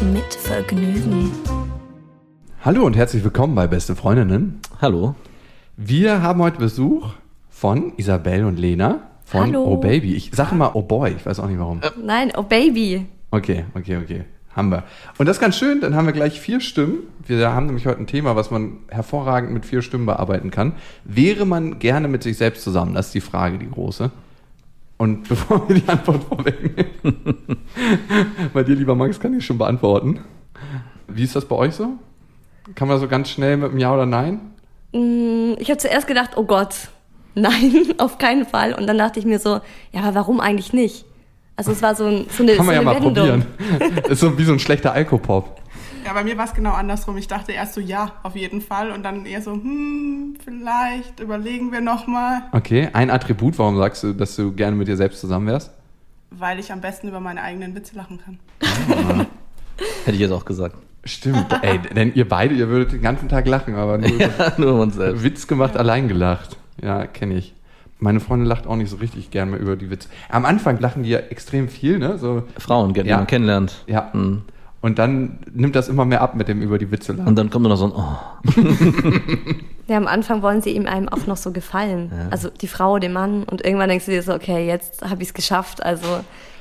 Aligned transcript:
Mit 0.00 0.32
Vergnügen. 0.34 1.30
Hallo 2.64 2.86
und 2.86 2.96
herzlich 2.96 3.22
willkommen 3.22 3.54
bei 3.54 3.66
Beste 3.66 3.94
Freundinnen. 3.94 4.60
Hallo. 4.80 5.14
Wir 5.76 6.22
haben 6.22 6.40
heute 6.40 6.58
Besuch 6.58 7.10
von 7.50 7.92
Isabel 7.98 8.46
und 8.46 8.58
Lena 8.58 9.10
von 9.26 9.42
Hallo. 9.42 9.64
Oh 9.64 9.76
Baby. 9.76 10.14
Ich 10.14 10.30
sage 10.32 10.54
immer 10.54 10.74
Oh 10.74 10.80
Boy, 10.80 11.12
ich 11.18 11.26
weiß 11.26 11.38
auch 11.40 11.48
nicht 11.48 11.58
warum. 11.58 11.82
Nein, 12.02 12.32
oh 12.34 12.42
Baby. 12.42 13.04
Okay, 13.30 13.66
okay, 13.74 13.98
okay. 13.98 14.24
Haben 14.56 14.70
wir. 14.70 14.84
Und 15.18 15.26
das 15.26 15.36
ist 15.36 15.40
ganz 15.42 15.58
schön, 15.58 15.82
dann 15.82 15.94
haben 15.94 16.06
wir 16.06 16.14
gleich 16.14 16.40
vier 16.40 16.60
Stimmen. 16.60 17.00
Wir 17.26 17.52
haben 17.52 17.66
nämlich 17.66 17.86
heute 17.86 18.00
ein 18.00 18.06
Thema, 18.06 18.34
was 18.34 18.50
man 18.50 18.78
hervorragend 18.88 19.52
mit 19.52 19.66
vier 19.66 19.82
Stimmen 19.82 20.06
bearbeiten 20.06 20.50
kann. 20.50 20.76
Wäre 21.04 21.44
man 21.44 21.78
gerne 21.78 22.08
mit 22.08 22.22
sich 22.22 22.38
selbst 22.38 22.64
zusammen? 22.64 22.94
Das 22.94 23.08
ist 23.08 23.14
die 23.14 23.20
Frage, 23.20 23.58
die 23.58 23.70
große. 23.70 24.10
Und 25.00 25.26
bevor 25.30 25.66
wir 25.66 25.76
die 25.76 25.88
Antwort 25.88 26.22
vorwegnehmen, 26.24 26.90
bei 28.52 28.62
dir, 28.62 28.76
lieber 28.76 28.94
Max, 28.94 29.18
kann 29.18 29.32
ich 29.32 29.46
schon 29.46 29.56
beantworten. 29.56 30.20
Wie 31.08 31.22
ist 31.24 31.34
das 31.34 31.46
bei 31.46 31.56
euch 31.56 31.74
so? 31.74 31.94
Kann 32.74 32.86
man 32.86 33.00
so 33.00 33.08
ganz 33.08 33.30
schnell 33.30 33.56
mit 33.56 33.70
einem 33.70 33.78
Ja 33.78 33.94
oder 33.94 34.04
Nein? 34.04 34.40
Mm, 34.92 35.54
Ich 35.58 35.70
habe 35.70 35.78
zuerst 35.78 36.06
gedacht, 36.06 36.32
oh 36.36 36.44
Gott, 36.44 36.74
nein, 37.34 37.86
auf 37.96 38.18
keinen 38.18 38.44
Fall. 38.44 38.74
Und 38.74 38.86
dann 38.86 38.98
dachte 38.98 39.18
ich 39.18 39.24
mir 39.24 39.38
so, 39.38 39.60
ja, 39.92 40.02
aber 40.02 40.14
warum 40.16 40.38
eigentlich 40.38 40.74
nicht? 40.74 41.06
Also 41.56 41.72
es 41.72 41.80
war 41.80 41.94
so, 41.94 42.04
ein, 42.04 42.26
so 42.28 42.42
eine, 42.42 42.56
Kann 42.56 42.66
man 42.66 42.74
so 42.76 42.82
ja 42.82 42.90
eine 42.90 43.00
mal 43.00 43.06
Wendung. 43.06 43.14
probieren. 43.14 44.04
ist 44.10 44.20
so 44.20 44.36
wie 44.38 44.44
so 44.44 44.52
ein 44.52 44.58
schlechter 44.58 44.92
Alkopop. 44.92 45.59
Ja, 46.04 46.12
bei 46.14 46.24
mir 46.24 46.36
war 46.38 46.46
es 46.46 46.54
genau 46.54 46.72
andersrum. 46.72 47.16
Ich 47.18 47.28
dachte 47.28 47.52
erst 47.52 47.74
so, 47.74 47.80
ja, 47.80 48.12
auf 48.22 48.34
jeden 48.36 48.60
Fall. 48.60 48.90
Und 48.90 49.02
dann 49.04 49.26
eher 49.26 49.42
so, 49.42 49.52
hm, 49.52 50.36
vielleicht 50.44 51.20
überlegen 51.20 51.72
wir 51.72 51.80
nochmal, 51.80 52.42
Okay, 52.52 52.88
ein 52.92 53.10
Attribut, 53.10 53.58
warum 53.58 53.76
sagst 53.76 54.02
du, 54.02 54.12
dass 54.12 54.34
du 54.36 54.52
gerne 54.52 54.76
mit 54.76 54.88
dir 54.88 54.96
selbst 54.96 55.20
zusammen 55.20 55.46
wärst? 55.46 55.72
weil 56.32 56.60
ich 56.60 56.70
am 56.70 56.80
besten 56.80 57.08
über 57.08 57.18
meine 57.18 57.42
eigenen 57.42 57.74
Witze 57.74 57.96
lachen 57.96 58.20
kann. 58.24 58.38
Hätte 60.04 60.12
ich 60.14 60.20
jetzt 60.20 60.30
auch 60.30 60.44
gesagt. 60.44 60.76
Stimmt, 61.04 61.46
ey, 61.62 61.80
denn 61.80 62.14
ihr 62.14 62.28
beide, 62.28 62.54
ihr 62.54 62.68
würdet 62.68 62.92
den 62.92 63.02
ganzen 63.02 63.28
Tag 63.28 63.48
lachen, 63.48 63.74
aber 63.74 63.98
nur 63.98 64.08
Ja, 64.20 64.28
nur 64.56 64.74
uns 64.80 64.94
selbst. 64.94 65.24
Witz 65.24 65.48
gemacht, 65.48 65.76
allein 65.76 66.06
gelacht. 66.06 66.56
Ja, 66.80 67.06
kenne 67.08 67.34
ich. 67.34 67.52
Meine 67.98 68.20
Freundin 68.20 68.46
lacht 68.46 68.68
auch 68.68 68.76
nicht 68.76 68.90
so 68.90 68.98
richtig 68.98 69.32
gern 69.32 69.50
mehr 69.50 69.58
über 69.58 69.74
die 69.74 69.90
Witze. 69.90 70.08
Am 70.28 70.44
Anfang 70.46 70.78
lachen 70.78 71.02
die 71.02 71.10
ja 71.10 71.18
extrem 71.18 71.68
viel, 71.68 71.98
ne? 71.98 72.16
So, 72.16 72.44
Frauen, 72.58 72.94
die 72.94 73.00
Ja. 73.00 73.16
man 73.16 73.26
kennenlernt. 73.26 73.82
ja. 73.88 74.12
Hm. 74.12 74.42
Und 74.82 74.98
dann 74.98 75.40
nimmt 75.52 75.76
das 75.76 75.88
immer 75.88 76.04
mehr 76.06 76.22
ab 76.22 76.34
mit 76.34 76.48
dem 76.48 76.62
über 76.62 76.78
die 76.78 76.90
Witze 76.90 77.12
lachen. 77.12 77.28
Und 77.28 77.36
dann 77.36 77.50
kommt 77.50 77.64
nur 77.64 77.70
noch 77.70 77.76
so 77.76 77.84
ein 77.86 77.92
Oh. 77.94 78.60
Ja, 79.88 79.96
am 79.96 80.06
Anfang 80.06 80.40
wollen 80.42 80.62
sie 80.62 80.70
ihm 80.70 80.86
einem 80.86 81.08
auch 81.08 81.26
noch 81.26 81.36
so 81.36 81.50
gefallen. 81.50 82.12
Also 82.30 82.48
die 82.48 82.68
Frau, 82.68 83.00
dem 83.00 83.12
Mann. 83.12 83.42
Und 83.42 83.64
irgendwann 83.64 83.88
denkst 83.88 84.04
du 84.06 84.12
dir 84.12 84.22
so, 84.22 84.32
okay, 84.32 84.64
jetzt 84.64 85.02
habe 85.02 85.20
ich 85.22 85.28
es 85.30 85.34
geschafft. 85.34 85.82
Also 85.82 86.06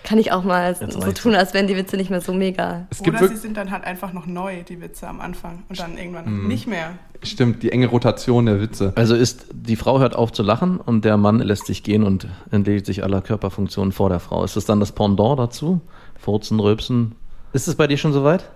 kann 0.03 0.17
ich 0.17 0.31
auch 0.31 0.43
mal 0.43 0.75
so 0.75 0.85
reicht's. 0.99 1.21
tun, 1.21 1.35
als 1.35 1.53
wären 1.53 1.67
die 1.67 1.75
Witze 1.77 1.95
nicht 1.95 2.09
mehr 2.09 2.21
so 2.21 2.33
mega. 2.33 2.87
Es 2.89 3.03
gibt 3.03 3.17
Oder 3.19 3.27
sie 3.27 3.35
sind 3.35 3.55
dann 3.55 3.69
halt 3.69 3.83
einfach 3.83 4.13
noch 4.13 4.25
neu, 4.25 4.63
die 4.67 4.81
Witze 4.81 5.07
am 5.07 5.21
Anfang. 5.21 5.61
Und 5.69 5.79
dann 5.79 5.95
irgendwann 5.95 6.25
Mhm. 6.41 6.47
nicht 6.47 6.65
mehr. 6.65 6.93
stimmt, 7.21 7.61
die 7.61 7.71
enge 7.71 7.85
Rotation 7.85 8.47
der 8.47 8.59
Witze. 8.61 8.93
Also 8.95 9.13
ist, 9.13 9.45
die 9.53 9.75
Frau 9.75 9.99
hört 9.99 10.15
auf 10.15 10.31
zu 10.31 10.41
lachen 10.41 10.77
und 10.79 11.05
der 11.05 11.17
Mann 11.17 11.37
lässt 11.39 11.67
sich 11.67 11.83
gehen 11.83 12.03
und 12.03 12.27
entledigt 12.49 12.87
sich 12.87 13.03
aller 13.03 13.21
Körperfunktionen 13.21 13.91
vor 13.91 14.09
der 14.09 14.19
Frau. 14.21 14.43
Ist 14.43 14.55
das 14.55 14.65
dann 14.65 14.79
das 14.79 14.91
Pendant 14.93 15.37
dazu? 15.37 15.81
Furzen, 16.17 16.59
Rülpsen? 16.59 17.13
Ist 17.53 17.67
es 17.67 17.75
bei 17.75 17.87
dir 17.87 17.97
schon 17.97 18.13
soweit? 18.13 18.49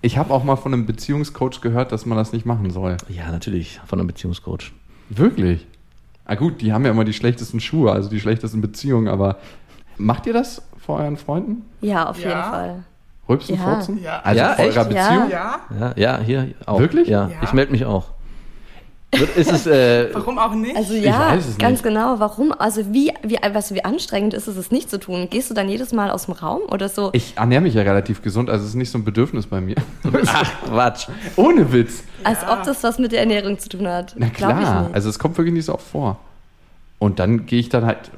Ich 0.00 0.16
habe 0.18 0.32
auch 0.32 0.44
mal 0.44 0.56
von 0.56 0.72
einem 0.72 0.86
Beziehungscoach 0.86 1.60
gehört, 1.60 1.92
dass 1.92 2.06
man 2.06 2.16
das 2.18 2.32
nicht 2.32 2.46
machen 2.46 2.70
soll. 2.70 2.96
Ja, 3.08 3.30
natürlich, 3.30 3.80
von 3.86 3.98
einem 3.98 4.06
Beziehungscoach. 4.08 4.72
Wirklich? 5.10 5.66
Ah 6.24 6.34
gut, 6.36 6.62
die 6.62 6.72
haben 6.72 6.84
ja 6.84 6.90
immer 6.90 7.04
die 7.04 7.12
schlechtesten 7.12 7.60
Schuhe, 7.60 7.92
also 7.92 8.08
die 8.08 8.20
schlechtesten 8.20 8.60
Beziehungen, 8.62 9.08
aber 9.08 9.36
macht 9.98 10.26
ihr 10.26 10.32
das 10.32 10.62
vor 10.78 10.98
euren 10.98 11.16
Freunden? 11.18 11.62
Ja, 11.82 12.08
auf 12.08 12.18
Ja. 12.22 12.28
jeden 12.28 12.42
Fall. 12.42 12.84
Rülpsen, 13.28 13.56
Ja. 13.56 13.62
furzen? 13.62 14.02
Ja. 14.02 14.20
Also 14.20 14.40
Ja, 14.40 14.48
vor 14.54 14.64
eurer 14.64 14.76
echt? 14.80 14.88
Beziehung? 14.88 15.30
Ja, 15.30 15.60
Ja, 15.78 15.92
ja, 15.96 16.18
hier 16.20 16.48
auch. 16.66 16.78
Wirklich? 16.80 17.08
Ja, 17.08 17.28
Ja. 17.28 17.42
ich 17.42 17.52
melde 17.52 17.72
mich 17.72 17.84
auch. 17.84 18.13
Ist 19.36 19.52
es, 19.52 19.66
äh, 19.66 20.08
warum 20.12 20.38
auch 20.38 20.54
nicht? 20.54 20.76
Also 20.76 20.94
ja, 20.94 21.32
weiß 21.32 21.46
es 21.46 21.58
ganz 21.58 21.78
nicht. 21.78 21.82
genau. 21.84 22.16
Warum? 22.18 22.52
Also 22.52 22.92
wie, 22.92 23.12
wie, 23.22 23.38
was, 23.52 23.74
wie 23.74 23.84
anstrengend 23.84 24.34
ist 24.34 24.46
es, 24.46 24.56
es 24.56 24.70
nicht 24.70 24.90
zu 24.90 24.98
tun? 24.98 25.28
Gehst 25.30 25.50
du 25.50 25.54
dann 25.54 25.68
jedes 25.68 25.92
Mal 25.92 26.10
aus 26.10 26.26
dem 26.26 26.34
Raum 26.34 26.62
oder 26.70 26.88
so? 26.88 27.10
Ich 27.12 27.34
ernähre 27.36 27.62
mich 27.62 27.74
ja 27.74 27.82
relativ 27.82 28.22
gesund, 28.22 28.50
also 28.50 28.62
es 28.62 28.70
ist 28.70 28.76
nicht 28.76 28.90
so 28.90 28.98
ein 28.98 29.04
Bedürfnis 29.04 29.46
bei 29.46 29.60
mir. 29.60 29.76
ach, 30.26 30.52
Quatsch. 30.66 31.08
Ohne 31.36 31.72
Witz. 31.72 32.04
Als 32.22 32.38
ob 32.48 32.62
das 32.64 32.82
was 32.82 32.98
mit 32.98 33.12
der 33.12 33.20
Ernährung 33.20 33.58
zu 33.58 33.68
tun 33.68 33.86
hat. 33.86 34.14
Na 34.16 34.28
klar, 34.28 34.52
ich 34.52 34.58
nicht. 34.86 34.94
also 34.94 35.08
es 35.08 35.18
kommt 35.18 35.36
wirklich 35.38 35.54
nicht 35.54 35.66
so 35.66 35.74
oft 35.74 35.86
vor. 35.86 36.18
Und 36.98 37.18
dann 37.18 37.46
gehe 37.46 37.60
ich 37.60 37.68
dann 37.68 37.84
halt, 37.84 38.10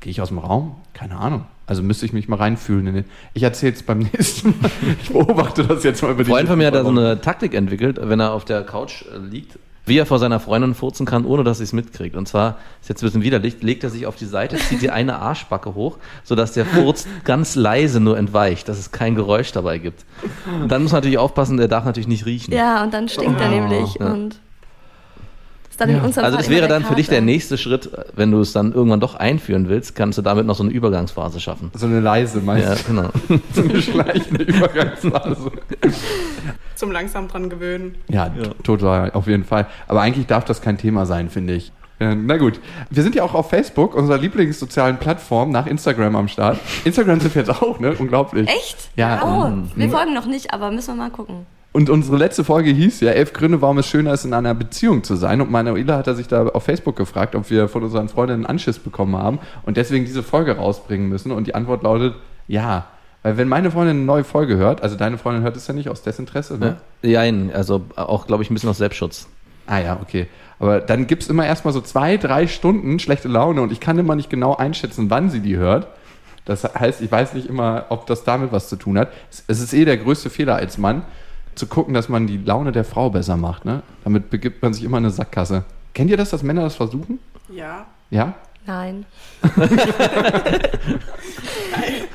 gehe 0.00 0.10
ich 0.10 0.20
aus 0.20 0.28
dem 0.28 0.38
Raum? 0.38 0.76
Keine 0.94 1.18
Ahnung. 1.18 1.44
Also 1.66 1.82
müsste 1.82 2.04
ich 2.06 2.12
mich 2.12 2.28
mal 2.28 2.36
reinfühlen. 2.36 2.86
In 2.88 2.94
den, 2.94 3.04
ich 3.34 3.42
erzähle 3.42 3.72
es 3.74 3.82
beim 3.82 3.98
nächsten 4.12 4.54
Mal. 4.60 4.70
Ich 5.02 5.10
beobachte 5.10 5.64
das 5.64 5.84
jetzt 5.84 6.02
mal 6.02 6.12
über 6.12 6.20
Ein 6.20 6.26
Freund 6.26 6.48
von 6.48 6.58
mir 6.58 6.66
hat 6.66 6.74
da 6.74 6.82
so 6.82 6.90
eine 6.90 7.20
Taktik 7.20 7.54
entwickelt, 7.54 7.98
wenn 8.02 8.20
er 8.20 8.32
auf 8.32 8.44
der 8.44 8.62
Couch 8.62 9.04
äh, 9.06 9.18
liegt, 9.18 9.58
wie 9.84 9.98
er 9.98 10.06
vor 10.06 10.18
seiner 10.18 10.38
Freundin 10.40 10.74
furzen 10.74 11.06
kann, 11.06 11.24
ohne 11.24 11.42
dass 11.44 11.58
sie 11.58 11.64
es 11.64 11.72
mitkriegt. 11.72 12.14
Und 12.16 12.28
zwar, 12.28 12.58
ist 12.80 12.88
jetzt 12.88 13.02
ein 13.02 13.06
bisschen 13.06 13.22
widerlich, 13.22 13.62
legt 13.62 13.82
er 13.84 13.90
sich 13.90 14.06
auf 14.06 14.16
die 14.16 14.26
Seite, 14.26 14.56
zieht 14.56 14.80
die 14.82 14.90
eine 14.90 15.18
Arschbacke 15.18 15.74
hoch, 15.74 15.98
sodass 16.22 16.52
der 16.52 16.66
Furz 16.66 17.06
ganz 17.24 17.56
leise 17.56 17.98
nur 18.00 18.16
entweicht, 18.16 18.68
dass 18.68 18.78
es 18.78 18.92
kein 18.92 19.14
Geräusch 19.14 19.52
dabei 19.52 19.78
gibt. 19.78 20.04
Und 20.60 20.70
dann 20.70 20.82
muss 20.82 20.92
man 20.92 20.98
natürlich 20.98 21.18
aufpassen, 21.18 21.56
der 21.56 21.68
darf 21.68 21.84
natürlich 21.84 22.08
nicht 22.08 22.26
riechen. 22.26 22.52
Ja, 22.54 22.82
und 22.82 22.94
dann 22.94 23.08
stinkt 23.08 23.40
er 23.40 23.48
nämlich 23.48 23.94
Ja. 23.98 24.06
und 24.12 24.38
dann 25.86 25.96
in 25.96 26.00
unserem 26.00 26.24
Also 26.24 26.36
das 26.38 26.48
wäre 26.48 26.68
dann 26.68 26.84
für 26.84 26.94
dich 26.94 27.08
der 27.08 27.20
nächste 27.20 27.58
Schritt, 27.58 27.90
wenn 28.14 28.30
du 28.30 28.40
es 28.40 28.52
dann 28.52 28.72
irgendwann 28.72 29.00
doch 29.00 29.14
einführen 29.14 29.68
willst, 29.68 29.94
kannst 29.94 30.18
du 30.18 30.22
damit 30.22 30.46
noch 30.46 30.56
so 30.56 30.62
eine 30.62 30.72
Übergangsphase 30.72 31.40
schaffen. 31.40 31.70
So 31.74 31.86
eine 31.86 32.00
leise, 32.00 32.38
Ja, 32.38 32.44
meist. 32.44 32.86
genau. 32.86 33.08
So 33.52 33.62
eine 33.62 33.82
schleichende 33.82 34.44
Übergangsphase. 34.44 35.50
Zum 36.74 36.90
langsam 36.90 37.28
dran 37.28 37.48
gewöhnen. 37.50 37.94
Ja, 38.08 38.28
t- 38.28 38.48
total, 38.62 39.10
auf 39.12 39.26
jeden 39.26 39.44
Fall. 39.44 39.66
Aber 39.88 40.00
eigentlich 40.00 40.26
darf 40.26 40.44
das 40.44 40.60
kein 40.62 40.78
Thema 40.78 41.06
sein, 41.06 41.28
finde 41.30 41.54
ich. 41.54 41.72
Ja, 42.00 42.14
Na 42.16 42.36
gut, 42.36 42.58
wir 42.90 43.02
sind 43.04 43.14
ja 43.14 43.22
auch 43.22 43.34
auf 43.34 43.50
Facebook, 43.50 43.94
unserer 43.94 44.18
Lieblingssozialen 44.18 44.96
Plattform, 44.96 45.50
nach 45.50 45.66
Instagram 45.66 46.16
am 46.16 46.26
Start. 46.28 46.58
Instagram 46.84 47.20
sind 47.20 47.34
wir 47.34 47.42
jetzt 47.42 47.62
auch, 47.62 47.78
ne? 47.78 47.94
Unglaublich. 47.98 48.48
Echt? 48.48 48.90
Ja. 48.96 49.22
Oh, 49.24 49.48
Mhm. 49.50 49.70
wir 49.76 49.88
folgen 49.90 50.14
noch 50.14 50.26
nicht, 50.26 50.52
aber 50.52 50.70
müssen 50.72 50.96
wir 50.96 51.04
mal 51.04 51.10
gucken. 51.10 51.46
Und 51.72 51.88
unsere 51.88 52.18
letzte 52.18 52.44
Folge 52.44 52.70
hieß 52.70 53.00
ja 53.00 53.12
elf 53.12 53.32
Gründe, 53.32 53.62
warum 53.62 53.78
es 53.78 53.86
schöner 53.86 54.12
ist, 54.12 54.26
in 54.26 54.34
einer 54.34 54.54
Beziehung 54.54 55.02
zu 55.04 55.16
sein. 55.16 55.40
Und 55.40 55.50
Manuela 55.50 55.96
hat 55.96 56.06
er 56.06 56.14
sich 56.14 56.28
da 56.28 56.46
auf 56.48 56.64
Facebook 56.64 56.96
gefragt, 56.96 57.34
ob 57.34 57.48
wir 57.50 57.66
von 57.68 57.82
unseren 57.82 58.10
Freundinnen 58.10 58.44
einen 58.44 58.50
Anschiss 58.50 58.78
bekommen 58.78 59.16
haben 59.16 59.38
und 59.64 59.78
deswegen 59.78 60.04
diese 60.04 60.22
Folge 60.22 60.56
rausbringen 60.56 61.08
müssen. 61.08 61.32
Und 61.32 61.46
die 61.46 61.54
Antwort 61.54 61.82
lautet 61.82 62.14
ja. 62.46 62.86
Weil 63.22 63.36
wenn 63.36 63.48
meine 63.48 63.70
Freundin 63.70 63.98
eine 63.98 64.04
neue 64.04 64.24
Folge 64.24 64.56
hört, 64.56 64.82
also 64.82 64.96
deine 64.96 65.16
Freundin 65.16 65.44
hört 65.44 65.56
es 65.56 65.66
ja 65.66 65.74
nicht 65.74 65.88
aus 65.88 66.02
Desinteresse, 66.02 66.58
ne? 66.58 66.76
Ja, 67.02 67.22
also 67.54 67.82
auch, 67.96 68.26
glaube 68.26 68.42
ich, 68.42 68.50
ein 68.50 68.54
bisschen 68.54 68.68
aus 68.68 68.78
Selbstschutz. 68.78 69.28
Ah 69.66 69.78
ja, 69.78 69.98
okay. 70.02 70.26
Aber 70.58 70.80
dann 70.80 71.06
gibt 71.06 71.22
es 71.22 71.28
immer 71.28 71.46
erstmal 71.46 71.72
so 71.72 71.80
zwei, 71.80 72.16
drei 72.16 72.46
Stunden 72.48 72.98
schlechte 72.98 73.28
Laune 73.28 73.62
und 73.62 73.72
ich 73.72 73.80
kann 73.80 73.98
immer 73.98 74.16
nicht 74.16 74.28
genau 74.28 74.56
einschätzen, 74.56 75.08
wann 75.08 75.30
sie 75.30 75.40
die 75.40 75.56
hört. 75.56 75.86
Das 76.44 76.64
heißt, 76.64 77.00
ich 77.00 77.10
weiß 77.10 77.34
nicht 77.34 77.48
immer, 77.48 77.86
ob 77.88 78.06
das 78.06 78.24
damit 78.24 78.50
was 78.50 78.68
zu 78.68 78.76
tun 78.76 78.98
hat. 78.98 79.12
Es 79.46 79.60
ist 79.60 79.72
eh 79.72 79.84
der 79.84 79.96
größte 79.96 80.28
Fehler 80.28 80.56
als 80.56 80.76
Mann, 80.78 81.02
zu 81.54 81.66
gucken, 81.66 81.94
dass 81.94 82.08
man 82.08 82.26
die 82.26 82.38
Laune 82.38 82.72
der 82.72 82.84
Frau 82.84 83.10
besser 83.10 83.36
macht. 83.36 83.64
Ne? 83.64 83.82
Damit 84.04 84.30
begibt 84.30 84.62
man 84.62 84.72
sich 84.74 84.84
immer 84.84 84.98
in 84.98 85.04
eine 85.04 85.12
Sackgasse. 85.12 85.64
Kennt 85.94 86.10
ihr 86.10 86.16
das, 86.16 86.30
dass 86.30 86.42
Männer 86.42 86.62
das 86.62 86.74
versuchen? 86.76 87.18
Ja. 87.52 87.86
Ja? 88.10 88.34
Nein. 88.66 89.04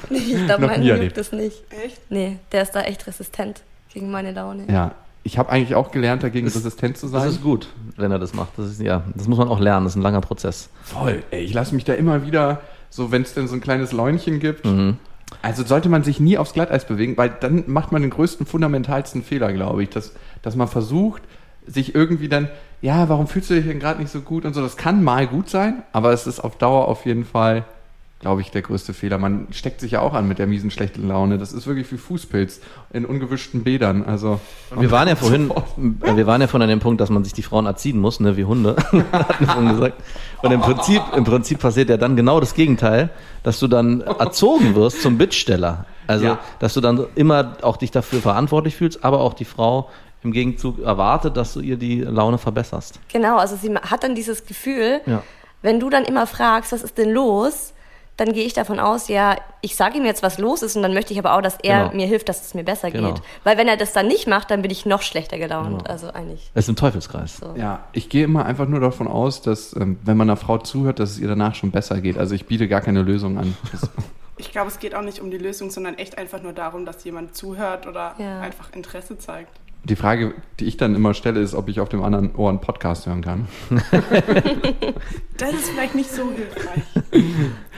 nee, 0.09 0.17
ich 0.17 0.45
glaube, 0.45 0.67
mein 0.67 0.83
juckt 0.83 1.17
das 1.17 1.31
nicht. 1.31 1.63
Echt? 1.85 1.99
Nee, 2.09 2.37
der 2.51 2.61
ist 2.63 2.71
da 2.71 2.81
echt 2.81 3.05
resistent 3.07 3.61
gegen 3.93 4.11
meine 4.11 4.31
Laune. 4.31 4.63
Ja. 4.69 4.93
Ich 5.23 5.37
habe 5.37 5.49
eigentlich 5.49 5.75
auch 5.75 5.91
gelernt, 5.91 6.23
dagegen 6.23 6.47
resistent 6.47 6.97
zu 6.97 7.07
Das 7.09 7.21
sein. 7.23 7.29
ist 7.31 7.43
gut, 7.43 7.67
wenn 7.97 8.11
er 8.11 8.19
das 8.19 8.33
macht. 8.33 8.51
Das 8.57 8.67
ist, 8.67 8.79
ja, 8.81 9.03
das 9.13 9.27
muss 9.27 9.37
man 9.37 9.49
auch 9.49 9.59
lernen. 9.59 9.85
Das 9.85 9.91
ist 9.93 9.97
ein 9.97 10.01
langer 10.01 10.21
Prozess. 10.21 10.69
Voll. 10.83 11.21
Ey, 11.31 11.43
ich 11.43 11.53
lasse 11.53 11.75
mich 11.75 11.83
da 11.83 11.93
immer 11.93 12.25
wieder, 12.25 12.61
so 12.89 13.11
wenn 13.11 13.23
es 13.23 13.33
denn 13.33 13.49
so 13.49 13.55
ein 13.55 13.59
kleines 13.61 13.91
Läunchen 13.91 14.39
gibt. 14.39 14.65
Mhm. 14.65 14.97
Also 15.41 15.63
sollte 15.63 15.89
man 15.89 16.03
sich 16.03 16.19
nie 16.19 16.37
aufs 16.37 16.53
Glatteis 16.53 16.85
bewegen, 16.85 17.17
weil 17.17 17.29
dann 17.29 17.63
macht 17.67 17.91
man 17.91 18.01
den 18.01 18.11
größten, 18.11 18.45
fundamentalsten 18.45 19.23
Fehler, 19.23 19.51
glaube 19.53 19.83
ich, 19.83 19.89
dass, 19.89 20.13
dass 20.41 20.55
man 20.55 20.67
versucht, 20.67 21.21
sich 21.65 21.95
irgendwie 21.95 22.29
dann, 22.29 22.49
ja, 22.81 23.09
warum 23.09 23.27
fühlst 23.27 23.49
du 23.49 23.55
dich 23.55 23.65
denn 23.65 23.79
gerade 23.79 24.01
nicht 24.01 24.11
so 24.11 24.21
gut 24.21 24.45
und 24.45 24.53
so. 24.53 24.61
Das 24.61 24.77
kann 24.77 25.03
mal 25.03 25.27
gut 25.27 25.49
sein, 25.49 25.83
aber 25.91 26.13
es 26.13 26.27
ist 26.27 26.39
auf 26.39 26.57
Dauer 26.57 26.87
auf 26.87 27.05
jeden 27.05 27.25
Fall 27.25 27.65
glaube 28.19 28.41
ich, 28.41 28.49
der 28.49 28.63
größte 28.63 28.93
Fehler. 28.93 29.17
Man 29.19 29.47
steckt 29.51 29.79
sich 29.79 29.91
ja 29.91 30.01
auch 30.01 30.13
an 30.13 30.27
mit 30.27 30.39
der 30.39 30.47
miesen 30.47 30.71
schlechten 30.71 31.07
Laune. 31.07 31.37
Das 31.37 31.53
ist 31.53 31.67
wirklich 31.67 31.91
wie 31.91 31.97
Fußpilz 31.97 32.61
in 32.91 33.05
ungewischten 33.05 33.63
Bädern. 33.63 34.03
Also 34.03 34.39
Wir 34.75 34.89
waren 34.89 35.07
ja 35.07 35.15
vorhin, 35.17 35.51
wir 35.75 36.25
waren 36.25 36.41
ja 36.41 36.47
vorhin 36.47 36.63
an 36.63 36.69
dem 36.69 36.79
Punkt, 36.79 36.99
dass 36.99 37.09
man 37.09 37.23
sich 37.23 37.33
die 37.33 37.43
Frauen 37.43 37.67
erziehen 37.67 37.99
muss, 37.99 38.19
ne, 38.19 38.35
wie 38.35 38.45
Hunde, 38.45 38.75
wir 38.91 39.47
vorhin 39.47 39.69
gesagt. 39.69 40.01
Und 40.43 40.51
im 40.51 40.61
Prinzip, 40.61 41.01
im 41.15 41.23
Prinzip 41.23 41.59
passiert 41.59 41.89
ja 41.89 41.97
dann 41.97 42.15
genau 42.15 42.39
das 42.39 42.53
Gegenteil, 42.53 43.09
dass 43.43 43.59
du 43.59 43.67
dann 43.67 44.01
erzogen 44.01 44.75
wirst 44.75 45.01
zum 45.01 45.17
Bittsteller. 45.17 45.85
Also, 46.05 46.25
Ja. 46.25 46.39
dass 46.59 46.73
du 46.73 46.81
dann 46.81 47.05
immer 47.15 47.57
auch 47.63 47.77
dich 47.77 47.91
dafür 47.91 48.19
verantwortlich 48.21 48.75
fühlst, 48.75 49.03
aber 49.03 49.19
auch 49.21 49.33
die 49.33 49.45
Frau 49.45 49.89
im 50.23 50.31
Gegenzug 50.31 50.79
erwartet, 50.79 51.37
dass 51.37 51.53
du 51.53 51.59
ihr 51.59 51.77
die 51.77 52.01
Laune 52.01 52.37
verbesserst. 52.37 52.99
Genau, 53.11 53.37
also 53.37 53.55
sie 53.55 53.73
hat 53.75 54.03
dann 54.03 54.15
dieses 54.15 54.45
Gefühl, 54.45 55.01
Ja. 55.05 55.23
wenn 55.61 55.79
du 55.79 55.89
dann 55.89 56.05
immer 56.05 56.27
fragst, 56.27 56.71
was 56.71 56.81
ist 56.83 56.97
denn 56.97 57.11
los, 57.11 57.73
dann 58.17 58.33
gehe 58.33 58.45
ich 58.45 58.53
davon 58.53 58.79
aus, 58.79 59.07
ja, 59.07 59.35
ich 59.61 59.75
sage 59.75 59.97
ihm 59.99 60.05
jetzt, 60.05 60.23
was 60.23 60.37
los 60.39 60.61
ist 60.63 60.75
und 60.75 60.81
dann 60.83 60.93
möchte 60.93 61.13
ich 61.13 61.19
aber 61.19 61.35
auch, 61.35 61.41
dass 61.41 61.57
er 61.61 61.83
Genau. 61.85 61.95
mir 61.95 62.07
hilft, 62.07 62.29
dass 62.29 62.41
es 62.45 62.53
mir 62.53 62.63
besser 62.63 62.89
Genau. 62.91 63.13
geht. 63.13 63.21
Weil 63.43 63.57
wenn 63.57 63.67
er 63.67 63.77
das 63.77 63.93
dann 63.93 64.07
nicht 64.07 64.27
macht, 64.27 64.49
dann 64.51 64.61
bin 64.63 64.71
ich 64.71 64.85
noch 64.85 65.01
schlechter 65.03 65.37
gelaunt. 65.37 65.79
Genau. 65.83 65.89
Also 65.89 66.09
eigentlich. 66.11 66.49
Es 66.53 66.65
ist 66.65 66.69
ein 66.69 66.75
Teufelskreis. 66.75 67.37
So. 67.37 67.53
Ja, 67.55 67.85
ich 67.93 68.09
gehe 68.09 68.23
immer 68.25 68.45
einfach 68.45 68.67
nur 68.67 68.79
davon 68.79 69.07
aus, 69.07 69.41
dass, 69.41 69.75
ähm, 69.75 69.99
wenn 70.03 70.17
man 70.17 70.27
einer 70.29 70.37
Frau 70.37 70.57
zuhört, 70.57 70.99
dass 70.99 71.11
es 71.11 71.19
ihr 71.19 71.27
danach 71.27 71.55
schon 71.55 71.71
besser 71.71 72.01
geht. 72.01 72.17
Also 72.17 72.33
ich 72.35 72.45
biete 72.47 72.67
gar 72.67 72.81
keine 72.81 73.01
Lösung 73.03 73.37
an. 73.37 73.55
Ich 74.39 74.51
glaube, 74.51 74.67
es 74.67 74.77
geht 74.77 74.93
auch 74.93 75.01
nicht 75.01 75.19
um 75.19 75.31
die 75.31 75.39
Lösung, 75.39 75.71
sondern 75.71 75.97
echt 75.97 76.19
einfach 76.19 76.43
nur 76.43 76.53
darum, 76.53 76.85
dass 76.85 77.03
jemand 77.03 77.35
zuhört 77.35 77.87
oder 77.87 78.13
Ja. 78.19 78.39
einfach 78.41 78.71
Interesse 78.71 79.17
zeigt. 79.17 79.49
Die 79.87 79.95
Frage, 79.95 80.33
die 80.59 80.65
ich 80.65 80.77
dann 80.77 80.93
immer 80.95 81.13
stelle, 81.13 81.39
ist, 81.39 81.55
ob 81.55 81.69
ich 81.69 81.79
auf 81.79 81.89
dem 81.89 82.03
anderen 82.03 82.35
Ohr 82.35 82.49
einen 82.49 82.61
Podcast 82.61 83.07
hören 83.07 83.21
kann. 83.23 83.47
Das 85.37 85.53
ist 85.53 85.69
vielleicht 85.69 85.93
nicht 85.93 86.09
so 86.11 86.31
hilfreich. 86.31 86.81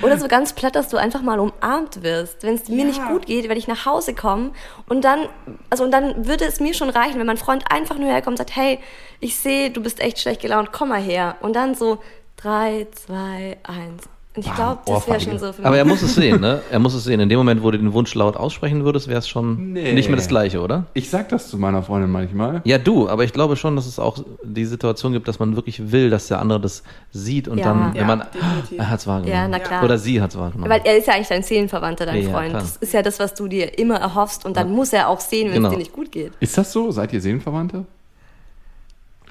Oder 0.01 0.17
so 0.17 0.29
ganz 0.29 0.53
platt, 0.53 0.75
dass 0.77 0.87
du 0.87 0.95
einfach 0.95 1.21
mal 1.21 1.39
umarmt 1.39 2.03
wirst. 2.03 2.43
Wenn 2.43 2.55
es 2.55 2.69
mir 2.69 2.77
Ja. 2.79 2.85
nicht 2.85 3.05
gut 3.07 3.25
geht, 3.25 3.49
wenn 3.49 3.57
ich 3.57 3.67
nach 3.67 3.85
Hause 3.85 4.13
komme 4.13 4.51
und 4.87 5.03
dann, 5.03 5.27
also 5.69 5.83
und 5.83 5.91
dann 5.91 6.25
würde 6.25 6.45
es 6.45 6.61
mir 6.61 6.73
schon 6.73 6.89
reichen, 6.89 7.19
wenn 7.19 7.27
mein 7.27 7.35
Freund 7.37 7.65
einfach 7.69 7.97
nur 7.97 8.07
herkommt 8.07 8.35
und 8.39 8.47
sagt, 8.47 8.55
hey, 8.55 8.79
ich 9.19 9.35
sehe, 9.35 9.71
du 9.71 9.83
bist 9.83 9.99
echt 9.99 10.19
schlecht 10.19 10.41
gelaunt, 10.41 10.71
komm 10.71 10.87
mal 10.89 11.01
her. 11.01 11.35
Und 11.41 11.53
dann 11.57 11.75
so 11.75 11.99
drei, 12.37 12.87
zwei, 12.93 13.57
eins. 13.63 14.03
Und 14.35 14.45
ich 14.45 14.53
glaube, 14.55 14.77
das 14.85 15.07
wäre 15.07 15.19
schon 15.19 15.39
so 15.39 15.51
für 15.51 15.61
Aber 15.63 15.71
mich. 15.71 15.79
er 15.79 15.85
muss 15.85 16.01
es 16.03 16.13
sehen, 16.13 16.39
ne? 16.39 16.61
Er 16.71 16.77
muss 16.77 16.93
es 16.93 17.03
sehen. 17.03 17.19
In 17.19 17.29
dem 17.29 17.39
Moment, 17.39 17.63
wo 17.63 17.71
du 17.71 17.79
den 17.79 17.91
Wunsch 17.93 18.13
laut 18.13 18.37
aussprechen 18.37 18.85
würdest, 18.85 19.07
wäre 19.07 19.17
es 19.19 19.27
schon 19.27 19.73
Nee. 19.73 19.91
nicht 19.93 20.07
mehr 20.07 20.15
das 20.17 20.27
Gleiche, 20.27 20.61
oder? 20.61 20.85
Ich 20.93 21.09
sag 21.09 21.29
das 21.29 21.49
zu 21.49 21.57
meiner 21.57 21.81
Freundin 21.81 22.11
manchmal. 22.11 22.61
Ja, 22.63 22.77
du, 22.77 23.09
aber 23.09 23.23
ich 23.23 23.33
glaube 23.33 23.55
schon, 23.55 23.75
dass 23.75 23.87
es 23.87 23.97
auch 23.97 24.19
die 24.43 24.65
Situation 24.65 25.13
gibt, 25.13 25.27
dass 25.27 25.39
man 25.39 25.55
wirklich 25.55 25.91
will, 25.91 26.11
dass 26.11 26.27
der 26.27 26.39
andere 26.39 26.59
das 26.61 26.83
sieht 27.11 27.47
und 27.47 27.57
Ja. 27.57 27.65
dann, 27.65 27.93
wenn 27.93 28.01
Ja, 28.01 28.05
man, 28.07 28.19
definitiv. 28.33 28.77
er 28.79 28.89
hat's 28.91 29.07
wahrgenommen. 29.07 29.33
Ja, 29.35 29.47
na 29.47 29.59
klar. 29.59 29.83
Oder 29.83 29.97
sie 29.97 30.21
hat's 30.21 30.37
wahrgenommen. 30.37 30.69
Weil 30.71 30.81
er 30.85 30.97
ist 30.97 31.07
ja 31.07 31.15
eigentlich 31.15 31.27
dein 31.29 31.43
Seelenverwandter, 31.43 32.05
dein 32.05 32.21
Ja, 32.23 32.29
Freund. 32.29 32.49
klar. 32.51 32.61
Das 32.61 32.77
ist 32.77 32.93
ja 32.93 33.01
das, 33.01 33.19
was 33.19 33.33
du 33.33 33.47
dir 33.47 33.79
immer 33.79 33.95
erhoffst 33.97 34.45
und 34.45 34.55
dann 34.55 34.71
muss 34.71 34.93
er 34.93 35.09
auch 35.09 35.19
sehen, 35.21 35.47
wenn 35.47 35.55
Genau. 35.55 35.69
es 35.69 35.73
dir 35.73 35.79
nicht 35.79 35.91
gut 35.93 36.11
geht. 36.11 36.33
Ist 36.39 36.55
das 36.55 36.71
so? 36.71 36.91
Seid 36.91 37.11
ihr 37.13 37.19
Seelenverwandte? 37.19 37.83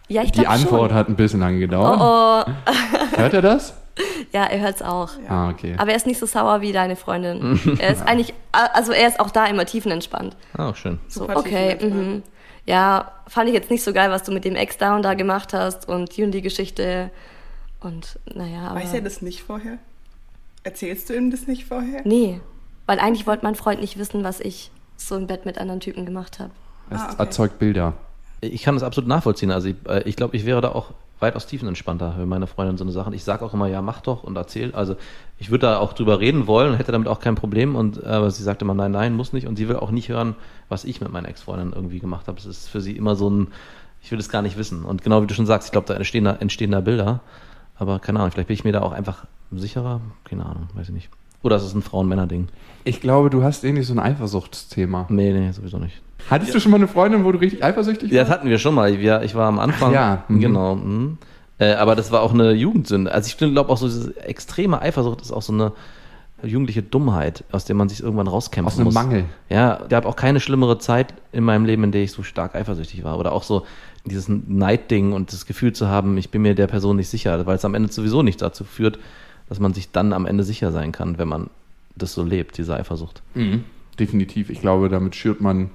Ja, 0.09 0.23
ich 0.23 0.33
Die 0.33 0.41
glaube 0.41 0.51
Antwort 0.51 0.91
schon. 0.91 0.99
hat 0.99 1.09
ein 1.09 1.17
bisschen 1.17 1.39
lange 1.41 1.61
gedauert. 1.61 1.99
Oh, 2.01 3.17
Hört 3.17 3.33
er 3.35 3.43
das? 3.43 3.75
ja, 4.33 4.45
er 4.45 4.61
hört's 4.61 4.83
auch. 4.83 5.11
Ah, 5.29 5.51
okay. 5.51 5.75
Aber 5.79 5.91
er 5.91 5.97
ist 5.97 6.07
nicht 6.07 6.19
so 6.19 6.27
sauer 6.27 6.61
wie 6.61 6.73
deine 6.73 6.97
Freundin. 6.97 7.61
er 7.81 7.91
ist 7.93 8.03
eigentlich, 8.03 8.35
also 8.53 8.93
er 8.93 9.09
ist 9.09 9.21
auch 9.21 9.31
da 9.31 9.47
immer 9.47 9.67
tiefenentspannt. 9.67 10.37
ah, 10.57 10.75
schön. 10.75 10.99
So, 11.09 11.21
Super 11.21 11.37
okay, 11.39 11.77
mhm. 11.85 12.23
Ja, 12.67 13.13
fand 13.27 13.49
ich 13.49 13.55
jetzt 13.55 13.71
nicht 13.71 13.83
so 13.83 13.93
geil, 13.95 14.11
was 14.11 14.25
du 14.25 14.33
mit 14.33 14.45
dem 14.45 14.55
Ex 14.55 14.77
da 14.77 14.95
und 14.95 15.03
da 15.03 15.15
gemacht 15.15 15.55
hast 15.55 15.89
und 15.89 16.15
die 16.17 16.23
und 16.23 16.33
die 16.33 16.43
Geschichte. 16.43 17.11
Und 17.81 18.19
naja, 18.35 18.69
aber. 18.69 18.81
Weiß 18.81 18.93
er 18.93 19.01
das 19.01 19.23
nicht 19.23 19.43
vorher? 19.43 19.79
Erzählst 20.65 21.09
du 21.09 21.15
ihm 21.15 21.31
das 21.31 21.47
nicht 21.47 21.65
vorher? 21.65 22.03
Nee, 22.05 22.41
weil 22.87 22.99
eigentlich 22.99 23.27
wollte 23.27 23.45
mein 23.45 23.55
Freund 23.55 23.81
nicht 23.81 23.99
wissen, 23.99 24.23
was 24.25 24.41
ich 24.41 24.71
so 24.97 25.17
im 25.17 25.27
Bett 25.27 25.47
mit 25.47 25.57
anderen 25.59 25.81
Typen 25.81 26.05
gemacht 26.05 26.41
habe. 26.41 26.51
Es 26.91 27.01
Ah, 27.01 27.05
okay. 27.13 27.15
erzeugt 27.21 27.59
Bilder. 27.59 27.95
Ich 28.41 28.63
kann 28.63 28.75
das 28.75 28.83
absolut 28.83 29.09
nachvollziehen. 29.09 29.51
Also 29.51 29.69
ich, 29.69 29.77
äh, 29.89 30.03
ich 30.05 30.17
glaube, 30.17 30.37
ich 30.37 30.45
wäre 30.45 30.61
da 30.61 30.73
auch 30.73 30.93
weitaus 31.21 31.47
tiefenentspannter, 31.47 32.15
wenn 32.19 32.29
meine 32.29 32.47
Freundin 32.47 32.77
so 32.77 32.85
eine 32.85 32.93
Sache. 32.93 33.15
Ich 33.15 33.25
sage 33.25 33.45
auch 33.45 33.55
immer, 33.55 33.67
ja, 33.67 33.83
mach 33.83 34.01
doch 34.01 34.25
und 34.25 34.37
erzähl. 34.37 34.75
Also 34.75 34.97
ich 35.39 35.51
würde 35.51 35.67
da 35.67 35.79
auch 35.79 35.93
drüber 35.93 36.21
reden 36.21 36.47
wollen 36.47 36.73
und 36.73 36.79
hätte 36.79 36.93
damit 36.93 37.09
auch 37.09 37.21
kein 37.21 37.35
Problem. 37.35 37.77
Und 37.77 38.05
aber 38.05 38.31
sie 38.31 38.43
sagte 38.43 38.65
immer, 38.65 38.75
nein, 38.75 38.93
nein, 38.93 39.15
muss 39.15 39.33
nicht. 39.33 39.47
Und 39.47 39.57
sie 39.57 39.69
will 39.69 39.77
auch 39.77 39.91
nicht 39.91 40.09
hören, 40.09 40.37
was 40.69 40.85
ich 40.85 41.01
mit 41.01 41.11
meiner 41.11 41.29
Ex-Freundin 41.29 41.73
irgendwie 41.73 41.99
gemacht 41.99 42.29
habe. 42.29 42.39
Es 42.39 42.47
ist 42.47 42.69
für 42.69 42.81
sie 42.81 42.93
immer 42.93 43.17
so 43.17 43.29
ein, 43.31 43.49
ich 44.03 44.11
will 44.11 44.19
es 44.19 44.29
gar 44.29 44.43
nicht 44.43 44.57
wissen. 44.57 44.85
Und 44.85 45.03
genau 45.03 45.23
wie 45.23 45.27
du 45.27 45.35
schon 45.35 45.47
sagst, 45.47 45.69
ich 45.69 45.73
glaube, 45.73 45.87
da 45.87 45.95
entstehen 45.95 46.25
da, 46.25 46.33
entstehen 46.37 46.71
da 46.71 46.81
Bilder. 46.81 47.21
Aber 47.77 47.99
keine 47.99 48.21
Ahnung, 48.21 48.33
vielleicht 48.33 48.49
bin 48.49 48.55
ich 48.55 48.65
mir 48.65 48.73
da 48.73 48.83
auch 48.83 48.93
einfach 48.93 49.27
sicherer. 49.51 50.01
Keine 50.25 50.45
Ahnung, 50.45 50.69
weiß 50.75 50.89
ich 50.89 50.95
nicht. 50.95 51.11
Oder 51.43 51.57
es 51.57 51.65
ist 51.65 51.75
ein 51.75 51.83
Frauen-Männer-Ding. 51.83 52.49
Ich 52.85 53.01
glaube, 53.01 53.31
du 53.31 53.43
hast 53.43 53.65
ähnlich 53.65 53.87
so 53.87 53.95
ein 53.95 54.01
Eifersuchtsthema. 54.01 55.07
Nee, 55.09 55.33
nee, 55.33 55.53
sowieso 55.53 55.79
nicht. 55.79 56.01
Hattest 56.31 56.55
du 56.55 56.61
schon 56.61 56.71
mal 56.71 56.77
eine 56.77 56.89
Freundin, 56.89 57.25
wo 57.25 57.33
du 57.33 57.39
richtig 57.39 57.65
eifersüchtig 57.65 58.11
Ja, 58.11 58.21
das 58.21 58.29
warst? 58.29 58.41
hatten 58.41 58.51
wir 58.51 58.59
schon 58.59 58.75
mal. 58.75 58.91
Ich, 58.93 58.99
ich 58.99 59.35
war 59.35 59.49
am 59.49 59.59
Anfang. 59.59 59.91
Ach 59.91 59.95
ja, 59.95 60.25
mhm. 60.29 60.41
Genau. 60.41 60.75
mhm. 60.77 61.19
Äh, 61.59 61.73
aber 61.75 61.97
das 61.97 62.13
war 62.13 62.23
auch 62.23 62.33
eine 62.33 62.53
Jugendsünde. 62.53 63.11
Also 63.13 63.29
ich 63.29 63.37
glaube 63.37 63.71
auch 63.71 63.79
so 63.79 63.87
diese 63.89 64.17
extreme 64.25 64.81
Eifersucht 64.81 65.21
ist 65.23 65.33
auch 65.33 65.43
so 65.43 65.53
eine 65.53 65.73
jugendliche 66.43 66.83
Dummheit, 66.85 67.43
aus 67.51 67.65
der 67.65 67.75
man 67.75 67.89
sich 67.89 68.01
irgendwann 68.01 68.29
rauskämpfen 68.29 68.73
Aus 68.73 68.77
einem 68.79 68.85
muss. 68.85 68.95
Mangel. 68.95 69.25
Ja, 69.49 69.81
gab 69.89 70.07
auch 70.07 70.15
keine 70.15 70.39
schlimmere 70.39 70.79
Zeit 70.79 71.15
in 71.33 71.43
meinem 71.43 71.65
Leben, 71.65 71.83
in 71.83 71.91
der 71.93 72.03
ich 72.03 72.13
so 72.13 72.23
stark 72.23 72.55
eifersüchtig 72.55 73.03
war. 73.03 73.19
Oder 73.19 73.33
auch 73.33 73.43
so 73.43 73.67
dieses 74.05 74.29
Neidding 74.29 75.13
und 75.13 75.33
das 75.33 75.47
Gefühl 75.47 75.73
zu 75.73 75.89
haben, 75.89 76.17
ich 76.17 76.31
bin 76.31 76.43
mir 76.43 76.55
der 76.55 76.69
Person 76.69 76.97
nicht 76.97 77.09
sicher, 77.09 77.45
weil 77.47 77.57
es 77.57 77.65
am 77.65 77.75
Ende 77.75 77.93
sowieso 77.93 78.23
nicht 78.23 78.41
dazu 78.41 78.63
führt, 78.65 78.99
dass 79.49 79.59
man 79.59 79.75
sich 79.75 79.91
dann 79.91 80.13
am 80.13 80.27
Ende 80.27 80.45
sicher 80.45 80.71
sein 80.71 80.93
kann, 80.93 81.19
wenn 81.19 81.29
man 81.29 81.51
das 81.97 82.13
so 82.15 82.23
lebt, 82.23 82.57
diese 82.59 82.77
Eifersucht. 82.77 83.23
Mhm. 83.35 83.65
Definitiv. 83.99 84.51
Ich 84.51 84.61
glaube, 84.61 84.89
damit 84.89 85.17
schürt 85.17 85.41
man 85.41 85.71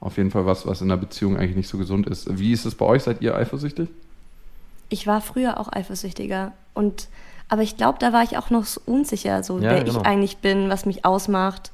auf 0.00 0.16
jeden 0.16 0.30
Fall 0.30 0.46
was, 0.46 0.66
was 0.66 0.80
in 0.80 0.90
einer 0.90 1.00
Beziehung 1.00 1.36
eigentlich 1.36 1.56
nicht 1.56 1.68
so 1.68 1.78
gesund 1.78 2.06
ist. 2.08 2.38
Wie 2.38 2.52
ist 2.52 2.64
es 2.64 2.74
bei 2.74 2.86
euch? 2.86 3.02
Seid 3.02 3.20
ihr 3.22 3.34
eifersüchtig? 3.36 3.88
Ich 4.88 5.06
war 5.06 5.20
früher 5.20 5.60
auch 5.60 5.70
eifersüchtiger 5.72 6.52
und 6.74 7.08
aber 7.48 7.62
ich 7.62 7.76
glaube, 7.76 7.98
da 7.98 8.12
war 8.12 8.22
ich 8.22 8.38
auch 8.38 8.50
noch 8.50 8.64
so 8.64 8.80
unsicher, 8.86 9.42
so 9.42 9.56
Ja, 9.58 9.70
wer 9.72 9.84
genau. 9.84 10.00
ich 10.00 10.06
eigentlich 10.06 10.36
bin, 10.38 10.68
was 10.68 10.86
mich 10.86 11.04
ausmacht. 11.04 11.72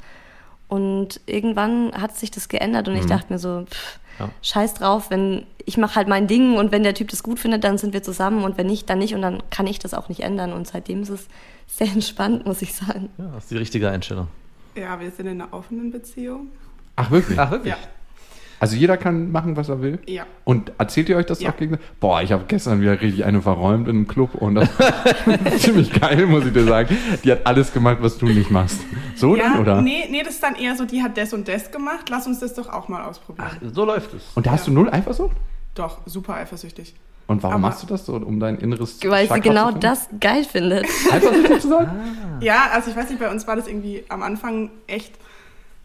Und 0.68 1.20
irgendwann 1.26 1.92
hat 1.92 2.16
sich 2.16 2.30
das 2.30 2.48
geändert 2.48 2.88
und 2.88 2.96
ich 2.96 3.06
dachte 3.06 3.32
mir 3.32 3.38
so, 3.38 3.64
pff, 3.70 3.98
Mhm. 4.18 4.24
Ja. 4.24 4.30
scheiß 4.40 4.72
drauf, 4.74 5.10
wenn 5.10 5.44
ich 5.66 5.76
mache 5.76 5.94
halt 5.96 6.08
mein 6.08 6.26
Ding 6.26 6.56
und 6.56 6.72
wenn 6.72 6.82
der 6.82 6.94
Typ 6.94 7.08
das 7.08 7.22
gut 7.22 7.38
findet, 7.38 7.64
dann 7.64 7.76
sind 7.76 7.92
wir 7.92 8.02
zusammen 8.02 8.44
und 8.44 8.56
wenn 8.56 8.66
nicht, 8.66 8.88
dann 8.88 8.98
nicht 8.98 9.14
und 9.14 9.20
dann 9.20 9.42
kann 9.50 9.66
ich 9.66 9.78
das 9.78 9.92
auch 9.92 10.08
nicht 10.08 10.20
ändern 10.20 10.54
und 10.54 10.66
seitdem 10.66 11.02
ist 11.02 11.10
es 11.10 11.28
sehr 11.66 11.88
entspannt, 11.92 12.46
muss 12.46 12.62
ich 12.62 12.72
sagen. 12.74 13.10
Ja, 13.18 13.26
das 13.34 13.44
ist 13.44 13.50
die 13.50 13.58
richtige 13.58 13.90
Einstellung. 13.90 14.28
Ja, 14.74 14.98
wir 14.98 15.10
sind 15.10 15.26
in 15.26 15.40
einer 15.42 15.52
offenen 15.52 15.90
Beziehung. 15.90 16.48
Ach, 16.96 17.10
wirklich? 17.10 17.38
Ach, 17.38 17.50
wirklich? 17.50 17.74
Ja. 17.74 17.78
Also 18.58 18.74
jeder 18.76 18.96
kann 18.96 19.30
machen, 19.32 19.56
was 19.56 19.68
er 19.68 19.82
will? 19.82 19.98
Ja. 20.06 20.24
Und 20.44 20.72
erzählt 20.78 21.08
ihr 21.08 21.16
euch 21.16 21.26
das 21.26 21.40
Ja. 21.40 21.50
auch 21.50 21.56
gegenseitig? 21.56 21.86
Boah, 22.00 22.22
ich 22.22 22.32
habe 22.32 22.44
gestern 22.48 22.80
wieder 22.80 23.00
richtig 23.00 23.24
eine 23.24 23.42
verräumt 23.42 23.86
in 23.88 23.96
einem 23.96 24.08
Club 24.08 24.34
und 24.34 24.54
das 24.54 24.68
war 24.78 25.56
ziemlich 25.58 25.92
geil, 25.92 26.26
muss 26.26 26.46
ich 26.46 26.52
dir 26.52 26.64
sagen. 26.64 26.96
Die 27.24 27.32
hat 27.32 27.46
alles 27.46 27.72
gemacht, 27.72 27.98
was 28.00 28.16
du 28.18 28.26
nicht 28.26 28.50
machst. 28.50 28.80
So 29.14 29.36
ja, 29.36 29.50
dann, 29.52 29.60
oder? 29.60 29.82
Nee, 29.82 30.06
nee, 30.10 30.22
das 30.22 30.34
ist 30.34 30.42
dann 30.42 30.54
eher 30.56 30.74
so, 30.76 30.84
die 30.86 31.02
hat 31.02 31.16
das 31.18 31.32
und 31.34 31.46
das 31.48 31.70
gemacht. 31.70 32.08
Lass 32.08 32.26
uns 32.26 32.40
das 32.40 32.54
doch 32.54 32.68
auch 32.72 32.88
mal 32.88 33.04
ausprobieren. 33.04 33.46
Ach, 33.50 33.56
so 33.72 33.84
läuft 33.84 34.14
es. 34.14 34.22
Und 34.34 34.46
da 34.46 34.52
hast 34.52 34.66
du 34.66 34.70
null 34.72 34.88
Eifersucht? 34.90 35.36
Doch, 35.74 35.98
super 36.06 36.34
eifersüchtig. 36.36 36.94
Und 37.26 37.42
warum 37.42 37.56
Aber- 37.56 37.62
machst 37.68 37.82
du 37.82 37.86
das 37.88 38.06
so, 38.06 38.14
um 38.14 38.38
dein 38.40 38.56
inneres 38.58 38.98
Weil 39.04 39.28
sie 39.30 39.40
genau 39.40 39.72
das 39.72 40.08
geil 40.20 40.44
findet. 40.44 40.86
Eifersüchtig 41.12 41.60
zu 41.60 41.68
sein? 41.68 41.90
Ja, 42.40 42.68
also 42.72 42.90
ich 42.90 42.96
weiß 42.96 43.08
nicht, 43.10 43.18
bei 43.18 43.30
uns 43.30 43.46
war 43.46 43.56
das 43.56 43.66
irgendwie 43.66 44.04
am 44.10 44.22
Anfang 44.22 44.70
echt 44.86 45.12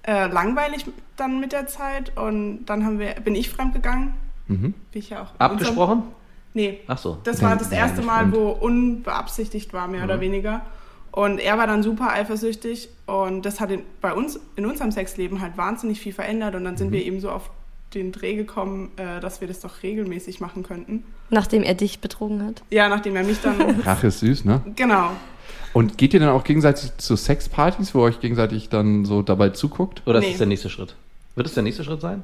äh, 0.04 0.28
langweilig 0.28 0.86
dann 1.16 1.40
mit 1.40 1.52
der 1.52 1.68
Zeit 1.68 2.18
und 2.18 2.66
dann 2.66 2.86
haben 2.86 3.00
wir, 3.00 3.14
bin 3.16 3.36
ich 3.36 3.50
fremdgegangen. 3.50 4.14
Mhm. 4.48 4.74
Bin 4.92 5.02
ich 5.02 5.10
ja 5.10 5.24
auch. 5.24 5.40
Abgesprochen? 5.40 6.00
Unserem, 6.00 6.14
nee, 6.54 6.80
Ach 6.88 6.98
so. 6.98 7.18
das 7.24 7.42
war 7.42 7.56
das 7.56 7.72
erste 7.72 8.02
Mal, 8.02 8.32
wo 8.34 8.50
unbeabsichtigt 8.50 9.74
war, 9.74 9.88
mehr 9.88 10.04
oder 10.04 10.20
weniger. 10.20 10.62
Und 11.12 11.40
er 11.40 11.58
war 11.58 11.68
dann 11.68 11.84
super 11.84 12.10
eifersüchtig 12.12 12.90
und 13.06 13.46
das 13.46 13.60
hat 13.60 13.70
in, 13.70 13.84
bei 14.00 14.14
uns, 14.14 14.40
in 14.56 14.66
unserem 14.66 14.92
Sexleben 14.92 15.42
halt 15.42 15.58
wahnsinnig 15.58 16.00
viel 16.00 16.14
verändert 16.14 16.56
und 16.56 16.64
dann 16.64 16.78
sind 16.78 16.92
wir 16.92 17.04
eben 17.04 17.20
so 17.20 17.30
auf 17.30 17.52
den 17.94 18.14
Dreh 18.14 18.36
gekommen, 18.36 18.92
äh, 18.96 19.20
dass 19.20 19.42
wir 19.42 19.48
das 19.50 19.60
doch 19.60 19.84
regelmäßig 19.84 20.40
machen 20.40 20.64
könnten. 20.64 21.04
Nachdem 21.30 21.64
er 21.64 21.74
dich 21.74 22.00
betrogen 22.00 22.46
hat. 22.46 22.64
Ja, 22.70 22.88
nachdem 22.88 23.18
er 23.18 23.24
mich 23.24 23.42
dann. 23.42 23.82
Rache 23.86 24.08
ist 24.08 24.20
süß, 24.20 24.46
ne? 24.46 24.62
genau. 24.76 25.12
Und 25.74 25.98
geht 25.98 26.14
ihr 26.14 26.20
dann 26.20 26.30
auch 26.30 26.44
gegenseitig 26.44 26.98
zu 26.98 27.16
Sexpartys, 27.16 27.94
wo 27.96 28.00
ihr 28.00 28.04
euch 28.04 28.20
gegenseitig 28.20 28.70
dann 28.70 29.06
so 29.06 29.22
dabei 29.22 29.50
zuguckt? 29.50 30.02
Oder 30.06 30.20
ist 30.20 30.26
Nee. 30.26 30.32
es 30.34 30.38
der 30.38 30.48
nächste 30.48 30.70
Schritt? 30.70 30.96
Wird 31.36 31.48
es 31.48 31.54
der 31.54 31.64
nächste 31.64 31.84
Schritt 31.84 32.02
sein? 32.02 32.24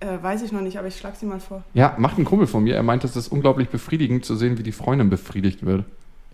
Äh, 0.00 0.22
weiß 0.22 0.42
ich 0.42 0.52
noch 0.52 0.60
nicht, 0.60 0.78
aber 0.78 0.88
ich 0.88 0.96
schlag 0.96 1.16
sie 1.16 1.26
mal 1.26 1.40
vor. 1.40 1.62
Ja, 1.74 1.94
macht 1.98 2.18
ein 2.18 2.24
Kumpel 2.24 2.46
von 2.46 2.62
mir. 2.62 2.76
Er 2.76 2.82
meint, 2.82 3.04
es 3.04 3.16
ist 3.16 3.28
unglaublich 3.28 3.68
befriedigend 3.68 4.24
zu 4.24 4.36
sehen, 4.36 4.58
wie 4.58 4.62
die 4.62 4.72
Freundin 4.72 5.10
befriedigt 5.10 5.64
wird. 5.64 5.84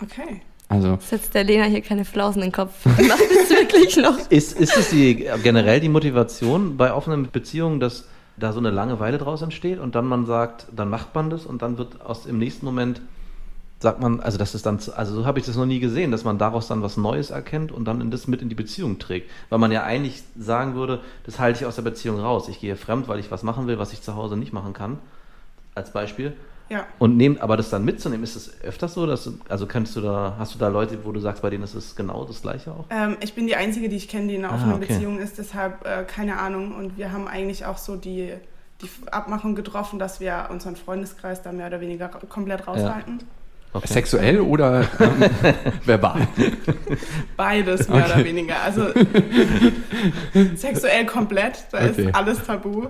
Okay. 0.02 0.42
Also, 0.68 0.98
Setzt 1.00 1.34
der 1.34 1.44
Lena 1.44 1.64
hier 1.64 1.80
keine 1.80 2.04
Flausen 2.04 2.42
in 2.42 2.48
den 2.48 2.52
Kopf. 2.54 2.72
Macht 2.86 2.98
das 3.00 3.50
wirklich 3.50 3.96
noch? 3.96 4.16
Ist, 4.30 4.58
ist 4.58 4.76
es 4.76 4.90
die, 4.90 5.26
generell 5.42 5.80
die 5.80 5.88
Motivation 5.88 6.76
bei 6.76 6.92
offenen 6.92 7.30
Beziehungen, 7.30 7.80
dass 7.80 8.06
da 8.36 8.52
so 8.52 8.60
eine 8.60 8.70
Langeweile 8.70 9.18
draus 9.18 9.42
entsteht 9.42 9.78
und 9.80 9.94
dann 9.94 10.06
man 10.06 10.26
sagt, 10.26 10.66
dann 10.74 10.88
macht 10.88 11.14
man 11.14 11.28
das 11.28 11.44
und 11.44 11.62
dann 11.62 11.76
wird 11.76 12.00
aus 12.02 12.24
im 12.26 12.38
nächsten 12.38 12.64
Moment 12.66 13.00
sagt 13.80 14.00
man, 14.00 14.20
also 14.20 14.36
das 14.38 14.54
ist 14.54 14.66
dann, 14.66 14.78
also 14.94 15.14
so 15.14 15.26
habe 15.26 15.38
ich 15.40 15.46
das 15.46 15.56
noch 15.56 15.64
nie 15.66 15.80
gesehen, 15.80 16.10
dass 16.12 16.22
man 16.22 16.36
daraus 16.38 16.68
dann 16.68 16.82
was 16.82 16.96
Neues 16.98 17.30
erkennt 17.30 17.72
und 17.72 17.86
dann 17.86 18.10
das 18.10 18.28
mit 18.28 18.42
in 18.42 18.48
die 18.50 18.54
Beziehung 18.54 18.98
trägt. 18.98 19.30
Weil 19.48 19.58
man 19.58 19.72
ja 19.72 19.82
eigentlich 19.82 20.22
sagen 20.38 20.74
würde, 20.74 21.00
das 21.24 21.38
halte 21.40 21.60
ich 21.60 21.66
aus 21.66 21.76
der 21.76 21.82
Beziehung 21.82 22.20
raus. 22.20 22.48
Ich 22.48 22.60
gehe 22.60 22.76
fremd, 22.76 23.08
weil 23.08 23.18
ich 23.18 23.30
was 23.30 23.42
machen 23.42 23.66
will, 23.66 23.78
was 23.78 23.92
ich 23.94 24.02
zu 24.02 24.14
Hause 24.14 24.36
nicht 24.36 24.52
machen 24.52 24.74
kann. 24.74 24.98
Als 25.74 25.92
Beispiel. 25.92 26.36
Ja. 26.68 26.86
Und 27.00 27.16
nehmen, 27.16 27.38
aber 27.40 27.56
das 27.56 27.70
dann 27.70 27.84
mitzunehmen, 27.84 28.22
ist 28.22 28.36
es 28.36 28.62
öfters 28.62 28.94
so, 28.94 29.04
dass, 29.06 29.24
du- 29.24 29.38
also 29.48 29.66
kannst 29.66 29.96
du 29.96 30.00
da, 30.02 30.36
hast 30.38 30.54
du 30.54 30.58
da 30.58 30.68
Leute, 30.68 30.98
wo 31.04 31.10
du 31.10 31.18
sagst, 31.18 31.42
bei 31.42 31.50
denen 31.50 31.64
ist 31.64 31.74
es 31.74 31.96
genau 31.96 32.24
das 32.26 32.42
Gleiche 32.42 32.70
auch? 32.70 32.84
Ähm, 32.90 33.16
ich 33.20 33.34
bin 33.34 33.46
die 33.48 33.56
Einzige, 33.56 33.88
die 33.88 33.96
ich 33.96 34.08
kenne, 34.08 34.28
die 34.28 34.34
in 34.36 34.44
einer 34.44 34.52
Ah, 34.52 34.56
offenen 34.56 34.74
okay. 34.76 34.86
Beziehung 34.92 35.18
ist, 35.18 35.38
deshalb 35.38 35.84
äh, 35.86 36.04
keine 36.04 36.38
Ahnung. 36.38 36.74
Und 36.76 36.96
wir 36.96 37.10
haben 37.12 37.26
eigentlich 37.26 37.64
auch 37.66 37.78
so 37.78 37.96
die, 37.96 38.34
die 38.82 38.88
Abmachung 39.10 39.54
getroffen, 39.56 39.98
dass 39.98 40.20
wir 40.20 40.48
unseren 40.50 40.76
Freundeskreis 40.76 41.42
da 41.42 41.50
mehr 41.50 41.66
oder 41.68 41.80
weniger 41.80 42.08
komplett 42.08 42.68
raushalten. 42.68 43.20
Okay. 43.72 43.86
Sexuell 43.86 44.40
oder 44.40 44.80
ähm, 44.98 45.30
verbal? 45.84 46.26
Beides 47.36 47.88
mehr 47.88 48.04
Okay. 48.04 48.12
oder 48.14 48.24
weniger. 48.24 48.60
Also 48.64 48.86
sexuell 50.56 51.06
komplett, 51.06 51.64
da 51.70 51.78
Okay. 51.78 52.06
ist 52.08 52.14
alles 52.14 52.42
tabu. 52.44 52.88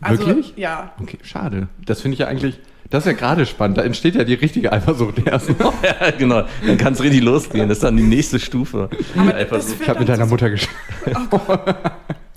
Also, 0.00 0.26
Wirklich? 0.26 0.54
Ja. 0.56 0.92
Okay, 1.00 1.18
schade. 1.22 1.68
Das 1.84 2.00
finde 2.00 2.14
ich 2.14 2.18
ja 2.18 2.26
eigentlich, 2.26 2.58
das 2.90 3.04
ist 3.06 3.12
ja 3.12 3.16
gerade 3.16 3.46
spannend. 3.46 3.78
Da 3.78 3.82
entsteht 3.82 4.14
ja 4.14 4.24
die 4.24 4.34
richtige 4.34 4.72
Eifersucht 4.72 5.26
erst. 5.26 5.48
ja, 5.82 6.10
genau. 6.10 6.42
Dann 6.66 6.76
kann 6.76 6.92
es 6.92 7.02
richtig 7.02 7.22
losgehen. 7.22 7.68
Das 7.68 7.78
ist 7.78 7.84
dann 7.84 7.96
die 7.96 8.02
nächste 8.02 8.38
Stufe. 8.38 8.90
Aber. 9.16 9.40
Ich 9.40 9.88
habe 9.88 10.00
mit 10.00 10.08
deiner 10.08 10.26
Mutter 10.26 10.50
gesprochen. 10.50 10.80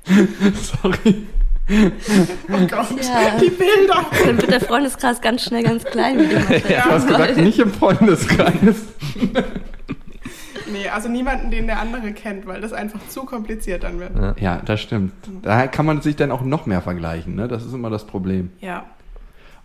Sorry. 0.82 1.24
Oh 2.52 2.68
Gott, 2.68 2.88
Ja. 3.04 3.38
die 3.40 3.50
Bilder. 3.50 4.06
Dann 4.26 4.38
wird 4.42 4.52
der 4.52 4.62
Freundeskreis 4.62 5.22
ganz 5.22 5.44
schnell 5.44 5.64
ganz 5.64 5.84
klein. 5.84 6.18
Wie 6.20 6.24
immer. 6.24 6.60
Du 6.68 6.90
hast 6.92 7.08
gesagt, 7.08 7.38
nicht 7.38 7.60
im 7.60 7.72
Freundeskreis. 7.72 8.54
Nee, 10.72 10.88
also 10.88 11.10
niemanden, 11.10 11.50
den 11.50 11.66
der 11.66 11.80
andere 11.80 12.12
kennt, 12.12 12.46
weil 12.46 12.62
das 12.62 12.74
einfach 12.74 13.00
zu 13.08 13.24
kompliziert 13.24 13.84
dann 13.84 14.00
wird. 14.00 14.16
Ja. 14.16 14.36
Ja, 14.40 14.62
das 14.64 14.80
stimmt. 14.82 15.14
Da 15.42 15.66
kann 15.66 15.86
man 15.86 16.02
sich 16.02 16.16
dann 16.16 16.32
auch 16.32 16.42
noch 16.42 16.68
mehr 16.68 16.82
vergleichen. 16.82 17.34
Ne? 17.36 17.48
Das 17.48 17.66
ist 17.66 17.74
immer 17.74 17.90
das 17.90 18.06
Problem. 18.06 18.52
Ja. 18.60 18.86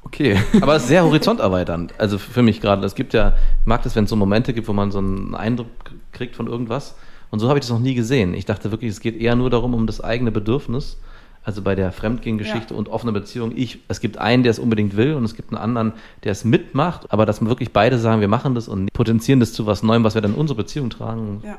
Okay. 0.03 0.39
Aber 0.63 0.77
es 0.77 0.83
ist 0.85 0.89
sehr 0.89 1.05
horizonterweiternd. 1.05 1.93
Also 1.99 2.17
für 2.19 2.43
mich 2.43 2.61
gerade. 2.63 2.87
Es 2.87 2.95
gibt 2.95 3.13
ja, 3.13 3.35
ich 3.61 3.67
mag 3.67 3.83
das, 3.83 3.95
wenn 3.97 4.05
es 4.05 4.11
so 4.11 4.17
Momente 4.17 4.53
gibt, 4.55 4.67
wo 4.69 4.73
man 4.73 4.91
so 4.93 4.99
einen 4.99 5.35
Eindruck 5.35 5.69
kriegt 6.13 6.37
von 6.37 6.47
irgendwas. 6.47 6.95
Und 7.31 7.39
so 7.41 7.49
habe 7.49 7.59
ich 7.59 7.65
das 7.65 7.71
noch 7.71 7.81
nie 7.81 7.95
gesehen. 7.95 8.33
Ich 8.33 8.47
dachte 8.47 8.71
wirklich, 8.71 8.91
es 8.91 9.01
geht 9.01 9.21
eher 9.21 9.35
nur 9.37 9.51
darum, 9.51 9.75
um 9.75 9.87
das 9.87 10.01
eigene 10.03 10.31
Bedürfnis. 10.31 10.99
Also 11.45 11.61
bei 11.61 11.75
der 11.75 11.93
Fremdgehen-Geschichte 11.93 12.73
Ja. 12.73 12.79
und 12.79 12.89
offene 12.89 13.13
Beziehung. 13.13 13.53
Ich, 13.55 13.81
es 13.89 14.01
gibt 14.01 14.17
einen, 14.19 14.43
der 14.43 14.51
es 14.51 14.59
unbedingt 14.59 14.97
will 14.97 15.15
und 15.15 15.25
es 15.25 15.35
gibt 15.35 15.51
einen 15.53 15.59
anderen, 15.63 15.93
der 16.25 16.33
es 16.33 16.45
mitmacht. 16.45 17.13
Aber 17.13 17.27
dass 17.27 17.41
wir 17.43 17.49
wirklich 17.49 17.71
beide 17.73 17.99
sagen, 17.99 18.21
wir 18.23 18.29
machen 18.29 18.55
das 18.55 18.67
und 18.67 18.91
potenzieren 18.95 19.41
das 19.41 19.53
zu 19.53 19.67
was 19.67 19.83
Neuem, 19.83 20.05
was 20.05 20.15
wir 20.15 20.23
dann 20.23 20.33
in 20.35 20.39
unsere 20.39 20.57
Beziehung 20.57 20.89
tragen, 20.91 21.43
Ja. 21.45 21.59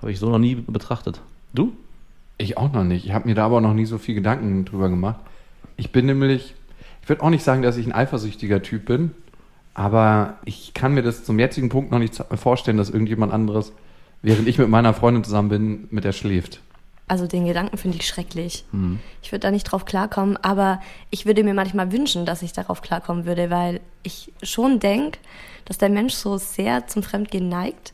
habe 0.00 0.10
ich 0.10 0.18
so 0.18 0.30
noch 0.30 0.38
nie 0.38 0.54
betrachtet. 0.54 1.20
Du? 1.52 1.72
Ich 2.38 2.56
auch 2.56 2.72
noch 2.72 2.84
nicht. 2.84 3.04
Ich 3.04 3.12
habe 3.12 3.28
mir 3.28 3.34
da 3.34 3.44
aber 3.44 3.60
noch 3.60 3.74
nie 3.74 3.84
so 3.84 3.98
viel 3.98 4.14
Gedanken 4.14 4.64
drüber 4.64 4.88
gemacht. 4.88 5.20
Ich 5.76 5.92
bin 5.92 6.06
nämlich, 6.06 6.54
ich 7.02 7.08
würde 7.08 7.22
auch 7.22 7.30
nicht 7.30 7.44
sagen, 7.44 7.60
dass 7.62 7.76
ich 7.76 7.86
ein 7.86 7.92
eifersüchtiger 7.92 8.62
Typ 8.62 8.86
bin, 8.86 9.10
aber 9.74 10.38
ich 10.46 10.72
kann 10.74 10.94
mir 10.94 11.02
das 11.02 11.24
zum 11.24 11.38
jetzigen 11.38 11.68
Punkt 11.68 11.90
noch 11.90 11.98
nicht 11.98 12.14
vorstellen, 12.34 12.78
dass 12.78 12.90
irgendjemand 12.90 13.32
anderes, 13.32 13.72
während 14.22 14.48
ich 14.48 14.58
mit 14.58 14.68
meiner 14.70 14.94
Freundin 14.94 15.22
zusammen 15.24 15.48
bin, 15.50 15.88
mit 15.90 16.04
der 16.04 16.12
schläft. 16.12 16.60
Also 17.08 17.26
den 17.26 17.44
Gedanken 17.44 17.76
finde 17.76 17.98
ich 17.98 18.06
schrecklich. 18.06 18.64
Ich 19.22 19.32
würde 19.32 19.40
da 19.40 19.50
nicht 19.50 19.64
drauf 19.64 19.84
klarkommen, 19.84 20.38
aber 20.38 20.80
ich 21.10 21.26
würde 21.26 21.44
mir 21.44 21.52
manchmal 21.52 21.92
wünschen, 21.92 22.24
dass 22.24 22.42
ich 22.42 22.52
darauf 22.52 22.80
klarkommen 22.80 23.26
würde, 23.26 23.50
weil 23.50 23.80
ich 24.02 24.32
schon 24.42 24.80
denke, 24.80 25.18
dass 25.66 25.78
der 25.78 25.90
Mensch 25.90 26.14
so 26.14 26.38
sehr 26.38 26.86
zum 26.86 27.02
Fremdgehen 27.02 27.48
neigt, 27.48 27.92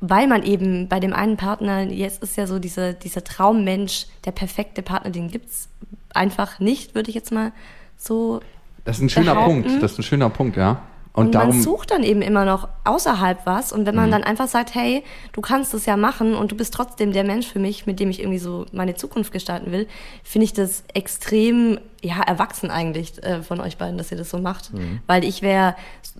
weil 0.00 0.28
man 0.28 0.44
eben 0.44 0.88
bei 0.88 1.00
dem 1.00 1.12
einen 1.12 1.36
Partner, 1.36 1.82
jetzt 1.82 2.22
ist 2.22 2.36
ja 2.36 2.46
so 2.46 2.58
dieser, 2.58 2.92
dieser 2.92 3.24
Traummensch, 3.24 4.06
der 4.24 4.32
perfekte 4.32 4.82
Partner, 4.82 5.10
den 5.10 5.30
gibt's 5.30 5.68
einfach 6.14 6.60
nicht, 6.60 6.94
würde 6.94 7.08
ich 7.08 7.16
jetzt 7.16 7.32
mal 7.32 7.52
so 7.96 8.40
Das 8.84 8.98
ist 8.98 9.02
ein 9.02 9.08
schöner 9.10 9.34
Behaupten. 9.34 9.62
Punkt. 9.64 9.82
Das 9.82 9.92
ist 9.92 9.98
ein 9.98 10.02
schöner 10.04 10.30
Punkt, 10.30 10.56
ja. 10.56 10.82
Und, 11.12 11.26
Und, 11.26 11.34
darum, 11.34 11.48
man 11.48 11.62
sucht 11.62 11.90
dann 11.90 12.04
eben 12.04 12.22
immer 12.22 12.44
noch 12.44 12.68
außerhalb 12.84 13.44
was. 13.44 13.72
Und 13.72 13.84
wenn 13.84 13.96
man 13.96 14.12
dann 14.12 14.22
einfach 14.22 14.46
sagt, 14.46 14.74
hey, 14.76 15.02
du 15.32 15.40
kannst 15.40 15.74
es 15.74 15.84
ja 15.84 15.96
machen 15.96 16.34
und 16.36 16.52
du 16.52 16.56
bist 16.56 16.72
trotzdem 16.72 17.12
der 17.12 17.24
Mensch 17.24 17.48
für 17.48 17.58
mich, 17.58 17.84
mit 17.86 17.98
dem 17.98 18.10
ich 18.10 18.20
irgendwie 18.20 18.38
so 18.38 18.64
meine 18.72 18.94
Zukunft 18.94 19.32
gestalten 19.32 19.72
will, 19.72 19.88
finde 20.22 20.44
ich 20.44 20.52
das 20.52 20.84
extrem, 20.94 21.80
ja, 22.02 22.22
erwachsen 22.22 22.70
eigentlich 22.70 23.22
äh, 23.22 23.42
von 23.42 23.60
euch 23.60 23.76
beiden, 23.76 23.98
dass 23.98 24.10
ihr 24.10 24.16
das 24.18 24.30
so 24.30 24.38
macht. 24.38 24.72
Mhm. 24.72 25.00
Weil 25.06 25.22
ich 25.24 25.42
wäre 25.42 25.74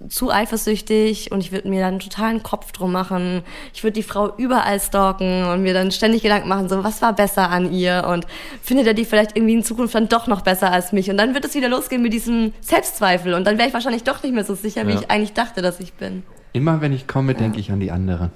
zu 0.08 0.30
eifersüchtig 0.30 1.32
und 1.32 1.40
ich 1.40 1.52
würde 1.52 1.68
mir 1.68 1.80
dann 1.80 1.90
einen 1.94 2.00
totalen 2.00 2.42
Kopf 2.42 2.72
drum 2.72 2.92
machen. 2.92 3.42
Ich 3.72 3.82
würde 3.82 3.94
die 3.94 4.02
Frau 4.02 4.34
überall 4.36 4.78
stalken 4.80 5.44
und 5.44 5.62
mir 5.62 5.72
dann 5.74 5.90
ständig 5.90 6.22
Gedanken 6.22 6.48
machen, 6.48 6.68
so, 6.68 6.84
was 6.84 7.00
war 7.00 7.14
besser 7.14 7.48
an 7.50 7.72
ihr 7.72 8.04
und 8.08 8.26
findet 8.62 8.86
er 8.86 8.94
die 8.94 9.04
vielleicht 9.04 9.36
irgendwie 9.36 9.54
in 9.54 9.64
Zukunft 9.64 9.94
dann 9.94 10.08
doch 10.08 10.26
noch 10.26 10.42
besser 10.42 10.70
als 10.70 10.92
mich? 10.92 11.10
Und 11.10 11.16
dann 11.16 11.32
wird 11.34 11.44
es 11.44 11.54
wieder 11.54 11.68
losgehen 11.68 12.02
mit 12.02 12.12
diesem 12.12 12.52
Selbstzweifel 12.60 13.32
und 13.34 13.46
dann 13.46 13.56
wäre 13.58 13.68
ich 13.68 13.74
wahrscheinlich 13.74 14.04
doch 14.04 14.22
nicht 14.22 14.34
mehr 14.34 14.44
so 14.44 14.54
sicher, 14.54 14.86
wie 14.86 14.92
Ja. 14.92 15.00
ich 15.00 15.10
eigentlich 15.10 15.32
dachte, 15.32 15.62
dass 15.62 15.80
ich 15.80 15.94
bin. 15.94 16.22
immer 16.52 16.80
wenn 16.80 16.92
ich 16.92 17.06
komme, 17.06 17.34
denke 17.34 17.58
ich 17.60 17.70
an 17.72 17.80
die 17.80 17.90
andere. 17.90 18.30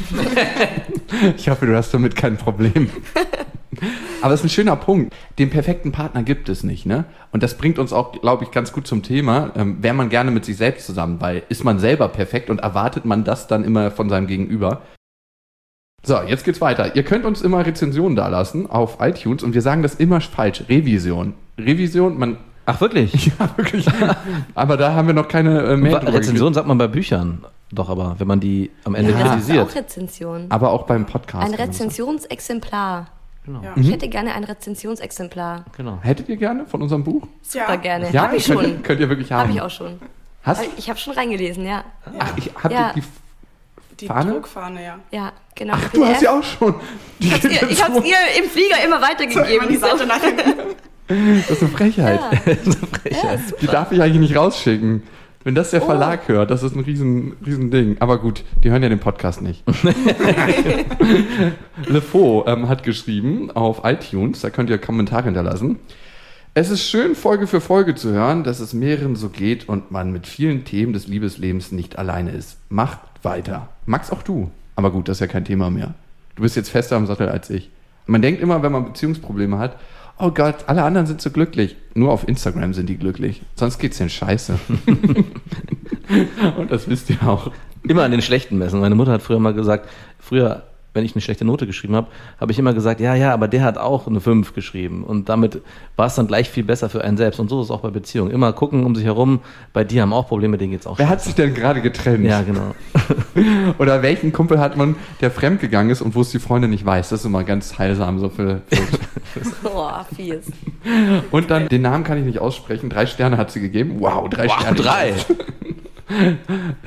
ich 1.36 1.48
hoffe, 1.48 1.66
du 1.66 1.76
hast 1.76 1.92
damit 1.92 2.16
kein 2.16 2.36
Problem. 2.36 2.90
Aber 4.22 4.34
es 4.34 4.40
ist 4.40 4.46
ein 4.46 4.50
schöner 4.50 4.76
Punkt. 4.76 5.14
Den 5.38 5.50
perfekten 5.50 5.92
Partner 5.92 6.22
gibt 6.22 6.48
es 6.48 6.62
nicht, 6.64 6.86
ne? 6.86 7.04
Und 7.32 7.42
das 7.42 7.56
bringt 7.56 7.78
uns 7.78 7.92
auch, 7.92 8.12
glaube 8.20 8.44
ich, 8.44 8.50
ganz 8.50 8.72
gut 8.72 8.86
zum 8.86 9.02
Thema. 9.02 9.50
Ähm, 9.56 9.82
Wäre 9.82 9.94
man 9.94 10.08
gerne 10.08 10.30
mit 10.30 10.44
sich 10.44 10.56
selbst 10.56 10.86
zusammen, 10.86 11.20
weil 11.20 11.42
ist 11.48 11.64
man 11.64 11.78
selber 11.78 12.08
perfekt 12.08 12.50
und 12.50 12.60
erwartet 12.60 13.04
man 13.04 13.24
das 13.24 13.46
dann 13.46 13.64
immer 13.64 13.90
von 13.90 14.08
seinem 14.08 14.26
Gegenüber? 14.26 14.82
So, 16.02 16.18
jetzt 16.26 16.44
geht's 16.44 16.60
weiter. 16.60 16.96
Ihr 16.96 17.02
könnt 17.02 17.24
uns 17.24 17.42
immer 17.42 17.64
Rezensionen 17.64 18.16
dalassen 18.16 18.68
auf 18.70 18.98
iTunes 19.00 19.42
und 19.42 19.54
wir 19.54 19.62
sagen 19.62 19.82
das 19.82 19.94
immer 19.96 20.20
falsch. 20.20 20.64
Revision. 20.68 21.34
Revision, 21.58 22.18
man. 22.18 22.38
Ach, 22.66 22.80
wirklich? 22.80 23.32
Ja, 23.38 23.50
wirklich. 23.56 23.86
Aber 24.54 24.76
da 24.76 24.94
haben 24.94 25.08
wir 25.08 25.14
noch 25.14 25.28
keine 25.28 25.60
äh, 25.62 25.76
drüber 25.76 26.12
Rezension 26.12 26.54
sagt 26.54 26.66
man 26.66 26.78
bei 26.78 26.88
Büchern. 26.88 27.44
Doch, 27.72 27.88
aber 27.88 28.16
wenn 28.18 28.26
man 28.26 28.40
die 28.40 28.70
am 28.84 28.96
Ende 28.96 29.12
Ja. 29.12 29.18
Das 29.18 29.26
ist 29.26 29.32
kritisiert. 29.32 29.68
auch 29.68 29.74
Rezension. 29.76 30.46
Aber 30.48 30.72
auch 30.72 30.86
beim 30.86 31.06
Podcast. 31.06 31.44
Ein 31.44 31.52
das. 31.52 31.68
Rezensionsexemplar. 31.68 33.06
Genau. 33.46 33.62
Ja. 33.62 33.72
Ich 33.76 33.90
hätte 33.90 34.08
gerne 34.08 34.34
ein 34.34 34.44
Rezensionsexemplar. 34.44 35.64
genau. 35.76 35.98
Hättet 36.02 36.28
ihr 36.28 36.36
gerne 36.36 36.66
von 36.66 36.82
unserem 36.82 37.04
Buch? 37.04 37.26
Super 37.42 37.78
gerne. 37.78 38.10
Ja, 38.12 38.22
Hab 38.24 38.34
ich 38.34 38.44
könnt, 38.46 38.60
schon. 38.60 38.70
Ihr, 38.70 38.78
könnt 38.82 39.00
ihr 39.00 39.08
wirklich 39.08 39.32
haben. 39.32 39.40
Habe 39.48 39.52
ich 39.52 39.60
auch 39.62 39.70
schon. 39.70 39.98
Hast 40.42 40.62
Ich 40.76 40.88
habe 40.88 40.98
schon 40.98 41.14
reingelesen, 41.14 41.64
ja. 41.66 41.84
Ach, 42.18 42.32
ich, 42.36 42.50
habt 42.54 42.72
Ja. 42.74 42.88
ihr 42.94 43.02
die, 43.02 43.96
Die 44.00 44.06
Fahne? 44.06 44.32
Druckfahne, 44.32 44.84
ja. 44.84 44.98
Ja, 45.10 45.32
genau. 45.54 45.74
ach, 45.76 45.88
du 45.90 46.04
hast 46.04 46.20
sie 46.20 46.28
auch 46.28 46.42
schon. 46.42 46.74
Die 47.18 47.26
Ich 47.28 47.32
hab's 47.34 47.44
ihr, 47.44 47.70
ich 47.70 47.82
hab's 47.84 47.96
ihr 48.06 48.42
im 48.42 48.48
Flieger 48.50 48.76
immer 48.84 49.00
weitergegeben. 49.00 49.68
die 49.68 49.76
Seite 49.76 50.06
nach 50.06 50.20
hinten. 50.22 50.54
Das 51.08 51.50
ist 51.50 51.62
eine 51.62 51.70
Frechheit. 51.72 52.20
Ja, 52.46 52.54
super. 52.64 53.56
Die 53.60 53.66
darf 53.66 53.90
ich 53.92 54.00
eigentlich 54.00 54.20
nicht 54.20 54.36
rausschicken. 54.36 55.02
Wenn 55.42 55.54
das 55.54 55.70
der 55.70 55.80
Verlag 55.80 56.28
hört, 56.28 56.50
das 56.50 56.62
ist 56.62 56.76
ein 56.76 56.82
riesen, 56.82 57.34
riesen 57.46 57.70
Ding. 57.70 57.96
Aber 58.00 58.18
gut, 58.18 58.44
die 58.62 58.70
hören 58.70 58.82
ja 58.82 58.90
den 58.90 58.98
Podcast 58.98 59.40
nicht. 59.40 59.64
LeFaux 61.86 62.46
ähm, 62.46 62.68
hat 62.68 62.82
geschrieben 62.82 63.50
auf 63.50 63.80
iTunes, 63.84 64.42
da 64.42 64.50
könnt 64.50 64.68
ihr 64.68 64.76
Kommentare 64.76 65.24
hinterlassen. 65.24 65.78
Es 66.52 66.68
ist 66.68 66.82
schön, 66.82 67.14
Folge 67.14 67.46
für 67.46 67.62
Folge 67.62 67.94
zu 67.94 68.10
hören, 68.10 68.44
dass 68.44 68.60
es 68.60 68.74
mehreren 68.74 69.16
so 69.16 69.30
geht 69.30 69.66
und 69.66 69.90
man 69.90 70.12
mit 70.12 70.26
vielen 70.26 70.66
Themen 70.66 70.92
des 70.92 71.06
Liebeslebens 71.06 71.72
nicht 71.72 71.98
alleine 71.98 72.32
ist. 72.32 72.58
Macht 72.68 72.98
weiter. 73.22 73.68
Max, 73.86 74.10
auch 74.10 74.22
du. 74.22 74.50
Aber 74.76 74.90
gut, 74.90 75.08
das 75.08 75.16
ist 75.16 75.20
ja 75.20 75.26
kein 75.26 75.46
Thema 75.46 75.70
mehr. 75.70 75.94
Du 76.36 76.42
bist 76.42 76.56
jetzt 76.56 76.68
fester 76.68 76.96
am 76.96 77.06
Sattel 77.06 77.30
als 77.30 77.48
ich. 77.48 77.70
Man 78.04 78.20
denkt 78.20 78.42
immer, 78.42 78.62
wenn 78.62 78.72
man 78.72 78.84
Beziehungsprobleme 78.84 79.58
hat, 79.58 79.78
oh 80.20 80.30
Gott, 80.30 80.64
alle 80.66 80.82
anderen 80.82 81.06
sind 81.06 81.20
so 81.20 81.30
glücklich. 81.30 81.76
Nur 81.94 82.12
auf 82.12 82.26
Instagram 82.28 82.74
sind 82.74 82.88
die 82.88 82.96
glücklich. 82.96 83.42
Sonst 83.54 83.78
geht's 83.78 83.98
denen 83.98 84.10
scheiße. 84.10 84.58
und 86.56 86.70
das 86.70 86.88
wisst 86.88 87.10
ihr 87.10 87.22
auch. 87.26 87.50
Immer 87.82 88.04
an 88.04 88.10
den 88.10 88.22
schlechten 88.22 88.58
messen. 88.58 88.80
Meine 88.80 88.94
Mutter 88.94 89.12
hat 89.12 89.22
früher 89.22 89.38
mal 89.38 89.54
gesagt, 89.54 89.88
früher, 90.18 90.64
wenn 90.92 91.04
ich 91.04 91.14
eine 91.14 91.22
schlechte 91.22 91.44
Note 91.44 91.66
geschrieben 91.66 91.94
habe, 91.94 92.08
habe 92.40 92.50
ich 92.52 92.58
immer 92.58 92.74
gesagt, 92.74 93.00
ja, 93.00 93.14
ja, 93.14 93.32
aber 93.32 93.46
der 93.48 93.62
hat 93.62 93.78
auch 93.78 94.06
eine 94.06 94.20
5 94.20 94.54
geschrieben. 94.54 95.04
Und 95.04 95.28
damit 95.28 95.62
war 95.96 96.06
es 96.06 96.16
dann 96.16 96.26
gleich 96.26 96.50
viel 96.50 96.64
besser 96.64 96.88
für 96.88 97.04
einen 97.04 97.16
selbst. 97.16 97.38
Und 97.38 97.48
so 97.48 97.60
ist 97.60 97.66
es 97.66 97.70
auch 97.70 97.80
bei 97.80 97.90
Beziehungen. 97.90 98.30
Immer 98.30 98.52
gucken 98.52 98.84
um 98.84 98.94
sich 98.96 99.04
herum, 99.04 99.40
bei 99.72 99.84
dir 99.84 100.02
haben 100.02 100.12
auch 100.12 100.26
Probleme, 100.26 100.58
denen 100.58 100.72
geht's 100.72 100.86
auch 100.86 100.98
Wer 100.98 101.08
hat 101.08 101.22
sich 101.22 101.34
denn 101.34 101.54
gerade 101.54 101.80
getrennt? 101.80 102.24
Ja, 102.24 102.42
genau. 102.42 102.74
Oder 103.78 104.02
welchen 104.02 104.32
Kumpel 104.32 104.58
hat 104.58 104.76
man, 104.76 104.96
der 105.20 105.30
fremdgegangen 105.30 105.90
ist 105.92 106.02
und 106.02 106.14
wo 106.14 106.22
es 106.22 106.30
die 106.30 106.40
Freundin 106.40 106.70
nicht 106.70 106.84
weiß? 106.84 107.10
Das 107.10 107.20
ist 107.20 107.26
immer 107.26 107.44
ganz 107.44 107.78
heilsam 107.78 108.18
so 108.18 108.28
für. 108.28 108.62
Boah, 109.62 110.04
fies. 110.16 110.50
und 111.30 111.50
dann, 111.50 111.68
den 111.68 111.82
Namen 111.82 112.02
kann 112.02 112.18
ich 112.18 112.24
nicht 112.24 112.40
aussprechen. 112.40 112.90
Drei 112.90 113.06
Sterne 113.06 113.36
hat 113.36 113.50
sie 113.52 113.60
gegeben. 113.60 113.96
Wow, 113.98 114.28
drei 114.28 114.48
Wow, 114.48 114.60
Sterne. 114.60 114.76
drei. 114.76 115.14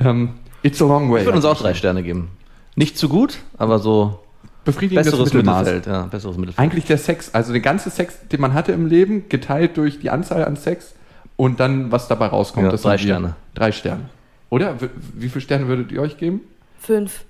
ähm, 0.00 0.30
it's 0.62 0.82
a 0.82 0.86
long 0.86 1.10
way. 1.10 1.20
Ich 1.20 1.24
würde 1.24 1.36
uns 1.36 1.46
auch 1.46 1.58
drei 1.58 1.72
Sterne 1.74 2.02
geben. 2.02 2.28
Nicht 2.76 2.98
zu 2.98 3.08
gut, 3.08 3.38
aber 3.58 3.78
so 3.78 4.18
Befriedigendes 4.64 5.10
besseres 5.12 5.32
Mittelmaß. 5.32 5.58
Mittelfeld. 5.66 5.86
Ja, 5.86 6.02
besseres 6.02 6.36
Mittelfeld. 6.36 6.58
Eigentlich 6.58 6.84
der 6.86 6.98
Sex, 6.98 7.30
also 7.34 7.52
der 7.52 7.60
ganze 7.60 7.90
Sex, 7.90 8.14
den 8.32 8.40
man 8.40 8.54
hatte 8.54 8.72
im 8.72 8.86
Leben, 8.86 9.28
geteilt 9.28 9.76
durch 9.76 10.00
die 10.00 10.10
Anzahl 10.10 10.44
an 10.44 10.56
Sex 10.56 10.94
und 11.36 11.60
dann, 11.60 11.92
was 11.92 12.08
dabei 12.08 12.26
rauskommt. 12.26 12.64
Ja, 12.66 12.72
das 12.72 12.82
drei 12.82 12.96
sind 12.96 13.06
wir. 13.06 13.14
Sterne. 13.14 13.36
Drei 13.54 13.72
Sterne. 13.72 14.08
Oder? 14.50 14.76
Wie 15.14 15.28
viele 15.28 15.40
Sterne 15.40 15.68
würdet 15.68 15.92
ihr 15.92 16.00
euch 16.00 16.16
geben? 16.16 16.40
Fünf. 16.80 17.24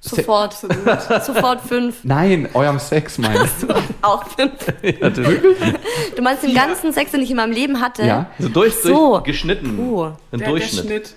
Sofort. 0.00 0.54
Sofort 1.24 1.60
fünf. 1.60 2.04
Nein, 2.04 2.48
eurem 2.54 2.78
Sex 2.78 3.18
meinst 3.18 3.62
du. 3.64 3.68
Auch 4.02 4.24
fünf. 4.28 4.52
Ja, 4.82 5.10
Du 5.10 6.22
meinst 6.22 6.44
den 6.44 6.54
ganzen 6.54 6.92
Sex, 6.92 7.10
den 7.10 7.20
ich 7.22 7.30
in 7.30 7.36
meinem 7.36 7.52
Leben 7.52 7.80
hatte? 7.80 8.04
Ja. 8.04 8.26
so 8.38 8.48
durch, 8.48 8.74
So. 8.76 9.14
durch 9.14 9.24
geschnitten. 9.24 9.78
Uh. 9.78 10.12
Ein 10.30 10.38
Der, 10.38 10.48
Durchschnitt. 10.48 10.84
Schnitt. 10.84 11.14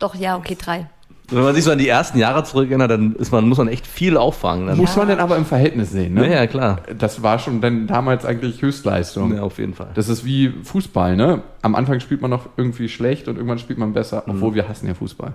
Doch, 0.00 0.14
ja, 0.16 0.36
okay, 0.36 0.56
drei. 0.60 0.86
Wenn 1.30 1.42
man 1.42 1.54
sich 1.54 1.64
so 1.64 1.70
an 1.72 1.78
die 1.78 1.88
ersten 1.88 2.18
Jahre 2.18 2.44
zurückerinnert, 2.44 2.90
dann 2.90 3.16
ist 3.16 3.32
man, 3.32 3.48
muss 3.48 3.56
man 3.58 3.68
echt 3.68 3.86
viel 3.86 4.16
auffangen. 4.18 4.66
Dann. 4.66 4.76
Muss 4.76 4.94
man 4.94 5.08
denn 5.08 5.20
aber 5.20 5.36
im 5.36 5.46
Verhältnis 5.46 5.90
sehen, 5.90 6.14
Ja, 6.16 6.22
ne? 6.22 6.34
ja, 6.34 6.46
klar. 6.46 6.82
Das 6.98 7.22
war 7.22 7.38
schon 7.38 7.62
dann 7.62 7.86
damals 7.86 8.26
eigentlich 8.26 8.60
Höchstleistung. 8.60 9.34
Ja, 9.34 9.42
auf 9.42 9.58
jeden 9.58 9.72
Fall. 9.74 9.88
Das 9.94 10.08
ist 10.10 10.24
wie 10.26 10.50
Fußball, 10.62 11.16
ne? 11.16 11.42
Am 11.62 11.74
Anfang 11.74 12.00
spielt 12.00 12.20
man 12.20 12.30
noch 12.30 12.48
irgendwie 12.58 12.88
schlecht 12.90 13.26
und 13.28 13.36
irgendwann 13.36 13.58
spielt 13.58 13.78
man 13.78 13.94
besser, 13.94 14.22
Mhm. 14.26 14.34
obwohl 14.34 14.54
wir 14.54 14.68
hassen 14.68 14.86
ja 14.86 14.92
Fußball. 14.94 15.32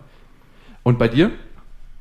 Und 0.84 1.00
bei 1.00 1.08
dir? 1.08 1.32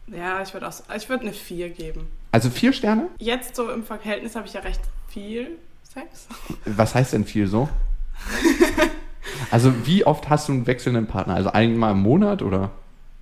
Ja, 0.09 0.43
ich 0.43 0.53
würde 0.53 0.69
auch, 0.69 0.73
ich 0.97 1.09
würde 1.09 1.23
eine 1.25 1.33
4 1.33 1.71
geben. 1.71 2.09
Also 2.31 2.51
vier 2.51 2.73
Sterne? 2.75 3.09
Jetzt 3.19 3.57
so 3.57 3.71
im 3.71 3.85
Verhältnis 3.85 4.37
habe 4.37 4.47
ich 4.47 4.53
ja 4.53 4.61
recht 4.61 4.81
viel 5.09 5.49
Sex. 5.83 6.29
Was 6.67 6.95
heißt 6.95 7.15
denn 7.15 7.25
viel 7.25 7.47
so? 7.47 7.69
Also 9.51 9.73
wie 9.85 10.05
oft 10.05 10.29
hast 10.29 10.49
du 10.49 10.53
einen 10.53 10.67
wechselnden 10.67 11.07
Partner? 11.07 11.35
Also 11.35 11.51
einmal 11.53 11.93
im 11.93 12.01
Monat 12.01 12.43
oder? 12.43 12.71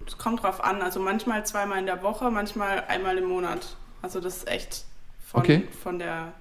Es 0.06 0.18
kommt 0.18 0.42
drauf 0.42 0.62
an. 0.62 0.82
Also 0.82 1.00
manchmal 1.00 1.44
zweimal 1.46 1.78
in 1.78 1.86
der 1.86 2.02
Woche, 2.02 2.30
manchmal 2.30 2.84
einmal 2.88 3.18
im 3.18 3.24
Monat. 3.28 3.76
Also 4.02 4.20
das 4.20 4.38
ist 4.38 4.48
echt 4.48 4.84
von, 5.30 5.40
Okay. 5.40 5.62
von 5.82 5.98
der 5.98 6.32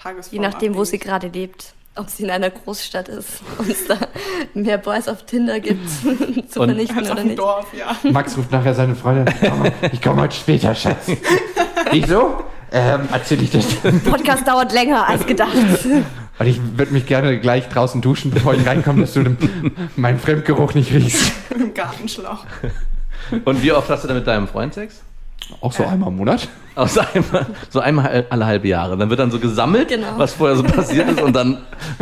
Tagesform 0.00 0.34
Je 0.42 0.48
nachdem, 0.48 0.74
wo 0.74 0.84
sie 0.84 0.96
abhängig. 0.96 1.04
gerade 1.04 1.28
lebt. 1.28 1.74
Ob 1.94 2.08
sie 2.08 2.22
in 2.22 2.30
einer 2.30 2.48
Großstadt 2.48 3.08
ist 3.08 3.42
und 3.58 3.68
es 3.68 3.86
da 3.86 3.96
mehr 4.54 4.78
Boys 4.78 5.08
auf 5.08 5.26
Tinder 5.26 5.60
gibt 5.60 5.86
zu 6.50 6.60
Und- 6.60 6.68
vernichten 6.70 6.98
Als 6.98 7.08
auf 7.10 7.14
oder 7.16 7.24
nicht. 7.24 7.38
Dorf, 7.38 7.66
ja. 7.74 7.94
Max 8.10 8.36
ruft 8.38 8.50
nachher 8.50 8.74
seine 8.74 8.94
Freundin, 8.96 9.32
"Oh, 9.42 9.68
ich 9.92 10.00
komme 10.00 10.22
heute 10.22 10.34
später, 10.34 10.74
Schatz. 10.74 11.06
Ich 11.92 12.06
so? 12.06 12.42
Ähm, 12.74 13.06
erzähl 13.12 13.42
ich 13.42 13.50
das. 13.50 13.66
Podcast 14.04 14.48
dauert 14.48 14.72
länger 14.72 15.06
als 15.06 15.26
gedacht. 15.26 15.52
Und 16.38 16.46
ich 16.46 16.58
würde 16.78 16.92
mich 16.94 17.04
gerne 17.04 17.38
gleich 17.38 17.68
draußen 17.68 18.00
duschen, 18.00 18.30
bevor 18.30 18.54
ich 18.54 18.66
reinkomme, 18.66 19.02
dass 19.02 19.12
du 19.12 19.36
meinen 19.96 20.18
Fremdgeruch 20.18 20.72
nicht 20.72 20.90
riechst. 20.90 21.32
Im 21.54 21.74
Gartenschlauch. 21.74 22.46
Und 23.44 23.62
wie 23.62 23.72
oft 23.72 23.88
hast 23.88 24.04
du 24.04 24.08
denn 24.08 24.16
mit 24.16 24.26
deinem 24.26 24.48
Freund 24.48 24.74
Sex? 24.74 25.02
Auch 25.60 25.72
so 25.72 25.84
einmal 25.84 26.08
im 26.08 26.16
Monat? 26.16 26.48
Aus 26.74 26.96
einmal, 26.96 27.46
so 27.68 27.80
einmal 27.80 28.24
alle 28.30 28.46
halbe 28.46 28.66
Jahre. 28.66 28.96
Dann 28.96 29.10
wird 29.10 29.20
dann 29.20 29.30
so 29.30 29.38
gesammelt, 29.38 29.88
Genau. 29.88 30.06
was 30.16 30.32
vorher 30.32 30.56
so 30.56 30.62
passiert 30.62 31.10
ist 31.10 31.20
und 31.20 31.34
dann 31.36 31.58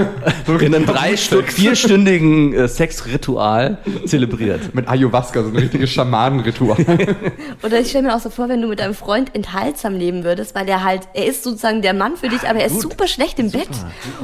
in 0.60 0.72
einem 0.74 0.86
drei 0.86 1.16
Stück, 1.16 1.50
vierstündigen 1.50 2.54
äh, 2.54 2.68
Sexritual 2.68 3.78
zelebriert. 4.06 4.72
Mit 4.72 4.88
Ayahuasca, 4.88 5.42
so 5.42 5.48
ein 5.48 5.56
richtiges 5.56 5.90
Schamanenritual. 5.90 6.76
Oder 7.64 7.80
ich 7.80 7.88
stelle 7.88 8.06
mir 8.06 8.14
auch 8.14 8.20
so 8.20 8.30
vor, 8.30 8.48
wenn 8.48 8.62
du 8.62 8.68
mit 8.68 8.78
deinem 8.78 8.94
Freund 8.94 9.34
enthaltsam 9.34 9.94
leben 9.94 10.22
würdest, 10.22 10.54
weil 10.54 10.68
er 10.68 10.84
halt, 10.84 11.08
er 11.14 11.26
ist 11.26 11.42
sozusagen 11.42 11.82
der 11.82 11.92
Mann 11.94 12.16
für 12.16 12.28
dich, 12.28 12.48
aber 12.48 12.60
er 12.60 12.66
ist 12.66 12.80
super 12.80 13.08
schlecht 13.08 13.40
im 13.40 13.50
Bett. 13.50 13.68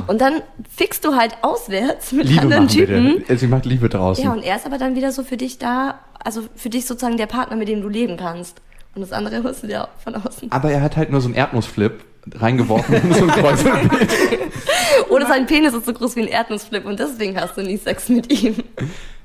Und 0.06 0.20
dann 0.20 0.34
fickst 0.76 1.04
du 1.04 1.16
halt 1.16 1.32
auswärts 1.42 2.12
mit 2.12 2.28
Liebe 2.28 2.42
anderen 2.42 2.64
machen 2.66 2.76
Typen. 2.76 3.18
bitte. 3.18 3.36
Sie 3.36 3.48
macht 3.48 3.66
Liebe 3.66 3.88
draußen. 3.88 4.22
Ja, 4.24 4.30
und 4.32 4.44
er 4.44 4.54
ist 4.54 4.64
aber 4.66 4.78
dann 4.78 4.94
wieder 4.94 5.10
so 5.10 5.24
für 5.24 5.36
dich 5.36 5.58
da, 5.58 5.98
also 6.22 6.42
für 6.54 6.70
dich 6.70 6.86
sozusagen 6.86 7.16
der 7.16 7.26
Partner, 7.26 7.56
mit 7.56 7.66
dem 7.66 7.82
du 7.82 7.88
leben 7.88 8.16
kannst. 8.16 8.60
Und 8.96 9.02
das 9.02 9.12
andere 9.12 9.42
holst 9.44 9.62
du 9.62 9.66
dir 9.66 9.84
auch 9.84 9.88
von 10.02 10.14
außen. 10.14 10.50
Aber 10.50 10.70
er 10.70 10.80
hat 10.80 10.96
halt 10.96 11.10
nur 11.10 11.20
so 11.20 11.28
einen 11.28 11.34
Erdnussflip 11.34 12.02
reingeworfen 12.34 12.94
und 13.02 13.14
so 13.14 13.24
ein 13.24 13.30
Kreuz. 13.30 13.62
Oder 15.10 15.26
sein 15.26 15.46
Penis 15.46 15.74
ist 15.74 15.84
so 15.86 15.92
groß 15.92 16.16
wie 16.16 16.22
ein 16.22 16.28
Erdnussflip 16.28 16.84
und 16.86 16.98
deswegen 16.98 17.38
hast 17.38 17.56
du 17.56 17.62
nie 17.62 17.76
Sex 17.76 18.08
mit 18.08 18.32
ihm. 18.32 18.56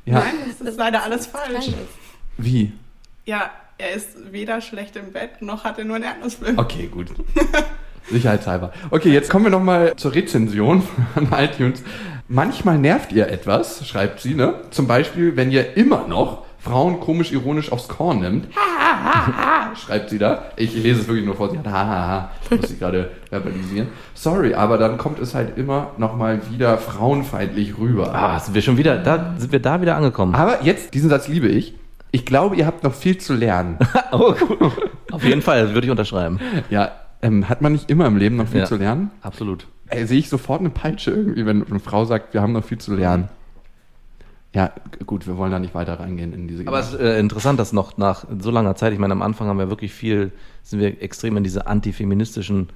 Ja, 0.06 0.20
Nein, 0.20 0.34
das 0.60 0.68
ist 0.68 0.78
leider 0.78 1.02
alles 1.04 1.26
falsch. 1.26 1.70
wie? 2.38 2.74
Ja, 3.26 3.50
er 3.78 3.92
ist 3.96 4.10
weder 4.32 4.60
schlecht 4.62 4.98
im 4.98 5.14
Bett, 5.14 5.42
noch 5.42 5.64
hat 5.64 5.80
er 5.80 5.86
nur 5.86 5.96
einen 5.96 6.06
Erdnussfilm. 6.06 6.60
Okay, 6.60 6.88
gut. 6.88 7.08
Sicherheitshalber. 8.10 8.74
Okay, 8.90 9.12
jetzt 9.12 9.30
kommen 9.30 9.46
wir 9.46 9.52
nochmal 9.52 9.96
zur 9.96 10.14
Rezension 10.14 10.84
von 11.14 11.30
iTunes. 11.32 11.82
Manchmal 12.28 12.78
nervt 12.78 13.12
ihr 13.14 13.28
etwas, 13.30 13.88
schreibt 13.88 14.20
sie, 14.20 14.34
ne? 14.34 14.62
Zum 14.72 14.88
Beispiel, 14.88 15.36
wenn 15.38 15.50
ihr 15.50 15.78
immer 15.78 16.08
noch 16.08 16.44
Frauen 16.62 17.00
komisch 17.00 17.32
ironisch 17.32 17.72
aufs 17.72 17.88
Korn 17.88 18.20
nimmt. 18.20 18.48
schreibt 19.76 20.10
sie 20.10 20.18
da. 20.20 20.44
Ich 20.58 20.74
lese 20.76 21.02
es 21.02 21.08
wirklich 21.08 21.26
nur 21.26 21.36
vor. 21.36 21.50
Sie 21.50 21.58
hat 21.58 21.68
hahaha. 21.68 22.30
Muss 22.50 22.70
ich 22.72 22.80
gerade 22.80 23.10
verbalisieren. 23.30 23.88
Sorry, 24.14 24.54
aber 24.54 24.78
dann 24.78 24.98
kommt 24.98 25.20
es 25.20 25.34
halt 25.34 25.58
immer 25.58 25.92
nochmal 25.98 26.42
wieder 26.52 26.78
frauenfeindlich 26.78 27.78
rüber. 27.78 28.14
Ah, 28.14 28.40
sind 28.40 28.54
wir 28.54 28.62
schon 28.62 28.78
wieder, 28.78 28.98
da 28.98 29.34
sind 29.38 29.52
wir 29.52 29.60
da 29.60 29.82
wieder 29.82 29.96
angekommen. 29.96 30.36
Aber 30.36 30.64
jetzt, 30.64 30.94
diesen 30.94 31.10
Satz 31.10 31.28
liebe 31.28 31.48
ich. 31.48 31.74
Ich 32.12 32.26
glaube, 32.26 32.56
ihr 32.58 32.66
habt 32.68 32.84
noch 32.84 32.94
viel 32.94 33.18
zu 33.18 33.34
lernen. 33.34 33.78
Oh, 34.14 34.34
cool. 34.42 34.72
Auf 35.12 35.24
jeden 35.24 35.42
Fall, 35.42 35.74
würde 35.74 35.86
ich 35.88 35.92
unterschreiben. 35.92 36.38
ja, 36.70 36.92
ähm, 37.22 37.48
hat 37.48 37.62
man 37.62 37.72
nicht 37.72 37.90
immer 37.90 38.06
im 38.08 38.18
Leben 38.18 38.36
noch 38.36 38.48
viel 38.48 38.60
Ja. 38.60 38.66
zu 38.66 38.76
lernen? 38.76 39.10
Absolut. 39.22 39.66
Ey, 39.88 40.06
sehe 40.06 40.20
ich 40.20 40.28
sofort 40.30 40.60
eine 40.60 40.70
Peitsche 40.70 41.12
irgendwie, 41.12 41.46
wenn 41.46 41.66
eine 41.66 41.80
Frau 41.80 42.04
sagt, 42.04 42.34
wir 42.34 42.42
haben 42.42 42.52
noch 42.52 42.66
viel 42.66 42.78
zu 42.78 42.94
lernen. 42.94 43.30
Ja, 44.54 44.72
gut, 45.06 45.28
wir 45.28 45.38
wollen 45.38 45.52
da 45.52 45.60
nicht 45.60 45.74
weiter 45.74 46.00
reingehen 46.00 46.34
in 46.34 46.48
diese 46.48 46.68
Aber 46.68 46.80
es 46.80 46.94
ist 46.94 47.00
äh, 47.00 47.20
interessant, 47.20 47.58
dass 47.58 47.72
noch 47.72 47.98
nach 47.98 48.26
so 48.40 48.52
langer 48.52 48.76
Zeit, 48.76 48.92
ich 48.92 49.00
meine, 49.00 49.14
am 49.14 49.22
Anfang 49.22 49.48
haben 49.48 49.60
wir 49.60 49.70
wirklich 49.70 49.94
viel, 49.94 50.32
sind 50.62 50.80
wir 50.82 51.02
extrem 51.02 51.38
in 51.38 51.44
diese 51.44 51.68
antifeministischen 51.68 52.68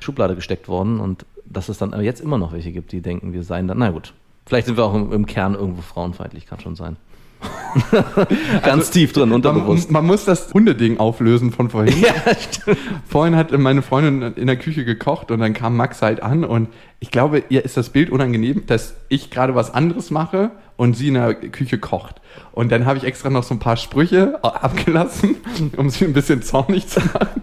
Schublade 0.00 0.34
gesteckt 0.34 0.68
worden 0.68 1.00
und 1.00 1.26
dass 1.44 1.68
es 1.68 1.78
dann 1.78 1.98
jetzt 2.02 2.20
immer 2.20 2.38
noch 2.38 2.52
welche 2.52 2.72
gibt, 2.72 2.92
die 2.92 3.02
denken, 3.02 3.32
wir 3.32 3.42
seien 3.42 3.68
dann, 3.68 3.78
na 3.78 3.90
gut, 3.90 4.14
vielleicht 4.46 4.66
sind 4.66 4.78
wir 4.78 4.84
auch 4.84 4.94
im, 4.94 5.12
im 5.12 5.26
Kern 5.26 5.54
irgendwo 5.54 5.82
frauenfeindlich, 5.82 6.46
kann 6.46 6.60
schon 6.60 6.76
sein. 6.76 6.96
Ganz 8.62 8.90
tief 8.90 9.12
drin, 9.12 9.28
man, 9.28 9.36
unterbewusst. 9.36 9.90
man 9.90 10.04
muss 10.06 10.24
das 10.24 10.52
Hundeding 10.52 10.98
auflösen 10.98 11.52
von 11.52 11.70
vorhin. 11.70 11.94
Ja, 12.02 12.12
stimmt. 12.34 12.78
Vorhin 13.08 13.36
hat 13.36 13.56
meine 13.56 13.82
Freundin 13.82 14.34
in 14.34 14.46
der 14.46 14.56
Küche 14.56 14.84
gekocht 14.84 15.30
und 15.30 15.40
dann 15.40 15.52
kam 15.52 15.76
Max 15.76 16.02
halt 16.02 16.22
an 16.22 16.44
und 16.44 16.68
ich 17.00 17.10
glaube, 17.10 17.44
ihr 17.48 17.64
ist 17.64 17.76
das 17.76 17.90
Bild 17.90 18.10
unangenehm, 18.10 18.66
dass 18.66 18.94
ich 19.08 19.30
gerade 19.30 19.54
was 19.54 19.72
anderes 19.72 20.10
mache 20.10 20.50
und 20.76 20.94
sie 20.94 21.08
in 21.08 21.14
der 21.14 21.34
Küche 21.34 21.78
kocht. 21.78 22.20
Und 22.52 22.72
dann 22.72 22.86
habe 22.86 22.98
ich 22.98 23.04
extra 23.04 23.30
noch 23.30 23.42
so 23.42 23.54
ein 23.54 23.58
paar 23.58 23.76
Sprüche 23.76 24.42
abgelassen, 24.42 25.36
um 25.76 25.90
sie 25.90 26.04
ein 26.04 26.12
bisschen 26.12 26.42
zornig 26.42 26.88
zu 26.88 27.00
machen. 27.00 27.42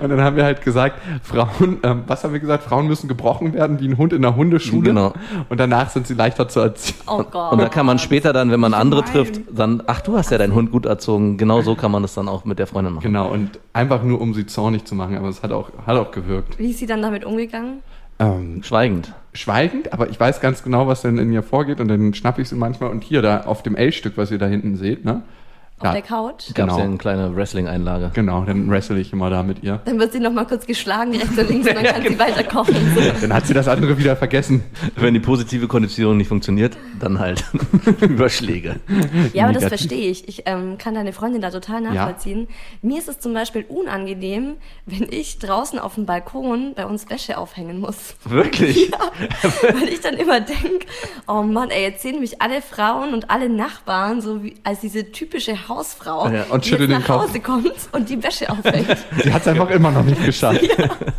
Und 0.00 0.08
dann 0.08 0.20
haben 0.20 0.36
wir 0.36 0.44
halt 0.44 0.62
gesagt, 0.62 1.00
Frauen, 1.22 1.78
ähm, 1.82 2.04
was 2.06 2.22
haben 2.22 2.32
wir 2.32 2.40
gesagt? 2.40 2.64
Frauen 2.64 2.86
müssen 2.86 3.08
gebrochen 3.08 3.52
werden 3.52 3.80
wie 3.80 3.88
ein 3.88 3.98
Hund 3.98 4.12
in 4.12 4.22
der 4.22 4.36
Hundeschule. 4.36 4.90
Genau. 4.90 5.12
Und 5.48 5.58
danach 5.58 5.90
sind 5.90 6.06
sie 6.06 6.14
leichter 6.14 6.48
zu 6.48 6.60
erziehen. 6.60 6.96
Oh 7.08 7.24
Gott. 7.24 7.52
Und 7.52 7.58
da 7.60 7.68
kann 7.68 7.84
man 7.84 7.98
später 7.98 8.32
dann, 8.32 8.50
wenn 8.52 8.60
man 8.60 8.74
andere 8.74 9.04
trifft, 9.04 9.40
dann, 9.50 9.82
ach, 9.86 10.00
du 10.02 10.16
hast 10.16 10.30
ja 10.30 10.38
deinen 10.38 10.54
Hund 10.54 10.70
gut 10.70 10.86
erzogen. 10.86 11.36
Genau 11.36 11.62
so 11.62 11.74
kann 11.74 11.90
man 11.90 12.02
das 12.02 12.14
dann 12.14 12.28
auch 12.28 12.44
mit 12.44 12.58
der 12.60 12.68
Freundin 12.68 12.94
machen. 12.94 13.02
Genau, 13.02 13.28
und 13.28 13.58
einfach 13.72 14.02
nur, 14.04 14.20
um 14.20 14.34
sie 14.34 14.46
zornig 14.46 14.84
zu 14.84 14.94
machen, 14.94 15.16
aber 15.16 15.28
es 15.28 15.42
hat 15.42 15.50
auch, 15.50 15.70
hat 15.84 15.96
auch 15.96 16.12
gewirkt. 16.12 16.58
Wie 16.58 16.70
ist 16.70 16.78
sie 16.78 16.86
dann 16.86 17.02
damit 17.02 17.24
umgegangen? 17.24 17.82
Ähm, 18.20 18.62
Schweigend. 18.62 19.12
schweigend, 19.32 19.92
aber 19.92 20.10
ich 20.10 20.20
weiß 20.20 20.40
ganz 20.40 20.62
genau, 20.62 20.86
was 20.86 21.02
denn 21.02 21.16
in 21.18 21.32
ihr 21.32 21.42
vorgeht 21.42 21.80
und 21.80 21.88
dann 21.88 22.12
schnappe 22.12 22.42
ich 22.42 22.48
sie 22.50 22.54
manchmal 22.54 22.90
und 22.90 23.02
hier 23.02 23.22
da 23.22 23.40
auf 23.42 23.62
dem 23.62 23.74
L-Stück, 23.76 24.16
was 24.16 24.30
ihr 24.30 24.38
da 24.38 24.46
hinten 24.46 24.76
seht, 24.76 25.04
ne? 25.04 25.22
Auf 25.80 25.86
Ja. 25.86 25.92
der 25.92 26.02
Couch? 26.02 26.28
Gab 26.28 26.40
es 26.48 26.54
Genau. 26.54 26.78
ja 26.78 26.84
eine 26.84 26.98
kleine 26.98 27.34
Wrestling-Einlage. 27.34 28.10
Genau, 28.14 28.44
dann 28.44 28.70
wrestle 28.70 29.00
ich 29.00 29.12
immer 29.14 29.30
da 29.30 29.42
mit 29.42 29.62
ihr. 29.62 29.80
Dann 29.86 29.98
wird 29.98 30.12
sie 30.12 30.20
noch 30.20 30.30
mal 30.32 30.44
kurz 30.44 30.66
geschlagen, 30.66 31.12
rechts 31.12 31.38
und 31.38 31.48
links, 31.48 31.68
und 31.68 31.74
dann 31.74 31.84
kann 31.84 32.02
sie 32.02 32.18
weiter 32.18 32.44
kochen. 32.44 32.74
Dann 33.20 33.32
hat 33.32 33.46
sie 33.46 33.54
das 33.54 33.66
andere 33.66 33.96
wieder 33.98 34.14
vergessen. 34.16 34.62
Wenn 34.96 35.14
die 35.14 35.20
positive 35.20 35.68
Konditionierung 35.68 36.16
nicht 36.18 36.28
funktioniert, 36.28 36.76
dann 36.98 37.18
halt 37.18 37.44
Überschläge. 38.00 38.76
Ja, 39.32 39.44
aber 39.44 39.52
das 39.54 39.64
verstehe 39.66 40.10
ich. 40.10 40.28
Ich 40.28 40.42
ähm, 40.46 40.76
kann 40.78 40.94
deine 40.94 41.12
Freundin 41.12 41.40
da 41.40 41.50
total 41.50 41.80
nachvollziehen. 41.80 42.48
Mir 42.82 42.98
ist 42.98 43.08
es 43.08 43.18
zum 43.18 43.32
Beispiel 43.34 43.64
unangenehm, 43.68 44.56
wenn 44.86 45.06
ich 45.10 45.38
draußen 45.38 45.78
auf 45.78 45.94
dem 45.94 46.06
Balkon 46.06 46.72
bei 46.74 46.86
uns 46.86 47.08
Wäsche 47.10 47.38
aufhängen 47.38 47.80
muss. 47.80 48.14
Wirklich? 48.24 48.90
Weil 49.62 49.88
ich 49.88 50.00
dann 50.00 50.14
immer 50.14 50.40
denke, 50.40 50.86
oh 51.26 51.42
Mann, 51.42 51.70
ey, 51.70 51.82
jetzt 51.82 52.02
sehen 52.02 52.20
mich 52.20 52.40
alle 52.42 52.60
Frauen 52.62 53.14
und 53.14 53.30
alle 53.30 53.48
Nachbarn 53.48 54.20
so 54.20 54.42
wie 54.42 54.54
als 54.64 54.80
diese 54.80 55.10
typische 55.12 55.68
Hausfrau, 55.70 56.28
Ja, 56.28 56.44
und 56.50 56.66
die 56.66 56.70
jetzt 56.72 56.88
nach. 56.88 57.08
Hause 57.08 57.40
kommt 57.40 57.72
und 57.92 58.08
die 58.10 58.22
Wäsche 58.22 58.50
aufhängt. 58.50 58.94
Sie 59.22 59.32
hat 59.32 59.40
es 59.40 59.48
einfach 59.48 59.70
immer 59.70 59.90
noch 59.90 60.04
nicht 60.04 60.22
geschafft. 60.24 60.60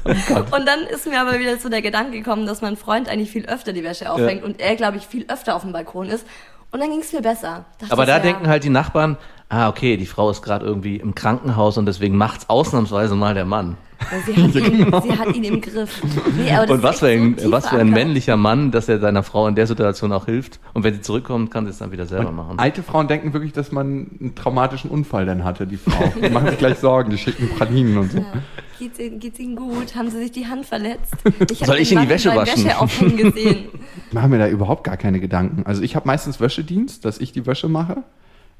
Und 0.04 0.66
dann 0.68 0.82
ist 0.90 1.08
mir 1.08 1.20
aber 1.20 1.40
wieder 1.40 1.58
so 1.58 1.70
der 1.70 1.82
Gedanke 1.82 2.12
gekommen, 2.12 2.46
dass 2.46 2.62
mein 2.62 2.76
Freund 2.78 3.10
eigentlich 3.10 3.32
viel 3.32 3.46
öfter 3.46 3.74
die 3.74 3.84
Wäsche 3.84 4.12
aufhängt 4.12 4.44
und 4.44 4.60
er, 4.60 4.76
glaube 4.76 4.98
ich, 4.98 5.08
viel 5.08 5.26
öfter 5.28 5.56
auf 5.56 5.62
dem 5.62 5.72
Balkon 5.72 6.08
ist. 6.08 6.26
Und 6.72 6.80
dann 6.80 6.90
ging 6.90 7.00
es 7.00 7.12
mir 7.14 7.22
besser. 7.22 7.66
Dachte 7.80 7.92
Aber 7.92 8.06
da 8.06 8.20
denken 8.20 8.46
ja, 8.46 8.52
halt 8.52 8.64
die 8.64 8.70
Nachbarn, 8.70 9.18
ah, 9.50 9.70
okay, 9.70 9.98
die 9.98 10.06
Frau 10.06 10.30
ist 10.30 10.42
gerade 10.42 10.66
irgendwie 10.66 10.98
im 10.98 11.16
Krankenhaus 11.16 11.78
und 11.78 11.86
deswegen 11.86 12.18
macht's 12.18 12.50
ausnahmsweise 12.50 13.16
mal 13.16 13.34
der 13.34 13.46
Mann. 13.46 13.78
Sie, 14.26 14.36
hat 14.36 14.56
ihn, 14.56 14.92
sie 15.02 15.18
hat 15.20 15.36
ihn 15.36 15.44
im 15.44 15.62
Griff. 15.62 16.02
Nee, 16.38 16.72
Und 16.72 16.84
was 16.84 17.00
für 17.00 17.08
ein, 17.08 17.38
so 17.38 17.52
was 17.52 17.68
für 17.68 17.78
ein 17.78 17.90
männlicher 17.90 18.38
Mann, 18.38 18.72
dass 18.72 18.90
er 18.90 19.00
seiner 19.00 19.24
Frau 19.24 19.48
in 19.48 19.56
der 19.56 19.68
Situation 19.68 20.12
auch 20.12 20.26
hilft. 20.26 20.60
Und 20.74 20.84
wenn 20.84 20.94
sie 20.94 21.02
zurückkommt, 21.02 21.52
kann 21.52 21.66
sie 21.66 21.72
es 21.72 21.78
dann 21.78 21.92
wieder 21.92 22.06
selber 22.06 22.32
machen. 22.32 22.60
Alte 22.60 22.84
Frauen 22.84 23.08
denken 23.08 23.34
wirklich, 23.34 23.54
dass 23.54 23.72
man 23.72 24.08
einen 24.20 24.34
traumatischen 24.36 24.90
Unfall 24.90 25.26
dann 25.26 25.44
hatte, 25.44 25.66
die 25.68 25.78
Frau. 25.78 26.12
Die 26.22 26.30
machen 26.30 26.50
sich 26.50 26.58
gleich 26.58 26.78
Sorgen, 26.80 27.10
die 27.12 27.18
schicken 27.18 27.50
Pralinen 27.58 27.98
und 27.98 28.12
so. 28.12 28.18
Ja. 28.20 28.26
Geht's, 28.80 28.98
ihnen- 29.00 29.20
geht's 29.20 29.40
ihnen 29.40 29.56
gut? 29.56 29.96
Haben 29.96 30.10
sie 30.10 30.18
sich 30.18 30.32
die 30.32 30.48
Hand 30.48 30.66
verletzt? 30.66 31.14
Ich 31.52 31.60
Soll 31.60 31.78
ich 31.78 31.92
in 31.92 32.02
die 32.02 32.10
Wäsche 32.10 32.36
waschen? 32.36 32.66
Wäsche 32.66 32.80
aufhängen 32.80 33.18
gesehen. 33.18 33.66
Ich 34.08 34.14
mache 34.14 34.28
mir 34.28 34.40
da 34.40 34.48
überhaupt 34.50 34.84
gar 34.84 34.98
keine 34.98 35.20
Gedanken. 35.22 35.64
Also 35.66 35.82
ich 35.84 35.96
habe 35.96 36.06
meistens 36.06 36.40
Wäschedienst, 36.42 37.06
dass 37.06 37.18
ich 37.20 37.32
die 37.32 37.46
Wäsche 37.46 37.70
mache. 37.70 38.04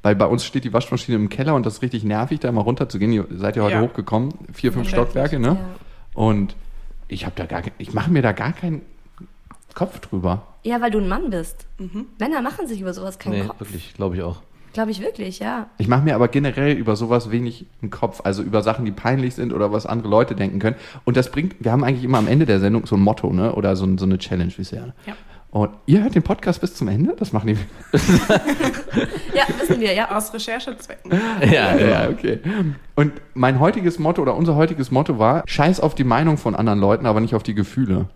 Weil 0.02 0.16
bei 0.16 0.26
uns 0.26 0.44
steht 0.44 0.64
die 0.64 0.72
Waschmaschine 0.72 1.16
im 1.16 1.28
Keller 1.28 1.54
und 1.54 1.64
das 1.64 1.74
ist 1.74 1.82
richtig 1.82 2.02
nervig, 2.04 2.40
da 2.40 2.50
mal 2.50 2.62
runterzugehen. 2.62 3.12
Ihr 3.12 3.26
seid 3.36 3.56
ja 3.56 3.62
heute 3.62 3.76
Ja. 3.76 3.80
hochgekommen, 3.82 4.34
vier, 4.52 4.72
fünf. 4.72 4.88
Stockwerke, 4.88 5.38
ne? 5.38 5.48
Ja. 5.48 5.58
Und 6.14 6.56
ich 7.08 7.24
habe 7.24 7.34
da 7.36 7.46
gar, 7.46 7.62
ich 7.78 7.94
mache 7.94 8.10
mir 8.10 8.22
da 8.22 8.32
gar 8.32 8.52
keinen 8.52 8.82
Kopf 9.74 10.00
drüber. 10.00 10.42
Ja, 10.64 10.80
weil 10.80 10.90
du 10.90 10.98
ein 10.98 11.08
Mann 11.08 11.30
bist. 11.30 11.66
Männer 12.18 12.42
machen 12.42 12.66
sich 12.66 12.80
über 12.80 12.92
sowas 12.92 13.18
keinen 13.18 13.32
Nee, 13.32 13.44
Kopf. 13.46 13.60
wirklich, 13.60 13.94
glaube 13.94 14.16
ich 14.16 14.22
auch. 14.22 14.42
Glaube 14.72 14.90
ich 14.90 15.00
wirklich, 15.02 15.38
ja. 15.38 15.66
Ich 15.78 15.86
mache 15.86 16.02
mir 16.02 16.14
aber 16.14 16.28
generell 16.28 16.74
über 16.76 16.96
sowas 16.96 17.30
wenig 17.30 17.66
einen 17.82 17.90
Kopf, 17.90 18.22
also 18.24 18.42
über 18.42 18.62
Sachen, 18.62 18.84
die 18.86 18.90
peinlich 18.92 19.34
sind 19.34 19.52
oder 19.52 19.70
was 19.70 19.84
andere 19.86 20.08
Leute 20.08 20.34
denken 20.34 20.58
können. 20.60 20.76
Und 21.04 21.16
das 21.18 21.30
bringt, 21.30 21.56
wir 21.60 21.72
haben 21.72 21.84
eigentlich 21.84 22.04
immer 22.04 22.18
am 22.18 22.26
Ende 22.26 22.46
der 22.46 22.58
Sendung 22.58 22.86
so 22.86 22.96
ein 22.96 23.02
Motto, 23.02 23.32
ne? 23.32 23.54
Oder 23.54 23.76
so, 23.76 23.84
ein- 23.84 23.98
so 23.98 24.06
eine 24.06 24.16
Challenge, 24.18 24.52
wie 24.56 24.62
es 24.62 24.70
ja. 24.70 24.86
Ja. 25.06 25.14
Und 25.52 25.70
ihr 25.84 26.02
hört 26.02 26.14
den 26.14 26.22
Podcast 26.22 26.60
bis 26.62 26.74
zum 26.74 26.88
Ende? 26.88 27.14
Das 27.16 27.32
machen 27.32 27.48
die. 27.48 27.56
Ja, 29.34 29.44
wissen 29.60 29.80
wir, 29.80 29.92
ja. 29.94 30.14
Aus 30.16 30.32
Recherchezwecken. 30.32 31.12
Ja, 31.50 31.76
Ja, 31.76 32.08
okay. 32.08 32.40
Und 32.94 33.12
mein 33.34 33.60
heutiges 33.60 33.98
Motto 33.98 34.22
oder 34.22 34.34
unser 34.34 34.56
heutiges 34.56 34.90
Motto 34.90 35.18
war: 35.18 35.42
Scheiß 35.46 35.80
auf 35.80 35.94
die 35.94 36.04
Meinung 36.04 36.36
von 36.38 36.54
anderen 36.54 36.78
Leuten, 36.80 37.06
aber 37.06 37.20
nicht 37.20 37.34
auf 37.34 37.42
die 37.42 37.54
Gefühle. 37.54 38.08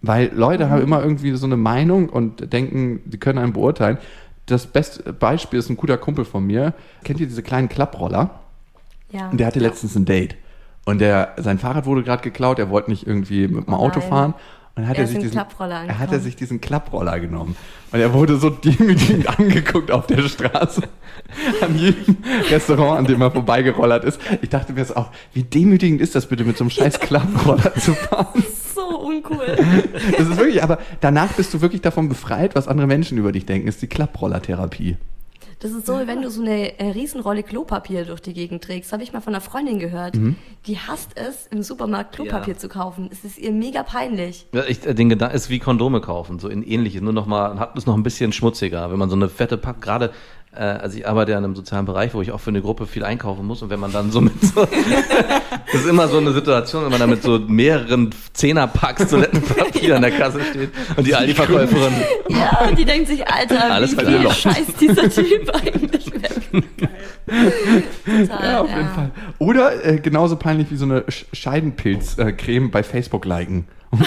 Weil 0.00 0.30
Leute 0.34 0.68
haben 0.68 0.82
immer 0.82 1.02
irgendwie 1.02 1.32
so 1.32 1.46
eine 1.46 1.56
Meinung 1.56 2.08
und 2.08 2.52
denken, 2.52 3.00
sie 3.10 3.18
können 3.18 3.38
einen 3.38 3.52
beurteilen. 3.52 3.98
Das 4.46 4.66
beste 4.66 5.12
Beispiel 5.12 5.58
ist 5.58 5.70
ein 5.70 5.76
guter 5.76 5.96
Kumpel 5.96 6.24
von 6.24 6.44
mir. 6.44 6.74
Kennt 7.04 7.20
ihr 7.20 7.26
diese 7.26 7.42
kleinen 7.42 7.68
Klapproller? 7.68 8.40
ja. 9.10 9.28
Und 9.30 9.38
der 9.38 9.46
hatte 9.46 9.60
letztens 9.60 9.94
ein 9.94 10.04
Date. 10.04 10.36
Und 10.84 11.00
der, 11.00 11.34
sein 11.36 11.58
Fahrrad 11.60 11.86
wurde 11.86 12.02
gerade 12.02 12.22
geklaut, 12.22 12.58
er 12.58 12.68
wollte 12.70 12.90
nicht 12.90 13.06
irgendwie 13.06 13.46
mit 13.46 13.68
dem 13.68 13.74
Oh 13.74 13.76
Auto 13.76 14.00
nein. 14.00 14.08
fahren. 14.08 14.34
Und 14.74 14.88
hat 14.88 14.96
Er 14.96 15.02
er, 15.02 15.06
sich 15.06 15.18
diesen, 15.18 15.32
Klapproller 15.32 15.84
er 15.86 15.98
hat 15.98 16.12
er 16.12 16.20
sich 16.20 16.34
diesen 16.34 16.60
Klapproller 16.60 17.20
genommen. 17.20 17.56
Und 17.92 18.00
er 18.00 18.14
wurde 18.14 18.38
so 18.38 18.48
demütigend 18.48 19.28
angeguckt 19.38 19.90
auf 19.90 20.06
der 20.06 20.22
Straße. 20.22 20.82
An 21.60 21.78
jedem 21.78 22.16
Restaurant, 22.50 23.00
an 23.00 23.04
dem 23.04 23.20
er 23.20 23.30
vorbeigerollert 23.30 24.04
ist. 24.04 24.18
Ich 24.40 24.48
dachte 24.48 24.72
mir 24.72 24.80
jetzt 24.80 24.96
auch, 24.96 25.10
wie 25.34 25.42
demütigend 25.42 26.00
ist 26.00 26.14
das 26.14 26.26
bitte, 26.26 26.44
mit 26.44 26.56
so 26.56 26.64
einem 26.64 26.70
scheiß 26.70 27.00
Klapproller 27.00 27.74
zu 27.74 27.92
fahren? 27.94 28.42
So 28.74 28.98
uncool. 29.00 29.56
Das 30.16 30.28
ist 30.28 30.38
wirklich, 30.38 30.62
aber 30.62 30.78
danach 31.00 31.32
bist 31.34 31.52
du 31.52 31.60
wirklich 31.60 31.82
davon 31.82 32.08
befreit, 32.08 32.54
was 32.54 32.66
andere 32.66 32.86
Menschen 32.86 33.18
über 33.18 33.32
dich 33.32 33.44
denken. 33.44 33.66
Das 33.66 33.74
ist 33.74 33.82
die 33.82 33.88
Klapproller-Therapie. 33.88 34.96
Das 35.60 35.70
ist 35.70 35.86
so, 35.86 36.00
wie 36.00 36.08
wenn 36.08 36.22
du 36.22 36.30
so 36.30 36.42
eine 36.42 36.76
äh, 36.80 36.90
Riesenrolle 36.90 37.44
Klopapier 37.44 38.04
durch 38.04 38.20
die 38.20 38.32
Gegend 38.32 38.64
trägst. 38.64 38.92
Habe 38.92 39.04
ich 39.04 39.12
mal 39.12 39.20
von 39.20 39.32
einer 39.32 39.40
Freundin 39.40 39.78
gehört. 39.78 40.16
Mhm. 40.16 40.34
Die 40.66 40.78
hasst 40.78 41.10
es, 41.16 41.48
im 41.50 41.62
Supermarkt 41.64 42.14
Klopapier 42.14 42.54
Ja. 42.54 42.58
zu 42.58 42.68
kaufen. 42.68 43.08
Es 43.12 43.24
ist 43.24 43.36
ihr 43.36 43.50
mega 43.50 43.82
peinlich. 43.82 44.46
Ja, 44.54 44.62
ich, 44.68 44.86
äh, 44.86 44.94
den 44.94 45.08
Gedanken 45.08 45.34
ist 45.34 45.50
wie 45.50 45.58
Kondome 45.58 46.00
kaufen, 46.00 46.38
so 46.38 46.48
in 46.48 46.62
ähnliches, 46.62 47.00
nur 47.02 47.12
noch 47.12 47.26
mal, 47.26 47.58
hat 47.58 47.76
es 47.76 47.84
noch 47.86 47.96
ein 47.96 48.04
bisschen 48.04 48.32
schmutziger, 48.32 48.90
wenn 48.92 48.98
man 48.98 49.10
so 49.10 49.16
eine 49.16 49.28
fette 49.28 49.56
Pack, 49.56 49.80
gerade, 49.82 50.12
äh, 50.54 50.60
also 50.60 50.96
ich 50.96 51.08
arbeite 51.08 51.32
ja 51.32 51.38
in 51.38 51.44
einem 51.44 51.56
sozialen 51.56 51.84
Bereich, 51.84 52.14
wo 52.14 52.22
ich 52.22 52.30
auch 52.30 52.38
für 52.38 52.50
eine 52.50 52.62
Gruppe 52.62 52.86
viel 52.86 53.02
einkaufen 53.02 53.44
muss 53.44 53.60
und 53.62 53.70
wenn 53.70 53.80
man 53.80 53.90
dann 53.90 54.12
so 54.12 54.20
mit 54.20 54.40
so, 54.40 54.64
das 55.72 55.80
ist 55.80 55.86
immer 55.88 56.06
so 56.06 56.18
eine 56.18 56.30
Situation, 56.32 56.84
wenn 56.84 56.90
man 56.92 57.00
da 57.00 57.06
mit 57.08 57.24
so 57.24 57.40
mehreren 57.40 58.10
Zehnerpacks 58.32 59.08
Toilettenpapier 59.10 59.96
an 59.96 60.02
der 60.02 60.12
Kasse 60.12 60.42
steht 60.44 60.70
und 60.96 61.04
die 61.04 61.14
Aldi-Verkäuferin, 61.16 61.92
Ja, 62.28 62.66
und 62.68 62.78
die 62.78 62.84
denkt 62.84 63.08
sich, 63.08 63.26
Alter, 63.26 63.64
Alles 63.72 63.96
wie 63.98 64.04
viel 64.04 64.18
dir. 64.20 64.30
scheiß 64.30 64.66
dieser 64.80 65.10
Typ 65.10 65.50
eigentlich 65.56 66.12
weg. 66.12 66.30
Total, 67.26 68.44
Ja, 68.44 68.60
auf 68.60 68.68
jeden 68.68 68.88
Fall. 68.88 69.10
Oder 69.38 69.84
äh, 69.84 69.98
genauso 69.98 70.36
peinlich 70.36 70.70
wie 70.70 70.76
so 70.76 70.84
eine 70.84 71.04
Sch 71.08 71.26
Scheidenpilz-Creme 71.32 72.70
bei 72.70 72.82
Facebook 72.82 73.24
liken. 73.24 73.66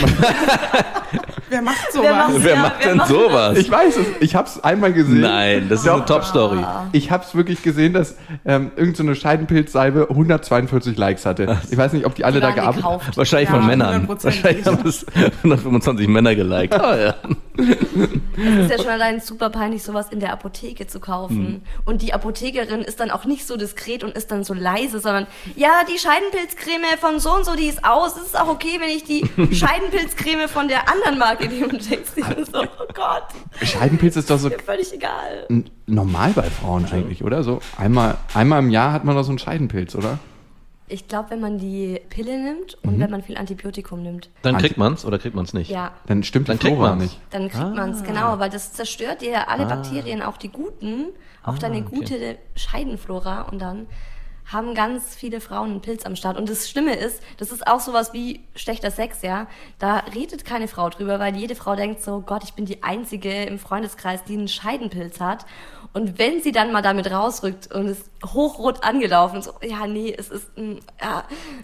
Wer 1.49 1.61
macht 1.61 1.91
sowas? 1.91 2.05
Wer 2.07 2.15
macht- 2.15 2.33
wer 2.43 2.55
Ja, 2.55 2.61
macht 2.61 2.75
wer 2.79 2.87
denn 2.87 2.97
macht 2.97 3.07
sowas? 3.09 3.57
Ich 3.57 3.69
weiß 3.71 3.97
es, 3.97 4.05
ich 4.19 4.35
habe 4.35 4.47
es 4.47 4.63
einmal 4.63 4.93
gesehen. 4.93 5.21
Nein, 5.21 5.67
das 5.69 5.79
ist 5.81 5.87
Doch. 5.87 5.95
eine 5.95 6.05
Top-Story. 6.05 6.63
Ich 6.91 7.11
habe 7.11 7.23
es 7.23 7.35
wirklich 7.35 7.61
gesehen, 7.63 7.93
dass 7.93 8.15
ähm, 8.45 8.71
irgendeine 8.75 8.95
so 8.95 9.03
eine 9.03 9.15
Scheidenpilzsalbe 9.15 10.07
142 10.09 10.97
Likes 10.97 11.25
hatte. 11.25 11.57
Ich 11.69 11.77
weiß 11.77 11.93
nicht, 11.93 12.05
ob 12.05 12.15
die 12.15 12.23
alle 12.25 12.35
Die 12.35 12.41
da 12.41 12.51
gearbeitet 12.51 12.83
haben. 12.83 13.01
Wahrscheinlich 13.15 13.49
Ja, 13.49 13.55
von 13.55 13.65
Männern. 13.67 14.07
100%. 14.07 14.23
Wahrscheinlich 14.23 14.65
haben 14.65 14.83
das 14.83 15.05
125 15.43 16.07
Männer 16.07 16.35
geliked. 16.35 16.73
Oh, 16.85 16.93
ja. 16.93 17.15
Es 17.57 18.65
ist 18.65 18.71
ja 18.71 18.77
schon 18.77 18.89
allein 18.91 19.19
super 19.21 19.49
peinlich, 19.49 19.81
sowas 19.81 20.07
in 20.11 20.19
der 20.19 20.33
Apotheke 20.33 20.87
zu 20.87 20.99
kaufen. 20.99 21.37
Hm. 21.37 21.61
Und 21.85 22.01
die 22.01 22.13
Apothekerin 22.13 22.81
ist 22.81 22.99
dann 22.99 23.11
auch 23.11 23.23
nicht 23.25 23.47
so 23.47 23.55
diskret 23.57 24.03
und 24.03 24.15
ist 24.15 24.29
dann 24.31 24.43
so 24.43 24.53
leise, 24.53 24.99
sondern 24.99 25.25
ja, 25.55 25.69
die 25.91 25.97
Scheidenpilzcreme 25.97 26.97
von 26.99 27.19
so 27.19 27.31
und 27.33 27.45
so, 27.45 27.55
die 27.55 27.67
ist 27.67 27.85
aus. 27.85 28.17
Es 28.17 28.23
ist 28.27 28.39
auch 28.39 28.49
okay, 28.49 28.77
wenn 28.79 28.89
ich 28.89 29.03
die 29.05 29.21
Scheidenpilzcreme 29.55 30.47
von 30.49 30.67
der 30.67 30.89
anderen 30.91 31.17
Marke 31.17 31.34
nehme 31.39 31.67
und 31.67 31.89
denkst 31.91 32.13
dir 32.15 32.45
so, 32.45 32.59
oh 32.63 32.87
Gott, 32.93 33.23
Scheidenpilz 33.61 34.15
ist 34.15 34.29
doch 34.29 34.39
so 34.39 34.49
mir 34.49 34.59
völlig 34.59 34.93
egal. 34.93 35.47
normal 35.87 36.31
bei 36.33 36.43
Frauen 36.43 36.85
eigentlich, 36.91 37.23
oder? 37.23 37.43
So 37.43 37.59
einmal, 37.77 38.17
einmal 38.33 38.59
im 38.59 38.69
Jahr 38.69 38.91
hat 38.91 39.03
man 39.05 39.15
doch 39.15 39.23
so 39.23 39.29
einen 39.31 39.39
Scheidenpilz, 39.39 39.95
oder? 39.95 40.19
Ich 40.87 41.07
glaube, 41.07 41.31
wenn 41.31 41.39
man 41.41 41.57
die 41.57 41.99
Pille 42.09 42.37
nimmt 42.43 42.77
Mhm. 42.83 42.89
und 42.91 42.99
wenn 42.99 43.09
man 43.09 43.23
viel 43.23 43.37
Antibiotikum 43.37 44.03
nimmt, 44.03 44.29
Dann 44.43 44.57
kriegt 44.57 44.77
man's 44.77 45.03
oder 45.03 45.17
kriegt 45.17 45.35
man's 45.35 45.51
nicht? 45.53 45.71
ja, 45.71 45.91
Dann 46.05 46.21
stimmt 46.23 46.47
Dann 46.47 46.57
die 46.59 46.67
kriegt 46.67 46.75
Flora 46.77 46.89
man's. 46.91 47.01
nicht. 47.03 47.19
dann 47.31 47.49
kriegt 47.49 47.75
man 47.75 47.89
es, 47.89 48.03
genau, 48.03 48.37
weil 48.39 48.51
das 48.51 48.73
zerstört 48.73 49.21
dir 49.21 49.49
alle 49.49 49.65
Bakterien, 49.65 50.21
auch 50.21 50.37
die 50.37 50.49
guten, 50.49 51.07
auch 51.43 51.57
deine 51.57 51.77
okay. 51.77 51.95
gute 51.95 52.37
Scheidenflora 52.55 53.43
und 53.43 53.59
dann 53.61 53.87
haben 54.45 54.75
ganz 54.75 55.15
viele 55.15 55.41
Frauen 55.41 55.71
einen 55.71 55.81
Pilz 55.81 56.05
am 56.05 56.15
Start. 56.15 56.37
Und 56.37 56.49
das 56.49 56.69
Schlimme 56.69 56.95
ist, 56.95 57.21
das 57.37 57.51
ist 57.51 57.65
auch 57.67 57.79
sowas 57.79 58.13
wie 58.13 58.41
schlechter 58.55 58.91
Sex, 58.91 59.21
ja. 59.21 59.47
Da 59.79 60.03
redet 60.13 60.45
keine 60.45 60.67
Frau 60.67 60.89
drüber, 60.89 61.19
weil 61.19 61.35
jede 61.35 61.55
Frau 61.55 61.75
denkt 61.75 62.01
so, 62.01 62.21
Gott, 62.21 62.43
ich 62.43 62.53
bin 62.53 62.65
die 62.65 62.83
Einzige 62.83 63.43
im 63.43 63.57
Freundeskreis, 63.57 64.23
die 64.23 64.33
einen 64.33 64.47
Scheidenpilz 64.47 65.19
hat. 65.19 65.45
Und 65.95 66.19
wenn 66.19 66.41
sie 66.41 66.51
dann 66.51 66.73
mal 66.73 66.81
damit 66.81 67.09
rausrückt 67.09 67.73
und 67.73 67.87
ist 67.87 68.09
hochrot 68.21 68.83
angelaufen, 68.83 69.41
so, 69.41 69.53
ja, 69.63 69.87
nee, 69.87 70.13
es 70.13 70.27
ist 70.27 70.45
ein, 70.57 70.79
ja, 71.01 71.23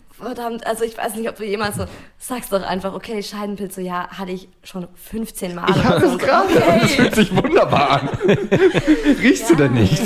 verdammt, 0.10 0.66
also 0.66 0.86
ich 0.86 0.98
weiß 0.98 1.16
nicht, 1.16 1.28
ob 1.28 1.36
du 1.36 1.44
jemals 1.44 1.76
so, 1.76 1.84
sagst 2.18 2.54
doch 2.54 2.64
einfach, 2.64 2.94
okay, 2.94 3.22
Scheidenpilz, 3.22 3.76
so, 3.76 3.82
ja, 3.82 4.08
hatte 4.08 4.32
ich 4.32 4.48
schon 4.64 4.88
15 4.96 5.54
Mal. 5.54 5.70
Ich 5.70 5.86
oder 5.86 5.98
es 5.98 6.12
so. 6.14 6.18
gerade. 6.18 6.54
Das 6.54 6.92
fühlt 6.92 7.16
sich 7.16 7.36
wunderbar 7.36 7.90
an. 7.90 8.10
Riechst 9.22 9.50
du 9.50 9.56
denn 9.56 9.74
nicht? 9.74 10.02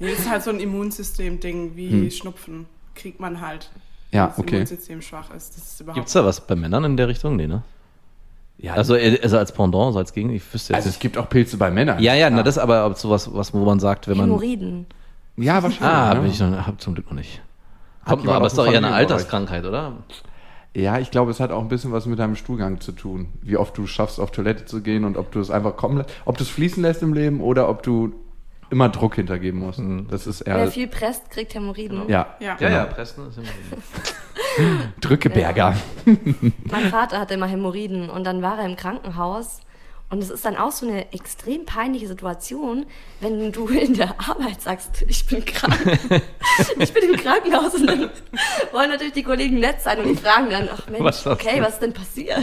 Nee, 0.00 0.10
das 0.10 0.18
ist 0.18 0.28
halt 0.28 0.42
so 0.42 0.50
ein 0.50 0.58
Immunsystem-Ding 0.58 1.76
wie 1.76 2.10
Schnupfen. 2.10 2.66
Kriegt 2.96 3.20
man 3.20 3.40
halt. 3.40 3.70
Ja, 4.10 4.22
wenn 4.22 4.28
das 4.30 4.38
okay. 4.40 4.56
Immunsystem 4.56 5.00
schwach 5.00 5.32
ist. 5.32 5.56
Das 5.56 5.80
ist 5.80 5.94
Gibt's 5.94 6.12
da 6.12 6.24
was 6.24 6.44
bei 6.44 6.56
Männern 6.56 6.82
in 6.82 6.96
der 6.96 7.06
Richtung? 7.06 7.36
Nee, 7.36 7.46
ne? 7.46 7.62
Ja, 8.58 8.74
Also, 8.74 8.96
äh, 8.96 9.20
also 9.22 9.38
als 9.38 9.52
Pendant, 9.52 9.92
so 9.92 9.98
als 9.98 10.12
Gegen, 10.12 10.30
ich 10.30 10.42
wüsste 10.52 10.72
jetzt 10.72 10.76
also 10.76 10.88
es 10.88 10.98
gibt 10.98 11.16
auch 11.16 11.28
Pilze 11.28 11.56
bei 11.56 11.70
Männern. 11.70 12.00
Ja, 12.00 12.14
ja, 12.14 12.28
na, 12.28 12.42
das 12.42 12.56
ist 12.56 12.62
aber 12.62 12.92
sowas, 12.94 13.32
was, 13.32 13.54
wo 13.54 13.64
man 13.64 13.78
sagt, 13.78 14.08
wenn 14.08 14.16
man. 14.16 14.26
Hämorrhoiden. 14.26 14.86
ja 15.36 15.62
wahrscheinlich. 15.62 15.82
Ah, 15.82 16.14
ne? 16.14 16.20
bin 16.20 16.30
ich 16.30 16.40
noch, 16.40 16.66
hab 16.66 16.80
zum 16.80 16.94
Glück 16.94 17.06
noch 17.06 17.16
nicht. 17.16 17.40
Kommt 18.04 18.24
noch, 18.24 18.34
aber 18.34 18.46
aus 18.46 18.52
ist 18.52 18.58
doch 18.58 18.66
eher 18.66 18.78
eine? 18.78 18.92
Alterskrankheit, 18.92 19.64
oder? 19.64 19.92
Ja, 20.74 20.98
ich 20.98 21.10
glaube, 21.10 21.30
es 21.30 21.40
hat 21.40 21.50
auch 21.50 21.62
ein 21.62 21.68
bisschen 21.68 21.92
was 21.92 22.06
mit 22.06 22.18
deinem 22.18 22.36
Stuhlgang 22.36 22.80
zu 22.80 22.92
tun. 22.92 23.28
Wie 23.42 23.56
oft 23.56 23.76
du 23.78 23.86
schaffst, 23.86 24.20
auf 24.20 24.30
Toilette 24.32 24.64
zu 24.64 24.80
gehen 24.82 25.04
und 25.04 25.16
ob 25.16 25.30
du 25.32 25.40
es 25.40 25.50
einfach 25.50 25.76
kommen 25.76 25.98
lässt, 25.98 26.10
ob 26.24 26.36
du 26.36 26.44
es 26.44 26.50
fließen 26.50 26.82
lässt 26.82 27.02
im 27.02 27.14
Leben 27.14 27.40
oder 27.40 27.68
ob 27.68 27.82
du 27.82 28.12
immer 28.70 28.88
Druck 28.88 29.14
hintergeben 29.16 29.60
musst. 29.60 29.80
Das 30.10 30.26
ist 30.26 30.42
eher. 30.42 30.56
Wer 30.56 30.70
viel 30.70 30.86
presst, 30.88 31.30
kriegt 31.30 31.54
Hämorrhoiden. 31.54 32.08
ja, 32.08 32.34
Ja. 32.40 32.54
genau. 32.56 32.84
Preston 32.86 33.28
ist 33.28 33.38
immer. 33.38 33.46
Drückeberger. 35.00 35.76
Mein 36.04 36.90
Vater 36.90 37.18
hatte 37.20 37.34
immer 37.34 37.46
Hämorrhoiden 37.46 38.10
und 38.10 38.24
dann 38.24 38.42
war 38.42 38.58
er 38.58 38.66
im 38.66 38.76
Krankenhaus. 38.76 39.60
Und 40.10 40.22
es 40.22 40.30
ist 40.30 40.42
dann 40.46 40.56
auch 40.56 40.72
so 40.72 40.86
eine 40.88 41.12
extrem 41.12 41.66
peinliche 41.66 42.08
Situation, 42.08 42.86
wenn 43.20 43.52
du 43.52 43.66
in 43.68 43.92
der 43.94 44.14
Arbeit 44.18 44.62
sagst, 44.62 45.04
ich 45.06 45.26
bin 45.26 45.44
krank. 45.44 45.78
ich 46.78 46.92
bin 46.94 47.10
im 47.12 47.16
Krankenhaus 47.20 47.74
und 47.74 47.86
dann 47.86 48.10
wollen 48.72 48.88
natürlich 48.90 49.12
die 49.12 49.22
Kollegen 49.22 49.60
nett 49.60 49.82
sein 49.82 49.98
und 50.00 50.08
die 50.08 50.16
fragen 50.16 50.48
dann, 50.48 50.68
ach 50.72 50.88
Mensch, 50.88 51.04
Was 51.04 51.26
okay, 51.26 51.56
du? 51.58 51.62
was 51.62 51.74
ist 51.74 51.82
denn 51.82 51.92
passiert? 51.92 52.42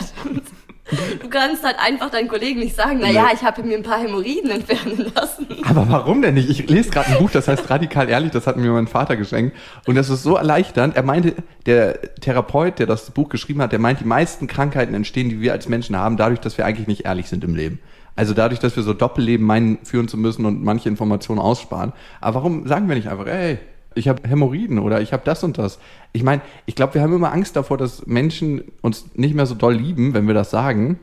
Du 1.21 1.29
kannst 1.29 1.63
halt 1.63 1.77
einfach 1.79 2.09
deinen 2.09 2.27
Kollegen 2.27 2.59
nicht 2.59 2.75
sagen, 2.75 2.99
na 3.01 3.09
ja, 3.09 3.29
ich 3.33 3.41
habe 3.41 3.63
mir 3.63 3.77
ein 3.77 3.83
paar 3.83 3.99
Hämorrhoiden 3.99 4.51
entfernen 4.51 5.11
lassen. 5.15 5.47
Aber 5.63 5.87
warum 5.89 6.21
denn 6.21 6.35
nicht? 6.35 6.49
Ich 6.49 6.69
lese 6.69 6.89
gerade 6.89 7.09
ein 7.09 7.17
Buch, 7.17 7.31
das 7.31 7.47
heißt 7.47 7.69
Radikal 7.69 8.09
Ehrlich, 8.09 8.31
das 8.31 8.47
hat 8.47 8.57
mir 8.57 8.71
mein 8.71 8.87
Vater 8.87 9.17
geschenkt. 9.17 9.55
Und 9.87 9.95
das 9.95 10.09
ist 10.09 10.23
so 10.23 10.35
erleichternd. 10.35 10.95
Er 10.95 11.03
meinte, 11.03 11.33
der 11.65 12.01
Therapeut, 12.19 12.79
der 12.79 12.85
das 12.85 13.11
Buch 13.11 13.29
geschrieben 13.29 13.61
hat, 13.61 13.71
der 13.71 13.79
meint, 13.79 13.99
die 13.99 14.05
meisten 14.05 14.47
Krankheiten 14.47 14.93
entstehen, 14.93 15.29
die 15.29 15.41
wir 15.41 15.53
als 15.53 15.67
Menschen 15.67 15.97
haben, 15.97 16.17
dadurch, 16.17 16.39
dass 16.39 16.57
wir 16.57 16.65
eigentlich 16.65 16.87
nicht 16.87 17.05
ehrlich 17.05 17.27
sind 17.27 17.43
im 17.43 17.55
Leben. 17.55 17.79
Also 18.15 18.33
dadurch, 18.33 18.59
dass 18.59 18.75
wir 18.75 18.83
so 18.83 18.93
Doppelleben 18.93 19.45
meinen, 19.45 19.79
führen 19.83 20.07
zu 20.07 20.17
müssen 20.17 20.45
und 20.45 20.63
manche 20.63 20.87
Informationen 20.87 21.39
aussparen. 21.39 21.91
Aber 22.21 22.35
warum 22.35 22.67
sagen 22.67 22.87
wir 22.87 22.95
nicht 22.95 23.09
einfach, 23.09 23.27
ey, 23.27 23.59
ich 23.95 24.07
habe 24.07 24.27
Hämorrhoiden 24.27 24.79
oder 24.79 25.01
ich 25.01 25.13
habe 25.13 25.23
das 25.25 25.43
und 25.43 25.57
das. 25.57 25.79
Ich 26.13 26.23
meine, 26.23 26.41
ich 26.65 26.75
glaube, 26.75 26.93
wir 26.93 27.01
haben 27.01 27.13
immer 27.13 27.31
Angst 27.31 27.55
davor, 27.55 27.77
dass 27.77 28.05
Menschen 28.05 28.63
uns 28.81 29.05
nicht 29.15 29.33
mehr 29.33 29.45
so 29.45 29.55
doll 29.55 29.73
lieben, 29.73 30.13
wenn 30.13 30.27
wir 30.27 30.33
das 30.33 30.51
sagen. 30.51 30.99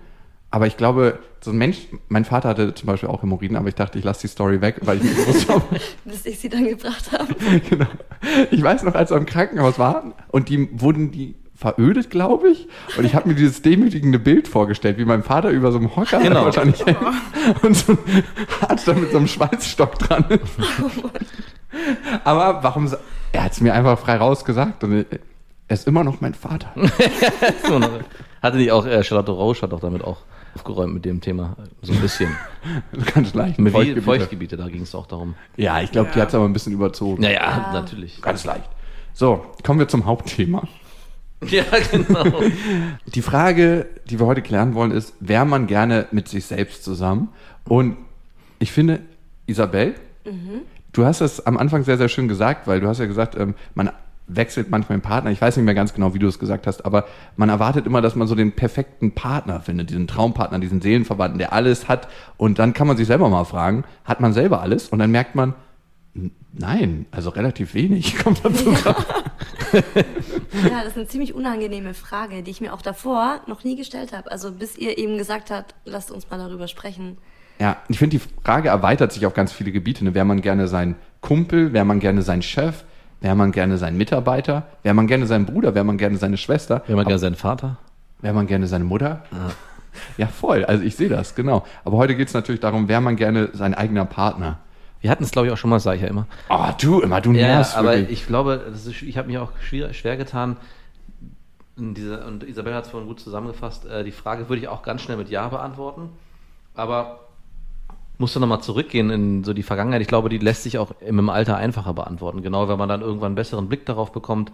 Aber 0.51 0.67
ich 0.67 0.77
glaube, 0.77 1.19
so 1.41 1.51
ein 1.51 1.57
Mensch, 1.57 1.89
mein 2.09 2.27
Vater 2.27 2.51
hatte 2.51 2.75
zum 2.75 2.87
Beispiel 2.87 3.09
auch 3.09 3.23
Hämorrhoiden, 3.23 3.57
aber 3.57 3.69
ich 3.69 3.75
dachte, 3.75 3.99
ich 3.99 4.05
lasse 4.05 4.21
die 4.21 4.29
Story 4.29 4.61
weg, 4.61 4.77
weil 4.83 4.99
ich 4.99 5.05
nicht 5.05 5.17
gewusst 5.17 5.49
habe. 5.49 5.65
bis 6.05 6.27
ich 6.27 6.39
sie 6.39 6.51
dann 6.51 6.67
gebracht 6.67 7.11
habe. 7.11 7.35
genau. 7.71 7.87
Ich 8.51 8.63
weiß 8.63 8.83
noch, 8.83 8.95
als 8.95 9.11
wir 9.11 9.17
im 9.17 9.27
Krankenhaus 9.27 9.79
waren 9.79 10.13
und 10.29 10.51
die 10.51 10.69
wurden 10.79 11.11
die 11.11 11.35
verödet, 11.63 12.11
glaube 12.11 12.51
ich. 12.51 12.67
Und 12.99 13.05
ich 13.05 13.15
habe 13.15 13.29
mir 13.29 13.37
dieses 13.37 13.63
demütigende 13.63 14.19
Bild 14.19 14.49
vorgestellt, 14.49 14.99
wie 14.99 15.05
mein 15.05 15.23
Vater 15.23 15.51
über 15.51 15.71
so 15.71 15.79
einem 15.79 15.95
Hocker 15.95 16.19
Genau. 16.19 16.45
wahrscheinlich 16.45 16.85
hängt 16.85 16.99
und 17.63 17.77
so 17.77 17.93
ein 17.93 17.99
Arzt 18.69 18.89
da 18.89 18.95
mit 18.95 19.13
so 19.13 19.19
einem 19.19 19.29
Schweißstock 19.29 19.97
dran 19.99 20.25
ist. 20.29 20.43
Aber 22.25 22.63
warum? 22.63 22.93
Er 23.33 23.45
hat 23.45 23.53
es 23.53 23.61
mir 23.61 23.73
einfach 23.75 23.99
frei 23.99 24.17
rausgesagt 24.17 24.83
und 24.85 24.93
er 24.93 25.21
ist 25.69 25.87
immer 25.87 26.03
noch 26.03 26.21
mein 26.21 26.35
Vater. 26.35 26.73
Hatte 28.43 28.57
nicht 28.57 28.73
auch, 28.73 28.85
äh, 28.85 29.05
Charlotte 29.05 29.31
Roche 29.31 29.63
hat 29.63 29.73
doch 29.73 29.79
damit 29.79 30.03
auch 30.03 30.19
aufgeräumt 30.57 30.95
mit 30.95 31.05
dem 31.05 31.21
Thema. 31.21 31.57
So 31.81 31.93
ein 31.93 32.01
bisschen. 32.01 32.37
Ganz 33.15 33.35
leicht. 33.35 33.57
Wie 33.59 33.71
Feuchtgebiete. 33.71 34.03
Feuchtgebiete, 34.03 34.57
da 34.57 34.69
ging 34.69 34.83
es 34.83 34.97
auch 34.97 35.07
darum. 35.07 35.37
Ja, 35.57 35.81
ich 35.81 35.93
glaube, 35.93 36.11
die 36.13 36.21
hat 36.21 36.31
es 36.31 36.35
aber 36.35 36.45
ein 36.47 36.53
bisschen 36.53 36.73
überzogen. 36.73 37.23
Naja, 37.23 37.71
natürlich. 37.73 38.21
Ganz 38.21 38.45
leicht. 38.45 38.69
So, 39.15 39.47
kommen 39.63 39.79
wir 39.79 39.87
zum 39.87 40.07
Hauptthema. 40.07 40.67
Ja, 41.49 41.65
genau. 41.91 42.43
Die 43.07 43.23
Frage, 43.23 43.87
die 44.09 44.19
wir 44.19 44.27
heute 44.27 44.43
klären 44.43 44.75
wollen, 44.75 44.91
ist, 44.91 45.15
wäre 45.21 45.45
man 45.45 45.67
gerne 45.67 46.07
mit 46.11 46.29
sich 46.29 46.45
selbst 46.47 46.85
zusammen? 46.85 47.29
Und 47.65 47.97
ich 48.59 48.73
finde, 48.73 49.01
Isabel, 49.47 49.95
du 50.93 51.05
hast 51.05 51.21
das 51.21 51.45
am 51.47 51.57
Anfang 51.57 51.85
sehr, 51.85 51.99
sehr 51.99 52.09
schön 52.09 52.29
gesagt, 52.29 52.67
weil 52.67 52.81
du 52.81 52.89
hast 52.89 52.99
ja 52.99 53.07
gesagt, 53.07 53.37
ähm, 53.37 53.55
man 53.75 53.91
wechselt 54.29 54.71
manchmal 54.71 54.99
den 54.99 55.03
Partner. 55.03 55.31
Ich 55.31 55.41
weiß 55.41 55.57
nicht 55.57 55.65
mehr 55.67 55.75
ganz 55.75 55.95
genau, 55.95 56.15
wie 56.15 56.19
du 56.19 56.27
es 56.27 56.39
gesagt 56.39 56.67
hast, 56.67 56.85
aber 56.85 57.07
man 57.37 57.49
erwartet 57.49 57.87
immer, 57.87 58.01
dass 58.01 58.15
man 58.15 58.29
so 58.29 58.35
den 58.35 58.53
perfekten 58.53 59.13
Partner 59.13 59.61
findet, 59.61 59.91
diesen 59.91 60.07
Traumpartner, 60.07 60.59
diesen 60.59 60.81
Seelenverwandten, 60.81 61.39
der 61.39 61.53
alles 61.53 61.89
hat. 61.89 62.09
Und 62.37 62.59
dann 62.59 62.73
kann 62.73 62.87
man 62.87 62.97
sich 62.97 63.07
selber 63.07 63.29
mal 63.29 63.45
fragen, 63.45 63.85
hat 64.05 64.21
man 64.21 64.33
selber 64.33 64.63
alles? 64.63 64.89
Und 64.89 64.99
dann 65.01 65.11
merkt 65.11 65.35
man, 65.35 65.55
nein, 66.53 67.07
also 67.11 67.31
relativ 67.31 67.75
wenig 67.75 68.17
kommt 68.23 68.45
dazu 68.45 68.71
raus. 68.71 69.05
Ja, 69.73 70.79
das 70.83 70.89
ist 70.89 70.97
eine 70.97 71.07
ziemlich 71.09 71.35
unangenehme 71.35 71.95
Frage, 71.95 72.43
die 72.43 72.51
ich 72.51 72.61
mir 72.61 72.73
auch 72.75 72.83
davor 72.83 73.41
noch 73.47 73.65
nie 73.65 73.77
gestellt 73.77 74.13
habe. 74.13 74.31
Also 74.31 74.53
bis 74.53 74.77
ihr 74.77 74.99
eben 74.99 75.19
gesagt 75.19 75.51
habt, 75.51 75.75
lasst 75.85 76.11
uns 76.11 76.29
mal 76.31 76.39
darüber 76.39 76.69
sprechen. 76.69 77.19
Ja, 77.59 77.77
ich 77.89 77.99
finde, 77.99 78.19
die 78.19 78.25
Frage 78.45 78.69
erweitert 78.71 79.13
sich 79.13 79.27
auf 79.27 79.35
ganz 79.35 79.53
viele 79.53 79.73
Gebiete. 79.73 80.05
Ne? 80.05 80.15
Wäre 80.15 80.25
man 80.25 80.41
gerne 80.41 80.69
sein 80.69 80.97
Kumpel, 81.21 81.73
wäre 81.73 81.85
man 81.85 82.01
gerne 82.01 82.23
sein 82.23 82.43
Chef, 82.43 82.85
wäre 83.21 83.37
man 83.37 83.53
gerne 83.53 83.79
sein 83.79 83.97
Mitarbeiter, 83.97 84.67
wäre 84.83 84.95
man 84.95 85.07
gerne 85.07 85.27
sein 85.27 85.47
Bruder, 85.47 85.75
wäre 85.75 85.85
man 85.85 85.97
gerne 85.99 86.17
seine 86.19 86.37
Schwester, 86.37 86.83
Wäre 86.87 86.97
mal 86.97 87.05
gerne 87.05 87.19
sein 87.19 87.35
Vater. 87.37 87.77
wäre 88.21 88.35
man 88.35 88.47
gerne 88.47 88.67
seine 88.67 88.85
Mutter. 88.85 89.23
Ja, 90.17 90.27
voll. 90.27 90.65
Also 90.65 90.83
ich 90.83 90.97
sehe 90.97 91.09
das, 91.09 91.35
genau. 91.35 91.65
Aber 91.85 91.99
heute 91.99 92.15
geht 92.17 92.29
es 92.29 92.35
natürlich 92.35 92.61
darum, 92.61 92.89
wäre 92.89 93.01
man 93.01 93.17
gerne 93.17 93.51
sein 93.53 93.75
eigener 93.75 94.07
Partner. 94.07 94.59
Wir 95.03 95.11
hatten 95.11 95.25
es, 95.25 95.33
glaube 95.33 95.49
ich, 95.49 95.53
auch 95.53 95.57
schon 95.59 95.69
mal, 95.69 95.81
sage 95.81 95.97
ich 95.97 96.03
ja 96.03 96.09
immer. 96.09 96.27
Oh, 96.49 96.69
du 96.81 97.01
immer, 97.01 97.21
du 97.21 97.33
Ja, 97.33 97.49
nervst 97.49 97.77
aber 97.77 97.93
wirklich. 97.93 98.21
ich 98.21 98.27
glaube, 98.27 98.55
ist, 98.73 98.87
ich 99.03 99.19
habe 99.19 99.29
mich 99.29 99.37
auch 99.37 99.51
schwer, 99.61 99.93
schwer 99.93 100.17
getan. 100.17 100.57
In 101.77 101.95
dieser, 101.95 102.27
und 102.27 102.45
Isabel 102.45 102.75
hat 102.75 102.85
es 102.85 102.91
vorhin 102.91 103.09
gut 103.09 103.21
zusammengefasst. 103.21 103.85
Äh, 103.87 104.05
die 104.05 104.13
Frage 104.13 104.49
würde 104.49 104.63
ich 104.63 104.69
auch 104.69 104.83
ganz 104.83 105.03
schnell 105.03 105.17
mit 105.17 105.29
Ja 105.29 105.49
beantworten. 105.49 106.11
Aber 106.75 107.21
musste 108.19 108.39
nochmal 108.39 108.63
zurückgehen 108.63 109.11
in 109.11 109.45
so 109.45 109.53
die 109.53 109.65
Vergangenheit. 109.65 110.01
Ich 110.01 110.09
glaube, 110.09 110.29
die 110.29 110.39
lässt 110.39 110.63
sich 110.63 110.79
auch 110.79 110.93
im 111.01 111.29
Alter 111.29 111.57
einfacher 111.57 111.93
beantworten. 111.95 112.41
Genau, 112.43 112.69
wenn 112.69 112.79
man 112.79 112.89
dann 112.89 113.01
irgendwann 113.01 113.29
einen 113.29 113.35
besseren 113.35 113.69
Blick 113.69 113.85
darauf 113.87 114.13
bekommt, 114.13 114.53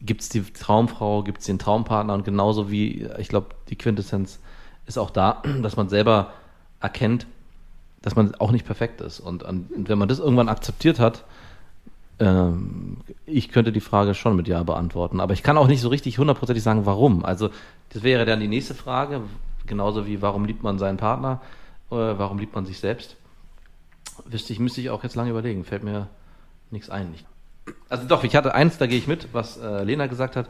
gibt 0.00 0.22
es 0.22 0.28
die 0.28 0.42
Traumfrau, 0.42 1.22
gibt 1.22 1.38
es 1.38 1.46
den 1.46 1.58
Traumpartner 1.58 2.14
und 2.14 2.24
genauso 2.24 2.70
wie, 2.70 3.06
ich 3.18 3.28
glaube, 3.28 3.48
die 3.68 3.76
Quintessenz 3.76 4.40
ist 4.86 4.98
auch 4.98 5.10
da, 5.10 5.42
dass 5.62 5.76
man 5.76 5.88
selber 5.88 6.32
erkennt, 6.80 7.26
dass 8.02 8.16
man 8.16 8.34
auch 8.36 8.50
nicht 8.50 8.66
perfekt 8.66 9.00
ist. 9.00 9.20
Und, 9.20 9.44
an, 9.44 9.66
wenn 9.74 9.98
man 9.98 10.08
das 10.08 10.18
irgendwann 10.18 10.48
akzeptiert 10.48 10.98
hat, 10.98 11.24
ähm, 12.18 12.98
ich 13.26 13.48
könnte 13.50 13.72
die 13.72 13.80
Frage 13.80 14.14
schon 14.14 14.36
mit 14.36 14.48
Ja 14.48 14.62
beantworten. 14.62 15.20
Aber 15.20 15.32
ich 15.32 15.42
kann 15.42 15.56
auch 15.58 15.66
nicht 15.68 15.80
so 15.80 15.88
richtig 15.88 16.18
hundertprozentig 16.18 16.62
sagen, 16.62 16.86
warum. 16.86 17.24
Also 17.24 17.50
das 17.90 18.02
wäre 18.02 18.24
dann 18.26 18.40
die 18.40 18.48
nächste 18.48 18.74
Frage, 18.74 19.22
genauso 19.66 20.06
wie 20.06 20.22
warum 20.22 20.44
liebt 20.44 20.62
man 20.62 20.78
seinen 20.78 20.96
Partner, 20.98 21.40
äh, 21.90 21.94
warum 21.94 22.38
liebt 22.38 22.54
man 22.54 22.66
sich 22.66 22.78
selbst. 22.78 23.16
Wüsste 24.26 24.52
ich, 24.52 24.58
müsste 24.60 24.80
ich 24.80 24.90
auch 24.90 25.02
jetzt 25.02 25.14
lange 25.16 25.30
überlegen, 25.30 25.64
fällt 25.64 25.84
mir 25.84 26.08
nichts 26.70 26.90
ein. 26.90 27.14
Also 27.88 28.06
doch, 28.06 28.24
ich 28.24 28.36
hatte 28.36 28.54
eins, 28.54 28.78
da 28.78 28.86
gehe 28.86 28.98
ich 28.98 29.06
mit, 29.06 29.28
was 29.32 29.56
äh, 29.56 29.84
Lena 29.84 30.06
gesagt 30.06 30.36
hat, 30.36 30.48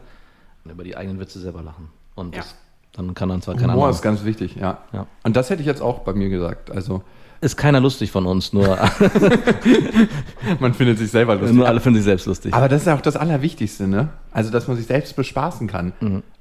über 0.65 0.83
die 0.83 0.97
eigenen 0.97 1.19
Witze 1.19 1.39
selber 1.39 1.61
lachen. 1.61 1.89
Und 2.15 2.35
Ja. 2.35 2.41
das, 2.41 2.55
dann 2.93 3.13
kann 3.13 3.29
dann 3.29 3.41
zwar 3.41 3.55
kein 3.55 3.63
Humor 3.65 3.73
anderer. 3.85 3.89
ist 3.91 4.01
ganz 4.01 4.23
wichtig, 4.23 4.55
ja. 4.55 4.79
Ja. 4.91 5.07
Und 5.23 5.35
das 5.35 5.49
hätte 5.49 5.61
ich 5.61 5.67
jetzt 5.67 5.81
auch 5.81 5.99
bei 5.99 6.13
mir 6.13 6.29
gesagt. 6.29 6.71
Also 6.71 7.03
Ist 7.43 7.57
keiner 7.57 7.81
lustig 7.81 8.09
von 8.09 8.25
uns, 8.25 8.53
nur, 8.53 8.65
man 10.59 10.73
findet 10.73 10.97
sich 10.97 11.11
selber 11.11 11.35
lustig. 11.35 11.55
nur 11.55 11.67
alle 11.67 11.81
finden 11.81 11.97
sich 11.97 12.05
selbst 12.05 12.25
lustig. 12.25 12.53
Aber 12.53 12.69
das 12.69 12.81
ist 12.81 12.87
ja 12.87 12.95
auch 12.95 13.01
das 13.01 13.17
Allerwichtigste, 13.17 13.87
ne? 13.87 14.09
Also, 14.31 14.49
dass 14.49 14.67
man 14.67 14.77
sich 14.77 14.85
selbst 14.85 15.15
bespaßen 15.15 15.67
kann. 15.67 15.91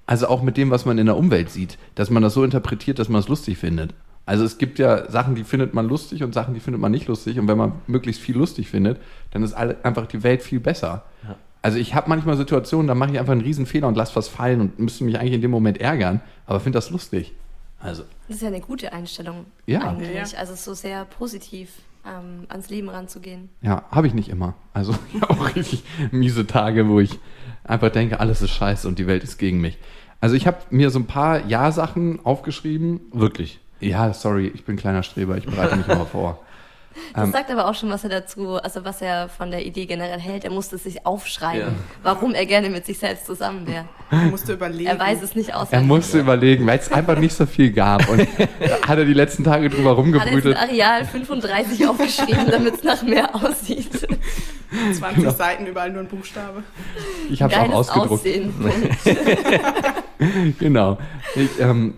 Also 0.07 0.29
auch 0.29 0.43
mit 0.43 0.57
dem, 0.57 0.71
was 0.71 0.85
man 0.85 0.99
in 0.99 1.07
der 1.07 1.17
Umwelt 1.17 1.51
sieht, 1.51 1.79
dass 1.95 2.11
man 2.11 2.23
das 2.23 2.35
so 2.35 2.45
interpretiert, 2.45 2.99
dass 2.99 3.09
man 3.09 3.21
es 3.21 3.29
lustig 3.29 3.59
findet. 3.59 3.95
Also 4.27 4.45
es 4.45 4.59
gibt 4.59 4.79
ja 4.79 5.11
Sachen, 5.11 5.35
die 5.35 5.45
findet 5.45 5.75
man 5.75 5.88
lustig 5.88 6.23
und 6.23 6.33
Sachen, 6.35 6.55
die 6.55 6.61
findet 6.61 6.81
man 6.81 6.93
nicht 6.93 7.09
lustig. 7.09 7.38
Und 7.38 7.49
wenn 7.49 7.59
man 7.59 7.73
möglichst 7.87 8.23
viel 8.23 8.37
lustig 8.37 8.69
findet, 8.69 9.01
dann 9.33 9.43
ist 9.43 9.55
alle, 9.55 9.85
einfach 9.85 10.07
die 10.07 10.23
Welt 10.23 10.43
viel 10.43 10.61
besser. 10.61 11.03
Ja. 11.27 11.37
Also 11.62 11.79
ich 11.79 11.95
habe 11.95 12.09
manchmal 12.09 12.37
Situationen, 12.37 12.88
da 12.88 12.95
mache 12.95 13.12
ich 13.12 13.19
einfach 13.19 13.33
einen 13.33 13.67
Fehler 13.67 13.88
und 13.88 13.97
lasse 13.97 14.17
was 14.17 14.29
fallen 14.29 14.61
und 14.61 14.79
müsste 14.79 15.05
mich 15.05 15.19
eigentlich 15.19 15.35
in 15.35 15.43
dem 15.43 15.51
Moment 15.51 15.81
ärgern, 15.81 16.21
aber 16.47 16.61
finde 16.61 16.77
das 16.77 16.91
lustig. 16.91 17.35
Also 17.83 18.05
Das 18.29 18.37
ist 18.37 18.42
ja 18.42 18.49
eine 18.49 18.61
gute 18.61 18.92
Einstellung 18.92 19.47
Ja. 19.66 19.81
eigentlich. 19.88 20.33
Ja. 20.33 20.38
Also 20.38 20.55
so 20.55 20.75
sehr 20.75 21.05
positiv 21.05 21.71
ähm, 22.07 22.47
ans 22.49 22.68
Leben 22.71 22.88
ranzugehen. 22.88 23.49
Ja, 23.61 23.85
habe 23.90 24.07
ich 24.07 24.14
nicht 24.14 24.29
immer. 24.29 24.55
Also 24.73 24.95
ich 25.14 25.21
hab 25.21 25.31
auch 25.31 25.55
richtig 25.57 25.83
miese 26.11 26.47
Tage, 26.47 26.88
wo 26.88 27.01
ich 27.01 27.18
einfach 27.64 27.90
denke, 27.90 28.21
alles 28.21 28.42
ist 28.42 28.51
scheiße 28.51 28.87
und 28.88 28.99
die 28.99 29.07
Welt 29.07 29.23
ist 29.25 29.38
gegen 29.38 29.61
mich. 29.61 29.79
Also 30.21 30.37
ich 30.37 30.47
habe 30.47 30.59
mir 30.71 30.90
so 30.90 30.99
ein 31.01 31.07
paar 31.07 31.47
Ja-Sachen 31.47 32.25
aufgeschrieben. 32.25 33.01
Wirklich. 33.12 33.59
Ja, 33.81 34.12
sorry, 34.14 34.47
ich 34.55 34.64
bin 34.64 34.77
kleiner 34.77 35.03
Streber, 35.03 35.37
ich 35.37 35.47
bereite 35.47 35.75
mich 35.77 35.88
immer 35.88 36.07
vor. 36.12 36.40
Das 37.14 37.24
Ähm. 37.24 37.33
sagt 37.33 37.50
aber 37.50 37.68
auch 37.68 37.74
schon, 37.74 37.90
was 37.90 38.05
er 38.05 38.11
dazu, 38.11 38.57
also 38.57 38.85
was 38.85 39.00
er 39.02 39.28
von 39.28 39.50
der 39.50 39.64
Idee 39.66 39.87
generell 39.87 40.18
hält. 40.20 40.44
Er 40.44 40.50
musste 40.50 40.76
es 40.76 40.85
sich 40.85 41.05
aufschreiben, 41.07 41.68
Ja. 41.68 41.74
warum 42.02 42.35
er 42.35 42.46
gerne 42.46 42.70
mit 42.70 42.87
sich 42.87 42.98
selbst 42.98 43.26
zusammen 43.26 43.66
wäre. 43.66 43.85
Man 44.11 44.31
musste 44.31 44.52
überlegen. 44.55 44.88
Er 44.90 44.98
weiß 44.98 45.22
es 45.22 45.35
nicht 45.35 45.50
Er 45.50 45.61
auswendig. 45.62 45.88
musste 45.88 46.18
überlegen, 46.20 46.66
weil 46.66 46.78
es 46.78 46.90
einfach 46.92 47.18
nicht 47.18 47.35
so 47.35 47.46
viel 47.46 47.72
gab. 47.72 48.09
Und 48.09 48.20
da 48.61 48.88
hat 48.88 48.98
er 48.98 49.05
die 49.05 49.14
letzten 49.14 49.44
Tage 49.44 49.68
drüber 49.70 49.90
Hat 49.90 49.98
rumgebrütet. 49.98 50.57
ein 50.57 50.68
Areal 50.68 51.05
35 51.05 51.87
aufgeschrieben, 51.88 52.50
damit 52.50 52.74
es 52.76 52.83
nach 52.85 53.02
mehr 53.02 53.35
aussieht. 53.35 54.07
20 54.94 55.16
Genau. 55.16 55.31
Seiten, 55.35 55.66
überall 55.66 55.90
nur 55.90 56.00
ein 56.00 56.09
Buchstabe. 56.09 56.62
Ich 57.31 57.42
habe 57.42 57.52
es 57.52 57.59
auch 57.59 57.72
ausgedruckt. 57.72 58.12
Aussehen. 58.12 58.55
Genau. 60.61 60.98
Ich, 61.35 61.59
ähm, 61.61 61.94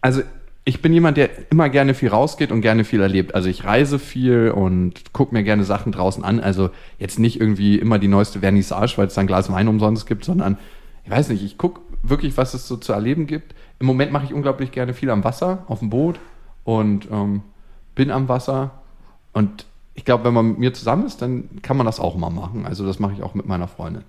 also 0.00 0.22
ich 0.68 0.82
bin 0.82 0.92
jemand, 0.92 1.16
der 1.16 1.30
immer 1.50 1.70
gerne 1.70 1.94
viel 1.94 2.10
rausgeht 2.10 2.52
und 2.52 2.60
gerne 2.60 2.84
viel 2.84 3.00
erlebt. 3.00 3.34
Also 3.34 3.48
ich 3.48 3.64
reise 3.64 3.98
viel 3.98 4.50
und 4.50 5.14
gucke 5.14 5.34
mir 5.34 5.42
gerne 5.42 5.64
Sachen 5.64 5.92
draußen 5.92 6.22
an. 6.22 6.40
Also 6.40 6.68
jetzt 6.98 7.18
nicht 7.18 7.40
irgendwie 7.40 7.78
immer 7.78 7.98
die 7.98 8.06
neueste 8.06 8.40
Vernissage, 8.40 8.98
weil 8.98 9.06
es 9.06 9.16
ein 9.16 9.26
Glas 9.26 9.50
Wein 9.50 9.68
umsonst 9.68 10.06
gibt, 10.06 10.26
sondern 10.26 10.58
ich 11.06 11.10
weiß 11.10 11.30
nicht, 11.30 11.42
ich 11.42 11.56
gucke 11.56 11.80
wirklich, 12.02 12.36
was 12.36 12.52
es 12.52 12.68
so 12.68 12.76
zu 12.76 12.92
erleben 12.92 13.26
gibt. 13.26 13.54
Im 13.78 13.86
Moment 13.86 14.12
mache 14.12 14.26
ich 14.26 14.34
unglaublich 14.34 14.70
gerne 14.70 14.92
viel 14.92 15.08
am 15.08 15.24
Wasser, 15.24 15.64
auf 15.68 15.78
dem 15.78 15.88
Boot 15.88 16.20
und 16.64 17.08
ähm, 17.10 17.40
bin 17.94 18.10
am 18.10 18.28
Wasser. 18.28 18.72
Und 19.32 19.64
ich 19.94 20.04
glaube, 20.04 20.24
wenn 20.24 20.34
man 20.34 20.48
mit 20.48 20.58
mir 20.58 20.74
zusammen 20.74 21.06
ist, 21.06 21.22
dann 21.22 21.48
kann 21.62 21.78
man 21.78 21.86
das 21.86 21.98
auch 21.98 22.14
mal 22.14 22.28
machen. 22.28 22.66
Also 22.66 22.84
das 22.84 22.98
mache 22.98 23.14
ich 23.14 23.22
auch 23.22 23.32
mit 23.32 23.46
meiner 23.46 23.68
Freundin. 23.68 24.04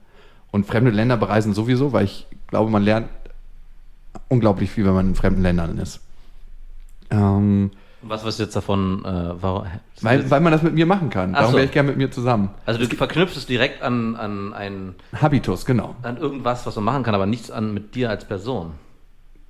Und 0.52 0.66
fremde 0.66 0.92
Länder 0.92 1.16
bereisen 1.16 1.54
sowieso, 1.54 1.94
weil 1.94 2.04
ich 2.04 2.28
glaube, 2.48 2.70
man 2.70 2.84
lernt 2.84 3.08
unglaublich 4.28 4.70
viel, 4.70 4.86
wenn 4.86 4.94
man 4.94 5.08
in 5.08 5.16
fremden 5.16 5.42
Ländern 5.42 5.78
ist. 5.78 6.02
Ähm, 7.12 7.72
Was 8.02 8.24
du 8.38 8.44
jetzt 8.44 8.56
davon, 8.56 9.04
äh, 9.04 9.42
warum, 9.42 9.64
weil, 10.02 10.30
weil 10.32 10.40
man 10.42 10.52
das 10.54 10.62
mit 10.64 10.74
mir 10.74 10.86
machen 10.86 11.10
kann. 11.10 11.32
Ach 11.34 11.40
Darum 11.40 11.52
so. 11.52 11.58
wäre 11.58 11.66
ich 11.66 11.72
gerne 11.74 11.90
mit 11.90 11.98
mir 11.98 12.10
zusammen. 12.12 12.50
also 12.66 12.80
du 12.86 12.96
verknüpfst 12.96 13.36
es 13.38 13.46
direkt 13.46 13.82
an, 13.82 14.16
an, 14.16 14.54
ein, 14.54 14.96
Habitus, 15.20 15.66
genau. 15.66 15.96
an 16.04 16.18
irgendwas, 16.18 16.66
was 16.66 16.76
man 16.76 16.86
machen 16.86 17.04
kann, 17.04 17.16
aber 17.16 17.26
nichts 17.26 17.52
an 17.52 17.74
mit 17.74 17.96
dir 17.96 18.10
als 18.10 18.26
Person. 18.26 18.72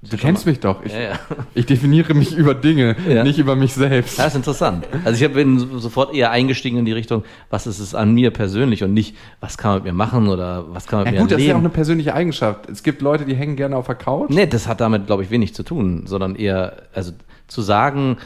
Du 0.02 0.16
kennst 0.16 0.46
mich 0.46 0.62
doch. 0.62 0.82
Ich, 0.86 0.94
Ja, 0.94 1.00
ja. 1.02 1.20
ich 1.54 1.66
definiere 1.66 2.14
mich 2.14 2.34
über 2.34 2.54
Dinge, 2.56 2.96
Ja. 3.06 3.26
nicht 3.26 3.38
über 3.38 3.58
mich 3.58 3.74
selbst. 3.74 4.18
Ja, 4.18 4.28
ist 4.28 4.36
interessant. 4.38 4.88
Also 5.04 5.26
ich 5.26 5.34
bin 5.34 5.60
so- 5.60 5.78
sofort 5.80 6.16
eher 6.16 6.32
eingestiegen 6.32 6.78
in 6.78 6.86
die 6.86 6.94
Richtung, 6.94 7.24
was 7.50 7.68
ist 7.68 7.80
es 7.80 7.94
an 7.94 8.14
mir 8.14 8.32
persönlich 8.32 8.82
und 8.82 8.94
nicht, 8.94 9.18
was 9.42 9.58
kann 9.58 9.72
man 9.72 9.78
mit 9.80 9.92
mir 9.92 9.98
machen 9.98 10.30
oder 10.30 10.64
was 10.74 10.88
kann 10.88 11.00
man 11.00 11.08
Ja 11.08 11.12
mit 11.12 11.20
gut, 11.20 11.30
mir 11.32 11.36
das 11.36 11.42
ist 11.42 11.48
ja 11.48 11.54
auch 11.54 11.58
erleben. 11.58 11.66
eine 11.66 11.74
persönliche 11.74 12.14
Eigenschaft. 12.14 12.70
Es 12.70 12.82
gibt 12.82 13.02
Leute, 13.02 13.26
die 13.26 13.36
hängen 13.36 13.58
gerne 13.58 13.76
auf 13.76 13.88
der 13.88 13.96
Couch. 13.96 14.30
nee, 14.30 14.48
das 14.48 14.70
hat 14.70 14.80
damit, 14.80 15.06
glaube 15.06 15.24
ich, 15.24 15.32
wenig 15.32 15.54
zu 15.54 15.64
tun, 15.64 16.04
sondern 16.06 16.36
eher, 16.36 16.84
also 16.96 17.12
zu 17.50 17.62
sagen, 17.62 18.18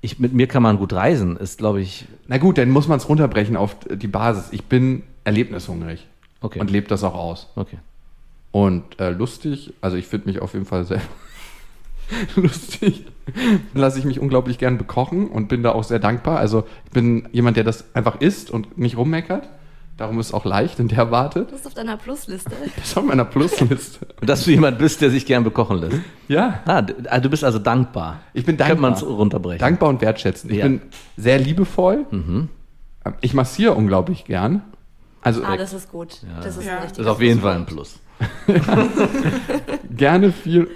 ich, 0.00 0.18
mit 0.18 0.32
mir 0.32 0.46
kann 0.46 0.62
man 0.62 0.78
gut 0.78 0.92
reisen, 0.92 1.36
ist, 1.36 1.58
glaube 1.58 1.80
ich, 1.80 2.06
Na 2.26 2.38
gut, 2.38 2.58
dann 2.58 2.70
muss 2.70 2.88
man 2.88 2.98
es 2.98 3.08
runterbrechen 3.08 3.56
auf 3.56 3.76
die 3.88 4.08
Basis. 4.08 4.48
Ich 4.50 4.64
bin 4.64 5.02
erlebnishungrig 5.24 6.06
okay. 6.40 6.60
und 6.60 6.70
lebe 6.70 6.88
das 6.88 7.04
auch 7.04 7.14
aus. 7.14 7.48
okay. 7.54 7.78
Und 8.52 8.98
äh, 8.98 9.10
lustig, 9.10 9.74
also 9.82 9.96
ich 9.96 10.06
finde 10.06 10.28
mich 10.28 10.40
auf 10.40 10.54
jeden 10.54 10.64
Fall 10.64 10.84
sehr 10.84 11.02
lustig. 12.36 13.04
Lasse 13.74 13.98
ich 13.98 14.04
mich 14.04 14.18
unglaublich 14.18 14.58
gern 14.58 14.78
bekochen 14.78 15.28
und 15.28 15.48
bin 15.48 15.62
da 15.62 15.72
auch 15.72 15.84
sehr 15.84 15.98
dankbar. 15.98 16.38
Also 16.38 16.66
ich 16.86 16.92
bin 16.92 17.28
jemand, 17.32 17.56
der 17.56 17.64
das 17.64 17.94
einfach 17.94 18.20
isst 18.20 18.50
und 18.50 18.78
nicht 18.78 18.96
rummeckert. 18.96 19.48
Darum 19.96 20.20
ist 20.20 20.26
es 20.26 20.34
auch 20.34 20.44
leicht 20.44 20.78
in 20.78 20.88
der 20.88 21.10
Warte. 21.10 21.46
Das 21.50 21.60
ist 21.60 21.66
auf 21.66 21.72
deiner 21.74 21.96
Plusliste. 21.96 22.50
Das 22.76 22.84
ist 22.88 22.98
auf 22.98 23.04
meiner 23.04 23.24
Plusliste. 23.24 24.06
Dass 24.20 24.44
du 24.44 24.50
jemand 24.50 24.78
bist, 24.78 25.00
der 25.00 25.10
sich 25.10 25.24
gern 25.24 25.42
bekochen 25.42 25.78
lässt. 25.78 25.98
Ja. 26.28 26.60
Ah, 26.66 26.82
ah, 27.08 27.18
du 27.20 27.30
bist 27.30 27.44
also 27.44 27.58
dankbar. 27.58 28.20
Ich 28.34 28.44
bin 28.44 28.56
Könnte 28.58 28.72
dankbar. 28.74 28.90
man 28.90 28.98
es 28.98 29.02
runterbrechen. 29.06 29.58
Dankbar 29.60 29.88
und 29.88 30.00
wertschätzend. 30.02 30.52
Ich 30.52 30.58
Ja. 30.58 30.64
bin 30.64 30.82
sehr 31.16 31.38
liebevoll. 31.38 32.04
Ich 33.22 33.32
massiere 33.32 33.72
unglaublich 33.74 34.24
gern. 34.26 34.62
Also 35.22 35.42
Ah, 35.44 35.56
das 35.56 35.72
ist 35.72 35.90
gut. 35.90 36.20
Das 36.42 36.56
ist 36.58 36.66
Ja. 36.66 36.76
ein 36.78 36.88
Das 36.88 36.98
ist 36.98 37.06
auf 37.06 37.20
jeden 37.22 37.40
Fall 37.40 37.54
ein. 37.56 37.64
Plus. 37.66 37.98
gerne 39.90 40.32
viel. 40.32 40.68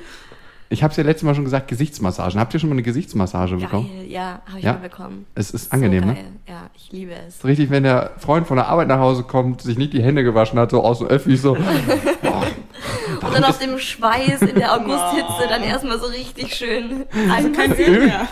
Ich 0.73 0.85
habe 0.85 0.93
es 0.93 0.97
ja 0.97 1.03
letztes 1.03 1.25
Mal 1.25 1.35
schon 1.35 1.43
gesagt, 1.45 1.67
Gesichtsmassagen. 1.67 2.39
Habt 2.39 2.55
ihr 2.55 2.61
schon 2.61 2.69
mal 2.69 2.75
eine 2.75 2.85
Gesichtsmassage 2.85 3.57
bekommen? 3.57 3.89
Geil, 3.89 4.07
ja, 4.09 4.41
habe 4.47 4.59
ich 4.59 4.65
Ja? 4.65 4.75
mal 4.75 4.79
bekommen. 4.79 5.27
Es 5.35 5.51
ist 5.51 5.73
angenehm, 5.73 6.03
so 6.05 6.09
ne? 6.11 6.15
geil. 6.15 6.25
Ja, 6.49 6.71
ich 6.77 6.93
liebe 6.93 7.13
es. 7.27 7.41
So 7.41 7.49
richtig, 7.49 7.71
wenn 7.71 7.83
der 7.83 8.13
Freund 8.19 8.47
von 8.47 8.57
der 8.57 8.69
Arbeit 8.69 8.87
nach 8.87 9.01
Hause 9.01 9.25
kommt, 9.25 9.63
sich 9.63 9.77
nicht 9.77 9.93
die 9.93 10.03
Hände 10.03 10.23
gewaschen 10.23 10.61
hat, 10.61 10.71
so 10.71 10.85
aus 10.85 10.99
dem 11.01 11.09
Öffi, 11.09 11.37
so. 11.37 11.57
Und 13.23 13.35
dann 13.35 13.45
auf 13.45 13.59
dem 13.59 13.79
Schweiß 13.79 14.43
in 14.43 14.55
der 14.55 14.73
Augusthitze 14.75 15.49
dann 15.49 15.63
erstmal 15.63 15.99
so 15.99 16.07
richtig 16.07 16.55
schön. 16.55 17.05
Also 17.31 17.51
Kein 17.51 17.73
Öl 17.73 18.07
mehr. 18.07 18.29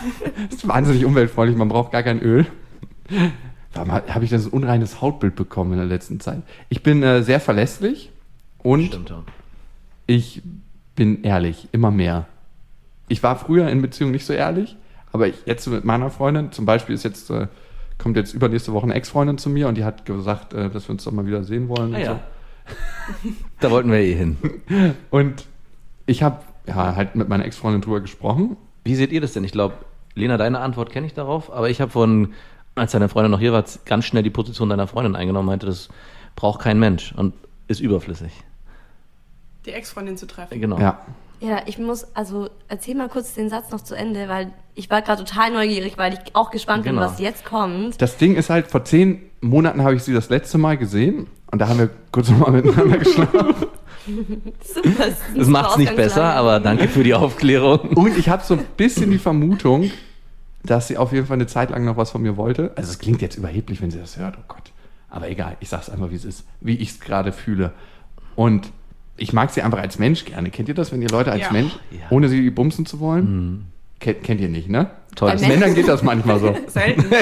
Das 0.49 0.55
ist 0.59 0.67
wahnsinnig 0.67 1.05
umweltfreundlich, 1.05 1.57
man 1.57 1.67
braucht 1.69 1.91
gar 1.91 2.03
kein 2.03 2.19
Öl. 2.21 2.45
Warum 3.73 3.91
habe 3.91 4.23
ich 4.23 4.31
das 4.31 4.45
ein 4.45 4.51
unreines 4.51 5.01
Hautbild 5.01 5.35
bekommen 5.35 5.73
in 5.73 5.77
der 5.79 5.87
letzten 5.87 6.19
Zeit? 6.19 6.41
Ich 6.69 6.81
bin 6.83 7.03
äh, 7.03 7.21
sehr 7.21 7.39
verlässlich 7.39 8.11
und 8.63 8.85
Stimmt, 8.85 9.09
ja. 9.09 9.23
ich 10.07 10.41
bin 10.99 11.23
ehrlich, 11.23 11.69
immer 11.71 11.91
mehr. 11.91 12.27
Ich 13.07 13.23
war 13.23 13.37
früher 13.37 13.69
in 13.69 13.81
Beziehungen 13.81 14.11
nicht 14.11 14.25
so 14.25 14.33
ehrlich, 14.33 14.75
aber 15.13 15.27
ich, 15.27 15.35
jetzt 15.45 15.65
mit 15.67 15.85
meiner 15.85 16.09
Freundin, 16.09 16.51
zum 16.51 16.65
Beispiel 16.65 16.93
ist 16.93 17.03
jetzt, 17.03 17.29
äh, 17.29 17.47
kommt 17.97 18.17
jetzt 18.17 18.33
übernächste 18.33 18.73
Woche 18.73 18.83
eine 18.83 18.95
Ex-Freundin 18.95 19.37
zu 19.37 19.49
mir 19.49 19.69
und 19.69 19.75
die 19.75 19.85
hat 19.85 20.05
gesagt, 20.05 20.53
äh, 20.53 20.69
dass 20.69 20.89
wir 20.89 20.91
uns 20.91 21.05
doch 21.05 21.13
mal 21.13 21.25
wieder 21.25 21.45
sehen 21.45 21.69
wollen. 21.69 21.95
Ah, 21.95 21.97
und, 21.97 22.03
ja. 22.03 22.19
Da 23.61 23.71
wollten 23.71 23.89
wir 23.89 23.99
eh 23.99 24.13
hin. 24.13 24.37
so. 24.41 24.75
und 25.17 25.45
ich 26.05 26.21
habe 26.21 26.41
ja, 26.67 26.97
halt 26.97 27.15
mit 27.15 27.29
meiner 27.29 27.45
Ex-Freundin 27.45 27.81
drüber 27.81 28.01
gesprochen. 28.01 28.57
Wie 28.83 28.95
seht 28.95 29.13
ihr 29.13 29.21
das 29.21 29.31
denn? 29.31 29.45
Ich 29.45 29.53
glaube, 29.53 29.75
Lena, 30.15 30.35
deine 30.35 30.59
Antwort 30.59 30.91
kenne 30.91 31.07
ich 31.07 31.13
darauf, 31.13 31.49
aber 31.49 31.69
ich 31.69 31.79
habe 31.79 31.91
von, 31.91 32.33
als 32.75 32.91
deine 32.91 33.07
Freundin 33.07 33.31
noch 33.31 33.39
hier 33.39 33.53
war, 33.53 33.63
ganz 33.85 34.03
schnell 34.03 34.23
die 34.23 34.29
Position 34.29 34.67
deiner 34.67 34.87
Freundin 34.87 35.15
eingenommen, 35.15 35.47
meinte, 35.47 35.65
das 35.65 35.87
braucht 36.35 36.59
kein 36.59 36.77
Mensch 36.77 37.13
und 37.15 37.33
ist 37.69 37.79
überflüssig. 37.79 38.33
Die 39.69 39.75
Ex-Freundin 39.75 40.17
zu 40.17 40.27
treffen. 40.27 40.59
Genau. 40.59 40.77
Ja, 40.79 40.99
Ja, 41.41 41.61
ich 41.65 41.77
muss, 41.79 42.05
also 42.15 42.49
erzähl 42.67 42.95
mal 42.95 43.07
kurz 43.09 43.33
den 43.33 43.49
Satz 43.49 43.71
noch 43.71 43.81
zu 43.81 43.95
Ende, 43.95 44.27
weil 44.27 44.51
ich 44.75 44.89
war 44.89 45.01
gerade 45.01 45.23
total 45.23 45.51
neugierig, 45.51 45.97
weil 45.97 46.13
ich 46.13 46.35
auch 46.35 46.51
gespannt 46.51 46.83
Genau. 46.83 47.01
bin, 47.01 47.09
was 47.09 47.19
jetzt 47.19 47.45
kommt. 47.45 48.01
das 48.01 48.17
Ding 48.17 48.35
ist 48.35 48.49
halt, 48.49 48.67
vor 48.67 48.83
zehn 48.83 49.21
Monaten 49.41 49.83
habe 49.83 49.95
ich 49.95 50.03
sie 50.03 50.13
das 50.13 50.29
letzte 50.29 50.57
Mal 50.57 50.77
gesehen 50.77 51.27
und 51.51 51.59
da 51.59 51.67
haben 51.69 51.79
wir 51.79 51.89
kurz 52.11 52.29
nochmal 52.29 52.51
miteinander 52.51 52.97
geschlafen. 52.99 53.67
Super, 54.63 55.05
Das 55.35 55.47
macht 55.47 55.71
es 55.71 55.77
nicht 55.77 55.95
besser, 55.95 56.23
aber 56.33 56.59
danke 56.59 56.87
für 56.87 57.03
die 57.03 57.13
Aufklärung. 57.13 57.79
Und 57.95 58.17
ich 58.17 58.29
habe 58.29 58.43
so 58.43 58.55
ein 58.55 58.65
bisschen 58.77 59.11
die 59.11 59.17
Vermutung, 59.17 59.91
dass 60.63 60.87
sie 60.87 60.97
auf 60.97 61.11
jeden 61.13 61.25
Fall 61.27 61.35
eine 61.37 61.47
Zeit 61.47 61.69
lang 61.69 61.85
noch 61.85 61.95
was 61.97 62.11
von 62.11 62.21
mir 62.21 62.35
wollte. 62.35 62.71
Also 62.75 62.91
es 62.91 62.99
klingt 62.99 63.21
jetzt 63.21 63.37
überheblich, 63.37 63.81
wenn 63.81 63.91
sie 63.91 63.99
das 63.99 64.17
hört, 64.17 64.35
oh 64.39 64.43
Gott. 64.47 64.71
Aber 65.09 65.29
egal, 65.29 65.57
ich 65.59 65.69
sag's 65.69 65.89
einfach, 65.89 66.11
wie 66.11 66.15
es 66.15 66.25
ist, 66.25 66.45
wie 66.61 66.75
ich 66.75 66.89
es 66.89 66.99
gerade 66.99 67.31
fühle. 67.31 67.71
Und 68.35 68.71
ich 69.21 69.33
mag 69.33 69.51
sie 69.51 69.61
einfach 69.61 69.79
als 69.79 69.99
Mensch 69.99 70.25
gerne. 70.25 70.49
Kennt 70.49 70.67
ihr 70.69 70.75
das, 70.75 70.91
wenn 70.91 71.01
ihr 71.01 71.09
Leute 71.09 71.31
als 71.31 71.41
Ja. 71.41 71.51
Mensch, 71.51 71.73
Ja. 71.91 71.99
ohne 72.09 72.29
sie 72.29 72.49
bumsen 72.49 72.85
zu 72.85 72.99
wollen? 72.99 73.67
Kennt, 73.99 74.23
kennt 74.23 74.39
ihr 74.41 74.49
nicht, 74.49 74.69
ne? 74.69 74.89
Toll. 75.15 75.29
Als 75.31 75.41
Bei 75.41 75.47
Männern- 75.49 75.73
geht 75.75 75.87
das 75.87 76.03
manchmal 76.03 76.39
so. 76.39 76.55
Selten. 76.67 77.05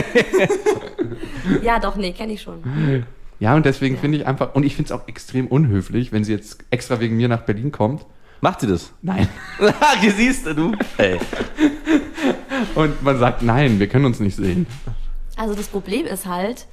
Ja, 1.64 1.80
doch, 1.80 1.96
nee, 1.96 2.12
kenne 2.12 2.34
ich 2.34 2.42
schon. 2.42 3.06
Ja, 3.40 3.56
und 3.56 3.66
deswegen 3.66 3.98
finde 3.98 4.18
ich 4.18 4.28
einfach, 4.28 4.54
und 4.56 4.64
ich 4.64 4.76
finde 4.76 4.88
es 4.88 4.92
auch 5.00 5.08
extrem 5.08 5.48
unhöflich, 5.48 6.12
wenn 6.12 6.24
sie 6.26 6.34
jetzt 6.34 6.64
extra 6.72 7.00
wegen 7.00 7.16
mir 7.16 7.28
nach 7.30 7.42
Berlin 7.42 7.72
kommt. 7.72 8.06
Macht 8.42 8.60
sie 8.62 8.68
das? 8.68 8.92
Nein. 9.02 9.28
Hier 10.02 10.12
siehst 10.12 10.46
du, 10.46 10.54
du. 10.54 10.72
Ey. 10.98 11.18
Und 12.76 13.02
man 13.02 13.18
sagt, 13.18 13.42
nein, 13.44 13.80
wir 13.80 13.88
können 13.88 14.06
uns 14.06 14.20
nicht 14.20 14.36
sehen. 14.36 14.68
Also 15.38 15.56
das 15.56 15.68
Problem 15.68 16.06
ist 16.06 16.26
halt, 16.26 16.68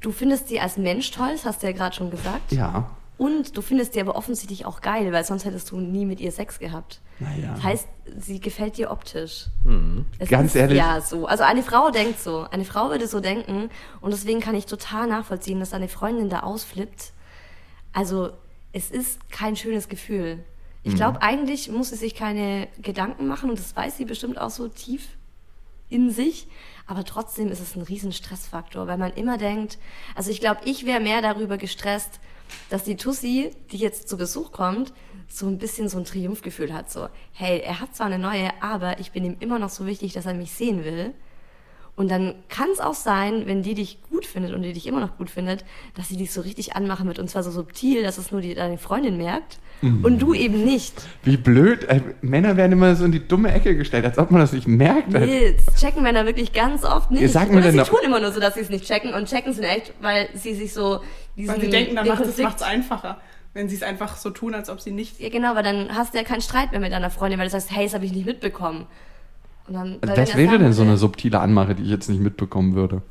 du 0.00 0.10
findest 0.10 0.48
sie 0.48 0.58
als 0.58 0.76
Mensch 0.76 1.10
toll, 1.10 1.28
das 1.32 1.44
hast 1.44 1.62
du 1.62 1.66
ja 1.66 1.72
gerade 1.72 1.94
schon 1.94 2.10
gesagt. 2.10 2.52
Ja. 2.52 2.90
Und 3.18 3.56
du 3.56 3.62
findest 3.62 3.94
sie 3.94 4.00
aber 4.00 4.14
offensichtlich 4.14 4.66
auch 4.66 4.82
geil, 4.82 5.10
weil 5.12 5.24
sonst 5.24 5.44
hättest 5.46 5.70
du 5.70 5.80
nie 5.80 6.04
mit 6.04 6.20
ihr 6.20 6.30
Sex 6.32 6.58
gehabt. 6.58 7.00
Naja. 7.18 7.54
Das 7.54 7.62
heißt, 7.62 7.88
sie 8.18 8.40
gefällt 8.40 8.76
dir 8.76 8.90
optisch. 8.90 9.46
Es 10.18 10.28
Ganz 10.28 10.50
ist 10.50 10.56
ehrlich. 10.56 10.76
Ja, 10.76 11.00
so. 11.00 11.26
Also 11.26 11.42
eine 11.44 11.62
Frau 11.62 11.90
denkt 11.90 12.20
so. 12.20 12.46
Eine 12.50 12.66
Frau 12.66 12.90
würde 12.90 13.06
so 13.06 13.20
denken. 13.20 13.70
Und 14.02 14.12
deswegen 14.12 14.40
kann 14.40 14.54
ich 14.54 14.66
total 14.66 15.06
nachvollziehen, 15.06 15.60
dass 15.60 15.70
deine 15.70 15.88
Freundin 15.88 16.28
da 16.28 16.40
ausflippt. 16.40 17.12
Also, 17.94 18.30
es 18.72 18.90
ist 18.90 19.30
kein 19.30 19.56
schönes 19.56 19.88
Gefühl. 19.88 20.44
Ich 20.82 20.92
Mhm. 20.92 20.96
glaube, 20.96 21.22
eigentlich 21.22 21.70
muss 21.70 21.88
sie 21.88 21.96
sich 21.96 22.14
keine 22.14 22.68
Gedanken 22.82 23.26
machen 23.26 23.48
und 23.48 23.58
das 23.58 23.74
weiß 23.74 23.96
sie 23.96 24.04
bestimmt 24.04 24.38
auch 24.38 24.50
so 24.50 24.68
tief 24.68 25.08
in 25.88 26.10
sich. 26.10 26.48
Aber 26.86 27.02
trotzdem 27.04 27.48
ist 27.50 27.60
es 27.60 27.74
ein 27.74 27.82
riesen 27.82 28.12
Stressfaktor, 28.12 28.86
weil 28.86 28.98
man 28.98 29.12
immer 29.14 29.38
denkt, 29.38 29.78
also 30.14 30.30
ich 30.30 30.40
glaube, 30.40 30.60
ich 30.66 30.84
wäre 30.84 31.00
mehr 31.00 31.22
darüber 31.22 31.56
gestresst, 31.56 32.20
dass 32.68 32.84
die 32.84 32.96
Tussi, 32.96 33.50
die 33.72 33.78
jetzt 33.78 34.08
zu 34.08 34.16
Besuch 34.16 34.52
kommt, 34.52 34.92
so 35.28 35.46
ein 35.46 35.58
bisschen 35.58 35.88
so 35.88 35.98
ein 35.98 36.04
Triumphgefühl 36.04 36.72
hat. 36.72 36.90
So, 36.90 37.08
hey, 37.32 37.60
er 37.60 37.80
hat 37.80 37.94
zwar 37.94 38.06
eine 38.06 38.18
neue, 38.18 38.50
aber 38.62 39.00
ich 39.00 39.12
bin 39.12 39.24
ihm 39.24 39.36
immer 39.40 39.58
noch 39.58 39.70
so 39.70 39.86
wichtig, 39.86 40.12
dass 40.12 40.26
er 40.26 40.34
mich 40.34 40.52
sehen 40.52 40.84
will. 40.84 41.14
Und 41.96 42.10
dann 42.10 42.34
kann 42.48 42.68
es 42.70 42.78
auch 42.78 42.94
sein, 42.94 43.44
wenn 43.46 43.62
die 43.62 43.74
dich 43.74 43.98
gut 44.10 44.26
findet 44.26 44.54
und 44.54 44.62
die 44.62 44.74
dich 44.74 44.86
immer 44.86 45.00
noch 45.00 45.16
gut 45.16 45.30
findet, 45.30 45.64
dass 45.94 46.08
sie 46.08 46.18
dich 46.18 46.30
so 46.30 46.42
richtig 46.42 46.76
anmachen 46.76 47.06
wird 47.06 47.18
und 47.18 47.28
zwar 47.28 47.42
so 47.42 47.50
subtil, 47.50 48.02
dass 48.02 48.18
es 48.18 48.30
nur 48.30 48.42
die, 48.42 48.54
deine 48.54 48.76
Freundin 48.76 49.16
merkt 49.16 49.58
und 49.80 50.20
du 50.20 50.32
eben 50.32 50.64
nicht. 50.64 50.94
Wie 51.22 51.36
blöd. 51.36 51.84
Ey, 51.88 52.02
Männer 52.22 52.56
werden 52.56 52.72
immer 52.72 52.94
so 52.96 53.04
in 53.04 53.12
die 53.12 53.26
dumme 53.26 53.52
Ecke 53.52 53.76
gestellt, 53.76 54.04
als 54.04 54.18
ob 54.18 54.30
man 54.30 54.40
das 54.40 54.52
nicht 54.52 54.66
merkt. 54.66 55.08
Nee, 55.10 55.54
das 55.54 55.80
checken 55.80 56.02
Männer 56.02 56.24
wirklich 56.24 56.52
ganz 56.52 56.84
oft 56.84 57.10
nicht. 57.10 57.22
Ihr 57.22 57.28
sagt 57.28 57.50
mir 57.50 57.58
Oder 57.58 57.72
sie 57.72 57.82
tun 57.82 57.98
immer 58.04 58.20
nur 58.20 58.32
so, 58.32 58.40
dass 58.40 58.54
sie 58.54 58.60
es 58.60 58.70
nicht 58.70 58.84
checken 58.84 59.12
und 59.12 59.28
checken 59.28 59.52
es 59.52 59.58
in 59.58 59.64
echt, 59.64 59.92
weil 60.00 60.28
sie 60.34 60.54
sich 60.54 60.72
so 60.72 61.00
diesen 61.36 61.54
Weil 61.54 61.60
sie 61.60 61.70
denken, 61.70 61.96
dann 61.96 62.08
macht 62.08 62.24
es 62.24 62.62
einfacher. 62.62 63.20
Wenn 63.52 63.70
sie 63.70 63.76
es 63.76 63.82
einfach 63.82 64.16
so 64.16 64.30
tun, 64.30 64.54
als 64.54 64.68
ob 64.68 64.82
sie 64.82 64.90
nicht. 64.90 65.18
Ja, 65.18 65.30
genau, 65.30 65.54
weil 65.54 65.62
dann 65.62 65.94
hast 65.94 66.12
du 66.12 66.18
ja 66.18 66.24
keinen 66.24 66.42
Streit 66.42 66.72
mehr 66.72 66.80
mit 66.80 66.92
deiner 66.92 67.08
Freundin, 67.08 67.38
weil 67.38 67.46
du 67.46 67.52
sagst, 67.52 67.70
hey, 67.70 67.84
das 67.84 67.94
habe 67.94 68.04
ich 68.04 68.12
nicht 68.12 68.26
mitbekommen. 68.26 68.86
Und 69.68 69.74
dann, 69.74 69.98
wenn 70.00 70.08
Was 70.10 70.34
wäre 70.36 70.48
sagen 70.50 70.62
denn 70.62 70.72
so 70.72 70.82
eine 70.82 70.96
subtile 70.96 71.40
Anmache, 71.40 71.74
die 71.74 71.82
ich 71.82 71.88
jetzt 71.90 72.08
nicht 72.08 72.20
mitbekommen 72.20 72.74
würde? 72.74 73.02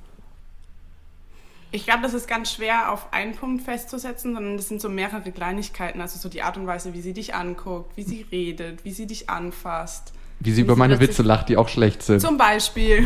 Ich 1.72 1.86
glaube, 1.86 2.04
das 2.04 2.14
ist 2.14 2.28
ganz 2.28 2.54
schwer 2.54 2.92
auf 2.94 3.12
einen 3.12 3.36
Punkt 3.36 3.64
festzusetzen, 3.64 4.34
sondern 4.34 4.56
das 4.56 4.70
sind 4.70 4.80
so 4.80 4.88
mehrere 4.88 5.30
Kleinigkeiten. 5.32 6.00
Also 6.00 6.18
so 6.20 6.30
die 6.30 6.42
Art 6.42 6.56
und 6.58 6.68
Weise, 6.68 6.94
wie 6.94 7.02
sie 7.02 7.12
dich 7.12 7.36
anguckt, 7.36 7.98
wie 7.98 8.04
sie 8.04 8.26
redet, 8.32 8.86
wie 8.86 8.92
sie 8.92 9.08
dich 9.08 9.30
anfasst. 9.30 10.14
Wie 10.40 10.52
sie 10.52 10.58
Wie 10.58 10.62
über 10.62 10.76
sie 10.76 10.80
meine 10.80 11.00
Witze 11.02 11.24
lacht, 11.24 11.50
die 11.50 11.58
auch 11.58 11.68
schlecht 11.68 12.02
sind. 12.04 12.22
Zum 12.22 12.38
Beispiel. 12.38 13.06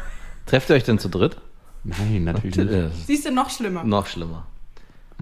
Trefft 0.46 0.68
ihr 0.68 0.76
euch 0.76 0.84
denn 0.84 0.98
zu 0.98 1.08
dritt? 1.08 1.36
Nein, 1.84 2.24
natürlich 2.24 2.56
nicht. 2.56 2.70
Äh, 2.70 2.90
Siehst 3.06 3.24
du, 3.24 3.32
noch 3.32 3.48
schlimmer. 3.48 3.84
noch 3.84 4.06
schlimmer. 4.06 4.44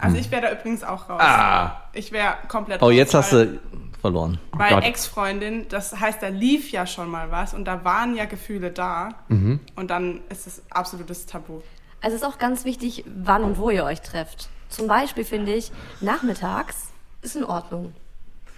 Also 0.01 0.17
ich 0.17 0.31
wäre 0.31 0.43
da 0.43 0.53
übrigens 0.53 0.83
auch 0.83 1.09
raus. 1.09 1.21
Ah. 1.21 1.83
Ich 1.93 2.11
wäre 2.11 2.35
komplett 2.49 2.83
Oh, 2.83 2.87
raus, 2.87 2.95
jetzt 2.95 3.15
hast 3.15 3.33
du 3.33 3.59
verloren. 4.01 4.39
Weil 4.53 4.71
Gott. 4.75 4.85
Ex-Freundin, 4.85 5.67
das 5.69 5.99
heißt, 5.99 6.23
da 6.23 6.29
lief 6.29 6.71
ja 6.71 6.87
schon 6.87 7.11
mal 7.11 7.31
was 7.31 7.55
und 7.55 7.65
da 7.65 7.85
waren 7.85 8.15
ja 8.15 8.25
Gefühle 8.27 8.71
da. 8.71 9.11
Mhm. 9.29 9.61
Und 9.77 9.91
dann 9.91 10.21
ist 10.31 10.47
es 10.47 10.63
absolutes 10.71 11.27
Tabu. 11.27 11.61
Also 12.01 12.17
es 12.17 12.23
ist 12.23 12.29
auch 12.29 12.39
ganz 12.39 12.65
wichtig, 12.65 13.05
wann 13.07 13.43
und 13.43 13.59
wo 13.59 13.71
ihr 13.71 13.85
euch 13.85 14.01
trefft. 14.03 14.49
Zum 14.69 14.87
Beispiel 14.87 15.25
finde 15.25 15.55
ich, 15.55 15.73
nachmittags 16.01 16.89
ist 17.23 17.37
in 17.37 17.45
Ordnung. 17.45 17.93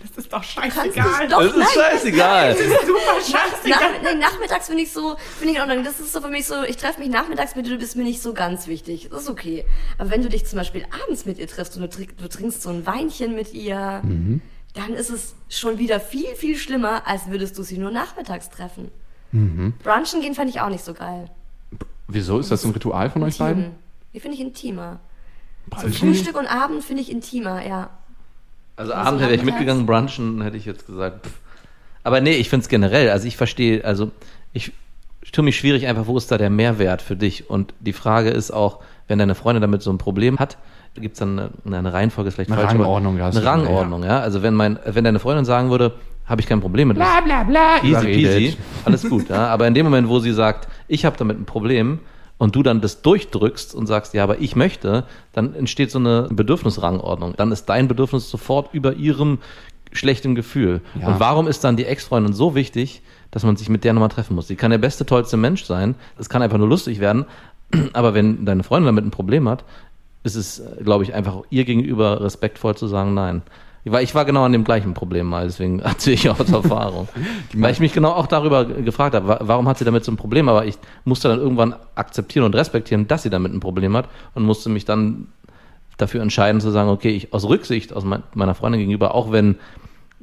Das 0.03 0.24
ist 0.24 0.33
doch 0.33 0.42
scheißegal. 0.42 1.29
doch, 1.29 1.38
Das 1.40 1.53
ist 1.53 1.57
nein, 1.59 1.68
scheißegal. 1.74 2.57
Super 2.87 3.20
scheißegal. 3.20 3.92
Nach, 4.03 4.12
nee, 4.14 4.18
nachmittags 4.18 4.66
finde 4.66 4.83
ich 4.83 4.92
so, 4.92 5.16
finde 5.38 5.53
ich 5.53 5.57
in 5.57 5.61
Ordnung. 5.61 5.85
Das 5.85 6.00
ist 6.00 6.12
so 6.14 6.22
für 6.22 6.29
mich 6.31 6.46
so, 6.46 6.62
ich 6.62 6.79
treffe 6.79 7.00
mich 7.00 7.11
nachmittags 7.11 7.55
mit 7.55 7.66
dir, 7.66 7.70
du 7.70 7.79
bist 7.79 7.96
mir 7.96 8.05
nicht 8.05 8.22
so 8.22 8.33
ganz 8.33 8.66
wichtig. 8.66 9.09
Das 9.11 9.22
ist 9.24 9.29
okay. 9.31 9.66
Aber 9.98 10.11
wenn 10.11 10.22
du 10.22 10.31
dich 10.31 10.46
zum 10.46 10.59
Beispiel 10.59 10.87
abends 11.05 11.26
mit 11.26 11.38
ihr 11.38 11.46
triffst 11.48 11.76
und 11.76 11.83
du, 11.83 11.88
trink- 11.88 12.16
du 12.16 12.29
trinkst 12.29 12.62
so 12.62 12.70
ein 12.70 12.87
Weinchen 12.87 13.35
mit 13.35 13.53
ihr, 13.53 14.00
dann 14.75 14.95
ist 14.95 15.11
es 15.11 15.35
schon 15.49 15.79
wieder 15.79 16.01
viel, 16.01 16.35
viel 16.37 16.57
schlimmer, 16.57 17.07
als 17.07 17.29
würdest 17.29 17.59
du 17.59 17.63
sie 17.63 17.79
nur 17.79 17.91
nachmittags 17.91 18.51
treffen. 18.51 18.91
Brunchen 19.33 20.21
gehen 20.23 20.35
fand 20.35 20.51
ich 20.51 20.61
auch 20.61 20.71
nicht 20.71 20.85
so 20.85 20.93
geil. 20.95 21.31
Wieso 22.09 22.39
ist 22.39 22.51
das 22.51 22.65
ein 22.65 22.73
Ritual 22.73 23.11
von 23.11 23.23
euch 23.23 23.39
beiden? 23.39 23.73
Die 24.13 24.19
finde 24.21 24.37
ich 24.37 24.43
intimer. 24.43 24.99
So? 25.81 25.89
Frühstück 25.89 26.37
und 26.37 26.47
Abend 26.47 26.83
finde 26.83 27.03
ich 27.03 27.11
intimer, 27.12 27.64
ja. 27.64 27.91
Also 28.77 28.93
Also 28.93 29.09
Abend 29.09 29.21
hätte 29.23 29.35
ich 29.35 29.45
mitgegangen, 29.45 29.87
brunchen 29.87 30.43
hätte 30.43 30.57
ich 30.57 30.64
jetzt 30.64 30.87
gesagt. 30.87 31.27
Pff. 31.27 31.35
Aber 32.03 32.21
nee, 32.21 32.35
ich 32.35 32.49
finde 32.49 32.64
es 32.64 32.68
generell, 32.68 33.11
also 33.11 33.29
ich 33.29 33.37
verstehe, 33.37 33.85
also 33.85 34.11
ich, 34.53 34.73
ich 35.23 35.33
tue 35.33 35.45
mich 35.45 35.57
schwierig 35.57 35.87
einfach, 35.87 36.07
wo 36.07 36.16
ist 36.16 36.31
da 36.33 36.39
der 36.39 36.51
Mehrwert 36.51 37.03
für 37.03 37.14
dich? 37.14 37.51
Und 37.51 37.75
die 37.79 37.93
Frage 37.93 38.31
ist 38.31 38.51
auch, 38.51 38.81
wenn 39.07 39.18
deine 39.18 39.35
Freundin 39.35 39.61
damit 39.61 39.83
so 39.83 39.93
ein 39.93 39.99
Problem 39.99 40.39
hat, 40.39 40.57
gibt 40.95 41.14
es 41.14 41.18
dann 41.20 41.51
eine, 41.64 41.78
eine 41.78 41.93
Reihenfolge, 41.93 42.28
ist 42.28 42.34
vielleicht 42.34 42.51
Eine 42.51 42.61
falsch, 42.61 42.74
aber 42.74 42.84
Rangordnung, 42.84 43.18
ja, 43.18 43.24
hast 43.26 43.36
eine 43.36 43.47
Rangordnung, 43.47 44.05
ja. 44.05 44.20
Also 44.20 44.43
wenn 44.43 44.55
mein, 44.55 44.78
wenn 44.84 45.05
deine 45.05 45.18
Freundin 45.18 45.45
sagen 45.45 45.70
würde, 45.70 45.95
habe 46.26 46.41
ich 46.41 46.47
kein 46.47 46.61
Problem 46.61 46.88
mit, 46.88 46.97
Bla 46.97 47.20
bla 47.20 47.43
bla. 47.43 47.82
easy 47.82 48.07
peasy, 48.07 48.57
alles 48.84 49.09
gut, 49.09 49.28
ja. 49.28 49.49
Aber 49.49 49.66
in 49.66 49.74
dem 49.74 49.84
Moment, 49.84 50.09
wo 50.09 50.18
sie 50.18 50.32
sagt, 50.32 50.68
ich 50.88 51.05
habe 51.05 51.16
damit 51.16 51.38
ein 51.38 51.45
Problem 51.45 52.01
und 52.38 52.57
du 52.57 52.62
dann 52.62 52.80
das 52.80 53.03
durchdrückst 53.03 53.74
und 53.74 53.86
sagst, 53.86 54.14
ja, 54.14 54.24
aber 54.24 54.41
ich 54.41 54.57
möchte, 54.57 55.05
dann 55.32 55.55
entsteht 55.55 55.91
so 55.91 55.99
eine 55.99 56.28
Bedürfnisrangordnung. 56.30 57.34
Dann 57.36 57.53
ist 57.53 57.66
dein 57.66 57.86
Bedürfnis 57.86 58.30
sofort 58.30 58.72
über 58.72 58.95
ihrem 58.95 59.38
schlechten 59.93 60.34
Gefühl. 60.34 60.80
Ja. 60.99 61.09
Und 61.09 61.20
warum 61.20 61.49
ist 61.49 61.64
dann 61.64 61.76
die 61.76 61.84
Ex-Freundin 61.84 62.32
so 62.32 62.55
wichtig, 62.55 63.03
dass 63.30 63.45
man 63.45 63.57
sich 63.57 63.68
mit 63.68 63.84
der 63.84 63.93
nochmal 63.93 64.09
treffen 64.09 64.36
muss? 64.36 64.47
Die 64.47 64.57
kann 64.57 64.70
der 64.70 64.78
beste, 64.78 65.05
tollste 65.05 65.36
Mensch 65.36 65.64
sein. 65.64 65.97
Es 66.18 66.28
kann 66.28 66.41
einfach 66.41 66.59
nur 66.59 66.68
lustig 66.68 67.01
werden. 67.01 67.26
Aber 67.93 68.14
wenn 68.14 68.45
deine 68.45 68.62
Freundin 68.62 68.86
damit 68.86 69.05
ein 69.05 69.11
Problem 69.11 69.49
hat, 69.49 69.64
ist 70.23 70.37
es, 70.37 70.62
glaube 70.83 71.05
ich, 71.05 71.14
einfach 71.14 71.43
ihr 71.51 71.64
gegenüber 71.64 72.21
respektvoll 72.21 72.77
zu 72.77 72.87
sagen, 72.87 73.14
nein. 73.14 73.43
Weil 73.87 74.05
ich 74.05 74.14
war 74.14 74.27
genau 74.27 74.45
an 74.45 74.53
dem 74.53 74.64
gleichen 74.64 74.93
Problem 74.93 75.27
mal, 75.27 75.47
deswegen 75.47 75.79
erzähle 75.81 76.14
ich 76.14 76.29
aus 76.29 76.51
Erfahrung. 76.53 77.09
Weil 77.55 77.73
ich 77.73 77.81
mich 77.81 77.95
genau 77.95 78.11
auch 78.11 78.27
darüber 78.27 78.66
gefragt 78.66 79.14
habe, 79.14 79.27
wa- 79.27 79.39
warum 79.41 79.66
hat 79.68 79.79
sie 79.79 79.87
damit 79.87 80.05
so 80.05 80.12
ein 80.12 80.18
Problem? 80.18 80.51
Aber 80.51 80.66
ich 80.66 80.77
musste 81.07 81.29
dann 81.29 81.39
irgendwann 81.39 81.75
akzeptieren 81.95 82.45
und 82.45 82.55
respektieren, 82.55 83.09
dass 83.09 83.23
sie 83.23 83.31
damit 83.31 83.55
ein 83.55 83.61
Problem 83.61 83.97
hat 83.97 84.09
und 84.35 84.43
musste 84.43 84.68
mich 84.68 84.85
dann 84.85 85.29
dafür 85.97 86.21
entscheiden 86.21 86.61
zu 86.61 86.71
sagen, 86.71 86.91
okay, 86.91 87.11
ich 87.11 87.33
aus 87.33 87.47
Rücksicht 87.49 87.95
aus 87.95 88.05
mein, 88.05 88.23
meiner 88.35 88.55
Freundin 88.55 88.81
gegenüber, 88.81 89.14
auch 89.14 89.33
wenn 89.33 89.57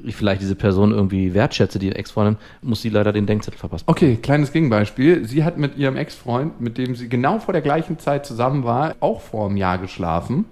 ich 0.04 0.16
vielleicht 0.16 0.42
diese 0.42 0.56
Person 0.56 0.92
irgendwie 0.92 1.34
wertschätze, 1.34 1.80
die 1.80 1.92
Ex-Freundin, 1.92 2.38
muss 2.62 2.82
sie 2.82 2.90
leider 2.90 3.12
den 3.14 3.26
Denkzettel 3.26 3.60
verpassen. 3.60 3.84
Okay, 3.88 4.16
kleines 4.18 4.52
Gegenbeispiel. 4.52 5.26
Sie 5.28 5.44
hat 5.44 5.58
mit 5.58 5.78
ihrem 5.78 5.96
Ex-Freund, 5.98 6.62
mit 6.62 6.78
dem 6.78 6.96
sie 6.96 7.10
genau 7.10 7.40
vor 7.40 7.52
der 7.54 7.62
gleichen 7.62 7.98
Zeit 8.00 8.26
zusammen 8.26 8.64
war, 8.64 8.96
auch 9.00 9.22
vor 9.22 9.48
einem 9.48 9.58
Jahr 9.58 9.78
geschlafen. 9.80 10.46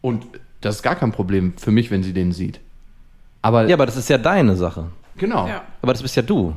Und 0.00 0.24
das 0.60 0.76
ist 0.76 0.82
gar 0.82 0.96
kein 0.96 1.12
Problem 1.12 1.52
für 1.56 1.70
mich, 1.70 1.90
wenn 1.90 2.02
sie 2.02 2.12
den 2.12 2.32
sieht. 2.32 2.60
Aber, 3.42 3.66
Ja, 3.68 3.74
aber 3.76 3.86
das 3.86 3.96
ist 3.96 4.08
ja 4.08 4.18
deine 4.18 4.56
Sache. 4.56 4.86
genau. 5.16 5.46
Ja. 5.48 5.62
Aber 5.82 5.92
das 5.92 6.02
bist 6.02 6.16
ja 6.16 6.22
du. 6.22 6.54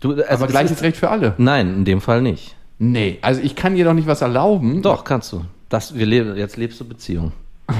du 0.00 0.12
also 0.22 0.44
Aber 0.44 0.46
gleiches 0.46 0.72
ist- 0.72 0.82
Recht 0.82 0.96
für 0.98 1.10
alle. 1.10 1.34
Nein, 1.38 1.68
in 1.74 1.84
dem 1.84 2.00
Fall 2.00 2.22
nicht. 2.22 2.54
Nee, 2.78 3.18
also 3.22 3.40
ich 3.40 3.56
kann 3.56 3.74
ihr 3.74 3.84
doch 3.86 3.94
nicht 3.94 4.06
was 4.06 4.20
erlauben. 4.20 4.82
Doch, 4.82 5.02
kannst 5.04 5.32
du. 5.32 5.44
Das, 5.70 5.94
wir 5.96 6.04
leben, 6.06 6.36
jetzt 6.36 6.56
lebst 6.58 6.78
du 6.80 6.84
Beziehung. 6.86 7.32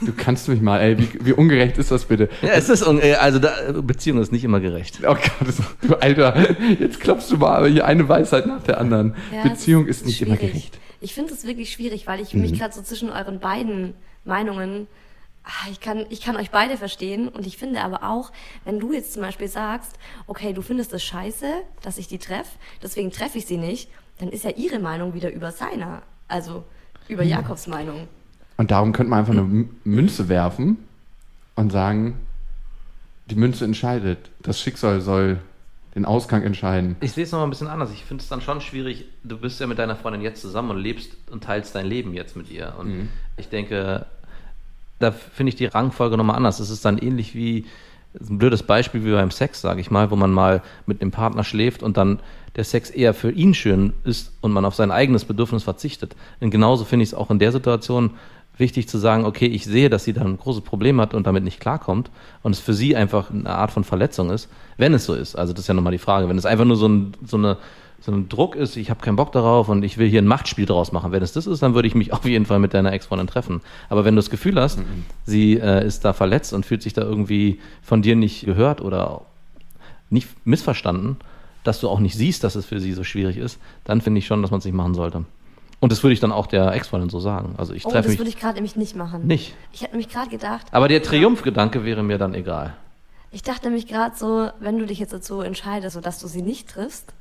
Du 0.00 0.12
kannst 0.12 0.48
mich 0.48 0.60
mal, 0.60 0.80
ey, 0.80 0.98
wie, 0.98 1.08
wie 1.26 1.32
ungerecht 1.32 1.76
ist 1.78 1.90
das 1.90 2.04
bitte? 2.04 2.28
Ja, 2.42 2.50
es 2.50 2.68
ist, 2.68 2.82
äh, 2.86 3.14
also 3.14 3.38
da, 3.38 3.52
Beziehung 3.82 4.20
ist 4.20 4.32
nicht 4.32 4.44
immer 4.44 4.60
gerecht. 4.60 5.00
Oh 5.02 5.14
Gott, 5.14 5.54
du 5.82 5.94
Alter, 6.00 6.34
jetzt 6.78 7.00
klopfst 7.00 7.30
du 7.30 7.36
mal 7.36 7.56
aber 7.56 7.68
hier 7.68 7.84
eine 7.86 8.08
Weisheit 8.08 8.46
nach 8.46 8.62
der 8.62 8.78
anderen. 8.78 9.14
Ja, 9.32 9.42
Beziehung 9.42 9.88
es 9.88 9.98
ist 9.98 10.06
nicht 10.06 10.22
immer 10.22 10.36
schwierig. 10.36 10.52
gerecht. 10.52 10.78
Ich 11.00 11.14
finde 11.14 11.32
es 11.34 11.44
wirklich 11.46 11.72
schwierig, 11.72 12.06
weil 12.06 12.20
ich 12.20 12.32
Mhm. 12.34 12.42
mich 12.42 12.58
gerade 12.58 12.72
so 12.74 12.82
zwischen 12.82 13.10
euren 13.10 13.40
beiden 13.40 13.94
Meinungen, 14.24 14.86
ah, 15.44 15.68
ich 15.70 15.80
kann, 15.80 16.06
ich 16.10 16.20
kann 16.20 16.36
euch 16.36 16.50
beide 16.52 16.76
verstehen 16.76 17.28
und 17.28 17.46
ich 17.46 17.56
finde 17.56 17.80
aber 17.80 18.04
auch, 18.08 18.30
wenn 18.64 18.78
du 18.78 18.92
jetzt 18.92 19.12
zum 19.12 19.22
Beispiel 19.22 19.48
sagst, 19.48 19.92
okay, 20.28 20.52
du 20.52 20.62
findest 20.62 20.92
es 20.92 21.02
scheiße, 21.02 21.46
dass 21.82 21.98
ich 21.98 22.06
die 22.06 22.18
treffe, 22.18 22.50
deswegen 22.82 23.10
treffe 23.10 23.38
ich 23.38 23.46
sie 23.46 23.56
nicht, 23.58 23.90
dann 24.18 24.28
ist 24.28 24.44
ja 24.44 24.50
ihre 24.50 24.78
Meinung 24.78 25.14
wieder 25.14 25.32
über 25.32 25.50
seiner, 25.50 26.02
also 26.28 26.62
über 27.08 27.24
Jakobs 27.24 27.66
Meinung. 27.66 28.06
Und 28.62 28.70
darum 28.70 28.92
könnte 28.92 29.10
man 29.10 29.18
einfach 29.18 29.32
eine 29.32 29.66
Münze 29.82 30.28
werfen 30.28 30.76
und 31.56 31.72
sagen, 31.72 32.14
die 33.28 33.34
Münze 33.34 33.64
entscheidet. 33.64 34.30
Das 34.40 34.60
Schicksal 34.60 35.00
soll 35.00 35.40
den 35.96 36.04
Ausgang 36.04 36.44
entscheiden. 36.44 36.94
Ich 37.00 37.10
sehe 37.10 37.24
es 37.24 37.32
noch 37.32 37.42
ein 37.42 37.50
bisschen 37.50 37.66
anders. 37.66 37.90
Ich 37.92 38.04
finde 38.04 38.22
es 38.22 38.28
dann 38.28 38.40
schon 38.40 38.60
schwierig. 38.60 39.06
Du 39.24 39.36
bist 39.36 39.58
ja 39.58 39.66
mit 39.66 39.80
deiner 39.80 39.96
Freundin 39.96 40.22
jetzt 40.22 40.40
zusammen 40.40 40.70
und 40.70 40.78
lebst 40.78 41.10
und 41.32 41.42
teilst 41.42 41.74
dein 41.74 41.86
Leben 41.86 42.14
jetzt 42.14 42.36
mit 42.36 42.52
ihr. 42.52 42.74
Und 42.78 43.08
ich 43.36 43.48
denke, 43.48 44.06
da 45.00 45.10
finde 45.10 45.48
ich 45.48 45.56
die 45.56 45.66
Rangfolge 45.66 46.16
nochmal 46.16 46.36
anders. 46.36 46.60
Es 46.60 46.70
ist 46.70 46.84
dann 46.84 46.98
ähnlich 46.98 47.34
wie 47.34 47.66
ein 48.20 48.38
blödes 48.38 48.62
Beispiel 48.62 49.04
wie 49.04 49.10
beim 49.10 49.32
Sex, 49.32 49.60
sage 49.60 49.80
ich 49.80 49.90
mal, 49.90 50.12
wo 50.12 50.14
man 50.14 50.30
mal 50.30 50.62
mit 50.86 51.02
dem 51.02 51.10
Partner 51.10 51.42
schläft 51.42 51.82
und 51.82 51.96
dann 51.96 52.20
der 52.54 52.62
Sex 52.62 52.90
eher 52.90 53.12
für 53.12 53.32
ihn 53.32 53.54
schön 53.54 53.92
ist 54.04 54.30
und 54.40 54.52
man 54.52 54.64
auf 54.64 54.76
sein 54.76 54.92
eigenes 54.92 55.24
Bedürfnis 55.24 55.64
verzichtet. 55.64 56.14
Und 56.38 56.52
genauso 56.52 56.84
finde 56.84 57.02
ich 57.02 57.08
es 57.08 57.14
auch 57.14 57.28
in 57.32 57.40
der 57.40 57.50
Situation 57.50 58.12
wichtig 58.56 58.88
zu 58.88 58.98
sagen, 58.98 59.24
okay, 59.24 59.46
ich 59.46 59.64
sehe, 59.64 59.90
dass 59.90 60.04
sie 60.04 60.12
da 60.12 60.22
ein 60.22 60.38
großes 60.38 60.62
Problem 60.62 61.00
hat 61.00 61.14
und 61.14 61.26
damit 61.26 61.44
nicht 61.44 61.60
klarkommt 61.60 62.10
und 62.42 62.52
es 62.52 62.60
für 62.60 62.74
sie 62.74 62.94
einfach 62.96 63.30
eine 63.30 63.50
Art 63.50 63.70
von 63.70 63.84
Verletzung 63.84 64.30
ist, 64.30 64.48
wenn 64.76 64.94
es 64.94 65.04
so 65.04 65.14
ist. 65.14 65.36
Also 65.36 65.52
das 65.52 65.62
ist 65.62 65.68
ja 65.68 65.74
nochmal 65.74 65.92
die 65.92 65.98
Frage. 65.98 66.28
Wenn 66.28 66.38
es 66.38 66.46
einfach 66.46 66.64
nur 66.64 66.76
so 66.76 66.88
ein, 66.88 67.12
so 67.24 67.36
eine, 67.36 67.56
so 68.00 68.12
ein 68.12 68.28
Druck 68.28 68.56
ist, 68.56 68.76
ich 68.76 68.90
habe 68.90 69.00
keinen 69.00 69.16
Bock 69.16 69.32
darauf 69.32 69.68
und 69.68 69.84
ich 69.84 69.96
will 69.96 70.08
hier 70.08 70.20
ein 70.20 70.26
Machtspiel 70.26 70.66
draus 70.66 70.92
machen. 70.92 71.12
Wenn 71.12 71.22
es 71.22 71.32
das 71.32 71.46
ist, 71.46 71.62
dann 71.62 71.74
würde 71.74 71.88
ich 71.88 71.94
mich 71.94 72.12
auf 72.12 72.24
jeden 72.24 72.46
Fall 72.46 72.58
mit 72.58 72.74
deiner 72.74 72.92
Ex-Freundin 72.92 73.26
treffen. 73.26 73.60
Aber 73.88 74.04
wenn 74.04 74.14
du 74.14 74.18
das 74.18 74.30
Gefühl 74.30 74.60
hast, 74.60 74.80
sie 75.24 75.54
äh, 75.54 75.86
ist 75.86 76.04
da 76.04 76.12
verletzt 76.12 76.52
und 76.52 76.66
fühlt 76.66 76.82
sich 76.82 76.92
da 76.92 77.02
irgendwie 77.02 77.58
von 77.82 78.02
dir 78.02 78.16
nicht 78.16 78.44
gehört 78.44 78.80
oder 78.80 79.22
nicht 80.10 80.28
missverstanden, 80.44 81.16
dass 81.64 81.80
du 81.80 81.88
auch 81.88 82.00
nicht 82.00 82.16
siehst, 82.16 82.44
dass 82.44 82.54
es 82.54 82.66
für 82.66 82.80
sie 82.80 82.92
so 82.92 83.04
schwierig 83.04 83.38
ist, 83.38 83.58
dann 83.84 84.00
finde 84.00 84.18
ich 84.18 84.26
schon, 84.26 84.42
dass 84.42 84.50
man 84.50 84.58
es 84.58 84.64
nicht 84.64 84.74
machen 84.74 84.94
sollte. 84.94 85.24
Und 85.82 85.90
das 85.90 86.04
würde 86.04 86.14
ich 86.14 86.20
dann 86.20 86.30
auch 86.30 86.46
der 86.46 86.72
Ex-Freundin 86.74 87.10
so 87.10 87.18
sagen. 87.18 87.56
Also 87.58 87.74
ich 87.74 87.84
Oh, 87.84 87.90
treffe 87.90 88.04
das 88.04 88.10
mich 88.12 88.18
würde 88.20 88.28
ich 88.28 88.38
gerade 88.38 88.54
nämlich 88.54 88.76
nicht 88.76 88.94
machen. 88.94 89.26
nicht. 89.26 89.52
Ich 89.72 89.80
hätte 89.82 89.90
nämlich 89.96 90.08
gerade 90.12 90.30
gedacht, 90.30 90.64
Aber 90.70 90.86
der 90.86 91.02
Triumphgedanke 91.02 91.84
wäre 91.84 92.04
mir 92.04 92.18
dann 92.18 92.34
egal. 92.34 92.74
ich 93.32 93.42
dachte 93.42 93.66
nämlich 93.66 93.88
gerade 93.88 94.14
so, 94.16 94.48
wenn 94.60 94.78
du 94.78 94.86
dich 94.86 95.00
jetzt 95.00 95.12
dazu 95.12 95.40
entscheidest, 95.40 95.94
so 95.94 96.00
dass 96.00 96.20
du 96.20 96.28
sie 96.28 96.42
nicht 96.42 96.68
triffst, 96.68 97.12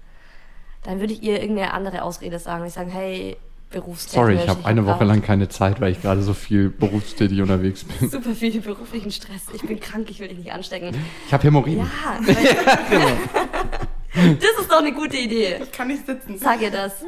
dann 0.83 0.99
würde 0.99 1.11
ich 1.11 1.23
ihr 1.23 1.41
irgendeine 1.41 1.73
andere 1.73 2.03
Ausrede 2.03 2.37
sagen. 2.37 2.63
Ich 2.67 2.73
sagen, 2.73 2.91
hey, 2.91 3.35
berufstätig. 3.71 4.13
Sorry, 4.13 4.35
ich 4.35 4.47
habe 4.47 4.63
eine 4.63 4.85
Woche 4.85 5.05
lang 5.05 5.23
keine 5.23 5.49
Zeit, 5.49 5.81
weil 5.81 5.91
ich 5.93 6.01
gerade 6.03 6.21
so 6.21 6.35
viel 6.35 6.69
berufstätig 6.69 7.41
unterwegs 7.41 7.83
bin. 7.83 8.09
super 8.11 8.35
viel 8.35 8.61
beruflichen 8.61 9.09
Stress. 9.11 9.41
Ich 9.55 9.63
bin 9.63 9.79
krank, 9.79 10.07
ich 10.11 10.19
will 10.19 10.27
dich 10.27 10.37
nicht 10.37 10.53
anstecken. 10.53 10.95
Ich 11.25 11.33
habe 11.33 11.41
Hämorrhoiden. 11.43 11.79
Ja, 11.79 12.33
genau. 12.91 13.07
Das 14.13 14.61
ist 14.61 14.69
doch 14.69 14.79
eine 14.79 14.93
gute 14.93 15.17
Idee. 15.17 15.55
Ich 15.63 15.71
kann 15.71 15.87
nicht 15.87 16.05
sitzen. 16.05 16.37
Sag 16.37 16.61
ihr 16.61 16.71
das. 16.71 17.05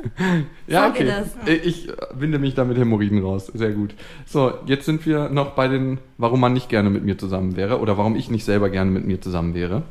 Ja, 0.68 0.82
Sag 0.82 0.99
ihr 0.99 1.26
okay. 1.41 1.51
Äh, 1.51 1.56
Ich 1.56 1.89
winde 2.14 2.39
mich 2.39 2.56
da 2.56 2.64
mit 2.64 2.78
Hämorrhoiden 2.78 3.22
raus. 3.22 3.51
Sehr 3.54 3.72
gut. 3.72 3.93
So, 4.26 4.54
jetzt 4.66 4.86
sind 4.86 5.06
wir 5.06 5.30
noch 5.30 5.51
bei 5.51 5.68
den, 5.68 5.99
warum 6.18 6.39
man 6.39 6.54
nicht 6.54 6.70
gerne 6.70 6.89
mit 6.89 7.04
mir 7.04 7.18
zusammen 7.18 7.56
wäre 7.56 7.80
oder 7.80 7.97
warum 7.97 8.16
ich 8.16 8.30
nicht 8.32 8.45
selber 8.45 8.70
gerne 8.70 8.91
mit 8.91 9.06
mir 9.06 9.20
zusammen 9.20 9.54
wäre. 9.54 9.84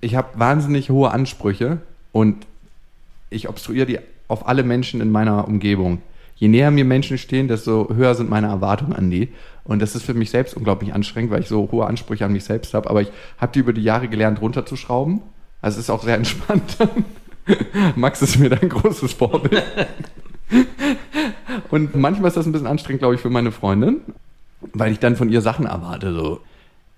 Ich 0.00 0.14
habe 0.14 0.28
wahnsinnig 0.38 0.90
hohe 0.90 1.10
Ansprüche 1.10 1.78
und 2.12 2.46
ich 3.30 3.48
obstruiere 3.48 3.86
die 3.86 3.98
auf 4.28 4.46
alle 4.48 4.62
Menschen 4.62 5.00
in 5.00 5.10
meiner 5.10 5.46
Umgebung. 5.48 6.00
Je 6.36 6.48
näher 6.48 6.70
mir 6.70 6.84
Menschen 6.84 7.18
stehen, 7.18 7.48
desto 7.48 7.88
höher 7.92 8.14
sind 8.14 8.30
meine 8.30 8.46
Erwartungen 8.46 8.92
an 8.92 9.10
die. 9.10 9.28
Und 9.64 9.82
das 9.82 9.94
ist 9.96 10.04
für 10.04 10.14
mich 10.14 10.30
selbst 10.30 10.56
unglaublich 10.56 10.94
anstrengend, 10.94 11.30
weil 11.32 11.40
ich 11.40 11.48
so 11.48 11.68
hohe 11.70 11.86
Ansprüche 11.86 12.24
an 12.24 12.32
mich 12.32 12.44
selbst 12.44 12.74
habe. 12.74 12.88
Aber 12.88 13.02
ich 13.02 13.10
habe 13.38 13.52
die 13.52 13.58
über 13.58 13.72
die 13.72 13.82
Jahre 13.82 14.08
gelernt, 14.08 14.40
runterzuschrauben. 14.40 15.20
Also 15.60 15.78
es 15.78 15.84
ist 15.84 15.90
auch 15.90 16.02
sehr 16.02 16.16
entspannt. 16.16 16.76
Max 17.96 18.22
ist 18.22 18.38
mir 18.38 18.50
da 18.50 18.56
ein 18.56 18.68
großes 18.68 19.12
Vorbild. 19.14 19.64
Und 21.70 21.94
manchmal 21.96 22.28
ist 22.28 22.36
das 22.36 22.46
ein 22.46 22.52
bisschen 22.52 22.66
anstrengend, 22.66 23.00
glaube 23.00 23.14
ich, 23.14 23.20
für 23.20 23.30
meine 23.30 23.52
Freundin, 23.52 24.00
weil 24.72 24.92
ich 24.92 24.98
dann 24.98 25.16
von 25.16 25.28
ihr 25.30 25.40
Sachen 25.40 25.66
erwarte. 25.66 26.14
So, 26.14 26.40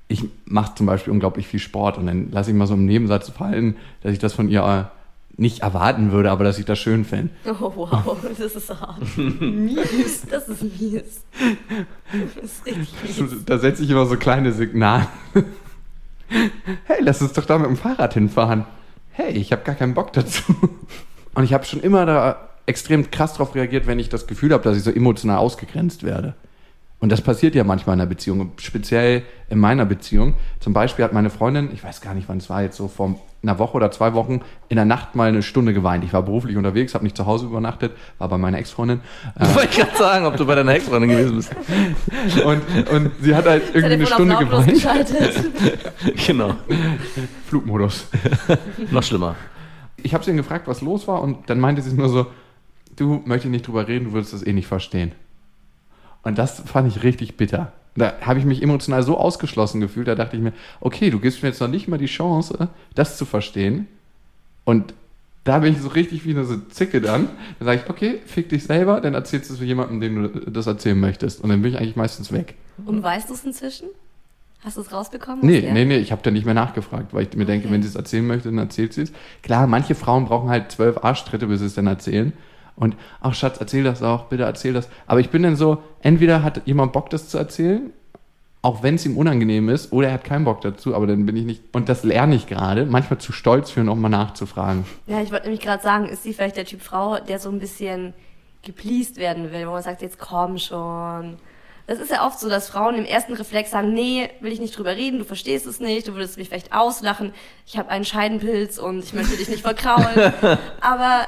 ich 0.08 0.24
mache 0.44 0.74
zum 0.74 0.86
Beispiel 0.86 1.12
unglaublich 1.12 1.46
viel 1.46 1.60
Sport 1.60 1.98
und 1.98 2.06
dann 2.06 2.30
lasse 2.30 2.50
ich 2.50 2.56
mal 2.56 2.66
so 2.66 2.74
im 2.74 2.84
Nebensatz 2.86 3.30
fallen, 3.30 3.76
dass 4.02 4.12
ich 4.12 4.18
das 4.18 4.32
von 4.32 4.48
ihr 4.48 4.62
äh, 4.62 5.40
nicht 5.40 5.60
erwarten 5.60 6.12
würde, 6.12 6.30
aber 6.30 6.44
dass 6.44 6.58
ich 6.58 6.64
das 6.66 6.78
schön 6.78 7.04
fände. 7.04 7.30
Oh, 7.46 7.72
wow, 7.74 8.16
das 8.38 8.54
ist 8.54 8.70
hart. 8.70 9.00
mies. 9.16 10.22
Das 10.30 10.48
ist 10.48 10.62
mies. 10.62 11.22
Das 12.40 12.44
ist 12.44 12.66
richtig 12.66 13.20
mies. 13.20 13.44
Da 13.46 13.58
setze 13.58 13.82
ich 13.82 13.90
immer 13.90 14.06
so 14.06 14.16
kleine 14.16 14.52
Signale. 14.52 15.06
Hey, 16.84 16.98
lass 17.00 17.20
uns 17.22 17.32
doch 17.32 17.44
da 17.44 17.58
mit 17.58 17.68
dem 17.68 17.76
Fahrrad 17.76 18.14
hinfahren. 18.14 18.64
Hey, 19.10 19.32
ich 19.32 19.52
habe 19.52 19.62
gar 19.62 19.74
keinen 19.74 19.94
Bock 19.94 20.12
dazu. 20.12 20.42
Und 21.34 21.44
ich 21.44 21.52
habe 21.52 21.64
schon 21.64 21.80
immer 21.80 22.06
da 22.06 22.48
extrem 22.66 23.10
krass 23.10 23.34
drauf 23.34 23.54
reagiert, 23.54 23.86
wenn 23.86 23.98
ich 23.98 24.08
das 24.08 24.26
Gefühl 24.26 24.52
habe, 24.52 24.62
dass 24.62 24.76
ich 24.76 24.82
so 24.82 24.90
emotional 24.90 25.38
ausgegrenzt 25.38 26.02
werde. 26.02 26.34
Und 27.00 27.10
das 27.10 27.22
passiert 27.22 27.54
ja 27.54 27.64
manchmal 27.64 27.94
in 27.94 28.00
einer 28.00 28.08
Beziehung, 28.08 28.52
speziell 28.58 29.22
in 29.48 29.58
meiner 29.58 29.86
Beziehung. 29.86 30.34
Zum 30.60 30.74
Beispiel 30.74 31.04
hat 31.04 31.14
meine 31.14 31.30
Freundin, 31.30 31.70
ich 31.72 31.82
weiß 31.82 32.02
gar 32.02 32.14
nicht, 32.14 32.28
wann 32.28 32.38
es 32.38 32.50
war, 32.50 32.62
jetzt 32.62 32.76
so 32.76 32.88
vor 32.88 33.18
einer 33.42 33.58
Woche 33.58 33.74
oder 33.74 33.90
zwei 33.90 34.12
Wochen, 34.12 34.42
in 34.68 34.76
der 34.76 34.84
Nacht 34.84 35.14
mal 35.14 35.28
eine 35.28 35.42
Stunde 35.42 35.72
geweint. 35.72 36.04
Ich 36.04 36.12
war 36.12 36.22
beruflich 36.22 36.58
unterwegs, 36.58 36.92
habe 36.92 37.04
nicht 37.04 37.16
zu 37.16 37.24
Hause 37.24 37.46
übernachtet, 37.46 37.92
war 38.18 38.28
bei 38.28 38.36
meiner 38.36 38.58
Ex-Freundin. 38.58 39.00
Ich 39.40 39.54
wollte 39.54 39.80
gerade 39.80 39.96
sagen, 39.96 40.26
ob 40.26 40.36
du 40.36 40.44
bei 40.44 40.54
deiner 40.54 40.74
Ex-Freundin 40.74 41.08
gewesen 41.08 41.36
bist. 41.36 41.56
Und, 42.44 42.62
und 42.90 43.12
sie 43.20 43.34
hat 43.34 43.46
halt 43.46 43.62
irgendwie 43.74 43.94
eine 43.94 44.06
Stunde 44.06 44.36
geweint. 44.36 44.68
geschaltet. 44.68 45.50
genau. 46.26 46.54
Flugmodus. 47.46 48.06
Noch 48.90 49.02
schlimmer. 49.02 49.36
Ich 50.02 50.12
habe 50.12 50.24
sie 50.24 50.34
gefragt, 50.34 50.68
was 50.68 50.82
los 50.82 51.08
war, 51.08 51.22
und 51.22 51.48
dann 51.48 51.60
meinte 51.60 51.82
sie 51.82 51.94
nur 51.94 52.08
so, 52.08 52.26
du 52.96 53.22
möchtest 53.24 53.50
nicht 53.50 53.66
drüber 53.66 53.88
reden, 53.88 54.06
du 54.06 54.12
würdest 54.12 54.32
das 54.32 54.46
eh 54.46 54.52
nicht 54.52 54.66
verstehen. 54.66 55.12
Und 56.22 56.38
das 56.38 56.60
fand 56.60 56.88
ich 56.88 57.02
richtig 57.02 57.36
bitter. 57.36 57.72
Da 57.96 58.12
habe 58.20 58.38
ich 58.38 58.44
mich 58.44 58.62
emotional 58.62 59.02
so 59.02 59.18
ausgeschlossen 59.18 59.80
gefühlt, 59.80 60.06
da 60.08 60.14
dachte 60.14 60.36
ich 60.36 60.42
mir, 60.42 60.52
okay, 60.80 61.10
du 61.10 61.18
gibst 61.18 61.42
mir 61.42 61.48
jetzt 61.48 61.60
noch 61.60 61.68
nicht 61.68 61.88
mal 61.88 61.98
die 61.98 62.06
Chance, 62.06 62.68
das 62.94 63.16
zu 63.18 63.24
verstehen. 63.24 63.88
Und 64.64 64.94
da 65.44 65.58
bin 65.58 65.72
ich 65.72 65.80
so 65.80 65.88
richtig 65.88 66.24
wie 66.24 66.30
eine 66.30 66.44
so 66.44 66.56
Zicke 66.68 67.00
dann. 67.00 67.28
Dann 67.58 67.66
sage 67.66 67.80
ich, 67.82 67.90
okay, 67.90 68.18
fick 68.26 68.48
dich 68.50 68.64
selber, 68.64 69.00
dann 69.00 69.14
erzählst 69.14 69.50
du 69.50 69.54
es 69.54 69.60
jemandem, 69.60 70.00
dem 70.00 70.22
du 70.22 70.50
das 70.50 70.66
erzählen 70.66 70.98
möchtest. 71.00 71.42
Und 71.42 71.48
dann 71.50 71.62
bin 71.62 71.72
ich 71.72 71.78
eigentlich 71.78 71.96
meistens 71.96 72.30
weg. 72.30 72.54
Und 72.84 73.02
weißt 73.02 73.28
du 73.28 73.34
es 73.34 73.44
inzwischen? 73.44 73.88
Hast 74.62 74.76
du 74.76 74.82
es 74.82 74.92
rausbekommen? 74.92 75.38
Nee, 75.42 75.60
Ja. 75.60 75.72
nee, 75.72 75.86
nee, 75.86 75.96
ich 75.96 76.12
habe 76.12 76.20
da 76.22 76.30
nicht 76.30 76.44
mehr 76.44 76.54
nachgefragt, 76.54 77.14
weil 77.14 77.26
ich 77.26 77.34
mir 77.34 77.46
denke, 77.46 77.70
wenn 77.70 77.82
sie 77.82 77.88
es 77.88 77.96
erzählen 77.96 78.26
möchte, 78.26 78.50
dann 78.50 78.58
erzählt 78.58 78.92
sie 78.92 79.02
es. 79.02 79.12
Klar, 79.42 79.66
manche 79.66 79.94
Frauen 79.94 80.26
brauchen 80.26 80.50
halt 80.50 80.70
zwölf 80.70 81.02
Arschtritte, 81.02 81.46
bis 81.46 81.60
sie 81.60 81.66
es 81.66 81.74
dann 81.74 81.86
erzählen. 81.86 82.34
Und, 82.80 82.96
ach 83.20 83.34
Schatz, 83.34 83.58
erzähl 83.58 83.84
das 83.84 84.02
auch, 84.02 84.24
bitte 84.24 84.44
erzähl 84.44 84.72
das. 84.72 84.88
Aber 85.06 85.20
ich 85.20 85.28
bin 85.28 85.42
dann 85.42 85.54
so, 85.54 85.82
entweder 86.00 86.42
hat 86.42 86.62
jemand 86.64 86.94
Bock, 86.94 87.10
das 87.10 87.28
zu 87.28 87.36
erzählen, 87.36 87.92
auch 88.62 88.82
wenn 88.82 88.94
es 88.94 89.04
ihm 89.04 89.18
unangenehm 89.18 89.68
ist, 89.68 89.92
oder 89.92 90.08
er 90.08 90.14
hat 90.14 90.24
keinen 90.24 90.46
Bock 90.46 90.62
dazu, 90.62 90.94
aber 90.94 91.06
dann 91.06 91.26
bin 91.26 91.36
ich 91.36 91.44
nicht, 91.44 91.62
und 91.72 91.90
das 91.90 92.04
lerne 92.04 92.34
ich 92.34 92.46
gerade, 92.46 92.86
manchmal 92.86 93.18
zu 93.18 93.32
stolz 93.32 93.70
für, 93.70 93.84
nochmal 93.84 94.10
nachzufragen. 94.10 94.86
Ja, 95.06 95.20
ich 95.20 95.30
wollte 95.30 95.44
nämlich 95.44 95.60
gerade 95.62 95.82
sagen, 95.82 96.06
ist 96.06 96.22
sie 96.22 96.32
vielleicht 96.32 96.56
der 96.56 96.64
Typ 96.64 96.80
Frau, 96.80 97.18
der 97.18 97.38
so 97.38 97.50
ein 97.50 97.58
bisschen 97.58 98.14
gepleased 98.62 99.18
werden 99.18 99.52
will, 99.52 99.66
wo 99.66 99.72
man 99.72 99.82
sagt, 99.82 100.00
jetzt 100.00 100.18
komm 100.18 100.56
schon. 100.56 101.36
Das 101.86 101.98
ist 101.98 102.10
ja 102.10 102.26
oft 102.26 102.38
so, 102.38 102.48
dass 102.48 102.70
Frauen 102.70 102.94
im 102.94 103.04
ersten 103.04 103.34
Reflex 103.34 103.72
sagen, 103.72 103.92
nee, 103.92 104.30
will 104.40 104.52
ich 104.52 104.60
nicht 104.60 104.78
drüber 104.78 104.96
reden, 104.96 105.18
du 105.18 105.24
verstehst 105.24 105.66
es 105.66 105.80
nicht, 105.80 106.08
du 106.08 106.14
würdest 106.14 106.38
mich 106.38 106.48
vielleicht 106.48 106.72
auslachen, 106.72 107.34
ich 107.66 107.76
habe 107.76 107.90
einen 107.90 108.04
Scheidenpilz 108.04 108.78
und 108.78 109.04
ich 109.04 109.12
möchte 109.12 109.36
dich 109.36 109.48
nicht 109.48 109.62
verkraulen. 109.62 110.32
Aber 110.80 111.26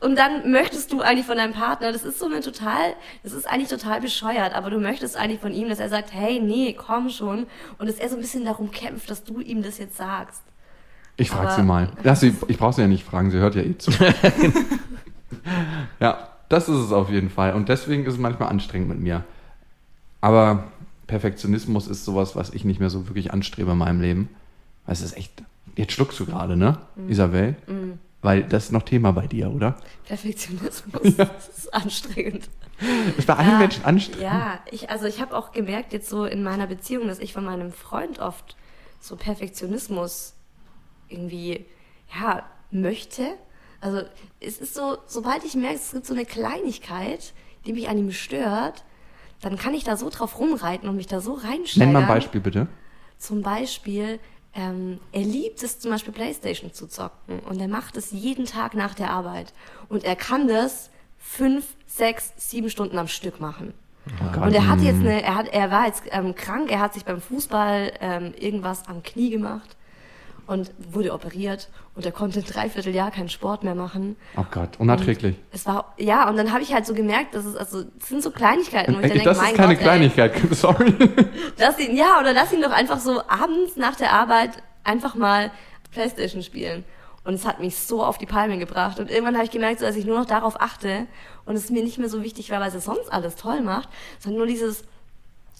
und 0.00 0.16
dann 0.16 0.50
möchtest 0.50 0.92
du 0.92 1.00
eigentlich 1.00 1.26
von 1.26 1.36
deinem 1.36 1.52
Partner, 1.52 1.92
das 1.92 2.04
ist 2.04 2.18
so 2.18 2.26
eine 2.26 2.40
total, 2.40 2.94
das 3.22 3.32
ist 3.32 3.48
eigentlich 3.48 3.68
total 3.68 4.00
bescheuert, 4.00 4.54
aber 4.54 4.70
du 4.70 4.78
möchtest 4.78 5.16
eigentlich 5.16 5.40
von 5.40 5.52
ihm, 5.52 5.68
dass 5.68 5.80
er 5.80 5.88
sagt, 5.88 6.12
hey, 6.12 6.40
nee, 6.40 6.72
komm 6.72 7.10
schon. 7.10 7.46
Und 7.78 7.88
dass 7.88 7.96
er 7.96 8.08
so 8.08 8.16
ein 8.16 8.20
bisschen 8.20 8.44
darum 8.44 8.70
kämpft, 8.70 9.10
dass 9.10 9.24
du 9.24 9.40
ihm 9.40 9.62
das 9.62 9.78
jetzt 9.78 9.96
sagst. 9.96 10.42
Ich 11.16 11.30
frage 11.30 11.52
sie 11.52 11.62
mal. 11.62 11.90
Lass 12.04 12.20
sie, 12.20 12.34
ich 12.46 12.58
brauche 12.58 12.74
sie 12.74 12.82
ja 12.82 12.86
nicht 12.86 13.04
fragen, 13.04 13.32
sie 13.32 13.38
hört 13.38 13.56
ja 13.56 13.62
eh 13.62 13.76
zu. 13.76 13.90
ja, 16.00 16.28
das 16.48 16.68
ist 16.68 16.76
es 16.76 16.92
auf 16.92 17.10
jeden 17.10 17.30
Fall. 17.30 17.54
Und 17.54 17.68
deswegen 17.68 18.06
ist 18.06 18.14
es 18.14 18.20
manchmal 18.20 18.50
anstrengend 18.50 18.88
mit 18.88 19.00
mir. 19.00 19.24
Aber 20.20 20.64
Perfektionismus 21.08 21.88
ist 21.88 22.04
sowas, 22.04 22.36
was 22.36 22.50
ich 22.50 22.64
nicht 22.64 22.78
mehr 22.80 22.90
so 22.90 23.08
wirklich 23.08 23.32
anstrebe 23.32 23.72
in 23.72 23.78
meinem 23.78 24.00
Leben. 24.00 24.28
Weil 24.86 24.92
es 24.92 25.00
ist 25.00 25.16
echt. 25.16 25.42
Jetzt 25.76 25.92
schluckst 25.92 26.18
du 26.20 26.26
gerade, 26.26 26.56
ne, 26.56 26.78
Mhm. 26.96 27.08
Isabel? 27.08 27.56
Weil 28.28 28.42
das 28.42 28.64
ist 28.64 28.72
noch 28.72 28.82
Thema 28.82 29.12
bei 29.12 29.26
dir, 29.26 29.50
oder? 29.50 29.78
Perfektionismus, 30.06 31.16
das 31.16 31.48
ist 31.48 31.72
anstrengend. 31.72 32.50
Ist 33.16 33.26
bei 33.26 33.32
allen 33.32 33.58
Menschen 33.58 33.86
anstrengend. 33.86 34.22
Ja, 34.22 34.60
ich, 34.70 34.90
also 34.90 35.06
ich 35.06 35.22
habe 35.22 35.34
auch 35.34 35.50
gemerkt 35.52 35.94
jetzt 35.94 36.10
so 36.10 36.26
in 36.26 36.42
meiner 36.42 36.66
Beziehung, 36.66 37.08
dass 37.08 37.20
ich 37.20 37.32
von 37.32 37.42
meinem 37.42 37.72
Freund 37.72 38.18
oft 38.18 38.54
so 39.00 39.16
Perfektionismus 39.16 40.34
irgendwie, 41.08 41.64
ja, 42.20 42.42
möchte. 42.70 43.28
Also 43.80 44.02
es 44.40 44.58
ist 44.58 44.74
so, 44.74 44.98
sobald 45.06 45.42
ich 45.44 45.54
merke, 45.54 45.76
es 45.76 45.92
gibt 45.92 46.04
so 46.04 46.12
eine 46.12 46.26
Kleinigkeit, 46.26 47.32
die 47.64 47.72
mich 47.72 47.88
an 47.88 47.96
ihm 47.96 48.12
stört, 48.12 48.84
dann 49.40 49.56
kann 49.56 49.72
ich 49.72 49.84
da 49.84 49.96
so 49.96 50.10
drauf 50.10 50.38
rumreiten 50.38 50.86
und 50.86 50.96
mich 50.96 51.06
da 51.06 51.22
so 51.22 51.32
reinsteigern. 51.32 51.92
Nenn 51.92 51.92
mal 51.94 52.02
ein 52.02 52.08
Beispiel 52.08 52.42
bitte. 52.42 52.68
Zum 53.16 53.40
Beispiel, 53.40 54.20
ähm, 54.58 54.98
er 55.12 55.22
liebt 55.22 55.62
es 55.62 55.78
zum 55.78 55.92
Beispiel 55.92 56.12
Playstation 56.12 56.72
zu 56.72 56.88
zocken 56.88 57.38
und 57.40 57.60
er 57.60 57.68
macht 57.68 57.96
es 57.96 58.10
jeden 58.10 58.44
Tag 58.44 58.74
nach 58.74 58.94
der 58.94 59.10
Arbeit. 59.10 59.52
Und 59.88 60.02
er 60.02 60.16
kann 60.16 60.48
das 60.48 60.90
fünf, 61.16 61.76
sechs, 61.86 62.32
sieben 62.36 62.68
Stunden 62.68 62.98
am 62.98 63.06
Stück 63.06 63.40
machen. 63.40 63.72
Oh. 64.36 64.42
Und 64.42 64.54
er 64.54 64.66
hat 64.66 64.80
jetzt 64.80 65.00
eine, 65.00 65.22
er 65.22 65.34
hat, 65.36 65.48
er 65.48 65.70
war 65.70 65.86
jetzt 65.86 66.02
ähm, 66.10 66.34
krank, 66.34 66.72
er 66.72 66.80
hat 66.80 66.94
sich 66.94 67.04
beim 67.04 67.20
Fußball 67.20 67.92
ähm, 68.00 68.34
irgendwas 68.36 68.88
am 68.88 69.02
Knie 69.02 69.30
gemacht 69.30 69.77
und 70.48 70.70
wurde 70.78 71.12
operiert 71.12 71.68
und 71.94 72.06
er 72.06 72.10
konnte 72.10 72.40
ein 72.40 72.44
Dreivierteljahr 72.44 73.10
keinen 73.10 73.28
Sport 73.28 73.64
mehr 73.64 73.74
machen. 73.74 74.16
Oh 74.34 74.46
Gott, 74.50 74.80
unerträglich. 74.80 75.36
Es 75.52 75.66
war, 75.66 75.94
ja, 75.98 76.26
und 76.28 76.38
dann 76.38 76.52
habe 76.52 76.62
ich 76.62 76.72
halt 76.72 76.86
so 76.86 76.94
gemerkt, 76.94 77.34
dass 77.34 77.44
es, 77.44 77.54
also, 77.54 77.84
es 78.00 78.08
sind 78.08 78.22
so 78.22 78.30
Kleinigkeiten, 78.30 78.94
wo 78.94 79.00
ich 79.00 79.02
dann 79.02 79.10
Ey, 79.10 79.18
denke, 79.18 79.28
das 79.28 79.42
ist 79.42 79.54
keine 79.54 79.74
Gott, 79.74 79.78
ey, 79.78 79.82
Kleinigkeit, 79.84 80.32
sorry. 80.52 80.94
Lass 81.58 81.78
ihn, 81.78 81.94
ja, 81.94 82.18
oder 82.18 82.32
lass 82.32 82.50
ihn 82.52 82.62
doch 82.62 82.72
einfach 82.72 82.98
so 82.98 83.20
abends 83.28 83.76
nach 83.76 83.94
der 83.96 84.14
Arbeit 84.14 84.62
einfach 84.84 85.14
mal 85.14 85.50
Playstation 85.92 86.42
spielen. 86.42 86.84
Und 87.24 87.34
es 87.34 87.46
hat 87.46 87.60
mich 87.60 87.76
so 87.76 88.02
auf 88.02 88.16
die 88.16 88.24
Palme 88.24 88.56
gebracht. 88.56 88.98
Und 89.00 89.10
irgendwann 89.10 89.34
habe 89.34 89.44
ich 89.44 89.50
gemerkt, 89.50 89.80
so, 89.80 89.84
dass 89.84 89.96
ich 89.96 90.06
nur 90.06 90.18
noch 90.18 90.24
darauf 90.24 90.62
achte 90.62 91.06
und 91.44 91.56
es 91.56 91.68
mir 91.68 91.84
nicht 91.84 91.98
mehr 91.98 92.08
so 92.08 92.22
wichtig 92.22 92.50
war, 92.50 92.60
weil 92.60 92.74
es 92.74 92.84
sonst 92.84 93.12
alles 93.12 93.36
toll 93.36 93.60
macht, 93.60 93.90
sondern 94.18 94.38
nur 94.38 94.46
dieses, 94.46 94.84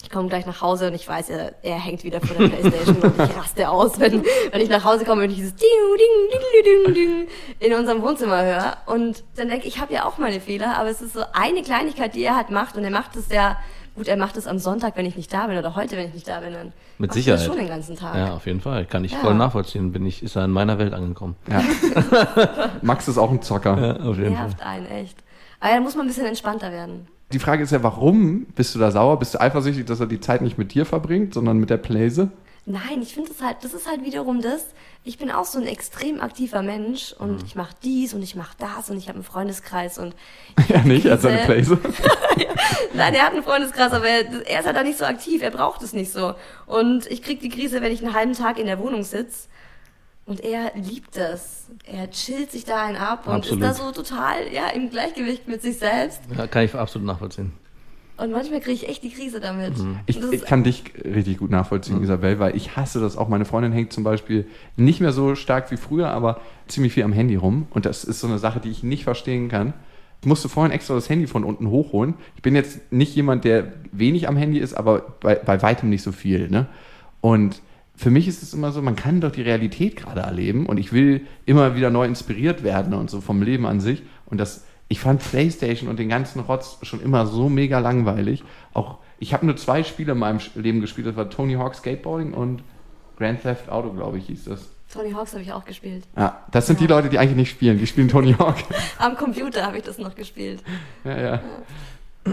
ich 0.01 0.09
komme 0.09 0.29
gleich 0.29 0.45
nach 0.45 0.61
Hause 0.61 0.87
und 0.87 0.93
ich 0.93 1.07
weiß, 1.07 1.29
er, 1.29 1.53
er 1.61 1.75
hängt 1.77 2.03
wieder 2.03 2.21
vor 2.21 2.35
der 2.37 2.47
Playstation 2.47 2.97
und 2.97 3.13
ich 3.19 3.37
raste 3.37 3.69
aus, 3.69 3.99
wenn, 3.99 4.23
wenn 4.51 4.61
ich 4.61 4.69
nach 4.69 4.83
Hause 4.83 5.03
komme 5.05 5.23
und 5.23 5.29
ich 5.29 5.35
dieses 5.35 5.55
Ding, 5.55 5.67
Ding, 5.97 6.63
Ding, 6.63 6.93
Ding, 6.93 6.93
Ding 6.95 7.27
in 7.59 7.73
unserem 7.77 8.01
Wohnzimmer 8.01 8.41
höre. 8.43 8.77
Und 8.85 9.23
dann 9.35 9.49
denke 9.49 9.67
ich, 9.67 9.75
ich 9.75 9.81
habe 9.81 9.93
ja 9.93 10.05
auch 10.05 10.17
meine 10.17 10.39
Fehler, 10.39 10.77
aber 10.77 10.89
es 10.89 11.01
ist 11.01 11.13
so 11.13 11.21
eine 11.33 11.61
Kleinigkeit, 11.63 12.15
die 12.15 12.23
er 12.23 12.35
halt 12.37 12.49
macht 12.49 12.77
und 12.77 12.83
er 12.85 12.91
macht 12.91 13.15
es 13.17 13.29
ja, 13.29 13.57
gut, 13.95 14.07
er 14.07 14.15
macht 14.17 14.37
es 14.37 14.47
am 14.47 14.57
Sonntag, 14.57 14.95
wenn 14.95 15.05
ich 15.05 15.17
nicht 15.17 15.33
da 15.33 15.47
bin 15.47 15.57
oder 15.57 15.75
heute, 15.75 15.97
wenn 15.97 16.07
ich 16.07 16.13
nicht 16.13 16.27
da 16.29 16.39
bin, 16.39 16.53
dann 16.53 16.71
Mit 16.97 17.11
er 17.11 17.13
Sicherheit. 17.15 17.39
das 17.41 17.45
schon 17.47 17.57
den 17.57 17.67
ganzen 17.67 17.97
Tag. 17.97 18.15
Ja, 18.15 18.33
auf 18.35 18.45
jeden 18.45 18.61
Fall. 18.61 18.85
Kann 18.85 19.03
ich 19.03 19.11
Ja. 19.11 19.17
voll 19.19 19.33
nachvollziehen. 19.35 19.91
Bin 19.91 20.05
ich, 20.05 20.23
ist 20.23 20.37
er 20.37 20.45
in 20.45 20.51
meiner 20.51 20.79
Welt 20.79 20.93
angekommen. 20.93 21.35
Ja. 21.49 21.61
Max 22.81 23.07
ist 23.09 23.17
auch 23.17 23.31
ein 23.31 23.41
Zocker. 23.41 23.77
Ja, 23.77 24.09
auf 24.09 24.17
jeden 24.17 24.33
Fall. 24.35 24.45
Nervt 24.45 24.61
einen, 24.61 24.85
echt. 24.85 25.17
Aber 25.59 25.73
da 25.73 25.79
muss 25.81 25.95
man 25.95 26.05
ein 26.05 26.07
bisschen 26.07 26.25
entspannter 26.25 26.71
werden. 26.71 27.07
Die 27.31 27.39
Frage 27.39 27.63
ist 27.63 27.71
ja, 27.71 27.83
warum 27.83 28.45
bist 28.55 28.73
du 28.73 28.79
da 28.79 28.89
sauer? 28.91 29.19
Bist 29.19 29.35
du 29.35 29.41
eifersüchtig, 29.41 29.85
dass 29.85 29.99
er 29.99 30.07
die 30.07 30.19
Zeit 30.19 30.41
nicht 30.41 30.57
mit 30.57 30.73
dir 30.73 30.85
verbringt, 30.85 31.33
sondern 31.35 31.57
mit 31.57 31.69
der 31.69 31.77
Playse? 31.77 32.31
Nein, 32.65 33.01
ich 33.01 33.13
finde 33.13 33.31
es 33.31 33.41
halt, 33.41 33.57
das 33.63 33.73
ist 33.73 33.87
halt 33.89 34.03
wiederum 34.03 34.41
das. 34.41 34.65
Ich 35.03 35.17
bin 35.17 35.31
auch 35.31 35.45
so 35.45 35.59
ein 35.59 35.65
extrem 35.65 36.19
aktiver 36.21 36.61
Mensch 36.61 37.15
Mhm. 37.19 37.25
und 37.29 37.43
ich 37.43 37.55
mache 37.55 37.73
dies 37.83 38.13
und 38.13 38.21
ich 38.21 38.35
mache 38.35 38.55
das 38.59 38.89
und 38.89 38.97
ich 38.97 39.07
habe 39.07 39.15
einen 39.17 39.23
Freundeskreis 39.23 39.97
und 39.97 40.15
Ja, 40.67 40.79
nicht, 40.83 41.07
als 41.07 41.21
seine 41.23 41.45
Krise. 41.45 41.77
Playse. 41.77 41.95
nein, 42.93 43.13
er 43.13 43.23
hat 43.25 43.33
einen 43.33 43.43
Freundeskreis, 43.43 43.91
aber 43.91 44.07
er, 44.07 44.45
er 44.47 44.59
ist 44.59 44.65
halt 44.65 44.75
da 44.75 44.83
nicht 44.83 44.97
so 44.97 45.05
aktiv, 45.05 45.41
er 45.41 45.51
braucht 45.51 45.81
es 45.83 45.93
nicht 45.93 46.11
so. 46.11 46.33
Und 46.67 47.07
ich 47.07 47.21
krieg 47.23 47.39
die 47.39 47.49
Krise, 47.49 47.81
wenn 47.81 47.91
ich 47.91 48.03
einen 48.03 48.13
halben 48.13 48.33
Tag 48.33 48.59
in 48.59 48.65
der 48.65 48.79
Wohnung 48.79 49.03
sitz 49.03 49.47
und 50.29 50.41
er 50.41 50.71
liebt 50.75 51.17
das. 51.17 51.65
Er 51.85 52.11
chillt 52.11 52.51
sich 52.51 52.63
da 52.63 52.85
einen 52.85 52.97
ab 52.97 53.25
und 53.25 53.33
Absolut. 53.33 53.63
ist 53.63 53.79
da 53.79 53.83
so 53.83 53.91
total 53.91 54.35
ja 54.53 54.69
im 54.69 54.91
Gleichgewicht 54.91 55.47
mit 55.47 55.63
sich 55.63 55.79
selbst. 55.79 56.21
Ja, 56.37 56.45
kann 56.45 56.63
ich 56.63 56.75
absolut 56.75 57.07
nachvollziehen. 57.07 57.51
Und 58.15 58.31
manchmal 58.31 58.59
kriege 58.59 58.73
ich 58.73 58.87
echt 58.87 59.01
die 59.01 59.09
Krise 59.09 59.39
damit. 59.39 59.77
Mhm. 59.77 59.99
Ich, 60.05 60.21
ich 60.21 60.41
kann 60.43 60.63
dich 60.63 60.83
richtig 61.03 61.39
gut 61.39 61.49
nachvollziehen, 61.49 62.03
Isabel, 62.03 62.37
weil 62.37 62.55
ich 62.55 62.75
hasse 62.75 62.99
das 62.99 63.17
auch. 63.17 63.27
Meine 63.27 63.45
Freundin 63.45 63.71
hängt 63.71 63.91
zum 63.91 64.03
Beispiel 64.03 64.45
nicht 64.75 64.99
mehr 65.01 65.13
so 65.13 65.33
stark 65.33 65.71
wie 65.71 65.77
früher, 65.77 66.09
aber 66.09 66.41
ziemlich 66.67 66.93
viel 66.93 67.03
am 67.03 67.13
Handy 67.13 67.35
rum. 67.35 67.65
Und 67.71 67.85
das 67.85 68.03
ist 68.03 68.19
so 68.19 68.27
eine 68.27 68.37
Sache, 68.37 68.59
die 68.59 68.69
ich 68.69 68.83
nicht 68.83 69.05
verstehen 69.05 69.49
kann. 69.49 69.73
Ich 70.21 70.27
musste 70.27 70.47
vorhin 70.47 70.71
extra 70.71 70.93
das 70.93 71.09
Handy 71.09 71.25
von 71.25 71.43
unten 71.43 71.69
hochholen. 71.69 72.15
Ich 72.35 72.43
bin 72.43 72.53
jetzt 72.53 72.91
nicht 72.91 73.15
jemand, 73.15 73.45
der 73.45 73.71
wenig 73.93 74.27
am 74.27 74.37
Handy 74.37 74.59
ist, 74.59 74.75
aber 74.75 75.15
bei, 75.21 75.35
bei 75.35 75.61
weitem 75.63 75.89
nicht 75.89 76.03
so 76.03 76.11
viel. 76.11 76.49
Ne? 76.49 76.67
Und 77.21 77.61
für 77.99 78.11
mich 78.11 78.29
ist 78.29 78.41
es 78.41 78.53
immer 78.53 78.71
so, 78.71 78.81
man 78.81 78.95
kann 78.95 79.19
doch 79.19 79.31
die 79.31 79.41
Realität 79.41 79.97
gerade 79.97 80.21
erleben 80.21 80.67
und 80.67 80.77
ich 80.77 80.93
will 80.93 81.27
immer 81.45 81.75
wieder 81.75 81.89
neu 81.89 82.05
inspiriert 82.05 82.63
werden 82.63 82.93
und 82.93 83.09
so 83.09 83.19
vom 83.19 83.41
Leben 83.41 83.65
an 83.65 83.81
sich. 83.81 84.03
Und 84.25 84.37
das, 84.37 84.63
ich 84.87 85.01
fand 85.01 85.21
PlayStation 85.21 85.89
und 85.89 85.99
den 85.99 86.07
ganzen 86.07 86.39
Rotz 86.39 86.77
schon 86.83 87.01
immer 87.01 87.27
so 87.27 87.49
mega 87.49 87.79
langweilig. 87.79 88.41
Auch 88.73 88.99
ich 89.19 89.33
habe 89.33 89.45
nur 89.45 89.57
zwei 89.57 89.83
Spiele 89.83 90.13
in 90.13 90.17
meinem 90.19 90.39
Leben 90.55 90.79
gespielt. 90.79 91.07
Das 91.07 91.17
war 91.17 91.29
Tony 91.29 91.55
Hawk 91.55 91.75
Skateboarding 91.75 92.33
und 92.33 92.63
Grand 93.17 93.41
Theft 93.41 93.67
Auto, 93.69 93.91
glaube 93.91 94.17
ich, 94.17 94.27
hieß 94.27 94.45
das. 94.45 94.69
Tony 94.93 95.11
Hawks 95.11 95.33
habe 95.33 95.43
ich 95.43 95.51
auch 95.51 95.65
gespielt. 95.65 96.05
Ja, 96.15 96.45
das 96.51 96.67
sind 96.67 96.79
die 96.79 96.85
Ja. 96.85 96.95
Leute, 96.95 97.09
die 97.09 97.19
eigentlich 97.19 97.35
nicht 97.35 97.49
spielen. 97.51 97.77
Die 97.79 97.85
spielen 97.85 98.07
Tony 98.07 98.31
Hawk. 98.33 98.55
Am 98.97 99.17
Computer 99.17 99.65
habe 99.65 99.77
ich 99.77 99.83
das 99.83 99.97
noch 99.97 100.15
gespielt. 100.15 100.63
ja, 101.03 101.19
ja. 101.21 101.41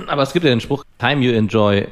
Aber 0.06 0.22
es 0.22 0.32
gibt 0.32 0.44
ja 0.44 0.50
den 0.50 0.60
Spruch, 0.60 0.84
time 1.00 1.24
you 1.24 1.32
enjoy, 1.32 1.88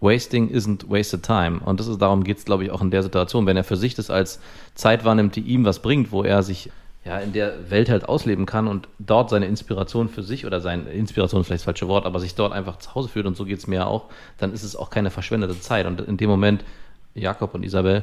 wasting 0.00 0.50
isn't 0.50 0.88
wasted 0.88 1.22
time. 1.22 1.60
Und 1.64 1.80
das 1.80 1.86
ist, 1.86 2.00
darum 2.00 2.24
geht 2.24 2.38
es, 2.38 2.44
glaube 2.44 2.64
ich, 2.64 2.70
auch 2.70 2.82
in 2.82 2.90
der 2.90 3.02
Situation. 3.02 3.46
Wenn 3.46 3.56
er 3.56 3.64
für 3.64 3.76
sich 3.76 3.94
das 3.94 4.10
als 4.10 4.40
Zeit 4.74 5.04
wahrnimmt, 5.04 5.36
die 5.36 5.40
ihm 5.40 5.64
was 5.64 5.80
bringt, 5.80 6.12
wo 6.12 6.22
er 6.22 6.42
sich 6.42 6.70
ja 7.04 7.18
in 7.18 7.32
der 7.32 7.70
Welt 7.70 7.88
halt 7.88 8.08
ausleben 8.08 8.46
kann 8.46 8.66
und 8.66 8.88
dort 8.98 9.30
seine 9.30 9.46
Inspiration 9.46 10.08
für 10.08 10.22
sich 10.22 10.44
oder 10.44 10.60
seine 10.60 10.90
Inspiration 10.90 11.40
ist 11.40 11.46
vielleicht 11.46 11.60
das 11.60 11.64
falsche 11.64 11.88
Wort, 11.88 12.04
aber 12.04 12.18
sich 12.18 12.34
dort 12.34 12.52
einfach 12.52 12.78
zu 12.78 12.94
Hause 12.94 13.08
fühlt 13.08 13.26
und 13.26 13.36
so 13.36 13.44
geht 13.44 13.58
es 13.58 13.66
mir 13.68 13.76
ja 13.76 13.86
auch, 13.86 14.06
dann 14.38 14.52
ist 14.52 14.64
es 14.64 14.74
auch 14.74 14.90
keine 14.90 15.10
verschwendete 15.10 15.58
Zeit. 15.60 15.86
Und 15.86 16.00
in 16.00 16.16
dem 16.16 16.28
Moment, 16.28 16.64
Jakob 17.14 17.54
und 17.54 17.62
Isabel, 17.62 18.02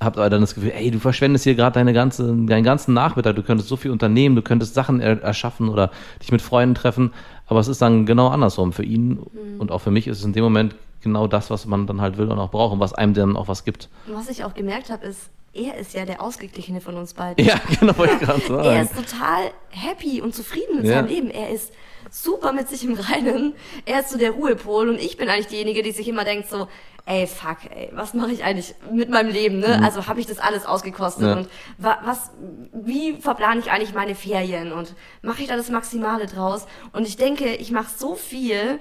habt 0.00 0.18
aber 0.18 0.28
dann 0.28 0.40
das 0.40 0.56
Gefühl, 0.56 0.72
ey, 0.74 0.90
du 0.90 0.98
verschwendest 0.98 1.44
hier 1.44 1.54
gerade 1.54 1.74
deine 1.74 1.92
ganze, 1.92 2.26
deinen 2.26 2.64
ganzen 2.64 2.92
Nachmittag, 2.92 3.36
du 3.36 3.42
könntest 3.42 3.68
so 3.68 3.76
viel 3.76 3.92
unternehmen, 3.92 4.34
du 4.34 4.42
könntest 4.42 4.74
Sachen 4.74 5.00
er 5.00 5.22
erschaffen 5.22 5.68
oder 5.68 5.92
dich 6.20 6.32
mit 6.32 6.42
Freunden 6.42 6.74
treffen, 6.74 7.12
aber 7.46 7.60
es 7.60 7.68
ist 7.68 7.80
dann 7.80 8.06
genau 8.06 8.28
andersrum. 8.28 8.72
Für 8.72 8.82
ihn 8.82 9.18
und 9.58 9.70
auch 9.70 9.80
für 9.80 9.92
mich 9.92 10.08
ist 10.08 10.18
es 10.18 10.24
in 10.24 10.32
dem 10.32 10.42
Moment 10.42 10.74
genau 11.02 11.26
das, 11.26 11.50
was 11.50 11.66
man 11.66 11.86
dann 11.86 12.00
halt 12.00 12.16
will 12.18 12.30
und 12.30 12.38
auch 12.38 12.50
braucht 12.50 12.72
und 12.74 12.80
was 12.80 12.92
einem 12.94 13.14
dann 13.14 13.36
auch 13.36 13.48
was 13.48 13.64
gibt. 13.64 13.88
Und 14.06 14.14
was 14.14 14.28
ich 14.28 14.44
auch 14.44 14.54
gemerkt 14.54 14.90
habe, 14.90 15.04
ist, 15.06 15.30
er 15.54 15.76
ist 15.76 15.92
ja 15.92 16.06
der 16.06 16.22
Ausgeglichene 16.22 16.80
von 16.80 16.96
uns 16.96 17.12
beiden. 17.14 17.44
Ja, 17.44 17.60
genau, 17.80 17.96
wollte 17.98 18.14
ich 18.14 18.20
gerade 18.20 18.40
Er 18.40 18.48
sagen. 18.48 18.80
ist 18.82 18.96
total 19.10 19.50
happy 19.70 20.22
und 20.22 20.34
zufrieden 20.34 20.76
mit 20.76 20.86
Ja. 20.86 20.94
seinem 20.94 21.08
Leben. 21.08 21.30
Er 21.30 21.50
ist 21.50 21.72
super 22.10 22.52
mit 22.52 22.68
sich 22.68 22.84
im 22.84 22.94
Reinen. 22.94 23.54
Er 23.84 24.00
ist 24.00 24.10
so 24.10 24.18
der 24.18 24.30
Ruhepol 24.32 24.88
und 24.88 24.98
ich 25.00 25.16
bin 25.18 25.28
eigentlich 25.28 25.48
diejenige, 25.48 25.82
die 25.82 25.92
sich 25.92 26.08
immer 26.08 26.24
denkt 26.24 26.48
so, 26.48 26.68
ey, 27.04 27.26
fuck, 27.26 27.58
ey, 27.74 27.90
was 27.92 28.14
mache 28.14 28.30
ich 28.30 28.44
eigentlich 28.44 28.74
mit 28.92 29.10
meinem 29.10 29.30
Leben, 29.30 29.58
ne? 29.58 29.80
Also 29.82 30.06
habe 30.06 30.20
ich 30.20 30.26
das 30.26 30.38
alles 30.38 30.64
ausgekostet 30.64 31.24
Ja. 31.26 31.36
und 31.36 31.48
wa 31.78 31.98
was, 32.04 32.30
wie 32.72 33.14
verplane 33.20 33.60
ich 33.60 33.70
eigentlich 33.72 33.92
meine 33.92 34.14
Ferien 34.14 34.72
und 34.72 34.94
mache 35.20 35.42
ich 35.42 35.48
da 35.48 35.56
das 35.56 35.68
Maximale 35.68 36.26
draus? 36.26 36.66
Und 36.92 37.06
ich 37.06 37.16
denke, 37.16 37.54
ich 37.56 37.72
mache 37.72 37.90
so 37.96 38.14
viel 38.14 38.78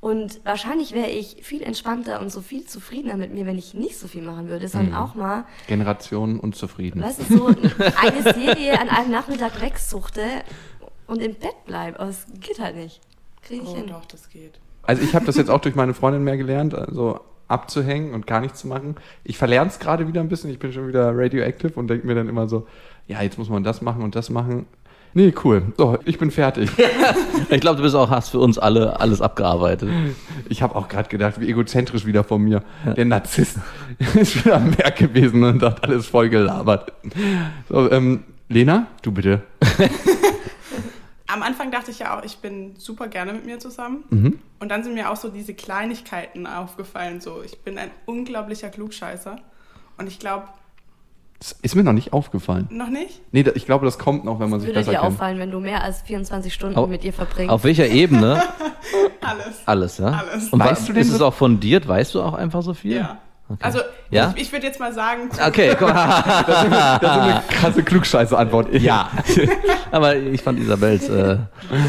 und 0.00 0.40
wahrscheinlich 0.44 0.92
wäre 0.92 1.08
ich 1.10 1.36
viel 1.42 1.62
entspannter 1.62 2.20
und 2.20 2.32
so 2.32 2.40
viel 2.40 2.64
zufriedener 2.64 3.16
mit 3.16 3.34
mir, 3.34 3.44
wenn 3.46 3.58
ich 3.58 3.74
nicht 3.74 3.98
so 3.98 4.08
viel 4.08 4.22
machen 4.22 4.48
würde, 4.48 4.66
sondern 4.68 4.94
auch 4.94 5.14
mal 5.14 5.44
Generationen 5.66 6.40
unzufrieden. 6.40 7.02
Weißt 7.02 7.20
du, 7.28 7.36
so 7.36 7.46
eine 8.00 8.22
Serie 8.22 8.80
an 8.80 8.88
einem 8.88 9.10
Nachmittag 9.10 9.60
wegsuchte 9.60 10.22
und 11.06 11.20
im 11.20 11.34
Bett 11.34 11.64
bleibe. 11.66 12.00
Aber 12.00 12.08
es 12.08 12.26
geht 12.40 12.58
halt 12.60 12.76
nicht. 12.76 13.00
Krieg 13.42 13.62
ich 13.62 13.68
Oh, 13.68 13.76
hin. 13.76 13.86
doch, 13.88 14.04
das 14.06 14.28
geht. 14.30 14.58
Also 14.82 15.02
ich 15.02 15.14
habe 15.14 15.26
das 15.26 15.36
jetzt 15.36 15.50
auch 15.50 15.60
durch 15.60 15.74
meine 15.74 15.92
Freundin 15.92 16.24
mehr 16.24 16.36
gelernt, 16.38 16.74
also 16.74 17.20
abzuhängen 17.48 18.14
und 18.14 18.26
gar 18.26 18.40
nichts 18.40 18.60
zu 18.60 18.68
machen. 18.68 18.94
Ich 19.24 19.36
verlerne 19.36 19.68
es 19.70 19.78
gerade 19.80 20.06
wieder 20.08 20.20
ein 20.20 20.28
bisschen. 20.28 20.50
Ich 20.50 20.58
bin 20.58 20.72
schon 20.72 20.88
wieder 20.88 21.10
radioactive 21.14 21.78
und 21.78 21.88
denke 21.88 22.06
mir 22.06 22.14
dann 22.14 22.28
immer 22.28 22.48
so, 22.48 22.66
ja, 23.06 23.20
jetzt 23.22 23.38
muss 23.38 23.48
man 23.48 23.64
das 23.64 23.82
machen 23.82 24.02
und 24.02 24.14
das 24.14 24.30
machen. 24.30 24.66
Nee, 25.12 25.34
cool. 25.44 25.72
So, 25.76 25.98
ich 26.04 26.18
bin 26.18 26.30
fertig. 26.30 26.70
Ich 27.52 27.60
glaube, 27.60 27.78
du 27.78 27.82
bist 27.82 27.96
auch, 27.96 28.10
hast 28.10 28.28
für 28.28 28.38
uns 28.38 28.58
alle 28.58 29.00
alles 29.00 29.20
abgearbeitet. 29.20 29.90
Ich 30.48 30.62
habe 30.62 30.76
auch 30.76 30.86
gerade 30.88 31.08
gedacht, 31.08 31.40
wie 31.40 31.48
egozentrisch 31.48 32.06
wieder 32.06 32.22
von 32.22 32.42
mir. 32.42 32.62
Der 32.96 33.04
Narzisst 33.04 33.58
ist 34.14 34.44
wieder 34.44 34.56
am 34.56 34.78
Werk 34.78 34.96
gewesen 34.96 35.42
und 35.42 35.60
hat 35.60 35.82
alles 35.82 36.06
voll 36.06 36.28
gelabert. 36.28 36.92
So, 37.68 37.90
ähm, 37.90 38.22
Lena, 38.48 38.86
du 39.02 39.10
bitte. 39.10 39.42
Am 41.26 41.42
Anfang 41.42 41.70
dachte 41.70 41.90
ich 41.90 42.00
ja 42.00 42.16
auch, 42.16 42.24
ich 42.24 42.38
bin 42.38 42.74
super 42.76 43.08
gerne 43.08 43.32
mit 43.32 43.46
mir 43.46 43.58
zusammen. 43.58 44.04
Mhm. 44.10 44.38
Und 44.60 44.68
dann 44.68 44.84
sind 44.84 44.94
mir 44.94 45.10
auch 45.10 45.16
so 45.16 45.28
diese 45.28 45.54
Kleinigkeiten 45.54 46.46
aufgefallen. 46.46 47.20
So, 47.20 47.42
ich 47.44 47.58
bin 47.60 47.78
ein 47.78 47.90
unglaublicher 48.06 48.68
Klugscheißer. 48.68 49.36
Und 49.96 50.06
ich 50.06 50.18
glaube, 50.18 50.44
Das 51.40 51.52
ist 51.62 51.74
mir 51.74 51.82
noch 51.82 51.94
nicht 51.94 52.12
aufgefallen. 52.12 52.68
noch 52.70 52.88
nicht? 52.90 53.22
Nee, 53.32 53.42
da- 53.42 53.52
ich 53.54 53.64
glaube, 53.66 53.86
das 53.86 53.98
kommt 53.98 54.24
noch, 54.26 54.40
wenn 54.40 54.50
man 54.50 54.58
Das 54.58 54.62
sich 54.62 54.68
würde 54.68 54.80
besser 54.80 54.90
dir 54.92 54.98
kennt. 55.00 55.14
auffallen, 55.14 55.38
wenn 55.38 55.50
du 55.50 55.58
mehr 55.58 55.82
als 55.82 56.02
24 56.02 56.52
Stunden 56.54 56.76
Au- 56.76 56.86
mit 56.86 57.02
ihr 57.02 57.14
verbringst. 57.14 57.50
Auf 57.50 57.64
welcher 57.64 57.86
Ebene? 57.88 58.42
Alles. 59.22 59.62
Alles, 59.66 59.98
ja? 59.98 60.06
Alles. 60.08 60.50
Und 60.50 60.60
Weißt 60.60 60.88
du 60.88 60.92
denn 60.92 61.02
ist 61.02 61.10
es 61.12 61.20
auch 61.22 61.32
fundiert? 61.34 61.88
Weißt 61.88 62.14
du 62.14 62.22
auch 62.22 62.34
einfach 62.34 62.62
so 62.62 62.74
viel? 62.74 62.96
Ja. 62.96 63.18
Also, 63.60 63.80
Ja? 64.10 64.32
ich, 64.36 64.42
ich 64.42 64.52
würde 64.52 64.66
jetzt 64.66 64.78
mal 64.78 64.92
sagen, 64.92 65.28
Okay, 65.44 65.74
guck 65.78 65.88
mal. 65.92 66.22
Das 66.46 66.62
ist 66.62 67.20
eine 67.20 67.42
krasse 67.48 67.82
Klugscheiße-Antwort. 67.82 68.72
Ja. 68.74 69.10
Aber 69.90 70.14
ich 70.16 70.40
fand 70.42 70.60
Isabels 70.60 71.08
äh, 71.08 71.38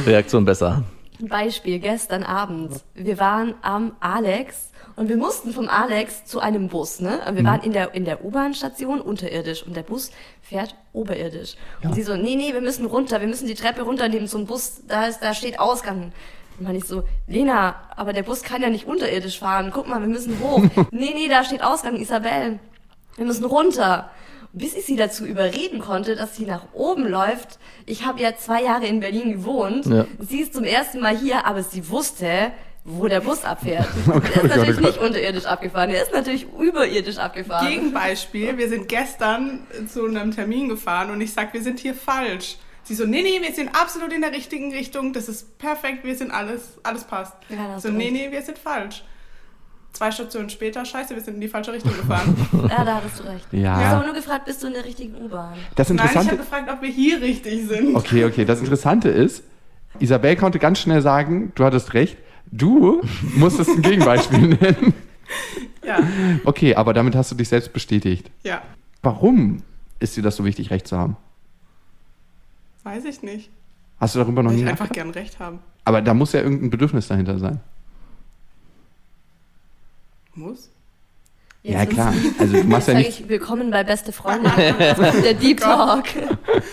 Reaktion 0.07 0.43
besser. 0.45 0.83
Beispiel 1.19 1.77
gestern 1.79 2.23
Abend. 2.23 2.71
Wir 2.95 3.19
waren 3.19 3.53
am 3.61 3.91
Alex 3.99 4.70
und 4.95 5.09
wir 5.09 5.17
mussten 5.17 5.51
vom 5.51 5.69
Alex 5.69 6.25
zu 6.25 6.39
einem 6.39 6.67
Bus. 6.67 6.99
Ne? 6.99 7.19
Wir 7.33 7.43
waren 7.43 7.61
in 7.61 7.73
der, 7.73 7.93
in 7.93 8.05
der 8.05 8.23
U-Bahn-Station 8.23 9.01
unterirdisch 9.01 9.63
und 9.65 9.75
der 9.75 9.83
Bus 9.83 10.11
fährt 10.41 10.75
oberirdisch. 10.93 11.55
Und 11.83 11.95
sie 11.95 12.03
so, 12.03 12.15
nee, 12.15 12.35
nee, 12.35 12.53
wir 12.53 12.61
müssen 12.61 12.85
runter, 12.85 13.21
wir 13.21 13.27
müssen 13.27 13.47
die 13.47 13.55
Treppe 13.55 13.83
runternehmen 13.83 14.27
zum 14.27 14.45
Bus, 14.45 14.81
da, 14.87 15.05
ist, 15.05 15.19
da 15.21 15.33
steht 15.33 15.59
Ausgang. 15.59 16.11
Und 16.59 16.65
meine 16.65 16.77
ich 16.77 16.85
so, 16.85 17.03
Lena, 17.27 17.75
aber 17.95 18.13
der 18.13 18.23
Bus 18.23 18.43
kann 18.43 18.61
ja 18.61 18.69
nicht 18.69 18.85
unterirdisch 18.85 19.39
fahren. 19.39 19.71
Guck 19.73 19.87
mal, 19.87 20.01
wir 20.01 20.07
müssen 20.07 20.39
hoch. 20.39 20.61
nee, 20.91 21.11
nee, 21.13 21.27
da 21.27 21.43
steht 21.43 21.63
Ausgang, 21.63 21.95
Isabel. 21.95 22.59
Wir 23.15 23.25
müssen 23.25 23.45
runter. 23.45 24.11
Bis 24.53 24.75
ich 24.75 24.85
sie 24.85 24.97
dazu 24.97 25.25
überreden 25.25 25.79
konnte, 25.79 26.17
dass 26.17 26.35
sie 26.35 26.45
nach 26.45 26.73
oben 26.73 27.07
läuft. 27.07 27.57
Ich 27.85 28.05
habe 28.05 28.21
ja 28.21 28.35
zwei 28.35 28.61
Jahre 28.61 28.85
in 28.85 28.99
Berlin 28.99 29.31
gewohnt. 29.31 29.85
Ja. 29.85 30.05
Sie 30.19 30.41
ist 30.41 30.53
zum 30.53 30.65
ersten 30.65 30.99
Mal 30.99 31.17
hier, 31.17 31.45
aber 31.45 31.63
sie 31.63 31.89
wusste, 31.89 32.51
wo 32.83 33.07
der 33.07 33.21
Bus 33.21 33.43
abfährt. 33.43 33.87
Oh 34.07 34.13
Gott, 34.13 34.23
der 34.23 34.43
oh 34.43 34.45
ist 34.45 34.49
Gott, 34.49 34.57
natürlich 34.57 34.69
oh 34.69 34.81
Gott. 34.81 34.93
nicht 34.93 35.01
unterirdisch 35.01 35.45
abgefahren, 35.45 35.89
der 35.91 36.03
ist 36.03 36.13
natürlich 36.13 36.47
überirdisch 36.59 37.17
abgefahren. 37.17 37.67
Gegenbeispiel, 37.67 38.57
wir 38.57 38.69
sind 38.69 38.87
gestern 38.87 39.67
zu 39.87 40.05
einem 40.05 40.31
Termin 40.31 40.69
gefahren 40.69 41.11
und 41.11 41.21
ich 41.21 41.33
sag, 41.33 41.53
wir 41.53 41.61
sind 41.61 41.79
hier 41.79 41.93
falsch. 41.93 42.57
Sie 42.83 42.95
so, 42.95 43.05
nee, 43.05 43.21
nee, 43.21 43.39
wir 43.41 43.53
sind 43.53 43.69
absolut 43.75 44.11
in 44.11 44.21
der 44.21 44.31
richtigen 44.31 44.71
Richtung, 44.71 45.13
das 45.13 45.29
ist 45.29 45.59
perfekt, 45.59 46.03
wir 46.03 46.15
sind 46.15 46.31
alles, 46.31 46.79
alles 46.83 47.03
passt. 47.03 47.33
Ja, 47.49 47.57
hast 47.75 47.83
so, 47.83 47.89
du 47.89 47.95
nee, 47.95 48.09
nee, 48.09 48.31
wir 48.31 48.41
sind 48.41 48.57
falsch. 48.57 49.03
Zwei 49.93 50.09
Stationen 50.09 50.49
später, 50.49 50.83
scheiße, 50.83 51.13
wir 51.13 51.21
sind 51.21 51.35
in 51.35 51.41
die 51.41 51.47
falsche 51.49 51.73
Richtung 51.73 51.95
gefahren. 51.95 52.35
Ja, 52.69 52.85
da 52.85 52.95
hattest 52.95 53.19
du 53.19 53.23
recht. 53.23 53.45
Ja. 53.51 53.79
Ich 53.79 53.85
habe 53.85 53.97
aber 53.97 54.05
nur 54.05 54.15
gefragt, 54.15 54.45
bist 54.45 54.63
du 54.63 54.67
in 54.67 54.73
der 54.73 54.85
richtigen 54.85 55.15
U-Bahn? 55.15 55.53
Das 55.75 55.89
Nein, 55.89 55.97
ich 55.97 56.01
habe 56.03 56.09
Interessante, 56.09 56.37
gefragt, 56.37 56.69
ob 56.71 56.81
wir 56.81 56.89
hier 56.89 57.21
richtig 57.21 57.67
sind. 57.67 57.95
okay, 57.95 58.25
okay, 58.25 58.45
das 58.45 58.59
Interessante 58.59 59.09
ist, 59.09 59.43
Isabel 59.99 60.35
konnte 60.37 60.59
ganz 60.59 60.79
schnell 60.79 61.01
sagen, 61.01 61.51
du 61.55 61.65
hattest 61.65 61.93
recht. 61.93 62.17
Du 62.51 63.01
musstest 63.35 63.69
ein 63.69 63.81
Gegenbeispiel 63.81 64.39
nennen. 64.61 64.93
Ja, 65.85 65.99
Okay, 66.43 66.75
aber 66.75 66.93
damit 66.93 67.15
hast 67.15 67.31
du 67.31 67.35
dich 67.35 67.47
selbst 67.49 67.71
bestätigt. 67.73 68.29
ja, 68.43 68.61
Warum 69.01 69.63
ist 69.99 70.15
dir 70.17 70.21
das 70.21 70.35
so 70.35 70.45
wichtig, 70.45 70.69
Recht 70.69 70.87
zu 70.87 70.97
haben? 70.97 71.17
weiß 72.83 73.05
ich 73.05 73.21
nicht. 73.21 73.49
Hast 73.99 74.15
du 74.15 74.19
darüber 74.19 74.41
noch 74.43 74.49
Weil 74.49 74.57
nie 74.57 74.63
ich 74.63 74.67
einfach 74.69 74.85
nachgedacht? 74.89 75.13
gern 75.13 75.23
recht 75.23 75.39
haben 75.39 75.59
Aber 75.85 76.01
da 76.01 76.13
muss 76.15 76.33
ja 76.33 76.41
irgendein 76.41 76.71
Bedürfnis 76.71 77.07
dahinter 77.07 77.37
sein. 77.39 77.59
muss. 80.35 80.69
Jetzt 81.63 81.73
ja, 81.75 81.85
klar. 81.85 82.13
Also 82.39 82.53
du 82.53 82.63
machst 82.63 82.87
Jetzt 82.87 82.87
ja 82.87 82.93
sage 82.93 82.97
nicht. 82.97 83.19
ich, 83.21 83.29
willkommen 83.29 83.69
bei 83.69 83.83
Beste 83.83 84.11
kommt 84.11 84.45
der 84.57 85.33
Deep 85.35 85.59
Talk. 85.59 86.05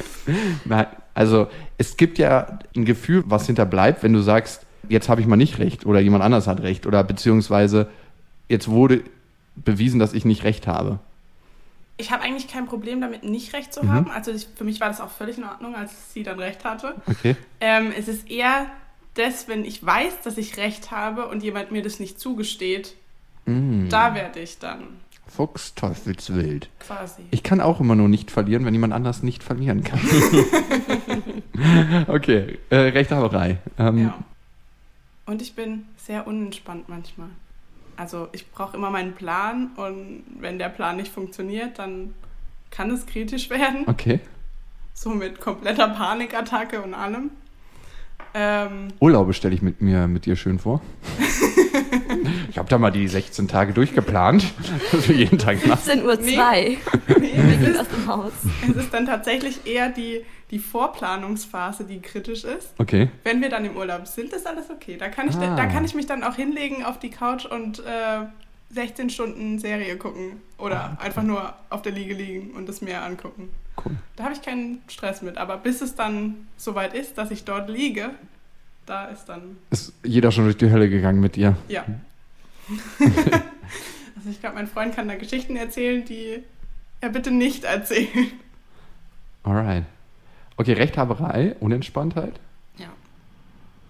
Nein, 0.65 0.87
also 1.13 1.49
es 1.77 1.97
gibt 1.99 2.17
ja 2.19 2.59
ein 2.75 2.87
Gefühl, 2.87 3.23
was 3.27 3.47
hinterbleibt, 3.47 4.03
wenn 4.03 4.15
du 4.15 4.21
sagst, 4.23 4.65
jetzt 4.89 5.09
habe 5.09 5.21
ich 5.21 5.27
mal 5.27 5.37
nicht 5.37 5.59
recht 5.59 5.87
oder 5.87 6.01
jemand 6.01 6.23
anders 6.25 6.47
hat 6.47 6.61
recht 6.61 6.87
oder 6.87 7.03
beziehungsweise 7.05 7.89
jetzt 8.49 8.69
wurde 8.69 9.03
bewiesen, 9.57 9.99
dass 9.99 10.13
ich 10.15 10.25
nicht 10.25 10.45
recht 10.45 10.67
habe. 10.67 10.99
Ich 11.97 12.13
habe 12.13 12.23
eigentlich 12.23 12.47
kein 12.49 12.67
Problem 12.67 13.01
damit, 13.01 13.25
nicht 13.25 13.53
recht 13.55 13.69
Mhm. 13.69 13.73
zu 13.73 13.93
haben. 13.93 14.11
Also 14.11 14.31
ich, 14.31 14.47
für 14.55 14.65
mich 14.65 14.81
war 14.81 14.89
das 14.89 15.01
auch 15.01 15.11
völlig 15.11 15.37
in 15.39 15.45
Ordnung, 15.45 15.75
als 15.75 16.13
sie 16.15 16.23
dann 16.23 16.39
recht 16.39 16.65
hatte. 16.65 16.95
Okay. 17.07 17.35
Ähm, 17.61 17.93
es 17.97 18.07
ist 18.09 18.31
eher 18.31 18.67
das, 19.15 19.49
wenn 19.49 19.65
ich 19.65 19.85
weiß, 19.85 20.21
dass 20.23 20.39
ich 20.39 20.57
recht 20.59 20.93
habe 20.93 21.27
und 21.27 21.43
jemand 21.43 21.73
mir 21.73 21.83
das 21.83 21.99
nicht 22.01 22.21
zugesteht, 22.21 22.95
Mm. 23.47 23.89
da 23.89 24.15
werde 24.15 24.41
ich 24.41 24.59
dann 24.59 24.85
Fuchs, 25.27 25.75
Teufelswild. 25.75 26.69
quasi. 26.81 27.23
Ich 27.31 27.43
kann 27.43 27.61
auch 27.61 27.81
immer 27.81 27.95
nur 27.97 28.09
nicht 28.09 28.31
verlieren, 28.31 28.65
wenn 28.65 28.75
jemand 28.75 28.93
anders 28.93 29.23
nicht 29.23 29.43
verlieren 29.43 29.83
kann. 29.85 30.01
okay, 32.09 32.59
äh, 32.71 32.77
Rechthaberei. 32.77 33.59
Ähm, 33.79 33.99
Ja. 33.99 34.19
Und 35.29 35.43
ich 35.43 35.55
bin 35.55 35.85
sehr 35.99 36.27
unentspannt 36.27 36.89
manchmal. 36.89 37.29
Also 37.99 38.29
ich 38.33 38.51
brauche 38.51 38.75
immer 38.77 38.89
meinen 38.89 39.13
Plan 39.13 39.73
und 39.77 40.25
wenn 40.41 40.59
der 40.59 40.71
Plan 40.71 40.97
nicht 40.97 41.13
funktioniert, 41.13 41.79
dann 41.79 42.15
kann 42.71 42.91
es 42.91 43.05
kritisch 43.05 43.51
werden. 43.51 43.85
Okay. 43.87 44.21
So 44.95 45.11
mit 45.11 45.39
kompletter 45.39 45.89
Panikattacke 45.89 46.81
und 46.81 46.95
allem. 46.95 47.31
Ähm, 48.33 48.89
Urlaube 49.01 49.35
stelle 49.35 49.55
ich 49.55 49.61
mit 49.61 49.83
mir 49.83 50.07
mit 50.07 50.25
dir 50.25 50.35
schön 50.35 50.59
vor. 50.59 50.81
ich 52.51 52.57
habe 52.57 52.69
da 52.71 52.79
mal 52.79 52.91
die 52.91 53.07
16 53.07 53.49
Tage 53.49 53.75
durchgeplant, 53.75 54.47
dass 54.93 55.09
wir 55.11 55.17
jeden 55.17 55.39
Tag 55.39 55.67
nach. 55.67 55.79
17 55.79 56.05
Uhr 56.07 56.17
Nee. 56.17 56.35
2. 56.37 56.79
nee, 57.21 57.33
Wir 57.35 57.45
es, 57.45 57.51
sind 57.61 57.69
ist, 57.75 57.81
aus 57.81 57.89
dem 57.89 58.07
Haus. 58.07 58.33
es 58.71 58.77
ist 58.77 58.95
dann 58.95 59.05
tatsächlich 59.07 59.67
eher 59.67 59.91
die, 59.91 60.25
die 60.51 60.59
Vorplanungsphase, 60.59 61.85
die 61.85 62.01
kritisch 62.01 62.45
ist. 62.45 62.73
Okay. 62.79 63.11
Wenn 63.25 63.41
wir 63.43 63.51
dann 63.51 63.65
im 63.65 63.77
Urlaub 63.77 64.07
sind, 64.07 64.33
ist 64.33 64.47
alles 64.47 64.71
okay. 64.71 64.97
Da 64.97 65.09
kann 65.09 65.29
ich, 65.29 65.37
Ah. 65.37 65.57
da 65.57 65.67
kann 65.67 65.85
ich 65.85 65.95
mich 65.95 66.07
dann 66.07 66.25
auch 66.25 66.35
hinlegen 66.37 66.85
auf 66.85 66.99
die 66.99 67.11
Couch 67.11 67.45
und 67.45 67.81
äh, 67.81 68.21
16 68.71 69.11
Stunden 69.11 69.59
Serie 69.59 69.97
gucken. 69.97 70.41
Oder 70.59 70.97
einfach 71.01 71.23
nur 71.23 71.53
auf 71.71 71.83
der 71.83 71.93
Liege 71.93 72.15
liegen 72.15 72.53
und 72.53 72.69
das 72.69 72.81
Meer 72.81 73.03
angucken. 73.05 73.51
Cool. 73.85 73.93
Da 74.17 74.25
habe 74.25 74.35
ich 74.35 74.43
keinen 74.43 74.83
Stress 74.89 75.23
mit. 75.23 75.37
Aber 75.39 75.57
bis 75.59 75.81
es 75.83 75.95
dann 75.95 76.47
soweit 76.57 76.95
ist, 76.95 77.17
dass 77.19 77.31
ich 77.31 77.45
dort 77.45 77.69
liege, 77.69 78.11
da 78.87 79.05
ist 79.07 79.27
dann, 79.27 79.59
Ist 79.71 79.93
jeder 80.03 80.33
schon 80.33 80.45
durch 80.45 80.57
die 80.57 80.71
Hölle 80.71 80.89
gegangen 80.89 81.21
mit 81.21 81.37
dir? 81.37 81.57
ja. 81.69 81.85
also 82.99 84.29
ich 84.31 84.41
glaube, 84.41 84.57
mein 84.57 84.67
Freund 84.67 84.95
kann 84.95 85.09
da 85.09 85.15
Geschichten 85.15 85.57
erzählen, 85.57 86.05
die 86.05 86.43
er 87.01 87.09
bitte 87.11 87.31
nicht 87.31 87.65
erzählt. 87.65 88.09
Alright. 89.43 89.85
Okay, 90.59 90.73
Rechthaberei, 90.75 91.55
Unentspanntheit. 91.61 92.35
Ja. 92.77 92.89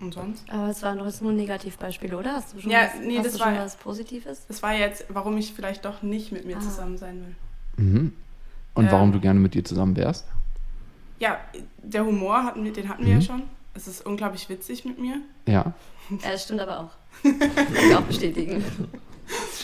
Und 0.00 0.14
sonst? 0.14 0.48
Aber 0.50 0.68
es 0.68 0.82
waren 0.82 0.98
doch 0.98 1.06
jetzt 1.06 1.22
nur 1.22 1.32
Negativbeispiele, 1.32 2.16
oder? 2.16 2.34
Hast 2.34 2.54
du 2.54 2.60
schon, 2.60 2.70
Ja, 2.70 2.82
was, 2.94 3.00
nee, 3.04 3.16
hast 3.18 3.26
das 3.26 3.32
du 3.32 3.38
schon 3.40 3.54
war- 3.54 3.64
was 3.64 3.76
Positives? 3.76 4.46
Das 4.46 4.62
war 4.62 4.74
jetzt, 4.74 5.06
warum 5.08 5.36
ich 5.38 5.52
vielleicht 5.54 5.84
doch 5.84 6.02
nicht 6.02 6.30
mit 6.30 6.44
mir 6.44 6.58
Ah. 6.58 6.60
zusammen 6.60 6.96
sein 6.98 7.34
will. 7.76 7.84
Mhm. 7.84 8.12
Und 8.74 8.92
warum 8.92 9.08
Ähm. 9.08 9.12
du 9.14 9.20
gerne 9.20 9.40
mit 9.40 9.54
dir 9.54 9.64
zusammen 9.64 9.96
wärst? 9.96 10.26
Ja, 11.18 11.38
der 11.82 12.04
Humor 12.04 12.44
hatten 12.44 12.62
wir, 12.64 12.72
den 12.72 12.88
hatten 12.88 13.04
wir 13.04 13.14
Mhm. 13.14 13.20
ja 13.20 13.26
schon. 13.26 13.42
Es 13.74 13.88
ist 13.88 14.06
unglaublich 14.06 14.48
witzig 14.48 14.84
mit 14.84 14.98
mir. 15.00 15.16
Ja. 15.46 15.72
Ja, 16.10 16.30
das 16.32 16.44
stimmt 16.44 16.60
aber 16.60 16.80
auch. 16.80 16.90
Kann 17.22 17.88
ich 17.88 17.94
auch 17.96 18.02
bestätigen. 18.02 18.64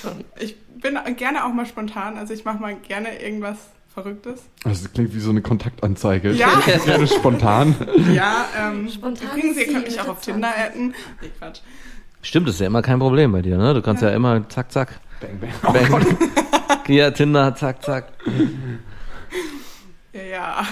schon. 0.00 0.24
Ich 0.40 0.57
bin 0.80 0.98
gerne 1.16 1.44
auch 1.44 1.52
mal 1.52 1.66
spontan, 1.66 2.18
also 2.18 2.34
ich 2.34 2.44
mache 2.44 2.59
mal 2.59 2.74
gerne 2.76 3.20
irgendwas 3.22 3.59
Verrücktes. 3.95 4.42
Das 4.64 4.92
klingt 4.92 5.14
wie 5.14 5.20
so 5.20 5.30
eine 5.30 5.40
Kontaktanzeige. 5.40 6.32
Ja. 6.32 6.61
Gerne 6.84 7.07
spontan. 7.07 7.74
Ja, 8.12 8.47
ähm, 8.59 8.88
Spontan 8.88 9.28
übrigens, 9.28 9.57
ihr 9.57 9.66
könnt 9.72 9.86
mich 9.86 10.01
auch 10.01 10.09
auf 10.09 10.20
der 10.20 10.34
Tinder 10.34 10.49
20. 10.53 10.64
adden. 10.66 10.95
Nee, 11.22 11.30
Quatsch. 11.38 11.61
Stimmt, 12.22 12.49
das 12.49 12.57
ist 12.57 12.61
ja 12.61 12.66
immer 12.66 12.82
kein 12.82 12.99
Problem 12.99 13.30
bei 13.32 13.42
dir, 13.42 13.57
ne? 13.57 13.72
Du 13.74 13.82
kannst 13.82 14.03
ja, 14.03 14.11
immer 14.11 14.49
zack, 14.49 14.72
zack. 14.72 15.01
Bang, 15.20 15.40
bang. 15.72 15.90
Bang. 15.90 16.18
Ja, 16.88 17.11
Tinder, 17.12 17.55
zack, 17.55 17.82
zack. 17.82 18.12
Ja, 20.12 20.22
ja. 20.22 20.66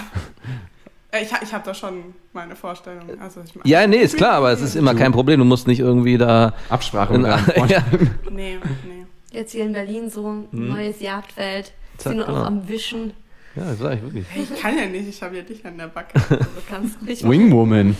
Äh, 1.11 1.23
Ich, 1.23 1.31
ich 1.41 1.53
habe 1.53 1.63
da 1.65 1.73
schon 1.73 2.13
meine 2.33 2.55
Vorstellung. 2.55 3.03
Also 3.19 3.41
ich 3.41 3.53
Ja, 3.63 3.87
nee, 3.87 3.97
ist 3.97 4.17
klar, 4.17 4.33
aber 4.33 4.51
es 4.51 4.61
ist 4.61 4.75
immer 4.75 4.95
kein 4.95 5.11
Problem. 5.11 5.39
Du 5.39 5.45
musst 5.45 5.65
nicht 5.67 5.79
irgendwie 5.79 6.17
da. 6.17 6.53
Absprache 6.69 7.17
mit 7.17 7.27
ja. 7.69 7.83
Nee, 8.29 8.57
nee. 8.85 9.05
Jetzt 9.31 9.51
hier 9.53 9.65
in 9.65 9.73
Berlin 9.73 10.09
so 10.09 10.27
ein 10.29 10.47
neues 10.51 10.99
Jagdfeld. 10.99 11.71
Zack, 11.97 12.11
Sie 12.13 12.17
nur 12.17 12.25
genau. 12.25 12.39
noch 12.39 12.45
am 12.47 12.67
Wischen. 12.67 13.13
Ja, 13.55 13.65
das 13.65 13.77
sag 13.79 13.93
ich 13.95 14.01
wirklich. 14.01 14.25
Ich 14.35 14.59
kann 14.59 14.77
ja 14.77 14.85
nicht, 14.87 15.07
ich 15.07 15.21
habe 15.21 15.37
ja 15.37 15.43
dich 15.43 15.63
an 15.65 15.77
der 15.77 15.87
Backe. 15.87 16.19
Du 16.29 16.45
kannst 16.67 16.97
richtig 17.05 17.29
Wingwoman. 17.29 17.95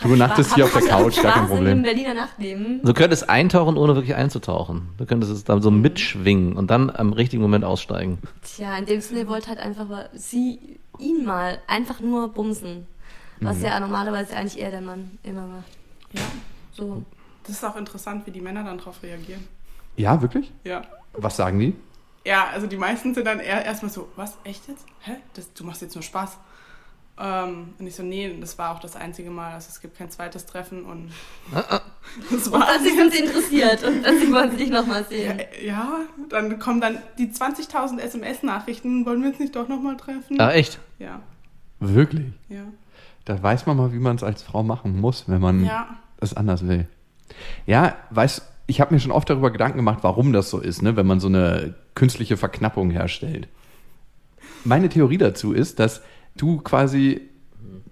Du 0.00 0.08
übernachtest 0.08 0.54
hier 0.54 0.64
auf 0.64 0.72
der 0.72 0.82
Couch, 0.82 1.20
gar 1.22 1.32
kein 1.34 1.46
Problem. 1.48 1.82
Berliner 1.82 2.14
Nachtleben. 2.14 2.80
Du 2.82 2.94
könntest 2.94 3.28
eintauchen, 3.28 3.76
ohne 3.76 3.94
wirklich 3.96 4.14
einzutauchen. 4.14 4.88
Du 4.96 5.04
könntest 5.04 5.30
es 5.32 5.44
dann 5.44 5.60
so 5.60 5.70
mitschwingen 5.70 6.54
und 6.56 6.70
dann 6.70 6.88
am 6.88 7.12
richtigen 7.12 7.42
Moment 7.42 7.64
aussteigen. 7.64 8.18
Tja, 8.42 8.78
in 8.78 8.86
dem 8.86 9.00
Sinne 9.02 9.28
wollte 9.28 9.48
halt 9.48 9.58
einfach 9.58 9.86
mal 9.88 10.08
sie 10.14 10.78
ihn 10.98 11.24
mal 11.26 11.58
einfach 11.66 12.00
nur 12.00 12.28
bumsen. 12.32 12.86
Was 13.40 13.58
Mhm. 13.58 13.64
ja 13.64 13.80
normalerweise 13.80 14.36
eigentlich 14.36 14.58
eher 14.58 14.70
der 14.70 14.80
Mann 14.82 15.10
immer 15.22 15.46
macht. 15.46 15.68
Ja. 16.12 16.20
So. 16.72 17.02
Das 17.46 17.56
ist 17.56 17.64
auch 17.64 17.76
interessant, 17.76 18.26
wie 18.26 18.30
die 18.30 18.40
Männer 18.40 18.62
dann 18.64 18.78
darauf 18.78 19.02
reagieren. 19.02 19.46
Ja, 19.96 20.22
wirklich? 20.22 20.50
Ja. 20.64 20.82
Was 21.14 21.36
sagen 21.36 21.58
die? 21.58 21.74
Ja, 22.24 22.48
also 22.52 22.66
die 22.66 22.76
meisten 22.76 23.14
sind 23.14 23.26
dann 23.26 23.40
eher 23.40 23.64
erstmal 23.64 23.90
so, 23.90 24.10
was, 24.16 24.36
echt 24.44 24.68
jetzt? 24.68 24.84
Hä? 25.00 25.12
Das, 25.34 25.52
du 25.54 25.64
machst 25.64 25.80
jetzt 25.82 25.94
nur 25.94 26.02
Spaß. 26.02 26.36
Ähm, 27.18 27.74
und 27.78 27.86
ich 27.86 27.94
so, 27.94 28.02
nee, 28.02 28.34
das 28.40 28.56
war 28.58 28.74
auch 28.74 28.80
das 28.80 28.96
einzige 28.96 29.30
Mal. 29.30 29.52
Also 29.54 29.68
es 29.70 29.80
gibt 29.80 29.96
kein 29.98 30.10
zweites 30.10 30.46
Treffen 30.46 30.84
und 30.84 31.12
das 32.30 32.48
Und 32.48 32.52
war 32.52 32.66
plötzlich 32.66 32.94
sind 32.94 33.12
sie 33.12 33.18
interessiert 33.20 33.82
und 33.84 34.04
wollen 34.32 34.50
sie 34.52 34.56
dich 34.58 34.70
nochmal 34.70 35.02
ja, 35.02 35.08
sehen. 35.08 35.40
ja, 35.62 36.00
dann 36.28 36.58
kommen 36.58 36.80
dann 36.80 36.98
die 37.18 37.28
20.000 37.28 37.98
SMS-Nachrichten, 37.98 39.04
wollen 39.06 39.22
wir 39.22 39.30
uns 39.30 39.38
nicht 39.38 39.54
doch 39.56 39.68
nochmal 39.68 39.96
treffen? 39.96 40.40
Ah, 40.40 40.50
echt? 40.52 40.78
Ja, 40.98 41.20
Wirklich? 41.78 42.32
ja, 42.48 42.64
Da 43.24 43.42
weiß 43.42 43.66
man 43.66 43.76
mal, 43.76 43.92
wie 43.92 43.98
man 43.98 44.16
es 44.16 44.22
als 44.22 44.42
Frau 44.42 44.62
machen 44.62 44.98
muss, 45.00 45.24
wenn 45.28 45.40
man 45.40 45.64
ja. 45.64 45.88
es 46.20 46.34
anders 46.34 46.66
will. 46.66 46.86
Ja, 47.66 47.96
weiß, 48.10 48.42
ich 48.70 48.80
habe 48.80 48.94
mir 48.94 49.00
schon 49.00 49.12
oft 49.12 49.28
darüber 49.28 49.50
Gedanken 49.50 49.78
gemacht, 49.78 49.98
warum 50.02 50.32
das 50.32 50.48
so 50.48 50.60
ist, 50.60 50.80
ne, 50.80 50.96
wenn 50.96 51.06
man 51.06 51.20
so 51.20 51.26
eine 51.26 51.74
künstliche 51.94 52.36
Verknappung 52.36 52.90
herstellt. 52.90 53.48
Meine 54.64 54.88
Theorie 54.88 55.18
dazu 55.18 55.52
ist, 55.52 55.80
dass 55.80 56.02
du 56.36 56.58
quasi 56.58 57.20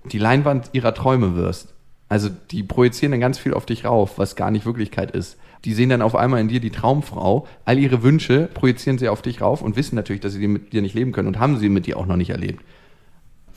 die 0.04 0.18
Leinwand 0.18 0.70
ihrer 0.72 0.94
Träume 0.94 1.34
wirst. 1.34 1.74
Also 2.08 2.30
die 2.50 2.62
projizieren 2.62 3.10
dann 3.10 3.20
ganz 3.20 3.38
viel 3.38 3.52
auf 3.52 3.66
dich 3.66 3.84
rauf, 3.84 4.18
was 4.18 4.36
gar 4.36 4.50
nicht 4.50 4.64
Wirklichkeit 4.64 5.10
ist. 5.10 5.36
Die 5.64 5.74
sehen 5.74 5.88
dann 5.90 6.00
auf 6.00 6.14
einmal 6.14 6.40
in 6.40 6.48
dir 6.48 6.60
die 6.60 6.70
Traumfrau, 6.70 7.46
all 7.64 7.78
ihre 7.78 8.02
Wünsche 8.02 8.48
projizieren 8.54 8.98
sie 8.98 9.08
auf 9.08 9.20
dich 9.20 9.40
rauf 9.40 9.60
und 9.60 9.76
wissen 9.76 9.96
natürlich, 9.96 10.20
dass 10.20 10.32
sie 10.32 10.46
mit 10.46 10.72
dir 10.72 10.80
nicht 10.80 10.94
leben 10.94 11.12
können 11.12 11.28
und 11.28 11.40
haben 11.40 11.58
sie 11.58 11.68
mit 11.68 11.86
dir 11.86 11.98
auch 11.98 12.06
noch 12.06 12.16
nicht 12.16 12.30
erlebt. 12.30 12.64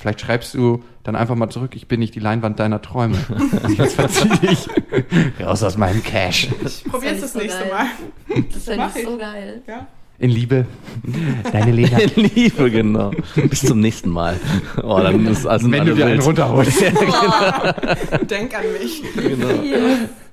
Vielleicht 0.02 0.22
schreibst 0.22 0.56
du 0.56 0.84
dann 1.04 1.16
einfach 1.16 1.36
mal 1.36 1.52
zurück, 1.52 1.76
ich 1.76 1.88
bin 1.88 2.00
nicht 2.00 2.16
die 2.16 2.20
Leinwand 2.20 2.60
deiner 2.60 2.82
Träume. 2.82 3.20
Jetzt 3.78 3.94
verzieh 3.94 4.30
dich 4.40 4.68
raus 5.40 5.62
aus 5.62 5.78
meinem 5.78 6.02
Cash. 6.02 6.50
Ich 6.66 6.86
probiere 6.86 7.14
es 7.14 7.22
das 7.22 7.34
so 7.34 7.40
nächste 7.40 7.66
geil. 7.66 7.72
Mal. 7.72 8.44
Das 8.52 8.78
Mach 8.78 8.96
nicht 8.96 9.06
so 9.06 9.14
ich. 9.14 9.20
geil. 9.20 9.62
Ja. 9.68 9.86
In 10.18 10.32
Liebe, 10.32 10.66
deine 11.52 11.72
Lena. 11.72 12.00
Liebe, 12.16 12.72
genau. 12.72 13.12
Bis 13.36 13.62
zum 13.62 13.80
nächsten 13.80 14.10
Mal. 14.10 14.40
Oh, 14.82 15.00
dann 15.00 15.28
ist 15.28 15.46
also 15.46 15.72
Wenn 15.72 15.86
du 15.86 15.94
dir 15.94 16.08
einen 16.08 16.20
runterholst. 16.22 16.82
Denk 18.28 18.56
an 18.58 18.64
mich. 18.82 19.04
genau. 19.14 19.50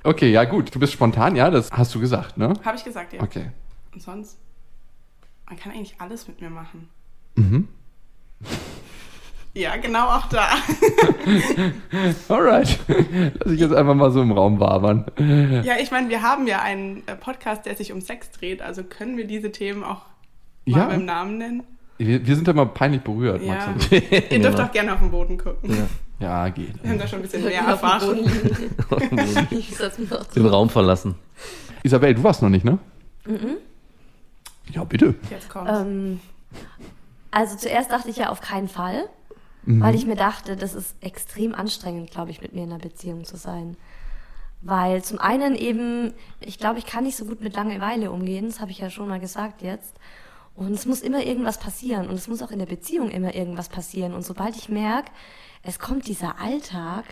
Okay, 0.03 0.33
ja 0.33 0.45
gut, 0.45 0.75
du 0.75 0.79
bist 0.79 0.95
spontan, 0.95 1.37
ja, 1.37 1.51
das 1.51 1.71
hast 1.73 1.95
du 1.95 2.01
gesagt, 2.01 2.39
ne? 2.39 2.55
Habe 2.65 2.79
ich 2.79 2.85
gesagt, 2.85 3.13
ja. 3.13 3.23
Okay. 3.23 3.51
Und 3.93 4.01
sonst? 4.01 4.39
Man 5.47 5.59
kann 5.59 5.73
eigentlich 5.73 5.97
alles 5.99 6.27
mit 6.27 6.41
mir 6.41 6.49
machen. 6.49 6.89
Mhm. 7.37 7.69
Ja, 9.59 9.75
genau 9.77 10.07
auch 10.07 10.27
da. 10.29 10.47
Alright. 12.29 12.79
Lass 13.43 13.53
ich 13.53 13.59
jetzt 13.59 13.75
einfach 13.75 13.97
mal 13.97 14.13
so 14.13 14.23
im 14.23 14.31
Raum 14.31 14.61
wabern. 14.61 15.07
Ja, 15.65 15.75
ich 15.81 15.91
meine, 15.91 16.09
wir 16.11 16.23
haben 16.23 16.47
ja 16.47 16.63
einen 16.63 17.03
äh, 17.09 17.17
Podcast, 17.17 17.67
der 17.67 17.75
sich 17.75 17.93
um 17.93 18.01
Sex 18.01 18.31
dreht, 18.31 18.63
also 18.63 18.85
können 18.85 19.17
wir 19.17 19.27
diese 19.27 19.51
Themen 19.51 19.83
auch 19.83 20.03
mal 20.65 20.79
Ja. 20.79 20.85
beim 20.87 21.05
Namen 21.05 21.39
nennen? 21.39 21.63
Wir, 21.97 22.25
wir 22.25 22.37
sind 22.37 22.47
da 22.47 22.53
mal 22.53 22.67
peinlich 22.67 23.01
berührt, 23.03 23.45
Max 23.45 23.65
Ja. 23.91 23.99
ich. 23.99 24.31
Ihr 24.31 24.39
dürft 24.41 24.61
auch 24.61 24.71
gerne 24.71 24.93
auf 24.93 25.01
den 25.01 25.11
Boden 25.11 25.37
gucken. 25.39 25.71
Ja. 25.77 25.87
Ja, 26.21 26.49
geht. 26.51 26.81
Wir 26.83 26.91
haben 26.91 26.99
da 27.01 27.09
schon 27.09 27.19
ein 27.19 27.23
bisschen 27.23 27.43
mehr 27.45 27.61
Erfahrung. 27.63 28.25
Den 30.37 30.47
Raum 30.47 30.71
verlassen. 30.71 31.17
Isabel, 31.83 32.15
du 32.15 32.23
warst 32.23 32.43
noch 32.43 32.49
nicht, 32.49 32.65
ne? 32.65 32.79
Ja, 34.73 34.85
bitte. 34.85 35.15
Jetzt 35.31 35.49
kommt's. 35.49 35.73
Ähm, 35.81 36.21
also 37.33 37.57
zuerst 37.57 37.91
dachte 37.91 38.09
ich 38.11 38.17
ja 38.17 38.29
auf 38.31 38.41
keinen 38.41 38.69
Fall, 38.69 39.09
Mhm. 39.69 39.83
weil 39.83 39.95
ich 39.95 40.07
mir 40.07 40.17
dachte, 40.17 40.57
das 40.57 40.75
ist 40.75 40.97
extrem 41.03 41.55
anstrengend, 41.55 42.11
glaube 42.11 42.31
ich, 42.31 42.41
mit 42.41 42.55
mir 42.55 42.65
in 42.65 42.71
einer 42.71 42.81
Beziehung 42.81 43.25
zu 43.25 43.37
sein. 43.37 43.77
Weil 44.63 45.05
zum 45.05 45.19
einen 45.19 45.55
eben, 45.55 46.15
ich 46.41 46.59
glaube, 46.59 46.79
ich 46.79 46.87
kann 46.87 47.05
nicht 47.05 47.19
so 47.19 47.27
gut 47.27 47.43
mit 47.43 47.55
Langeweile 47.55 48.11
umgehen, 48.11 48.47
das 48.47 48.61
habe 48.61 48.71
ich 48.71 48.79
ja 48.79 48.89
schon 48.89 49.09
mal 49.09 49.21
gesagt 49.21 49.61
jetzt. 49.61 49.95
Und 50.55 50.73
es 50.73 50.87
muss 50.87 51.03
immer 51.03 51.23
irgendwas 51.23 51.59
passieren 51.59 52.09
und 52.09 52.15
es 52.15 52.29
muss 52.29 52.43
auch 52.43 52.51
in 52.51 52.59
der 52.59 52.67
Beziehung 52.67 53.11
immer 53.11 53.35
irgendwas 53.35 53.69
passieren. 53.69 54.15
Und 54.15 54.25
sobald 54.25 54.57
ich 54.57 54.71
merke, 54.71 55.13
es 55.63 55.79
kommt 55.79 56.09
dieser 56.09 56.41
Alltag, 56.41 57.05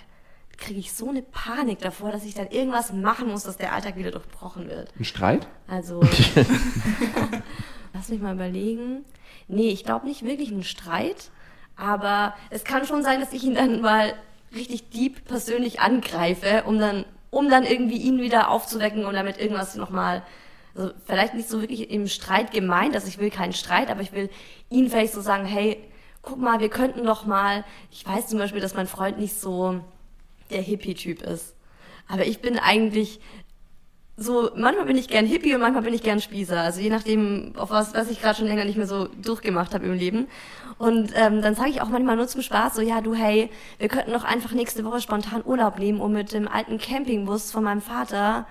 kriege 0.57 0.81
ich 0.81 0.95
so 0.95 1.11
eine 1.11 1.21
Panik 1.21 1.81
davor, 1.81 2.11
dass 2.11 2.25
ich 2.25 2.35
dann 2.35 2.49
irgendwas 2.49 2.91
machen 2.91 3.29
muss, 3.29 3.43
dass 3.43 3.59
der 3.59 3.75
Alltag 3.75 3.97
wieder 3.97 4.13
durchbrochen 4.13 4.67
wird. 4.67 4.95
Ein 4.99 5.05
Streit? 5.05 5.47
Also, 5.69 6.01
lass 7.93 8.09
mich 8.09 8.23
mal 8.23 8.35
überlegen. 8.35 9.05
Nee, 9.47 9.69
ich 9.69 9.85
glaube 9.85 10.07
nicht 10.07 10.25
wirklich 10.25 10.51
einen 10.51 10.65
Streit, 10.65 11.31
aber 11.77 12.35
es 12.51 12.65
kann 12.65 12.87
schon 12.87 13.03
sein, 13.03 13.21
dass 13.21 13.33
ich 13.33 13.45
ihn 13.45 13.55
dann 13.55 13.81
mal 13.81 14.15
richtig 14.55 14.91
deep 14.91 15.25
persönlich 15.27 15.81
angreife, 15.81 16.65
um 16.67 16.79
dann, 16.79 17.05
um 17.31 17.51
dann 17.51 17.65
irgendwie 17.65 17.99
ihn 17.99 18.19
wieder 18.19 18.51
aufzuwecken 18.51 19.05
und 19.05 19.15
damit 19.15 19.39
irgendwas 19.39 19.75
nochmal, 19.77 20.23
also 20.75 20.93
vielleicht 21.05 21.35
nicht 21.35 21.49
so 21.49 21.61
wirklich 21.61 21.91
im 21.91 22.09
Streit 22.09 22.51
gemeint, 22.51 22.95
dass 22.95 23.07
ich 23.07 23.19
will 23.19 23.31
keinen 23.31 23.53
Streit, 23.53 23.91
aber 23.91 24.01
ich 24.01 24.13
will 24.13 24.31
ihn 24.71 24.89
vielleicht 24.89 25.13
so 25.13 25.21
sagen, 25.21 25.45
hey, 25.45 25.83
guck 26.23 26.41
mal, 26.41 26.61
wir 26.61 26.71
könnten 26.71 27.05
doch 27.05 27.27
mal, 27.27 27.65
ich 27.91 28.07
weiß 28.07 28.27
zum 28.29 28.39
Beispiel, 28.39 28.61
dass 28.61 28.75
mein 28.75 28.87
Freund 28.87 29.19
nicht 29.19 29.39
so 29.39 29.81
der 30.51 30.63
Hippie-Typ 30.63 31.23
ist. 31.23 31.55
Aber 32.09 32.25
ich 32.27 32.41
bin 32.41 32.59
eigentlich 32.59 33.21
so, 34.19 34.51
manchmal 34.57 34.87
bin 34.87 34.97
ich 34.97 35.09
gern 35.09 35.27
Hippie 35.27 35.55
und 35.55 35.61
manchmal 35.61 35.83
bin 35.83 35.93
ich 35.93 36.03
gern 36.03 36.21
Spießer. 36.21 36.59
Also 36.59 36.81
je 36.81 36.89
nachdem, 36.89 37.53
auf 37.57 37.71
was, 37.71 37.95
was 37.95 38.11
ich 38.11 38.21
gerade 38.21 38.39
schon 38.39 38.47
länger 38.47 38.65
nicht 38.65 38.79
mehr 38.79 38.87
so 38.87 39.09
durchgemacht 39.21 39.75
habe 39.75 39.85
im 39.85 39.93
Leben. 39.93 40.27
Und 40.79 41.13
ähm, 41.15 41.43
dann 41.43 41.55
sage 41.55 41.71
ich 41.71 41.83
auch 41.83 41.89
manchmal 41.89 42.17
nur 42.17 42.27
zum 42.27 42.41
Spaß 42.41 42.75
so, 42.77 42.83
ja 42.83 43.03
du, 43.03 43.15
hey, 43.15 43.51
wir 43.79 43.89
könnten 43.89 44.13
doch 44.13 44.25
einfach 44.25 44.53
nächste 44.53 44.85
Woche 44.85 45.01
spontan 45.03 45.43
Urlaub 45.45 45.79
nehmen 45.79 46.01
und 46.01 46.13
mit 46.13 46.33
dem 46.33 46.49
alten 46.49 46.79
Campingbus 46.79 47.51
von 47.51 47.65
meinem 47.65 47.83
Vater 47.83 48.47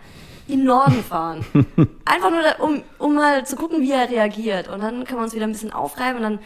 in 0.48 0.60
den 0.60 0.68
Norden 0.68 1.04
fahren. 1.04 1.44
Einfach 2.06 2.30
nur, 2.30 2.44
da, 2.44 2.64
um, 2.64 2.84
um 3.00 3.16
mal 3.16 3.46
zu 3.48 3.56
gucken, 3.56 3.82
wie 3.82 3.92
er 3.92 4.10
reagiert. 4.10 4.68
Und 4.68 4.82
dann 4.82 5.04
können 5.04 5.20
wir 5.20 5.24
uns 5.24 5.34
wieder 5.34 5.48
ein 5.48 5.52
bisschen 5.52 5.74
aufreiben 5.74 6.18
und 6.18 6.24
dann 6.24 6.40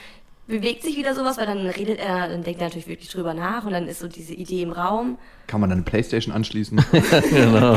bewegt 0.50 0.82
sich 0.82 0.98
wieder 0.98 1.14
sowas, 1.14 1.38
weil 1.38 1.46
dann 1.46 1.66
redet 1.68 2.00
er, 2.00 2.28
dann 2.28 2.44
denkt 2.44 2.60
er 2.60 2.68
natürlich 2.68 2.88
wirklich 2.88 3.10
drüber 3.10 3.34
nach 3.34 3.66
und 3.66 3.72
dann 3.72 3.88
ist 3.88 4.00
so 4.00 4.08
diese 4.08 4.34
Idee 4.34 4.64
im 4.64 4.72
Raum. 4.72 5.18
Kann 5.48 5.62
man 5.62 5.70
dann 5.70 5.78
eine 5.78 5.86
Playstation 5.86 6.34
anschließen? 6.34 6.84
Genau. 7.30 7.76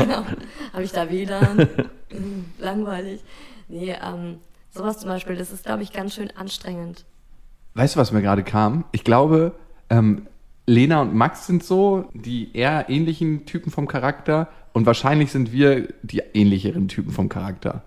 Habe 0.73 0.83
ich 0.83 0.91
da 0.91 1.09
WLAN? 1.09 1.67
Langweilig. 2.59 3.21
Nee, 3.67 3.95
ähm, 4.03 4.37
sowas 4.71 4.99
zum 4.99 5.09
Beispiel, 5.09 5.35
das 5.35 5.51
ist, 5.51 5.65
glaube 5.65 5.83
ich, 5.83 5.93
ganz 5.93 6.15
schön 6.15 6.31
anstrengend. 6.35 7.05
Weißt 7.75 7.95
du, 7.95 7.99
was 7.99 8.11
mir 8.11 8.21
gerade 8.21 8.43
kam? 8.43 8.85
Ich 8.91 9.03
glaube, 9.03 9.53
ähm, 9.89 10.27
Lena 10.65 11.01
und 11.01 11.13
Max 11.13 11.45
sind 11.45 11.63
so 11.63 12.09
die 12.13 12.55
eher 12.55 12.89
ähnlichen 12.89 13.45
Typen 13.45 13.71
vom 13.71 13.87
Charakter 13.87 14.49
und 14.73 14.85
wahrscheinlich 14.85 15.31
sind 15.31 15.51
wir 15.51 15.89
die 16.01 16.19
ähnlicheren 16.33 16.87
Typen 16.87 17.11
vom 17.11 17.29
Charakter. 17.29 17.83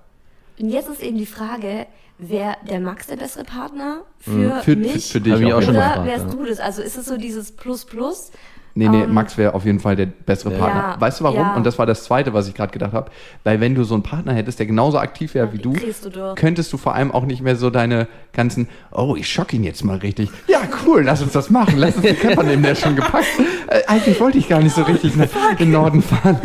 Und 0.58 0.70
jetzt 0.70 0.88
ist 0.88 1.02
eben 1.02 1.18
die 1.18 1.26
Frage, 1.26 1.86
wäre 2.18 2.56
der 2.68 2.80
Max 2.80 3.06
der 3.06 3.16
bessere 3.16 3.44
Partner 3.44 4.02
für, 4.18 4.30
Für, 4.30 4.62
für, 4.62 4.76
mich? 4.76 5.12
für 5.12 5.20
dich 5.20 5.32
Hab 5.34 5.40
ich 5.40 5.52
auch 5.52 5.58
auf 5.58 5.64
schon 5.64 5.74
jeden 5.74 5.86
mal 5.86 5.98
Oder 5.98 6.02
gefragt, 6.04 6.06
wärst 6.06 6.34
ja. 6.34 6.40
du 6.40 6.46
das? 6.46 6.60
Also 6.60 6.82
ist 6.82 6.96
es 6.96 7.06
so 7.06 7.16
dieses 7.16 7.52
Plus-Plus? 7.52 8.30
Nee, 8.78 8.88
nee, 8.90 9.04
Ähm, 9.04 9.14
Max 9.14 9.38
wäre 9.38 9.54
auf 9.54 9.64
jeden 9.64 9.80
Fall 9.80 9.96
der 9.96 10.04
bessere 10.04 10.52
Ja. 10.52 10.58
Partner. 10.58 10.80
Ja, 10.94 11.00
weißt 11.00 11.20
du 11.20 11.24
warum? 11.24 11.40
ja. 11.40 11.54
Und 11.56 11.64
das 11.64 11.78
war 11.78 11.86
das 11.86 12.04
Zweite, 12.04 12.34
was 12.34 12.46
ich 12.46 12.52
gerade 12.54 12.72
gedacht 12.72 12.92
habe. 12.92 13.10
Weil 13.42 13.58
wenn 13.58 13.74
du 13.74 13.84
so 13.84 13.94
einen 13.94 14.02
Partner 14.02 14.34
hättest, 14.34 14.58
der 14.58 14.66
genauso 14.66 14.98
aktiv 14.98 15.32
wäre 15.34 15.52
wie 15.54 15.58
du, 15.58 15.72
du 15.72 16.34
könntest 16.34 16.72
du 16.74 16.76
vor 16.76 16.94
allem 16.94 17.10
auch 17.10 17.24
nicht 17.24 17.40
mehr 17.42 17.56
so 17.56 17.70
deine 17.70 18.06
ganzen, 18.34 18.68
oh, 18.92 19.16
ich 19.18 19.30
schock 19.32 19.54
ihn 19.54 19.64
jetzt 19.64 19.82
mal 19.82 19.96
richtig. 19.96 20.28
Ja, 20.46 20.60
cool, 20.86 21.02
lass 21.04 21.22
uns 21.22 21.32
das 21.32 21.48
machen. 21.48 21.78
Lass 21.78 21.94
uns 21.96 22.04
den 22.04 22.18
Camper 22.18 22.42
nehmen, 22.42 22.62
der 22.62 22.72
ist 22.72 22.82
schon 22.82 22.96
gepackt. 22.96 23.24
Äh, 23.68 23.80
eigentlich 23.86 24.20
wollte 24.20 24.36
ich 24.36 24.46
gar 24.48 24.60
nicht 24.60 24.74
so 24.74 24.82
richtig 24.82 25.16
nach 25.16 25.26
in 25.52 25.56
den 25.56 25.70
Norden 25.72 26.02
fahren. 26.02 26.38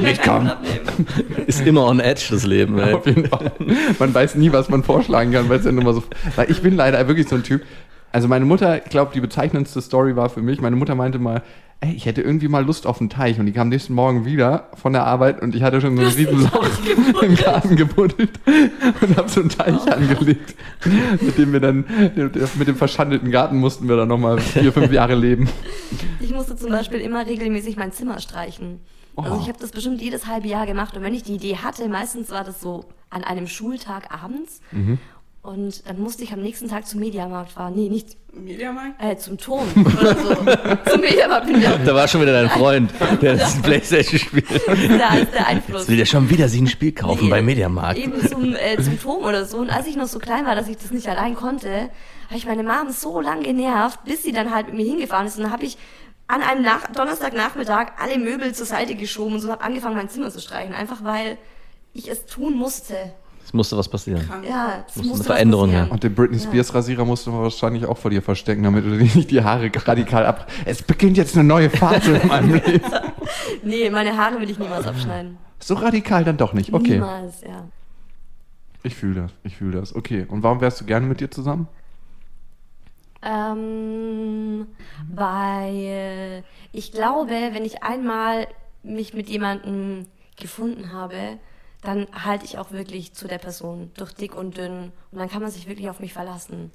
Nicht 0.00 0.22
kommen. 0.24 0.50
Ist 1.46 1.64
immer 1.64 1.86
on 1.86 2.00
edge, 2.00 2.26
das 2.30 2.44
Leben, 2.44 2.78
ey. 2.78 2.94
Auf 2.94 3.06
jeden 3.06 3.26
Fall. 3.26 3.52
Man 3.98 4.12
weiß 4.12 4.34
nie, 4.34 4.52
was 4.52 4.68
man 4.68 4.82
vorschlagen 4.82 5.30
kann, 5.32 5.48
weil 5.48 5.60
es 5.60 5.64
ja 5.64 5.72
nur 5.72 5.84
mal 5.84 5.94
so. 5.94 6.02
Weil 6.34 6.50
ich 6.50 6.62
bin 6.62 6.74
leider 6.76 7.06
wirklich 7.06 7.28
so 7.28 7.36
ein 7.36 7.42
Typ. 7.44 7.62
Also 8.16 8.28
meine 8.28 8.46
Mutter, 8.46 8.82
ich 8.82 8.88
glaube, 8.88 9.10
die 9.12 9.20
bezeichnendste 9.20 9.82
Story 9.82 10.16
war 10.16 10.30
für 10.30 10.40
mich, 10.40 10.58
meine 10.62 10.74
Mutter 10.74 10.94
meinte 10.94 11.18
mal, 11.18 11.42
ey, 11.80 11.92
ich 11.92 12.06
hätte 12.06 12.22
irgendwie 12.22 12.48
mal 12.48 12.64
Lust 12.64 12.86
auf 12.86 12.98
einen 12.98 13.10
Teich. 13.10 13.38
Und 13.38 13.44
die 13.44 13.52
kam 13.52 13.68
nächsten 13.68 13.92
Morgen 13.92 14.24
wieder 14.24 14.70
von 14.72 14.94
der 14.94 15.04
Arbeit 15.04 15.42
und 15.42 15.54
ich 15.54 15.62
hatte 15.62 15.82
schon 15.82 15.98
so 15.98 16.02
ein 16.02 16.08
Riesenloch 16.08 16.66
im 17.22 17.34
Garten 17.36 17.76
gebuddelt 17.76 18.30
und 19.02 19.18
habe 19.18 19.28
so 19.28 19.40
einen 19.40 19.50
Teich 19.50 19.92
angelegt, 19.92 20.54
mit 21.20 21.36
dem 21.36 21.52
wir 21.52 21.60
dann, 21.60 21.84
mit 22.14 22.68
dem 22.68 22.76
verschandelten 22.76 23.30
Garten 23.30 23.58
mussten 23.58 23.86
wir 23.86 23.96
dann 23.98 24.08
nochmal 24.08 24.38
vier, 24.38 24.72
fünf 24.72 24.90
Jahre 24.90 25.14
leben. 25.14 25.46
Ich 26.18 26.32
musste 26.32 26.56
zum 26.56 26.70
Beispiel 26.70 27.00
immer 27.00 27.26
regelmäßig 27.26 27.76
mein 27.76 27.92
Zimmer 27.92 28.18
streichen. 28.18 28.80
Also 29.14 29.34
Oh. 29.36 29.40
ich 29.42 29.48
habe 29.48 29.58
das 29.60 29.72
bestimmt 29.72 30.00
jedes 30.00 30.26
halbe 30.26 30.48
Jahr 30.48 30.64
gemacht 30.64 30.96
und 30.96 31.02
wenn 31.02 31.12
ich 31.12 31.22
die 31.22 31.34
Idee 31.34 31.56
hatte, 31.56 31.86
meistens 31.90 32.30
war 32.30 32.44
das 32.44 32.62
so 32.62 32.86
an 33.10 33.24
einem 33.24 33.46
Schultag 33.46 34.10
abends. 34.10 34.60
Mhm. 34.72 34.98
Und 35.46 35.88
dann 35.88 36.00
musste 36.00 36.24
ich 36.24 36.32
am 36.32 36.42
nächsten 36.42 36.68
Tag 36.68 36.88
zum 36.88 36.98
Mediamarkt 36.98 37.52
fahren. 37.52 37.74
Nee, 37.76 37.88
nicht 37.88 38.16
Mediamarkt? 38.32 39.00
äh, 39.00 39.16
zum 39.16 39.38
Turm 39.38 39.68
oder 39.96 40.16
so. 40.16 40.34
zum 40.90 41.00
Mediamarkt 41.00 41.46
bin 41.46 41.60
ich 41.60 41.68
auch 41.68 41.78
Da 41.84 41.94
war 41.94 42.08
schon 42.08 42.20
wieder 42.22 42.32
dein 42.32 42.50
Freund, 42.50 42.92
der 43.22 43.36
das 43.36 43.62
Playstation 43.62 44.18
spielt. 44.18 44.50
da 44.50 45.14
ist 45.14 45.32
der 45.32 45.46
Einfluss. 45.46 45.82
Jetzt 45.82 45.88
will 45.88 46.00
er 46.00 46.06
schon 46.06 46.28
wieder 46.30 46.48
sich 46.48 46.60
ein 46.60 46.66
Spiel 46.66 46.90
kaufen 46.90 47.26
Nee, 47.26 47.30
bei 47.30 47.42
Mediamarkt. 47.42 47.96
Eben 47.96 48.26
zum, 48.26 48.56
äh, 48.56 48.76
zum 48.82 49.00
Turm 49.00 49.22
oder 49.22 49.44
so. 49.44 49.58
Und 49.58 49.70
als 49.70 49.86
ich 49.86 49.94
noch 49.94 50.08
so 50.08 50.18
klein 50.18 50.46
war, 50.46 50.56
dass 50.56 50.66
ich 50.66 50.78
das 50.78 50.90
nicht 50.90 51.08
allein 51.08 51.36
konnte, 51.36 51.90
habe 52.26 52.36
ich 52.36 52.46
meine 52.46 52.64
Mom 52.64 52.90
so 52.90 53.20
lang 53.20 53.44
genervt, 53.44 54.00
bis 54.04 54.24
sie 54.24 54.32
dann 54.32 54.52
halt 54.52 54.66
mit 54.66 54.74
mir 54.74 54.84
hingefahren 54.84 55.28
ist. 55.28 55.36
Und 55.36 55.44
dann 55.44 55.52
habe 55.52 55.64
ich 55.64 55.78
an 56.26 56.42
einem 56.42 56.62
Nach 56.62 56.88
Donnerstagnachmittag 56.92 57.92
alle 58.00 58.18
Möbel 58.18 58.52
zur 58.52 58.66
Seite 58.66 58.96
geschoben 58.96 59.34
und 59.34 59.40
so 59.40 59.50
habe 59.52 59.62
angefangen, 59.62 59.94
mein 59.94 60.08
Zimmer 60.08 60.30
zu 60.30 60.40
streichen. 60.40 60.74
Einfach 60.74 61.04
weil 61.04 61.38
ich 61.92 62.08
es 62.10 62.26
tun 62.26 62.56
musste. 62.56 62.96
Es 63.46 63.52
musste 63.52 63.76
was 63.76 63.88
passieren. 63.88 64.28
Ja, 64.42 64.84
es 64.88 64.96
Muss 64.96 65.04
eine 65.04 65.08
musste 65.10 65.20
was 65.20 65.26
Veränderung 65.28 65.70
her. 65.70 65.86
Und 65.88 66.02
den 66.02 66.16
Britney 66.16 66.40
Spears 66.40 66.74
Rasierer 66.74 67.04
musst 67.04 67.28
du 67.28 67.32
wahrscheinlich 67.32 67.86
auch 67.86 67.96
vor 67.96 68.10
dir 68.10 68.20
verstecken, 68.20 68.64
damit 68.64 68.84
du 68.84 68.90
dir 68.90 69.04
nicht 69.04 69.30
die 69.30 69.40
Haare 69.40 69.70
radikal 69.72 70.26
ab. 70.26 70.50
Es 70.64 70.82
beginnt 70.82 71.16
jetzt 71.16 71.36
eine 71.36 71.44
neue 71.44 71.70
Phase 71.70 72.16
in 72.22 72.26
meinem 72.26 72.54
Leben. 72.54 72.80
Nee, 73.62 73.88
meine 73.88 74.16
Haare 74.16 74.40
will 74.40 74.50
ich 74.50 74.58
niemals 74.58 74.88
abschneiden. 74.88 75.38
So 75.60 75.74
radikal 75.74 76.24
dann 76.24 76.36
doch 76.36 76.54
nicht. 76.54 76.72
Okay. 76.72 76.94
Niemals, 76.94 77.42
ja. 77.42 77.68
Ich 78.82 78.96
fühle 78.96 79.22
das. 79.22 79.30
Ich 79.44 79.56
fühle 79.56 79.78
das. 79.78 79.94
Okay. 79.94 80.26
Und 80.28 80.42
warum 80.42 80.60
wärst 80.60 80.80
du 80.80 80.84
gerne 80.84 81.06
mit 81.06 81.20
dir 81.20 81.30
zusammen? 81.30 81.68
Ähm, 83.22 84.66
weil 85.14 86.42
ich 86.72 86.90
glaube, 86.90 87.30
wenn 87.30 87.64
ich 87.64 87.84
einmal 87.84 88.48
mich 88.82 89.14
mit 89.14 89.28
jemandem 89.28 90.06
gefunden 90.36 90.92
habe, 90.92 91.38
dann 91.86 92.06
halte 92.12 92.44
ich 92.44 92.58
auch 92.58 92.72
wirklich 92.72 93.12
zu 93.12 93.28
der 93.28 93.38
Person, 93.38 93.90
durch 93.96 94.12
dick 94.12 94.34
und 94.34 94.56
dünn. 94.56 94.92
Und 95.10 95.18
dann 95.18 95.28
kann 95.28 95.42
man 95.42 95.50
sich 95.50 95.68
wirklich 95.68 95.88
auf 95.88 96.00
mich 96.00 96.12
verlassen. 96.12 96.70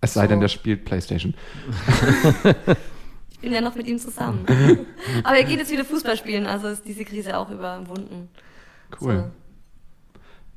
Es 0.00 0.14
sei 0.14 0.26
denn, 0.26 0.38
So. 0.38 0.42
der 0.42 0.48
spielt 0.48 0.84
Playstation. 0.84 1.34
Ich 3.30 3.40
bin 3.40 3.52
ja 3.52 3.60
noch 3.60 3.74
mit 3.74 3.86
ihm 3.86 3.98
zusammen. 3.98 4.46
Aber 5.24 5.36
er 5.36 5.44
geht 5.44 5.58
jetzt 5.58 5.70
wieder 5.70 5.84
Fußball 5.84 6.16
spielen, 6.16 6.46
also 6.46 6.68
ist 6.68 6.86
diese 6.86 7.04
Krise 7.04 7.36
auch 7.36 7.50
überwunden. 7.50 8.28
Cool. 9.00 9.30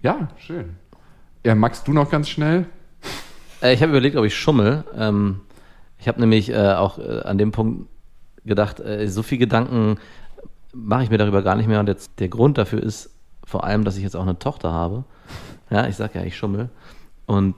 Ja, 0.02 0.30
schön. 0.38 0.76
Ja, 1.46 1.56
Max, 1.56 1.84
du 1.84 1.92
noch 1.94 2.10
ganz 2.10 2.30
schnell? 2.30 2.66
Äh, 3.62 3.74
ich 3.74 3.82
habe 3.82 3.92
überlegt, 3.92 4.16
ob 4.16 4.26
ich 4.26 4.36
schummel. 4.36 4.84
Ähm, 4.96 5.42
ich 5.98 6.08
habe 6.08 6.20
nämlich 6.20 6.50
äh, 6.50 6.74
auch 6.74 7.00
äh, 7.00 7.22
an 7.22 7.38
dem 7.38 7.52
Punkt 7.52 7.90
gedacht, 8.46 8.80
äh, 8.80 9.08
so 9.08 9.24
viel 9.24 9.38
Gedanken 9.38 9.98
mache 10.74 11.04
ich 11.04 11.10
mir 11.10 11.18
darüber 11.18 11.42
gar 11.42 11.56
nicht 11.56 11.68
mehr. 11.68 11.80
Und 11.80 11.88
jetzt 11.88 12.20
der 12.20 12.30
Grund 12.30 12.58
dafür 12.58 12.82
ist 12.82 13.10
vor 13.48 13.64
allem, 13.64 13.86
dass 13.86 13.96
ich 13.96 14.04
jetzt 14.04 14.16
auch 14.16 14.24
eine 14.24 14.38
Tochter 14.38 14.74
habe. 14.74 15.06
Ja, 15.70 15.88
ich 15.88 15.96
sag 15.96 16.14
ja, 16.16 16.24
ich 16.24 16.38
schummel. 16.38 16.70
Und 17.26 17.56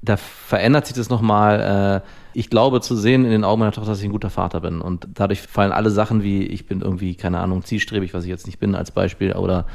da 0.00 0.16
verändert 0.16 0.86
sich 0.86 0.96
das 0.96 1.10
nochmal. 1.10 2.02
Äh, 2.04 2.08
ich 2.32 2.48
glaube 2.48 2.80
zu 2.80 2.94
sehen 2.94 3.24
in 3.24 3.32
den 3.32 3.42
Augen 3.42 3.58
meiner 3.58 3.72
Tochter, 3.72 3.90
dass 3.90 3.98
ich 3.98 4.04
ein 4.04 4.12
guter 4.12 4.30
Vater 4.30 4.60
bin. 4.60 4.80
Und 4.80 5.08
dadurch 5.14 5.40
fallen 5.42 5.72
alle 5.72 5.90
Sachen 5.90 6.22
wie, 6.22 6.44
ich 6.44 6.66
bin 6.66 6.82
irgendwie, 6.82 7.16
keine 7.16 7.40
Ahnung, 7.40 7.64
zielstrebig, 7.64 8.14
was 8.14 8.22
ich 8.22 8.30
jetzt 8.30 8.46
nicht 8.46 8.60
bin 8.60 8.76
als 8.76 8.92
Beispiel, 8.92 9.32
oder 9.32 9.66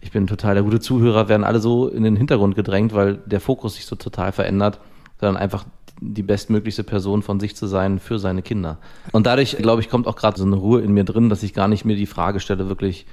ich 0.00 0.12
bin 0.12 0.28
total 0.28 0.54
der 0.54 0.62
gute 0.62 0.78
Zuhörer, 0.78 1.28
werden 1.28 1.42
alle 1.42 1.58
so 1.58 1.88
in 1.88 2.04
den 2.04 2.14
Hintergrund 2.14 2.54
gedrängt, 2.54 2.94
weil 2.94 3.16
der 3.26 3.40
Fokus 3.40 3.74
sich 3.74 3.86
so 3.86 3.96
total 3.96 4.30
verändert, 4.30 4.78
sondern 5.18 5.36
einfach 5.36 5.64
die 6.00 6.22
bestmöglichste 6.22 6.84
Person 6.84 7.22
von 7.22 7.40
sich 7.40 7.56
zu 7.56 7.66
sein 7.66 7.98
für 7.98 8.20
seine 8.20 8.42
Kinder. 8.42 8.78
Und 9.10 9.26
dadurch, 9.26 9.56
glaube 9.56 9.80
ich, 9.80 9.88
kommt 9.88 10.06
auch 10.06 10.16
gerade 10.16 10.38
so 10.38 10.44
eine 10.44 10.56
Ruhe 10.56 10.82
in 10.82 10.92
mir 10.92 11.04
drin, 11.04 11.28
dass 11.28 11.42
ich 11.42 11.52
gar 11.54 11.66
nicht 11.66 11.84
mir 11.84 11.96
die 11.96 12.06
Frage 12.06 12.38
stelle, 12.38 12.68
wirklich, 12.68 13.06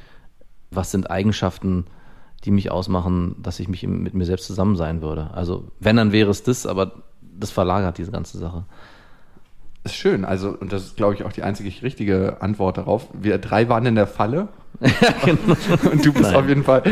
was 0.76 0.92
sind 0.92 1.10
Eigenschaften, 1.10 1.86
die 2.44 2.52
mich 2.52 2.72
ausmachen, 2.72 3.36
dass 3.42 3.60
ich 3.60 3.68
mich 3.68 3.86
mit 3.88 4.14
mir 4.14 4.26
selbst 4.26 4.48
zusammen 4.48 4.76
sein 4.76 5.02
würde. 5.02 5.32
Also 5.34 5.66
wenn, 5.80 5.96
dann 5.96 6.12
wäre 6.12 6.30
es 6.30 6.44
das, 6.44 6.66
aber 6.66 7.04
das 7.22 7.52
verlagert 7.52 7.98
diese 7.98 8.12
ganze 8.12 8.38
Sache. 8.38 8.66
Ist 9.84 9.96
schön. 9.96 10.24
Also, 10.24 10.50
und 10.50 10.72
das 10.72 10.84
ist, 10.84 10.96
glaube 10.96 11.14
ich, 11.14 11.24
auch 11.24 11.34
die 11.34 11.44
einzige 11.44 11.70
richtige 11.82 12.42
Antwort 12.42 12.78
darauf. 12.78 13.08
Wir 13.14 13.38
drei 13.38 13.68
waren 13.68 13.86
in 13.86 13.96
der 13.96 14.08
Falle. 14.08 14.48
Und 14.80 16.06
du 16.06 16.14
bist 16.14 16.32
Nein. 16.32 16.36
auf 16.36 16.48
jeden 16.48 16.64
Fall 16.64 16.84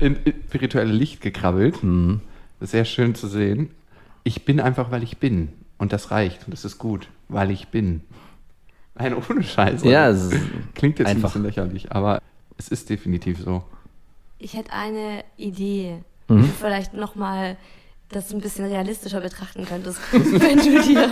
in, 0.00 0.16
in 0.24 0.34
spirituelle 0.46 0.92
Licht 0.92 1.20
gekrabbelt. 1.20 1.76
Sehr 2.60 2.84
schön 2.84 3.14
zu 3.14 3.26
sehen. 3.26 3.70
Ich 4.22 4.44
bin 4.44 4.60
einfach, 4.60 4.90
weil 4.92 5.02
ich 5.02 5.18
bin. 5.18 5.48
Und 5.76 5.92
das 5.92 6.12
reicht. 6.12 6.46
Und 6.46 6.52
das 6.52 6.64
ist 6.64 6.78
gut, 6.78 7.08
weil 7.28 7.50
ich 7.50 7.68
bin. 7.68 8.02
Nein, 8.94 9.14
ohne 9.28 9.42
Scheiß. 9.42 9.82
Ja, 9.82 10.08
es 10.08 10.30
Klingt 10.74 10.98
jetzt 11.00 11.08
einfach. 11.08 11.34
ein 11.34 11.42
bisschen 11.42 11.42
lächerlich, 11.42 11.92
aber 11.92 12.22
es 12.58 12.68
ist 12.68 12.88
definitiv 12.90 13.40
so. 13.40 13.62
Ich 14.38 14.54
hätte 14.54 14.72
eine 14.72 15.24
Idee, 15.36 16.02
wie 16.28 16.34
du 16.42 16.42
vielleicht 16.44 16.92
nochmal 16.94 17.56
das 18.10 18.32
ein 18.32 18.40
bisschen 18.40 18.66
realistischer 18.66 19.20
betrachten 19.20 19.64
könntest, 19.64 19.98
wenn 20.12 20.58
du 20.58 20.82
dir, 20.82 21.08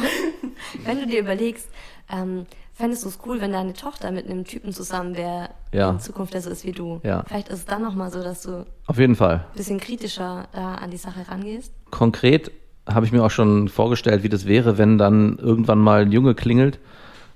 wenn 0.84 1.01
du 1.01 1.07
dir 1.07 1.20
überlegst, 1.20 1.68
ähm, 2.12 2.47
fändest 2.72 3.05
du 3.05 3.09
es 3.09 3.18
cool, 3.26 3.40
wenn 3.40 3.51
deine 3.53 3.72
Tochter 3.72 4.11
mit 4.12 4.26
einem 4.28 4.45
Typen 4.45 4.72
zusammen 4.72 5.16
wäre, 5.16 5.51
Ja. 5.72 5.90
in 5.90 6.01
Zukunft 6.01 6.34
der 6.34 6.42
so 6.42 6.51
ist 6.51 6.64
wie 6.64 6.72
du. 6.72 7.01
Ja. 7.03 7.24
Vielleicht 7.26 7.49
ist 7.49 7.61
es 7.61 7.64
dann 7.64 7.82
nochmal 7.82 8.11
so, 8.12 8.22
dass 8.22 8.42
du 8.42 8.59
ein 8.59 8.66
Auf 8.86 8.99
jeden 8.99 9.16
Fall. 9.16 9.45
bisschen 9.57 9.80
kritischer 9.80 10.47
da 10.53 10.74
an 10.76 10.90
die 10.90 10.97
Sache 10.97 11.26
rangehst. 11.28 11.72
Konkret 11.90 12.51
habe 12.86 13.07
ich 13.07 13.12
mir 13.12 13.24
auch 13.24 13.30
schon 13.30 13.68
vorgestellt, 13.68 14.22
wie 14.22 14.28
das 14.28 14.47
wäre, 14.47 14.76
wenn 14.78 14.99
dann 14.99 15.38
irgendwann 15.38 15.78
mal 15.78 16.03
ein 16.03 16.12
Junge 16.12 16.34
klingelt 16.34 16.78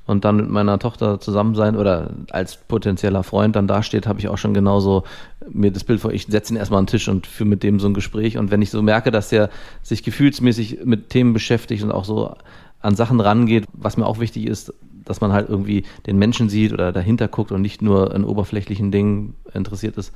und 0.08 0.24
dann 0.24 0.36
mit 0.36 0.48
meiner 0.48 0.78
Tochter 0.78 1.20
zusammen 1.20 1.54
sein 1.54 1.76
oder 1.76 2.10
als 2.30 2.56
potenzieller 2.56 3.22
Freund 3.22 3.54
dann 3.54 3.68
dasteht, 3.68 4.06
habe 4.06 4.18
ich 4.18 4.28
auch 4.28 4.38
schon 4.38 4.54
genauso 4.54 5.04
mir 5.50 5.70
das 5.70 5.84
Bild 5.84 6.00
vor, 6.00 6.12
ich 6.12 6.26
setze 6.26 6.52
ihn 6.52 6.56
erstmal 6.56 6.78
an 6.78 6.86
den 6.86 6.90
Tisch 6.90 7.08
und 7.08 7.26
führe 7.26 7.50
mit 7.50 7.62
dem 7.62 7.78
so 7.78 7.88
ein 7.88 7.94
Gespräch 7.94 8.38
und 8.38 8.50
wenn 8.50 8.62
ich 8.62 8.70
so 8.70 8.82
merke, 8.82 9.10
dass 9.10 9.28
der 9.28 9.50
sich 9.82 10.02
gefühlsmäßig 10.02 10.80
mit 10.84 11.10
Themen 11.10 11.34
beschäftigt 11.34 11.84
und 11.84 11.92
auch 11.92 12.06
so 12.06 12.34
an 12.80 12.96
Sachen 12.96 13.20
rangeht, 13.20 13.66
was 13.74 13.98
mir 13.98 14.06
auch 14.06 14.18
wichtig 14.18 14.46
ist, 14.46 14.72
dass 15.04 15.20
man 15.20 15.32
halt 15.32 15.50
irgendwie 15.50 15.84
den 16.06 16.18
Menschen 16.18 16.48
sieht 16.48 16.72
oder 16.72 16.90
dahinter 16.90 17.28
guckt 17.28 17.52
und 17.52 17.60
nicht 17.60 17.82
nur 17.82 18.14
an 18.14 18.24
oberflächlichen 18.24 18.90
Dingen 18.90 19.34
interessiert 19.52 19.98
ist, 19.98 20.14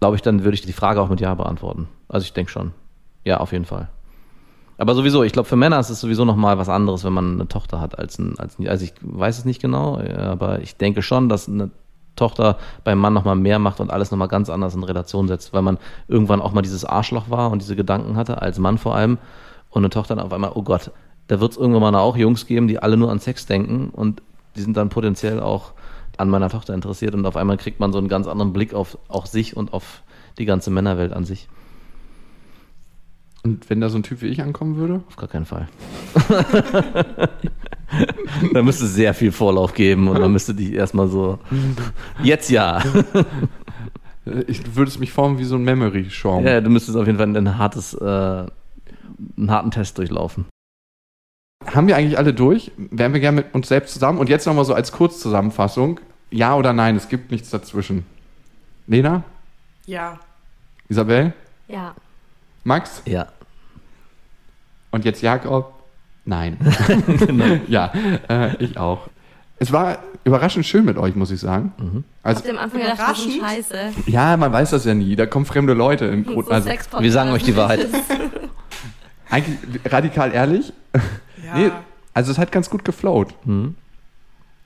glaube 0.00 0.16
ich, 0.16 0.22
dann 0.22 0.42
würde 0.42 0.54
ich 0.54 0.62
die 0.62 0.72
Frage 0.72 1.02
auch 1.02 1.10
mit 1.10 1.20
Ja 1.20 1.34
beantworten. 1.34 1.86
Also 2.08 2.24
ich 2.24 2.32
denke 2.32 2.50
schon. 2.50 2.72
Ja, 3.24 3.38
auf 3.40 3.52
jeden 3.52 3.66
Fall. 3.66 3.88
Aber 4.78 4.94
sowieso, 4.94 5.24
ich 5.24 5.32
glaube, 5.32 5.48
für 5.48 5.56
Männer 5.56 5.80
ist 5.80 5.90
es 5.90 6.00
sowieso 6.00 6.24
nochmal 6.24 6.56
was 6.56 6.68
anderes, 6.68 7.04
wenn 7.04 7.12
man 7.12 7.32
eine 7.34 7.48
Tochter 7.48 7.80
hat, 7.80 7.98
als 7.98 8.18
ein, 8.18 8.38
als 8.38 8.58
ein, 8.58 8.68
also 8.68 8.84
ich 8.84 8.94
weiß 9.02 9.38
es 9.38 9.44
nicht 9.44 9.60
genau, 9.60 10.00
ja, 10.00 10.18
aber 10.18 10.60
ich 10.60 10.76
denke 10.76 11.02
schon, 11.02 11.28
dass 11.28 11.48
eine 11.48 11.70
Tochter 12.14 12.58
beim 12.84 12.98
Mann 12.98 13.12
nochmal 13.12 13.36
mehr 13.36 13.58
macht 13.58 13.80
und 13.80 13.90
alles 13.90 14.10
nochmal 14.10 14.28
ganz 14.28 14.48
anders 14.50 14.74
in 14.74 14.84
Relation 14.84 15.26
setzt, 15.26 15.52
weil 15.52 15.62
man 15.62 15.78
irgendwann 16.06 16.40
auch 16.40 16.52
mal 16.52 16.62
dieses 16.62 16.84
Arschloch 16.84 17.28
war 17.28 17.50
und 17.50 17.60
diese 17.60 17.76
Gedanken 17.76 18.16
hatte, 18.16 18.40
als 18.40 18.58
Mann 18.58 18.78
vor 18.78 18.94
allem, 18.94 19.18
und 19.70 19.82
eine 19.82 19.90
Tochter 19.90 20.16
dann 20.16 20.24
auf 20.24 20.32
einmal, 20.32 20.52
oh 20.54 20.62
Gott, 20.62 20.92
da 21.26 21.40
wird 21.40 21.52
es 21.52 21.58
irgendwann 21.58 21.92
mal 21.92 21.94
auch 21.98 22.16
Jungs 22.16 22.46
geben, 22.46 22.68
die 22.68 22.78
alle 22.78 22.96
nur 22.96 23.10
an 23.10 23.18
Sex 23.18 23.46
denken 23.46 23.90
und 23.90 24.22
die 24.56 24.62
sind 24.62 24.76
dann 24.76 24.88
potenziell 24.88 25.40
auch 25.40 25.72
an 26.16 26.30
meiner 26.30 26.48
Tochter 26.48 26.74
interessiert 26.74 27.14
und 27.14 27.26
auf 27.26 27.36
einmal 27.36 27.56
kriegt 27.56 27.80
man 27.80 27.92
so 27.92 27.98
einen 27.98 28.08
ganz 28.08 28.26
anderen 28.26 28.52
Blick 28.52 28.74
auf 28.74 28.98
auch 29.08 29.26
sich 29.26 29.56
und 29.56 29.72
auf 29.72 30.02
die 30.38 30.46
ganze 30.46 30.70
Männerwelt 30.70 31.12
an 31.12 31.24
sich. 31.24 31.48
Und 33.44 33.70
wenn 33.70 33.80
da 33.80 33.88
so 33.88 33.98
ein 33.98 34.02
Typ 34.02 34.20
wie 34.22 34.26
ich 34.26 34.42
ankommen 34.42 34.76
würde? 34.76 35.02
Auf 35.08 35.16
gar 35.16 35.28
keinen 35.28 35.46
Fall. 35.46 35.68
da 38.52 38.62
müsste 38.62 38.84
es 38.84 38.94
sehr 38.94 39.14
viel 39.14 39.32
Vorlauf 39.32 39.74
geben 39.74 40.08
und 40.08 40.20
man 40.20 40.32
müsste 40.32 40.54
dich 40.54 40.72
erstmal 40.72 41.08
so. 41.08 41.38
Jetzt 42.22 42.50
ja. 42.50 42.82
Ich, 44.46 44.62
du 44.62 44.76
würdest 44.76 45.00
mich 45.00 45.10
formen 45.10 45.38
wie 45.38 45.44
so 45.44 45.56
ein 45.56 45.64
Memory-Schaum. 45.64 46.46
ja. 46.46 46.60
Du 46.60 46.68
müsstest 46.68 46.98
auf 46.98 47.06
jeden 47.06 47.16
Fall 47.16 47.34
ein 47.34 47.56
hartes, 47.56 47.94
äh, 47.94 48.04
einen 48.04 48.50
harten 49.50 49.70
Test 49.70 49.96
durchlaufen. 49.96 50.44
Haben 51.66 51.86
wir 51.86 51.96
eigentlich 51.96 52.18
alle 52.18 52.34
durch? 52.34 52.70
Wären 52.76 53.14
wir 53.14 53.20
gerne 53.20 53.36
mit 53.36 53.54
uns 53.54 53.68
selbst 53.68 53.94
zusammen? 53.94 54.18
Und 54.18 54.28
jetzt 54.28 54.46
nochmal 54.46 54.66
so 54.66 54.74
als 54.74 54.92
Kurzzusammenfassung. 54.92 56.00
Ja 56.30 56.56
oder 56.56 56.74
nein, 56.74 56.96
es 56.96 57.08
gibt 57.08 57.30
nichts 57.30 57.48
dazwischen. 57.48 58.04
Lena? 58.86 59.24
Ja. 59.86 60.18
Isabel? 60.88 61.32
Ja. 61.68 61.94
Max? 62.68 63.02
Ja. 63.06 63.28
Und 64.90 65.06
jetzt 65.06 65.22
Jakob? 65.22 65.72
Nein. 66.26 66.58
ja, 67.66 67.90
äh, 68.28 68.56
ich 68.62 68.76
auch. 68.76 69.08
Es 69.58 69.72
war 69.72 69.98
überraschend 70.24 70.66
schön 70.66 70.84
mit 70.84 70.98
euch, 70.98 71.16
muss 71.16 71.30
ich 71.30 71.40
sagen. 71.40 72.04
Also, 72.22 72.40
Habt 72.40 72.46
ihr 72.46 72.52
am 72.52 72.58
Anfang 72.62 72.80
gedacht, 72.82 73.00
das 73.00 73.18
ist 73.24 73.40
scheiße. 73.40 73.92
ja, 74.06 74.36
man 74.36 74.52
weiß 74.52 74.70
das 74.70 74.84
ja 74.84 74.92
nie. 74.92 75.16
Da 75.16 75.24
kommen 75.24 75.46
fremde 75.46 75.72
Leute 75.72 76.04
im 76.04 76.24
So 76.24 76.32
Grund. 76.34 76.50
Also, 76.50 76.68
Sexpodcast. 76.68 77.02
Wir 77.02 77.12
sagen 77.12 77.30
euch 77.30 77.42
die 77.42 77.56
Wahrheit. 77.56 77.86
eigentlich 79.30 79.80
radikal 79.90 80.32
ehrlich. 80.34 80.72
Ja. 81.44 81.54
Nee, 81.56 81.70
also 82.12 82.30
es 82.32 82.38
hat 82.38 82.52
ganz 82.52 82.68
gut 82.68 82.84
geflowt. 82.84 83.34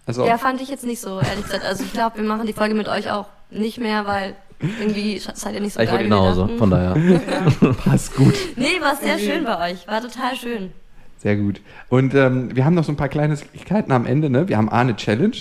Also, 0.06 0.26
Ja, 0.26 0.38
fand 0.38 0.60
ich 0.60 0.68
jetzt 0.68 0.84
nicht 0.84 1.00
so, 1.00 1.20
ehrlich 1.20 1.44
gesagt. 1.44 1.64
Also 1.64 1.84
ich 1.84 1.92
glaube, 1.92 2.16
wir 2.18 2.24
machen 2.24 2.46
die 2.48 2.52
Folge 2.52 2.74
mit 2.74 2.88
euch 2.88 3.12
auch 3.12 3.26
nicht 3.50 3.78
mehr, 3.78 4.06
weil 4.06 4.34
irgendwie 4.62 5.18
seid 5.18 5.54
ihr 5.54 5.60
nicht 5.60 5.74
so 5.74 5.80
Ich 5.80 5.88
war 5.88 5.98
geil, 5.98 6.04
wir 6.04 6.16
genauso, 6.16 6.42
dachten. 6.42 6.58
von 6.58 6.70
daher. 6.70 6.94
passt 7.84 8.14
gut. 8.16 8.34
Nee, 8.56 8.80
war 8.80 8.96
sehr 8.96 9.18
schön 9.18 9.44
bei 9.44 9.72
euch. 9.72 9.86
War 9.86 10.00
total 10.00 10.36
schön. 10.36 10.72
Sehr 11.18 11.36
gut. 11.36 11.60
Und 11.88 12.14
ähm, 12.14 12.54
wir 12.54 12.64
haben 12.64 12.74
noch 12.74 12.84
so 12.84 12.92
ein 12.92 12.96
paar 12.96 13.08
Kleinigkeiten 13.08 13.92
am 13.92 14.06
Ende. 14.06 14.28
Ne? 14.30 14.48
Wir 14.48 14.56
haben 14.56 14.68
A, 14.68 14.80
eine 14.80 14.96
Challenge. 14.96 15.36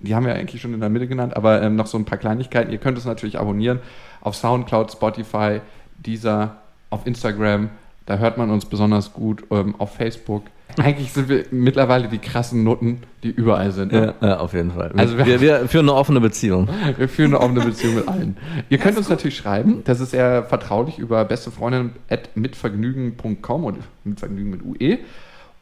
Die 0.00 0.14
haben 0.14 0.24
wir 0.24 0.34
eigentlich 0.34 0.62
schon 0.62 0.72
in 0.72 0.80
der 0.80 0.88
Mitte 0.88 1.06
genannt, 1.06 1.36
aber 1.36 1.60
ähm, 1.60 1.76
noch 1.76 1.86
so 1.86 1.98
ein 1.98 2.06
paar 2.06 2.16
Kleinigkeiten. 2.16 2.72
Ihr 2.72 2.78
könnt 2.78 2.96
es 2.96 3.04
natürlich 3.04 3.38
abonnieren 3.38 3.80
auf 4.22 4.34
Soundcloud, 4.34 4.92
Spotify, 4.92 5.60
Deezer, 5.98 6.56
auf 6.88 7.06
Instagram, 7.06 7.70
da 8.06 8.18
hört 8.18 8.38
man 8.38 8.50
uns 8.50 8.64
besonders 8.64 9.12
gut, 9.12 9.44
ähm, 9.50 9.74
auf 9.78 9.94
Facebook. 9.94 10.44
Eigentlich 10.84 11.12
sind 11.12 11.28
wir 11.28 11.44
mittlerweile 11.50 12.08
die 12.08 12.18
krassen 12.18 12.62
Nutten, 12.64 13.02
die 13.22 13.30
überall 13.30 13.70
sind. 13.72 13.92
Ne? 13.92 14.14
Ja, 14.20 14.28
ja, 14.28 14.38
auf 14.38 14.52
jeden 14.54 14.70
Fall. 14.72 14.92
Also 14.96 15.16
wir- 15.18 15.26
wir, 15.26 15.40
wir 15.40 15.68
führen 15.68 15.88
eine 15.88 15.96
offene 15.98 16.20
Beziehung. 16.20 16.68
Wir 16.96 17.08
führen 17.08 17.34
eine 17.34 17.40
offene 17.44 17.60
Beziehung 17.64 17.94
mit 17.96 18.08
allen. 18.08 18.36
Ihr 18.68 18.78
könnt 18.78 18.96
uns 18.98 19.08
natürlich 19.08 19.36
schreiben, 19.36 19.82
das 19.84 20.00
ist 20.00 20.12
eher 20.14 20.44
vertraulich 20.44 20.98
über 20.98 21.24
bestefreundin.mitvergnügen.com 21.24 23.64
und 23.64 23.78
mitvergnügen 24.04 24.50
mit 24.50 24.64
UE. 24.64 24.98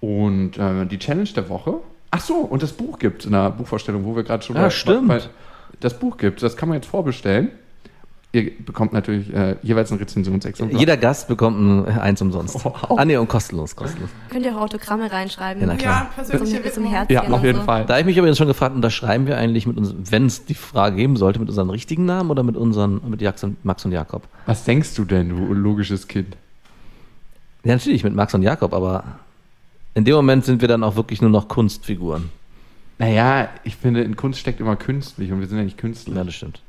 Und 0.00 0.58
äh, 0.58 0.86
die 0.86 0.98
Challenge 0.98 1.28
der 1.34 1.48
Woche. 1.48 1.74
Ach 2.10 2.20
so, 2.20 2.34
und 2.36 2.62
das 2.62 2.72
Buch 2.72 2.98
gibt 2.98 3.24
in 3.24 3.32
der 3.32 3.50
Buchvorstellung, 3.50 4.04
wo 4.04 4.14
wir 4.16 4.22
gerade 4.22 4.42
schon 4.44 4.56
Ja, 4.56 4.62
bei- 4.62 4.70
stimmt. 4.70 5.08
bei- 5.08 5.20
das 5.80 5.98
Buch 5.98 6.16
gibt, 6.16 6.42
das 6.42 6.56
kann 6.56 6.68
man 6.68 6.76
jetzt 6.76 6.88
vorbestellen. 6.88 7.50
Ihr 8.30 8.50
bekommt 8.58 8.92
natürlich 8.92 9.32
äh, 9.32 9.56
jeweils 9.62 9.90
ein 9.90 9.96
Rezensionsexemplar. 9.96 10.78
Jeder 10.78 10.98
Gast 10.98 11.28
bekommt 11.28 11.58
ein, 11.58 11.98
eins 11.98 12.20
umsonst. 12.20 12.62
Wow. 12.62 12.98
Ah, 12.98 13.04
nee, 13.06 13.16
und 13.16 13.26
kostenlos, 13.26 13.74
kostenlos. 13.74 14.10
Könnt 14.28 14.44
ihr 14.44 14.54
auch 14.54 14.60
Autogramme 14.60 15.10
reinschreiben? 15.10 15.62
Ja, 15.62 15.66
na 15.66 15.76
klar. 15.76 16.02
Ja, 16.02 16.10
persönliche 16.14 16.62
Zum, 16.64 16.84
zum. 16.84 16.84
Herzchen 16.84 17.14
Ja, 17.14 17.22
auf 17.22 17.42
jeden 17.42 17.60
so. 17.60 17.64
Fall. 17.64 17.86
Da 17.86 17.94
habe 17.94 18.00
ich 18.00 18.06
mich 18.06 18.18
übrigens 18.18 18.36
schon 18.36 18.46
gefragt, 18.46 18.74
unterschreiben 18.74 19.26
wir 19.26 19.38
eigentlich 19.38 19.66
mit 19.66 19.78
uns, 19.78 19.94
wenn 20.10 20.26
es 20.26 20.44
die 20.44 20.54
Frage 20.54 20.96
geben 20.96 21.16
sollte, 21.16 21.40
mit 21.40 21.48
unseren 21.48 21.70
richtigen 21.70 22.04
Namen 22.04 22.30
oder 22.30 22.42
mit 22.42 22.58
unseren, 22.58 23.00
mit 23.08 23.22
Max 23.64 23.84
und 23.86 23.92
Jakob? 23.92 24.24
Was 24.44 24.64
denkst 24.64 24.94
du 24.94 25.06
denn, 25.06 25.30
du 25.30 25.54
logisches 25.54 26.06
Kind? 26.06 26.36
Ja, 27.64 27.72
natürlich 27.72 28.04
mit 28.04 28.14
Max 28.14 28.34
und 28.34 28.42
Jakob, 28.42 28.74
aber 28.74 29.04
in 29.94 30.04
dem 30.04 30.14
Moment 30.14 30.44
sind 30.44 30.60
wir 30.60 30.68
dann 30.68 30.84
auch 30.84 30.96
wirklich 30.96 31.22
nur 31.22 31.30
noch 31.30 31.48
Kunstfiguren. 31.48 32.28
Naja, 32.98 33.48
ich 33.64 33.76
finde, 33.76 34.02
in 34.02 34.16
Kunst 34.16 34.38
steckt 34.38 34.60
immer 34.60 34.76
künstlich 34.76 35.32
und 35.32 35.40
wir 35.40 35.46
sind 35.46 35.56
ja 35.56 35.64
nicht 35.64 35.78
Künstler. 35.78 36.16
Ja, 36.16 36.24
das 36.24 36.34
stimmt. 36.34 36.60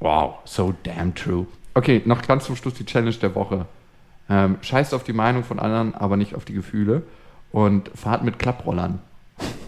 Wow, 0.00 0.36
so 0.44 0.74
damn 0.84 1.14
true. 1.14 1.46
Okay, 1.74 2.02
noch 2.04 2.22
ganz 2.22 2.44
zum 2.44 2.56
Schluss 2.56 2.74
die 2.74 2.84
Challenge 2.84 3.14
der 3.16 3.34
Woche. 3.34 3.66
Ähm, 4.30 4.58
scheißt 4.60 4.94
auf 4.94 5.04
die 5.04 5.12
Meinung 5.12 5.44
von 5.44 5.58
anderen, 5.58 5.94
aber 5.94 6.16
nicht 6.16 6.34
auf 6.34 6.44
die 6.44 6.54
Gefühle. 6.54 7.02
Und 7.50 7.90
fahrt 7.94 8.24
mit 8.24 8.38
Klapprollern. 8.38 9.00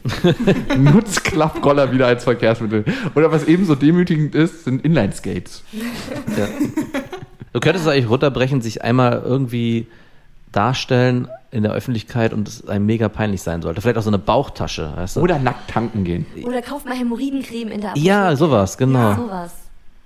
Nutzt 0.77 1.25
Klapproller 1.25 1.93
wieder 1.93 2.07
als 2.07 2.25
Verkehrsmittel. 2.25 2.85
Oder 3.15 3.33
was 3.33 3.45
ebenso 3.45 3.75
demütigend 3.75 4.35
ist, 4.35 4.65
sind 4.65 4.85
Inline-Skates. 4.85 5.63
Ja. 6.37 6.49
Du 7.53 7.61
könntest 7.61 7.87
es 7.87 7.93
eigentlich 7.93 8.09
runterbrechen, 8.11 8.61
sich 8.61 8.83
einmal 8.83 9.23
irgendwie 9.25 9.87
darstellen 10.53 11.29
in 11.51 11.63
der 11.63 11.73
Öffentlichkeit 11.73 12.33
und 12.33 12.49
es 12.49 12.69
einem 12.69 12.87
mega 12.87 13.09
peinlich 13.09 13.43
sein 13.43 13.63
sollte. 13.63 13.81
Vielleicht 13.81 13.99
auch 13.99 14.03
so 14.03 14.11
eine 14.11 14.19
Bauchtasche, 14.19 14.93
weißt 14.97 15.17
du? 15.17 15.21
Oder 15.21 15.39
nackt 15.39 15.71
tanken 15.71 16.05
gehen. 16.05 16.27
Oder 16.45 16.63
kauft 16.63 16.87
mal 16.87 16.95
Hämorrhoidencreme 16.97 17.69
in 17.69 17.81
der 17.81 17.91
Apotheke. 17.91 18.07
ja, 18.07 18.37
sowas, 18.37 18.77
genau. 18.79 19.15
Sowas. 19.15 19.53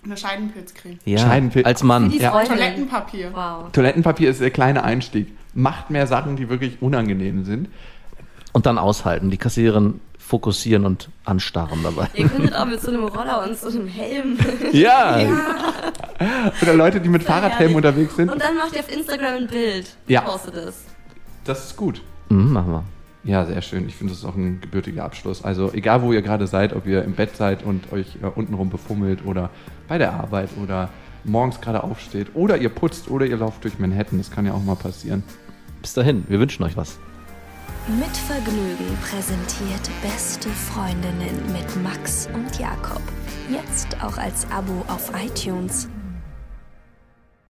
Eine 0.05 0.16
Scheidenpilzcreme. 0.16 0.98
Ja, 1.05 1.18
Scheidenpil- 1.18 1.64
als 1.64 1.82
Mann. 1.82 2.11
Ja. 2.11 2.30
Toilettenpapier. 2.44 3.30
Wow. 3.32 3.72
Toilettenpapier 3.72 4.30
ist 4.30 4.40
der 4.40 4.50
kleine 4.50 4.82
Einstieg. 4.84 5.28
Macht 5.55 5.90
mehr 5.90 6.07
Sachen, 6.07 6.36
die 6.36 6.48
wirklich 6.48 6.82
unangenehm 6.82 7.44
sind. 7.44 7.68
Und 8.52 8.66
dann 8.66 8.78
aushalten, 8.78 9.30
die 9.30 9.36
Kassiererin 9.38 10.00
fokussieren 10.18 10.86
und 10.86 11.11
anstarren 11.24 11.82
dabei. 11.82 12.09
Ihr 12.14 12.28
könntet 12.28 12.55
auch 12.57 12.64
mit 12.66 12.80
so 12.80 12.90
einem 12.90 13.05
Roller 13.05 13.44
und 13.48 13.57
so 13.59 13.68
einem 13.68 13.86
Helm. 13.86 14.38
Ja. 14.72 15.18
Oder 16.62 16.74
Leute, 16.74 17.00
die 17.00 17.09
mit 17.09 17.22
Fahrradhelmen 17.22 17.59
herrlich. 17.59 17.76
unterwegs 17.76 18.16
sind. 18.16 18.30
Und 18.30 18.40
dann 18.40 18.57
macht 18.57 18.72
ihr 18.74 18.80
auf 18.80 18.92
Instagram 18.94 19.34
ein 19.34 19.46
Bild. 19.46 19.96
Ja. 20.07 20.22
Postet 20.22 20.55
es. 20.55 20.84
Das 21.44 21.66
ist 21.66 21.76
gut. 21.76 22.00
Mhm, 22.30 22.52
machen 22.52 22.70
wir. 22.72 22.84
Ja, 23.24 23.44
sehr 23.46 23.61
schön. 23.62 23.86
Ich 23.88 23.94
finde, 23.96 24.12
das 24.12 24.20
ist 24.20 24.24
auch 24.26 24.36
ein 24.36 24.61
gebürtiger 24.61 25.05
Abschluss. 25.05 25.42
Also 25.44 25.72
egal, 25.72 26.02
wo 26.02 26.12
ihr 26.12 26.22
gerade 26.22 26.46
seid, 26.46 26.74
ob 26.74 26.86
ihr 26.86 27.02
im 27.05 27.12
Bett 27.14 27.36
seid 27.36 27.62
und 27.64 27.92
euch 27.92 28.07
äh, 28.22 28.26
untenrum 28.26 28.70
befummelt 28.70 29.24
oder 29.24 29.50
bei 29.89 29.99
der 29.99 30.12
Arbeit 30.12 30.51
oder 30.62 30.91
morgens 31.24 31.61
gerade 31.61 31.82
aufsteht 31.82 32.28
oder 32.35 32.59
ihr 32.59 32.68
putzt 32.68 33.11
oder 33.11 33.26
ihr 33.26 33.37
lauft 33.37 33.64
durch 33.64 33.78
Manhattan. 33.78 34.18
Das 34.18 34.30
kann 34.30 34.47
ja 34.47 34.53
auch 34.53 34.62
mal 34.62 34.76
passieren. 34.76 35.22
Bis 35.82 35.95
dahin, 35.95 36.24
wir 36.28 36.41
wünschen 36.41 36.62
euch 36.64 36.76
was. 36.76 36.99
Mit 37.87 38.16
Vergnügen 38.16 38.97
präsentiert 39.03 39.91
Beste 40.03 40.49
Freundinnen 40.49 41.53
mit 41.53 41.82
Max 41.82 42.28
und 42.32 42.59
Jakob. 42.59 43.03
Jetzt 43.51 44.03
auch 44.03 44.16
als 44.16 44.51
Abo 44.51 44.85
auf 44.89 45.12
iTunes. 45.22 45.89